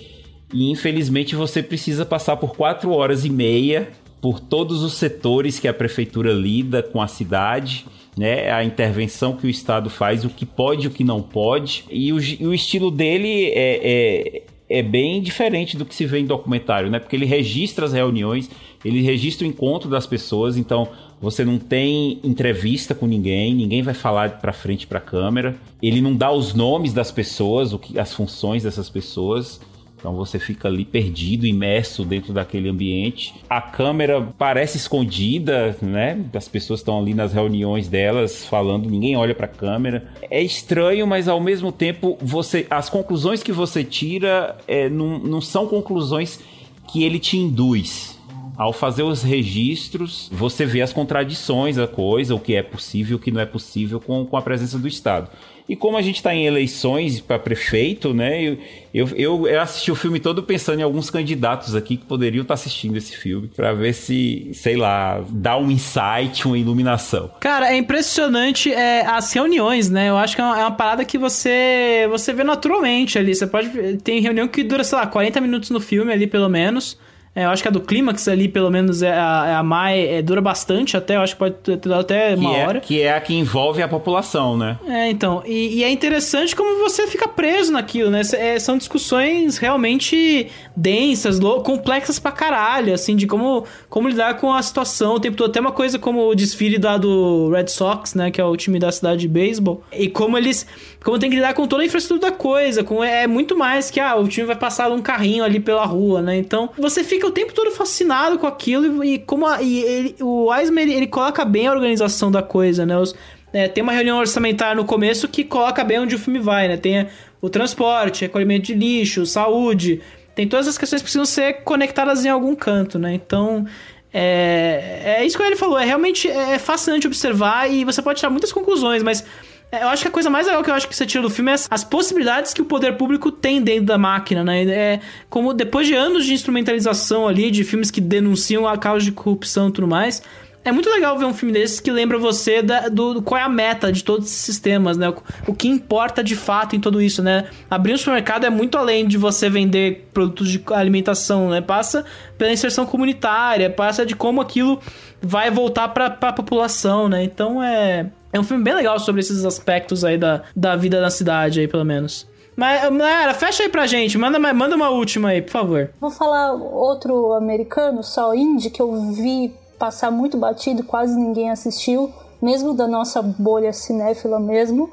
e, 0.54 0.72
infelizmente 0.72 1.36
você 1.36 1.64
precisa 1.64 2.06
passar 2.06 2.38
por 2.38 2.56
quatro 2.56 2.92
horas 2.92 3.26
e 3.26 3.30
meia 3.30 3.90
por 4.22 4.40
todos 4.40 4.84
os 4.84 4.94
setores 4.94 5.60
que 5.60 5.68
a 5.68 5.74
prefeitura 5.74 6.34
lida 6.34 6.82
com 6.82 7.02
a 7.02 7.08
cidade. 7.08 7.86
Né, 8.18 8.52
a 8.52 8.64
intervenção 8.64 9.38
que 9.38 9.46
o 9.46 9.50
Estado 9.50 9.92
faz, 9.92 10.26
o 10.26 10.30
que 10.30 10.44
pode 10.44 10.86
e 10.86 10.88
o 10.88 10.92
que 10.92 11.04
não 11.04 11.22
pode. 11.22 11.86
E 11.88 12.12
o, 12.12 12.20
e 12.20 12.48
o 12.48 12.52
estilo 12.52 12.90
dele 12.90 13.52
é, 13.52 13.80
é 13.84 14.44
é 14.70 14.82
bem 14.82 15.22
diferente 15.22 15.78
do 15.78 15.86
que 15.86 15.96
se 15.96 16.06
vê 16.06 16.20
em 16.20 16.26
documentário, 16.26 16.90
né? 16.90 17.00
Porque 17.00 17.16
ele 17.16 17.26
registra 17.26 17.86
as 17.86 17.94
reuniões, 17.94 18.50
ele 18.84 19.02
registra 19.02 19.48
o 19.48 19.50
encontro 19.50 19.90
das 19.90 20.06
pessoas, 20.06 20.58
então 20.58 20.90
você 21.22 21.44
não 21.46 21.58
tem 21.58 22.20
entrevista 22.24 22.94
com 22.94 23.08
ninguém, 23.08 23.56
ninguém 23.56 23.82
vai 23.82 23.94
falar 23.94 24.40
para 24.40 24.54
frente 24.54 24.86
para 24.86 25.00
câmera. 25.00 25.56
Ele 25.82 26.02
não 26.02 26.16
dá 26.16 26.32
os 26.32 26.54
nomes 26.54 26.94
das 26.94 27.12
pessoas, 27.12 27.74
o 27.74 27.80
que, 27.80 27.98
as 27.98 28.14
funções 28.14 28.64
dessas 28.64 28.90
pessoas. 28.90 29.60
Então 29.98 30.16
você 30.16 30.38
fica 30.38 30.68
ali 30.68 30.86
perdido, 30.86 31.46
imerso 31.46 32.06
dentro 32.06 32.32
daquele 32.32 32.70
ambiente. 32.70 33.34
A 33.50 33.60
câmera 33.60 34.28
parece 34.38 34.78
escondida, 34.78 35.76
né? 35.82 36.24
As 36.34 36.48
pessoas 36.48 36.82
estão 36.82 37.00
ali 37.00 37.14
nas 37.14 37.34
reuniões 37.34 37.88
delas 37.88 38.46
falando, 38.46 38.90
ninguém 38.90 39.18
olha 39.18 39.34
para 39.34 39.46
a 39.46 39.50
câmera. 39.50 40.08
É 40.30 40.42
estranho, 40.42 41.08
mas 41.08 41.28
ao 41.28 41.40
mesmo 41.40 41.72
tempo 41.72 42.18
você, 42.22 42.68
as 42.70 42.90
conclusões 42.90 43.42
que 43.42 43.52
você 43.52 43.84
tira 43.84 44.56
é, 44.68 44.88
não, 44.88 45.18
não 45.20 45.42
são 45.42 45.68
conclusões 45.68 46.40
que 46.88 47.04
ele 47.04 47.20
te 47.20 47.38
induz. 47.38 48.18
Ao 48.56 48.74
fazer 48.74 49.04
os 49.04 49.22
registros, 49.22 50.30
você 50.32 50.66
vê 50.66 50.82
as 50.82 50.92
contradições 50.92 51.76
da 51.76 51.88
coisa, 51.88 52.34
o 52.34 52.40
que 52.40 52.56
é 52.56 52.64
possível, 52.64 53.18
o 53.18 53.20
que 53.20 53.30
não 53.30 53.40
é 53.40 53.46
possível 53.46 54.00
com, 54.00 54.26
com 54.26 54.36
a 54.36 54.42
presença 54.42 54.80
do 54.80 54.88
Estado. 54.88 55.30
E 55.68 55.76
como 55.76 55.98
a 55.98 56.02
gente 56.02 56.16
está 56.16 56.34
em 56.34 56.46
eleições 56.46 57.20
para 57.20 57.38
prefeito, 57.38 58.14
né? 58.14 58.58
Eu, 58.94 59.10
eu, 59.16 59.48
eu, 59.48 59.62
assisti 59.62 59.92
o 59.92 59.96
filme 59.96 60.20
todo 60.20 60.42
pensando 60.42 60.80
em 60.80 60.84
alguns 60.84 61.10
candidatos 61.10 61.76
aqui 61.76 61.98
que 61.98 62.06
poderiam 62.06 62.42
estar 62.42 62.54
tá 62.56 62.60
assistindo 62.60 62.96
esse 62.96 63.16
filme 63.16 63.50
para 63.54 63.74
ver 63.74 63.94
se, 63.94 64.50
sei 64.54 64.78
lá, 64.78 65.24
dá 65.30 65.58
um 65.58 65.70
insight, 65.70 66.48
uma 66.48 66.58
iluminação. 66.58 67.30
Cara, 67.40 67.72
é 67.72 67.76
impressionante 67.76 68.72
é, 68.72 69.06
as 69.06 69.32
reuniões, 69.34 69.90
né? 69.90 70.10
Eu 70.10 70.18
acho 70.18 70.36
que 70.36 70.42
é 70.42 70.46
uma, 70.46 70.60
é 70.60 70.62
uma, 70.62 70.72
parada 70.72 71.04
que 71.04 71.18
você 71.18 72.08
você 72.10 72.32
vê 72.32 72.44
naturalmente 72.44 73.20
ali. 73.20 73.36
Você 73.36 73.46
pode 73.46 73.98
tem 73.98 74.22
reunião 74.22 74.48
que 74.48 74.64
dura, 74.64 74.84
sei 74.84 74.98
lá, 74.98 75.06
40 75.06 75.42
minutos 75.42 75.70
no 75.70 75.82
filme 75.82 76.14
ali 76.14 76.28
pelo 76.28 76.48
menos. 76.48 76.98
É, 77.38 77.46
eu 77.46 77.50
acho 77.52 77.62
que 77.62 77.68
a 77.68 77.72
do 77.72 77.80
clímax 77.80 78.28
ali, 78.28 78.48
pelo 78.48 78.72
menos, 78.72 79.04
é 79.04 79.12
a, 79.12 79.46
é 79.48 79.54
a 79.54 79.62
mais. 79.62 80.10
É, 80.10 80.24
dura 80.24 80.42
bastante 80.42 80.98
até, 80.98 81.18
eu 81.18 81.22
acho 81.22 81.34
que 81.34 81.40
pode 81.40 81.54
ter 81.54 81.78
dado 81.78 82.02
até 82.02 82.34
uma 82.34 82.50
que 82.50 82.56
é, 82.56 82.68
hora. 82.68 82.80
Que 82.80 83.02
é 83.04 83.14
a 83.14 83.22
que 83.22 83.36
envolve 83.36 83.80
a 83.84 83.88
população, 83.88 84.58
né? 84.58 84.80
É, 84.88 85.08
então. 85.12 85.44
E, 85.46 85.76
e 85.78 85.84
é 85.84 85.92
interessante 85.92 86.56
como 86.56 86.80
você 86.80 87.06
fica 87.06 87.28
preso 87.28 87.72
naquilo, 87.72 88.10
né? 88.10 88.22
É, 88.34 88.58
são 88.58 88.76
discussões 88.76 89.60
realmente 89.60 90.48
densas, 90.76 91.40
complexas 91.64 92.18
pra 92.18 92.32
caralho, 92.32 92.92
assim, 92.92 93.16
de 93.16 93.28
como, 93.28 93.66
como 93.88 94.10
lidar 94.10 94.38
com 94.38 94.52
a 94.52 94.60
situação 94.64 95.14
o 95.14 95.20
tempo 95.20 95.38
todo. 95.38 95.52
Até 95.52 95.60
uma 95.60 95.72
coisa 95.72 96.00
como 96.00 96.30
o 96.30 96.34
desfile 96.34 96.80
da 96.80 96.98
do 96.98 97.52
Red 97.52 97.68
Sox, 97.68 98.16
né? 98.16 98.32
Que 98.32 98.42
é 98.42 98.44
o 98.44 98.58
time 98.58 98.80
da 98.80 98.92
cidade 98.92 99.22
de 99.22 99.28
beisebol. 99.28 99.84
E 99.94 100.10
como 100.10 100.40
eles. 100.40 100.66
Como 101.04 101.20
tem 101.20 101.30
que 101.30 101.36
lidar 101.36 101.54
com 101.54 101.68
toda 101.68 101.84
a 101.84 101.86
infraestrutura 101.86 102.32
da 102.32 102.38
coisa. 102.38 102.84
Com, 102.84 103.04
é 103.04 103.28
muito 103.28 103.58
mais 103.58 103.90
que, 103.90 104.00
ah, 104.00 104.16
o 104.16 104.28
time 104.28 104.48
vai 104.48 104.56
passar 104.56 104.92
um 104.92 105.02
carrinho 105.02 105.44
ali 105.44 105.60
pela 105.60 105.86
rua, 105.86 106.22
né? 106.22 106.38
Então, 106.38 106.70
você 106.78 107.04
fica 107.04 107.26
o 107.26 107.32
tempo 107.32 107.54
todo 107.54 107.72
fascinado 107.72 108.38
com 108.38 108.48
aquilo 108.48 109.04
e, 109.04 109.20
como 109.20 109.46
a, 109.48 109.62
e 109.62 109.80
ele, 109.84 110.16
o 110.20 110.54
Eisman 110.54 110.84
ele, 110.84 110.94
ele, 110.94 111.08
coloca 111.08 111.46
bem 111.46 111.68
a 111.68 111.72
organização 111.72 112.32
da 112.32 112.42
coisa, 112.42 112.86
né? 112.86 112.98
Os, 112.98 113.16
é, 113.54 113.68
tem 113.68 113.84
uma 113.84 113.94
reunião 113.94 114.18
orçamentária 114.18 114.76
no 114.76 114.86
começo 114.86 115.28
que 115.28 115.44
coloca 115.44 115.84
bem 115.84 116.00
onde 116.00 116.16
o 116.16 116.20
filme 116.20 116.40
vai, 116.40 116.68
né? 116.68 116.78
Tem 116.78 117.08
o 117.42 117.50
transporte, 117.50 118.22
recolhimento 118.22 118.68
de 118.68 118.74
lixo, 118.74 119.26
saúde, 119.26 120.02
tem 120.36 120.48
todas 120.48 120.68
as 120.68 120.78
questões 120.78 121.02
que 121.02 121.06
precisam 121.06 121.26
ser 121.26 121.64
conectadas 121.64 122.26
em 122.26 122.30
algum 122.30 122.56
canto, 122.56 123.00
né? 123.00 123.14
Então, 123.14 123.66
é, 124.14 125.18
é 125.20 125.26
isso 125.26 125.38
que 125.38 125.44
ele 125.44 125.56
falou, 125.56 125.78
é 125.80 125.86
realmente 125.86 126.30
é 126.30 126.60
fascinante 126.60 127.08
observar 127.08 127.72
e 127.72 127.84
você 127.84 128.02
pode 128.02 128.20
tirar 128.20 128.30
muitas 128.30 128.52
conclusões, 128.52 129.02
mas 129.02 129.24
é, 129.24 129.26
eu 129.72 129.90
acho 129.90 130.02
que 130.04 130.08
a 130.08 130.12
coisa 130.12 130.30
mais 130.30 130.48
legal 130.48 130.64
que 130.64 130.70
eu 130.70 130.74
acho 130.74 130.88
que 130.88 130.96
você 130.96 131.06
tira 131.06 131.22
do 131.22 131.30
filme 131.30 131.52
é 131.52 131.54
as, 131.54 131.68
as 131.70 131.84
possibilidades 131.84 132.54
que 132.54 132.62
o 132.62 132.66
poder 132.66 132.94
público 132.94 133.32
tem 133.32 133.62
dentro 133.62 133.86
da 133.86 133.98
máquina, 133.98 134.44
né? 134.44 134.64
É 134.64 135.00
como 135.30 135.54
depois 135.54 135.88
de 135.88 135.94
anos 135.94 136.26
de 136.26 136.34
instrumentalização 136.34 137.28
ali, 137.28 137.52
de 137.52 137.64
filmes 137.64 137.92
que 137.92 138.00
denunciam 138.00 138.68
a 138.68 138.78
causa 138.78 139.04
de 139.04 139.12
corrupção 139.12 139.70
e 139.70 139.72
tudo 139.72 139.88
mais, 139.88 140.22
é 140.68 140.72
muito 140.72 140.90
legal 140.90 141.18
ver 141.18 141.26
um 141.26 141.34
filme 141.34 141.54
desses 141.54 141.80
que 141.80 141.90
lembra 141.90 142.18
você 142.18 142.62
da, 142.62 142.90
do, 142.90 143.16
do, 143.16 143.22
qual 143.22 143.40
é 143.40 143.44
a 143.44 143.50
meta 143.50 143.92
de 143.92 144.04
todos 144.04 144.28
esses 144.28 144.40
sistemas, 144.40 144.98
né? 144.98 145.10
O, 145.10 145.16
o, 145.48 145.54
que 145.54 145.68
importa 145.68 146.24
de 146.24 146.36
fato 146.36 146.76
em 146.76 146.80
tudo 146.80 147.02
isso, 147.02 147.24
né? 147.24 147.46
Abrir 147.70 147.94
um 147.94 147.98
supermercado 147.98 148.46
é 148.46 148.50
muito 148.50 148.78
além 148.78 149.08
de 149.08 149.18
você 149.18 149.50
vender 149.50 150.10
produtos 150.14 150.50
de 150.50 150.62
alimentação, 150.72 151.50
né? 151.50 151.62
Passa 151.62 152.04
pela 152.38 152.52
inserção 152.52 152.86
comunitária, 152.86 153.70
passa 153.70 154.06
de 154.06 154.16
como 154.16 154.42
aquilo 154.42 154.80
vai 155.22 155.50
voltar 155.50 155.88
para 155.90 156.18
a 156.22 156.34
população, 156.34 157.08
né? 157.08 157.24
Então 157.24 157.64
é 157.64 158.08
é 158.32 158.40
um 158.40 158.44
filme 158.44 158.64
bem 158.64 158.74
legal 158.74 159.00
sobre 159.00 159.22
esses 159.22 159.46
aspectos 159.46 160.04
aí 160.04 160.18
da, 160.18 160.44
da 160.56 160.76
vida 160.76 161.00
na 161.02 161.10
cidade 161.10 161.60
aí, 161.60 161.68
pelo 161.68 161.86
menos. 161.86 162.28
Mas, 162.56 162.92
Mayara, 162.92 163.36
fecha 163.36 163.64
aí 163.64 163.70
pra 163.70 163.86
gente. 163.86 164.18
Manda, 164.18 164.40
manda 164.40 164.76
uma 164.76 164.90
última 164.90 165.30
aí, 165.30 165.42
por 165.42 165.52
favor. 165.52 165.92
Vou 166.02 166.10
falar 166.10 166.54
outro 166.54 167.34
americano, 167.34 168.04
só 168.04 168.34
indie, 168.34 168.72
que 168.72 168.82
eu 168.82 168.92
vi 169.14 169.54
passar 169.78 170.10
muito 170.10 170.38
batido, 170.38 170.84
quase 170.84 171.16
ninguém 171.16 171.52
assistiu, 171.52 172.12
mesmo 172.42 172.74
da 172.74 172.88
nossa 172.88 173.22
bolha 173.22 173.72
cinéfila 173.72 174.40
mesmo, 174.40 174.90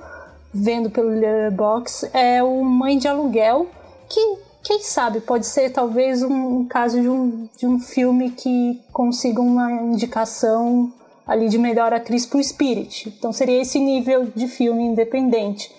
vendo 0.52 0.90
pelo 0.90 1.08
Letterboxd, 1.08 2.10
é 2.12 2.42
o 2.42 2.62
Mãe 2.62 2.98
de 2.98 3.08
Aluguel, 3.08 3.66
que 4.10 4.20
quem 4.62 4.80
sabe 4.82 5.20
pode 5.20 5.46
ser 5.46 5.70
talvez 5.70 6.22
um 6.22 6.66
caso 6.66 7.00
de 7.00 7.08
um, 7.08 7.48
de 7.56 7.66
um 7.66 7.80
filme 7.80 8.30
que 8.30 8.80
consiga 8.92 9.40
uma 9.40 9.70
indicação 9.72 10.92
ali 11.26 11.48
de 11.48 11.58
melhor 11.58 11.92
atriz 11.92 12.26
pro 12.26 12.42
Spirit. 12.42 13.08
Então 13.08 13.32
seria 13.32 13.60
esse 13.60 13.78
nível 13.78 14.28
de 14.34 14.46
filme 14.46 14.82
independente. 14.82 15.70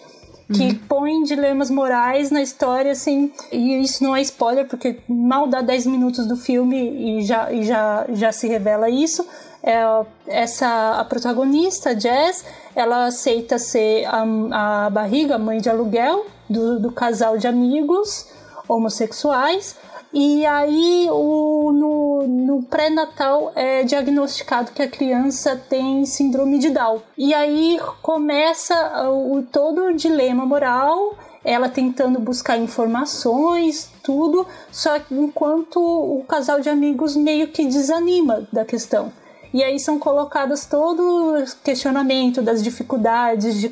Que 0.54 0.68
uhum. 0.68 0.80
põe 0.88 1.24
dilemas 1.24 1.72
morais 1.72 2.30
na 2.30 2.40
história, 2.40 2.92
assim, 2.92 3.32
e 3.52 3.82
isso 3.82 4.04
não 4.04 4.16
é 4.16 4.22
spoiler, 4.22 4.68
porque 4.68 5.00
mal 5.10 5.48
dá 5.48 5.62
10 5.62 5.88
minutos 5.88 6.28
do 6.28 6.38
filme 6.38 7.18
e 7.18 7.24
já, 7.24 7.52
e 7.52 7.64
já, 7.64 8.06
já 8.10 8.32
se 8.32 8.48
revela 8.48 8.88
isso. 8.88 9.26
É, 9.64 9.84
essa 10.28 11.00
a 11.00 11.06
protagonista, 11.06 11.96
Jazz, 11.96 12.46
ela 12.76 13.08
aceita 13.08 13.58
ser 13.58 14.06
a, 14.06 14.86
a 14.86 14.90
barriga, 14.92 15.40
mãe 15.40 15.58
de 15.58 15.68
aluguel 15.68 16.28
do, 16.48 16.80
do 16.80 16.92
casal 16.92 17.40
de 17.40 17.48
amigos 17.48 18.28
homossexuais. 18.68 19.76
E 20.18 20.46
aí, 20.46 21.10
o, 21.12 21.74
no, 21.74 22.26
no, 22.26 22.64
pré-natal 22.64 23.52
é 23.54 23.84
diagnosticado 23.84 24.72
que 24.72 24.82
a 24.82 24.88
criança 24.88 25.58
tem 25.58 26.06
síndrome 26.06 26.58
de 26.58 26.70
Down. 26.70 27.02
E 27.18 27.34
aí 27.34 27.78
começa 28.02 29.10
o, 29.10 29.44
todo 29.44 29.88
o 29.88 29.94
dilema 29.94 30.46
moral 30.46 31.18
ela 31.44 31.68
tentando 31.68 32.18
buscar 32.18 32.58
informações, 32.58 33.92
tudo, 34.02 34.48
só 34.72 34.98
que 34.98 35.14
enquanto 35.14 35.78
o 35.78 36.24
casal 36.24 36.60
de 36.62 36.70
amigos 36.70 37.16
meio 37.16 37.50
que 37.50 37.66
desanima 37.66 38.48
da 38.52 38.66
questão. 38.66 39.12
E 39.54 39.64
aí 39.64 39.80
são 39.80 39.98
colocados 40.00 40.66
todo 40.66 41.02
o 41.02 41.46
questionamento 41.64 42.42
das 42.42 42.64
dificuldades 42.64 43.62
de, 43.62 43.72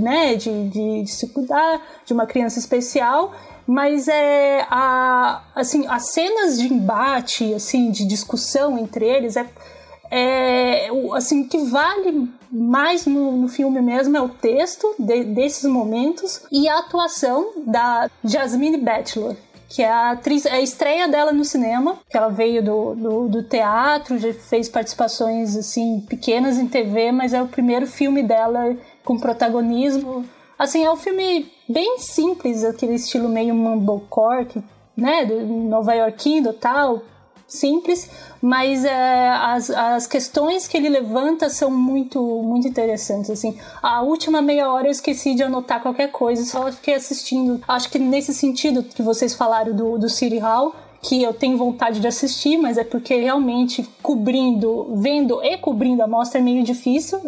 né, 0.00 0.34
de, 0.34 0.68
de, 0.68 1.02
de 1.02 1.10
se 1.10 1.28
cuidar 1.28 1.80
de 2.04 2.12
uma 2.12 2.26
criança 2.26 2.58
especial 2.58 3.32
mas 3.70 4.08
é 4.08 4.66
a, 4.68 5.42
assim 5.54 5.86
as 5.86 6.06
cenas 6.10 6.58
de 6.58 6.72
embate 6.72 7.54
assim 7.54 7.92
de 7.92 8.04
discussão 8.04 8.76
entre 8.76 9.06
eles 9.06 9.36
é, 9.36 9.46
é 10.10 10.88
assim 11.14 11.46
que 11.46 11.56
vale 11.58 12.28
mais 12.50 13.06
no, 13.06 13.30
no 13.30 13.46
filme 13.46 13.80
mesmo 13.80 14.16
é 14.16 14.20
o 14.20 14.28
texto 14.28 14.92
de, 14.98 15.22
desses 15.22 15.70
momentos 15.70 16.42
e 16.50 16.68
a 16.68 16.80
atuação 16.80 17.52
da 17.64 18.10
Jasmine 18.24 18.76
Bachelor 18.76 19.36
que 19.68 19.84
é 19.84 19.88
a 19.88 20.10
atriz, 20.10 20.46
é 20.46 20.54
a 20.54 20.60
estreia 20.60 21.06
dela 21.06 21.30
no 21.30 21.44
cinema, 21.44 21.96
que 22.10 22.16
ela 22.16 22.28
veio 22.28 22.60
do, 22.60 22.92
do, 22.96 23.28
do, 23.28 23.42
teatro, 23.44 24.18
já 24.18 24.34
fez 24.34 24.68
participações 24.68 25.56
assim 25.56 26.04
pequenas 26.08 26.58
em 26.58 26.66
TV, 26.66 27.12
mas 27.12 27.32
é 27.32 27.40
o 27.40 27.46
primeiro 27.46 27.86
filme 27.86 28.20
dela 28.20 28.76
com 29.04 29.16
protagonismo. 29.16 30.24
Assim, 30.60 30.84
é 30.84 30.92
um 30.92 30.96
filme 30.96 31.50
bem 31.66 31.98
simples, 32.00 32.64
aquele 32.64 32.96
estilo 32.96 33.30
meio 33.30 33.54
mumblecore, 33.54 34.62
né, 34.94 35.24
do 35.24 35.40
nova 35.46 35.94
iorquino 35.94 36.52
tal, 36.52 37.00
simples, 37.48 38.10
mas 38.42 38.84
é, 38.84 39.30
as, 39.30 39.70
as 39.70 40.06
questões 40.06 40.68
que 40.68 40.76
ele 40.76 40.90
levanta 40.90 41.48
são 41.48 41.70
muito 41.70 42.20
muito 42.42 42.68
interessantes 42.68 43.30
assim. 43.30 43.56
A 43.82 44.02
última 44.02 44.42
meia 44.42 44.70
hora 44.70 44.88
eu 44.88 44.90
esqueci 44.90 45.34
de 45.34 45.42
anotar 45.42 45.80
qualquer 45.80 46.12
coisa, 46.12 46.44
só 46.44 46.70
fiquei 46.70 46.92
assistindo. 46.92 47.62
Acho 47.66 47.90
que 47.90 47.98
nesse 47.98 48.34
sentido 48.34 48.82
que 48.82 49.00
vocês 49.00 49.34
falaram 49.34 49.74
do, 49.74 49.96
do 49.96 50.10
City 50.10 50.36
Hall, 50.36 50.74
que 51.00 51.22
eu 51.22 51.32
tenho 51.32 51.56
vontade 51.56 52.00
de 52.00 52.06
assistir, 52.06 52.58
mas 52.58 52.76
é 52.76 52.84
porque 52.84 53.16
realmente 53.16 53.88
cobrindo, 54.02 54.94
vendo 54.96 55.42
e 55.42 55.56
cobrindo 55.56 56.02
a 56.02 56.06
mostra 56.06 56.38
é 56.38 56.42
meio 56.42 56.62
difícil 56.62 57.18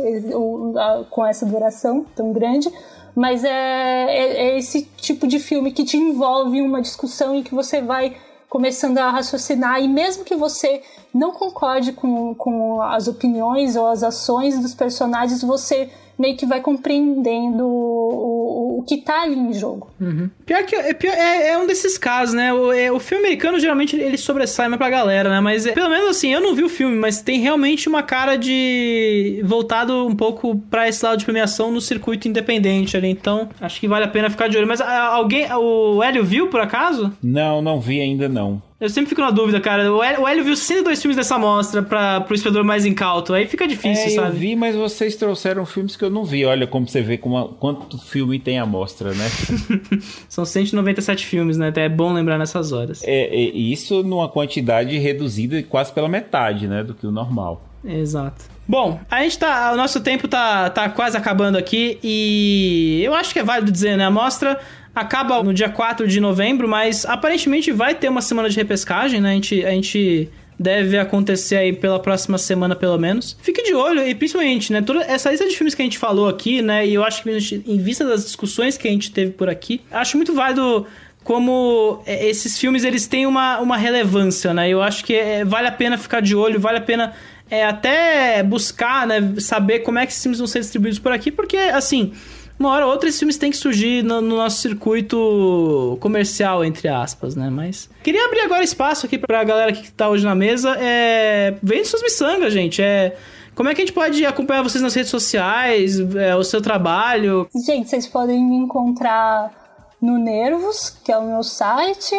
com 1.08 1.24
essa 1.24 1.46
duração 1.46 2.04
tão 2.14 2.30
grande. 2.30 2.70
Mas 3.14 3.44
é, 3.44 3.50
é, 3.50 4.46
é 4.46 4.58
esse 4.58 4.88
tipo 4.96 5.26
de 5.26 5.38
filme 5.38 5.72
que 5.72 5.84
te 5.84 5.96
envolve 5.96 6.58
em 6.58 6.62
uma 6.66 6.80
discussão 6.80 7.36
e 7.36 7.42
que 7.42 7.54
você 7.54 7.80
vai 7.80 8.16
começando 8.48 8.98
a 8.98 9.10
raciocinar, 9.10 9.80
e 9.82 9.88
mesmo 9.88 10.24
que 10.24 10.36
você 10.36 10.82
não 11.12 11.32
concorde 11.32 11.92
com, 11.92 12.34
com 12.34 12.82
as 12.82 13.08
opiniões 13.08 13.76
ou 13.76 13.86
as 13.86 14.02
ações 14.02 14.58
dos 14.60 14.74
personagens, 14.74 15.42
você 15.42 15.88
meio 16.18 16.36
que 16.36 16.44
vai 16.44 16.60
compreendendo 16.60 17.66
o, 17.66 18.61
o, 18.61 18.61
que 18.82 18.98
tá 18.98 19.22
ali 19.22 19.38
em 19.38 19.52
jogo. 19.52 19.90
Uhum. 20.00 20.30
Pior 20.44 20.64
que 20.64 20.74
é, 20.74 20.94
pior, 20.94 21.12
é, 21.12 21.50
é, 21.50 21.58
um 21.58 21.66
desses 21.66 21.96
casos, 21.98 22.34
né? 22.34 22.52
O, 22.52 22.72
é, 22.72 22.90
o 22.90 22.98
filme 22.98 23.24
americano 23.24 23.58
geralmente 23.58 23.96
ele 23.96 24.16
sobressai 24.16 24.68
mais 24.68 24.78
pra 24.78 24.90
galera, 24.90 25.30
né? 25.30 25.40
Mas 25.40 25.66
é, 25.66 25.72
pelo 25.72 25.90
menos 25.90 26.10
assim, 26.10 26.32
eu 26.32 26.40
não 26.40 26.54
vi 26.54 26.64
o 26.64 26.68
filme, 26.68 26.96
mas 26.96 27.22
tem 27.22 27.40
realmente 27.40 27.88
uma 27.88 28.02
cara 28.02 28.36
de. 28.36 29.40
voltado 29.44 30.06
um 30.06 30.14
pouco 30.14 30.56
pra 30.70 30.88
esse 30.88 31.04
lado 31.04 31.18
de 31.18 31.24
premiação 31.24 31.70
no 31.70 31.80
circuito 31.80 32.28
independente 32.28 32.96
ali. 32.96 33.08
Então, 33.08 33.48
acho 33.60 33.80
que 33.80 33.88
vale 33.88 34.04
a 34.04 34.08
pena 34.08 34.30
ficar 34.30 34.48
de 34.48 34.56
olho. 34.56 34.66
Mas 34.66 34.80
a, 34.80 35.06
alguém. 35.06 35.46
O 35.52 36.02
Hélio 36.02 36.24
viu 36.24 36.48
por 36.48 36.60
acaso? 36.60 37.12
Não, 37.22 37.62
não 37.62 37.80
vi 37.80 38.00
ainda 38.00 38.28
não. 38.28 38.62
Eu 38.82 38.88
sempre 38.88 39.10
fico 39.10 39.20
na 39.20 39.30
dúvida, 39.30 39.60
cara. 39.60 39.92
O 39.92 40.02
Hélio 40.02 40.42
viu 40.42 40.56
102 40.56 41.00
filmes 41.00 41.16
dessa 41.16 41.38
mostra 41.38 41.84
pra, 41.84 42.20
pro 42.20 42.34
espectador 42.34 42.64
mais 42.64 42.84
incauto. 42.84 43.32
Aí 43.32 43.46
fica 43.46 43.64
difícil, 43.64 44.06
é, 44.06 44.10
sabe? 44.10 44.26
Eu 44.26 44.32
vi, 44.32 44.56
mas 44.56 44.74
vocês 44.74 45.14
trouxeram 45.14 45.64
filmes 45.64 45.94
que 45.94 46.04
eu 46.04 46.10
não 46.10 46.24
vi. 46.24 46.44
Olha 46.44 46.66
como 46.66 46.88
você 46.88 47.00
vê 47.00 47.16
como, 47.16 47.50
quanto 47.60 47.96
filme 47.96 48.40
tem 48.40 48.58
a 48.58 48.66
mostra, 48.66 49.14
né? 49.14 49.30
São 50.28 50.44
197 50.44 51.24
filmes, 51.24 51.56
né? 51.56 51.68
Até 51.68 51.84
é 51.84 51.88
bom 51.88 52.12
lembrar 52.12 52.38
nessas 52.38 52.72
horas. 52.72 53.04
É, 53.04 53.26
é, 53.32 53.40
isso 53.54 54.02
numa 54.02 54.28
quantidade 54.28 54.98
reduzida 54.98 55.62
quase 55.62 55.92
pela 55.92 56.08
metade, 56.08 56.66
né? 56.66 56.82
Do 56.82 56.92
que 56.92 57.06
o 57.06 57.12
normal. 57.12 57.62
Exato. 57.84 58.46
Bom, 58.66 59.00
a 59.08 59.22
gente 59.22 59.38
tá. 59.38 59.72
O 59.72 59.76
nosso 59.76 60.00
tempo 60.00 60.26
tá, 60.26 60.70
tá 60.70 60.88
quase 60.88 61.16
acabando 61.16 61.56
aqui 61.56 62.00
e 62.02 63.00
eu 63.04 63.14
acho 63.14 63.32
que 63.32 63.38
é 63.38 63.44
válido 63.44 63.70
dizer, 63.70 63.96
né? 63.96 64.06
A 64.06 64.10
mostra 64.10 64.58
acaba 64.94 65.42
no 65.42 65.54
dia 65.54 65.68
4 65.68 66.06
de 66.06 66.20
novembro, 66.20 66.68
mas 66.68 67.04
aparentemente 67.06 67.72
vai 67.72 67.94
ter 67.94 68.08
uma 68.08 68.20
semana 68.20 68.48
de 68.48 68.56
repescagem, 68.56 69.20
né? 69.20 69.30
A 69.30 69.34
gente, 69.34 69.64
a 69.64 69.70
gente 69.70 70.30
deve 70.58 70.98
acontecer 70.98 71.56
aí 71.56 71.72
pela 71.72 71.98
próxima 71.98 72.38
semana, 72.38 72.76
pelo 72.76 72.98
menos. 72.98 73.36
Fique 73.42 73.62
de 73.62 73.74
olho 73.74 74.06
e 74.06 74.14
principalmente, 74.14 74.72
né? 74.72 74.82
Toda 74.82 75.02
essa 75.02 75.30
lista 75.30 75.48
de 75.48 75.56
filmes 75.56 75.74
que 75.74 75.82
a 75.82 75.84
gente 75.84 75.98
falou 75.98 76.28
aqui, 76.28 76.62
né? 76.62 76.86
E 76.86 76.94
eu 76.94 77.04
acho 77.04 77.22
que 77.22 77.62
em 77.66 77.78
vista 77.78 78.04
das 78.04 78.24
discussões 78.24 78.76
que 78.76 78.86
a 78.86 78.90
gente 78.90 79.10
teve 79.10 79.32
por 79.32 79.48
aqui, 79.48 79.80
acho 79.90 80.16
muito 80.16 80.34
válido 80.34 80.86
como 81.24 82.02
é, 82.04 82.28
esses 82.28 82.58
filmes 82.58 82.84
eles 82.84 83.06
têm 83.06 83.26
uma, 83.26 83.60
uma 83.60 83.76
relevância, 83.76 84.52
né? 84.52 84.68
Eu 84.68 84.82
acho 84.82 85.04
que 85.04 85.14
é, 85.14 85.44
vale 85.44 85.68
a 85.68 85.72
pena 85.72 85.96
ficar 85.96 86.20
de 86.20 86.36
olho, 86.36 86.60
vale 86.60 86.78
a 86.78 86.82
pena 86.82 87.12
é, 87.50 87.64
até 87.64 88.42
buscar, 88.42 89.06
né? 89.06 89.34
Saber 89.38 89.80
como 89.80 89.98
é 89.98 90.06
que 90.06 90.12
esses 90.12 90.22
filmes 90.22 90.38
vão 90.38 90.46
ser 90.46 90.60
distribuídos 90.60 90.98
por 90.98 91.12
aqui, 91.12 91.30
porque 91.30 91.56
assim 91.56 92.12
uma 92.58 92.70
hora 92.70 92.86
ou 92.86 92.92
outra 92.92 93.08
esses 93.08 93.18
filmes 93.18 93.36
têm 93.36 93.50
que 93.50 93.56
surgir 93.56 94.02
no, 94.02 94.20
no, 94.20 94.36
nosso 94.36 94.58
circuito 94.58 95.96
comercial, 96.00 96.64
entre 96.64 96.88
aspas, 96.88 97.34
né? 97.34 97.50
Mas. 97.50 97.90
Queria 98.02 98.26
abrir 98.26 98.40
agora 98.40 98.62
espaço 98.62 99.06
aqui 99.06 99.18
pra 99.18 99.42
galera 99.42 99.72
que 99.72 99.90
tá 99.90 100.08
hoje 100.08 100.24
na 100.24 100.34
mesa. 100.34 100.76
É. 100.78 101.56
Vem 101.62 101.84
suas 101.84 102.02
miçangas, 102.02 102.52
gente. 102.52 102.82
É. 102.82 103.16
Como 103.54 103.68
é 103.68 103.74
que 103.74 103.82
a 103.82 103.84
gente 103.84 103.94
pode 103.94 104.24
acompanhar 104.24 104.62
vocês 104.62 104.82
nas 104.82 104.94
redes 104.94 105.10
sociais, 105.10 106.00
é, 106.16 106.34
o 106.34 106.42
seu 106.42 106.62
trabalho? 106.62 107.46
Gente, 107.66 107.90
vocês 107.90 108.06
podem 108.06 108.42
me 108.42 108.56
encontrar 108.56 109.52
no 110.00 110.16
Nervos, 110.18 110.88
que 111.04 111.12
é 111.12 111.18
o 111.18 111.26
meu 111.26 111.42
site, 111.42 112.18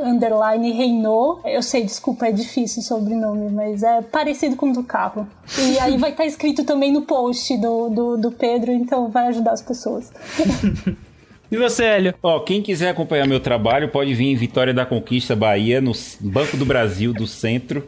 Eu 1.44 1.62
sei, 1.62 1.84
desculpa, 1.84 2.26
é 2.26 2.32
difícil 2.32 2.82
o 2.82 2.84
sobrenome, 2.84 3.52
mas 3.52 3.84
é 3.84 4.02
parecido 4.02 4.56
com 4.56 4.70
o 4.70 4.72
do 4.72 4.82
carro. 4.82 5.28
E 5.56 5.78
aí 5.78 5.96
vai 5.96 6.10
estar 6.10 6.26
escrito 6.26 6.64
também 6.64 6.90
no 6.90 7.02
post 7.02 7.56
do, 7.58 7.90
do, 7.90 8.16
do 8.16 8.32
Pedro, 8.32 8.72
então 8.72 9.08
vai 9.08 9.28
ajudar 9.28 9.52
as 9.52 9.62
pessoas. 9.62 10.10
E 11.52 11.56
você, 11.58 11.84
Hélio? 11.84 12.14
Ó, 12.22 12.40
quem 12.40 12.62
quiser 12.62 12.88
acompanhar 12.88 13.26
meu 13.28 13.38
trabalho 13.38 13.86
pode 13.90 14.14
vir 14.14 14.28
em 14.28 14.34
Vitória 14.34 14.72
da 14.72 14.86
Conquista, 14.86 15.36
Bahia, 15.36 15.82
no 15.82 15.92
Banco 16.18 16.56
do 16.56 16.64
Brasil, 16.64 17.12
do 17.12 17.26
centro. 17.26 17.86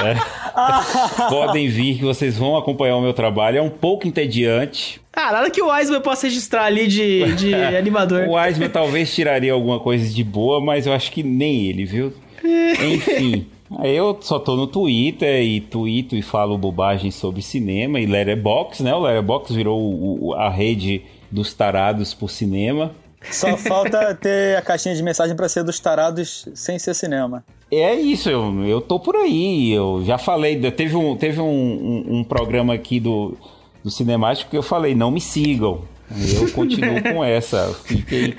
É. 0.00 0.14
Podem 1.28 1.66
vir 1.66 1.98
que 1.98 2.04
vocês 2.04 2.38
vão 2.38 2.56
acompanhar 2.56 2.94
o 2.94 3.00
meu 3.00 3.12
trabalho. 3.12 3.58
É 3.58 3.62
um 3.62 3.68
pouco 3.68 4.06
entediante. 4.06 5.00
Ah, 5.12 5.32
nada 5.32 5.50
que 5.50 5.60
o 5.60 5.72
Wiseman 5.72 6.00
possa 6.00 6.28
registrar 6.28 6.66
ali 6.66 6.86
de, 6.86 7.32
de 7.34 7.52
animador. 7.76 8.28
o 8.28 8.36
Wiseman 8.36 8.68
talvez 8.70 9.12
tiraria 9.12 9.52
alguma 9.52 9.80
coisa 9.80 10.08
de 10.08 10.22
boa, 10.22 10.60
mas 10.60 10.86
eu 10.86 10.92
acho 10.92 11.10
que 11.10 11.24
nem 11.24 11.66
ele, 11.66 11.84
viu? 11.84 12.12
Enfim. 12.80 13.44
Eu 13.82 14.16
só 14.20 14.38
tô 14.38 14.54
no 14.54 14.68
Twitter 14.68 15.42
e 15.42 15.60
tweeto 15.60 16.14
e 16.14 16.22
falo 16.22 16.56
bobagem 16.56 17.10
sobre 17.10 17.42
cinema 17.42 17.98
e 17.98 18.06
Letterboxd, 18.06 18.84
né? 18.84 18.94
O 18.94 19.00
Letterboxd 19.00 19.56
virou 19.56 19.80
o, 19.80 20.34
a 20.34 20.48
rede 20.48 21.02
dos 21.32 21.54
tarados 21.54 22.14
por 22.14 22.30
cinema. 22.30 22.92
Só 23.30 23.56
falta 23.56 24.14
ter 24.14 24.56
a 24.56 24.62
caixinha 24.62 24.94
de 24.94 25.02
mensagem 25.02 25.34
para 25.34 25.48
ser 25.48 25.64
dos 25.64 25.80
tarados 25.80 26.48
sem 26.54 26.78
ser 26.78 26.94
cinema. 26.94 27.44
É 27.70 27.94
isso, 27.94 28.28
eu, 28.28 28.64
eu 28.64 28.80
tô 28.80 29.00
por 29.00 29.16
aí. 29.16 29.72
Eu 29.72 30.02
já 30.04 30.18
falei, 30.18 30.60
teve 30.72 30.94
um, 30.94 31.16
teve 31.16 31.40
um, 31.40 31.46
um, 31.46 32.18
um 32.18 32.24
programa 32.24 32.74
aqui 32.74 33.00
do, 33.00 33.36
do 33.82 33.90
Cinemático 33.90 34.50
que 34.50 34.56
eu 34.56 34.62
falei, 34.62 34.94
não 34.94 35.10
me 35.10 35.20
sigam. 35.20 35.80
Eu 36.10 36.52
continuo 36.52 37.02
com 37.02 37.24
essa. 37.24 37.74
Fiquei 37.84 38.34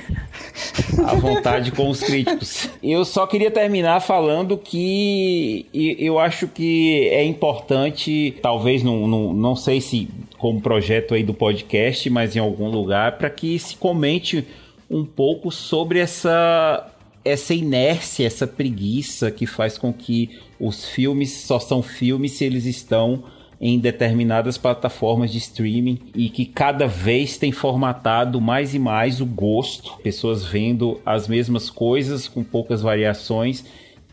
à 1.03 1.15
vontade 1.15 1.71
com 1.71 1.89
os 1.89 2.01
críticos. 2.01 2.69
Eu 2.83 3.03
só 3.03 3.25
queria 3.25 3.49
terminar 3.49 3.99
falando 4.01 4.57
que 4.57 5.65
eu 5.73 6.19
acho 6.19 6.47
que 6.47 7.07
é 7.09 7.23
importante, 7.23 8.37
talvez 8.41 8.83
não, 8.83 9.07
não, 9.07 9.33
não 9.33 9.55
sei 9.55 9.81
se 9.81 10.07
como 10.43 10.59
projeto 10.59 11.13
aí 11.13 11.23
do 11.23 11.33
podcast, 11.33 12.09
mas 12.09 12.35
em 12.35 12.39
algum 12.39 12.69
lugar, 12.69 13.17
para 13.17 13.29
que 13.29 13.57
se 13.57 13.77
comente 13.77 14.45
um 14.89 15.05
pouco 15.05 15.49
sobre 15.49 15.99
essa 15.99 16.89
essa 17.23 17.53
inércia, 17.53 18.27
essa 18.27 18.45
preguiça 18.45 19.31
que 19.31 19.45
faz 19.45 19.77
com 19.77 19.93
que 19.93 20.41
os 20.59 20.89
filmes 20.89 21.31
só 21.31 21.57
são 21.57 21.81
filmes 21.81 22.33
se 22.33 22.43
eles 22.43 22.65
estão 22.65 23.23
em 23.61 23.79
determinadas 23.79 24.57
plataformas 24.57 25.31
de 25.31 25.37
streaming 25.37 25.97
e 26.13 26.29
que 26.29 26.45
cada 26.45 26.87
vez 26.87 27.37
tem 27.37 27.53
formatado 27.53 28.41
mais 28.41 28.75
e 28.75 28.79
mais 28.79 29.21
o 29.21 29.25
gosto, 29.25 29.97
pessoas 30.03 30.43
vendo 30.43 30.99
as 31.05 31.25
mesmas 31.25 31.69
coisas 31.69 32.27
com 32.27 32.43
poucas 32.43 32.81
variações 32.81 33.63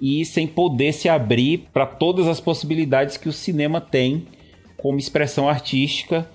e 0.00 0.24
sem 0.24 0.46
poder 0.46 0.92
se 0.92 1.08
abrir 1.08 1.66
para 1.72 1.86
todas 1.86 2.28
as 2.28 2.38
possibilidades 2.38 3.16
que 3.16 3.28
o 3.28 3.32
cinema 3.32 3.80
tem 3.80 4.28
como 4.82 4.98
expressão 4.98 5.48
artística 5.48 6.28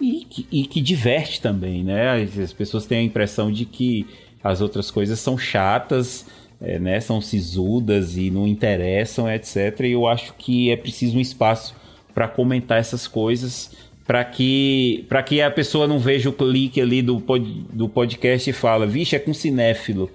e 0.00 0.26
que, 0.28 0.46
e 0.50 0.66
que 0.66 0.80
diverte 0.80 1.40
também, 1.40 1.84
né? 1.84 2.22
As 2.42 2.52
pessoas 2.52 2.86
têm 2.86 2.98
a 2.98 3.02
impressão 3.02 3.50
de 3.50 3.64
que 3.64 4.06
as 4.42 4.60
outras 4.60 4.90
coisas 4.90 5.20
são 5.20 5.38
chatas, 5.38 6.26
é, 6.60 6.78
né? 6.78 7.00
São 7.00 7.20
sisudas 7.20 8.16
e 8.16 8.30
não 8.30 8.46
interessam, 8.46 9.30
etc. 9.30 9.80
E 9.80 9.92
eu 9.92 10.06
acho 10.06 10.34
que 10.34 10.70
é 10.70 10.76
preciso 10.76 11.16
um 11.16 11.20
espaço 11.20 11.74
para 12.12 12.28
comentar 12.28 12.78
essas 12.78 13.06
coisas 13.06 13.70
para 14.06 14.24
que 14.24 15.04
para 15.08 15.22
que 15.22 15.40
a 15.40 15.50
pessoa 15.50 15.86
não 15.86 15.98
veja 15.98 16.28
o 16.28 16.32
clique 16.32 16.80
ali 16.80 17.00
do, 17.02 17.20
pod, 17.20 17.44
do 17.72 17.88
podcast 17.88 18.50
e 18.50 18.52
fala, 18.52 18.86
vixe, 18.86 19.16
é 19.16 19.18
com 19.18 19.32
cinéfilo. 19.32 20.10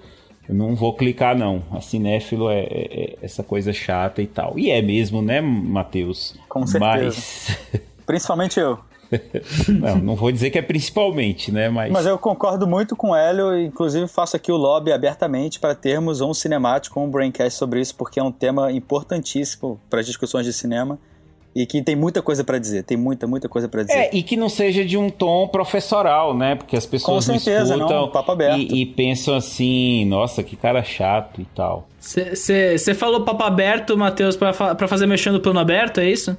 Eu 0.48 0.54
não 0.54 0.74
vou 0.74 0.94
clicar, 0.94 1.36
não. 1.36 1.62
A 1.70 1.80
cinéfilo 1.80 2.48
é, 2.48 2.60
é, 2.60 2.66
é 2.70 3.18
essa 3.20 3.42
coisa 3.42 3.72
chata 3.72 4.22
e 4.22 4.26
tal. 4.26 4.58
E 4.58 4.70
é 4.70 4.80
mesmo, 4.80 5.20
né, 5.20 5.40
Matheus? 5.40 6.34
Com 6.48 6.66
certeza. 6.66 7.04
Mas... 7.04 7.58
Principalmente 8.06 8.58
eu. 8.58 8.78
não, 9.68 9.96
não 9.96 10.16
vou 10.16 10.30
dizer 10.30 10.50
que 10.50 10.58
é 10.58 10.62
principalmente, 10.62 11.50
né? 11.50 11.68
Mas... 11.68 11.92
Mas 11.92 12.06
eu 12.06 12.18
concordo 12.18 12.66
muito 12.66 12.94
com 12.94 13.10
o 13.10 13.16
Hélio, 13.16 13.58
inclusive 13.58 14.06
faço 14.06 14.36
aqui 14.36 14.52
o 14.52 14.56
lobby 14.56 14.92
abertamente 14.92 15.58
para 15.58 15.74
termos 15.74 16.20
um 16.20 16.34
cinemático, 16.34 17.00
um 17.00 17.10
braincast 17.10 17.58
sobre 17.58 17.80
isso, 17.80 17.94
porque 17.94 18.20
é 18.20 18.22
um 18.22 18.32
tema 18.32 18.70
importantíssimo 18.72 19.80
para 19.88 20.00
as 20.00 20.06
discussões 20.06 20.44
de 20.44 20.52
cinema 20.52 20.98
e 21.58 21.66
que 21.66 21.82
tem 21.82 21.96
muita 21.96 22.22
coisa 22.22 22.44
para 22.44 22.56
dizer, 22.56 22.84
tem 22.84 22.96
muita, 22.96 23.26
muita 23.26 23.48
coisa 23.48 23.68
para 23.68 23.82
dizer. 23.82 23.98
É, 23.98 24.10
e 24.12 24.22
que 24.22 24.36
não 24.36 24.48
seja 24.48 24.84
de 24.84 24.96
um 24.96 25.10
tom 25.10 25.48
professoral, 25.48 26.32
né? 26.32 26.54
Porque 26.54 26.76
as 26.76 26.86
pessoas 26.86 27.26
Com 27.26 27.36
certeza, 27.36 27.76
não 27.76 27.86
escutam 27.86 28.02
não, 28.02 28.12
papo 28.12 28.30
aberto. 28.30 28.60
E, 28.60 28.82
e, 28.82 28.86
pensam 28.86 29.34
assim, 29.34 30.04
nossa, 30.04 30.40
que 30.44 30.54
cara 30.54 30.84
chato 30.84 31.40
e 31.40 31.44
tal. 31.46 31.88
Você 31.98 32.94
falou 32.94 33.24
papo 33.24 33.42
aberto, 33.42 33.98
Matheus, 33.98 34.36
para 34.36 34.86
fazer 34.86 35.08
mexendo 35.08 35.34
no 35.34 35.40
plano 35.40 35.58
aberto, 35.58 35.98
é 35.98 36.08
isso? 36.08 36.36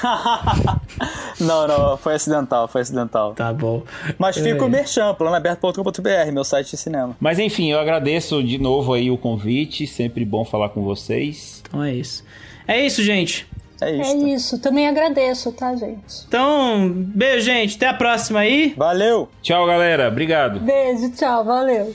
não, 1.40 1.66
não, 1.66 1.96
foi 1.96 2.14
acidental, 2.14 2.68
foi 2.68 2.82
acidental. 2.82 3.34
Tá 3.34 3.52
bom. 3.52 3.82
Mas 4.18 4.36
fica 4.36 4.50
é. 4.56 4.62
o 4.62 4.68
merchan, 4.68 5.12
planoaberto.com.br, 5.14 6.32
meu 6.32 6.44
site 6.44 6.70
de 6.70 6.76
cinema. 6.76 7.16
Mas 7.18 7.40
enfim, 7.40 7.72
eu 7.72 7.80
agradeço 7.80 8.40
de 8.40 8.56
novo 8.56 8.92
aí 8.94 9.10
o 9.10 9.18
convite, 9.18 9.84
sempre 9.84 10.24
bom 10.24 10.44
falar 10.44 10.68
com 10.68 10.84
vocês. 10.84 11.60
Então 11.68 11.82
é 11.82 11.92
isso. 11.92 12.24
É 12.68 12.86
isso, 12.86 13.02
gente. 13.02 13.48
É 13.80 13.90
isso. 13.96 14.10
É 14.10 14.16
isso. 14.30 14.58
Também 14.58 14.86
agradeço, 14.86 15.52
tá, 15.52 15.74
gente? 15.74 16.24
Então, 16.28 16.90
beijo, 16.92 17.46
gente. 17.46 17.76
Até 17.76 17.88
a 17.88 17.94
próxima 17.94 18.40
aí. 18.40 18.74
Valeu. 18.76 19.28
Tchau, 19.42 19.66
galera. 19.66 20.08
Obrigado. 20.08 20.60
Beijo, 20.60 21.10
tchau. 21.12 21.44
Valeu. 21.44 21.94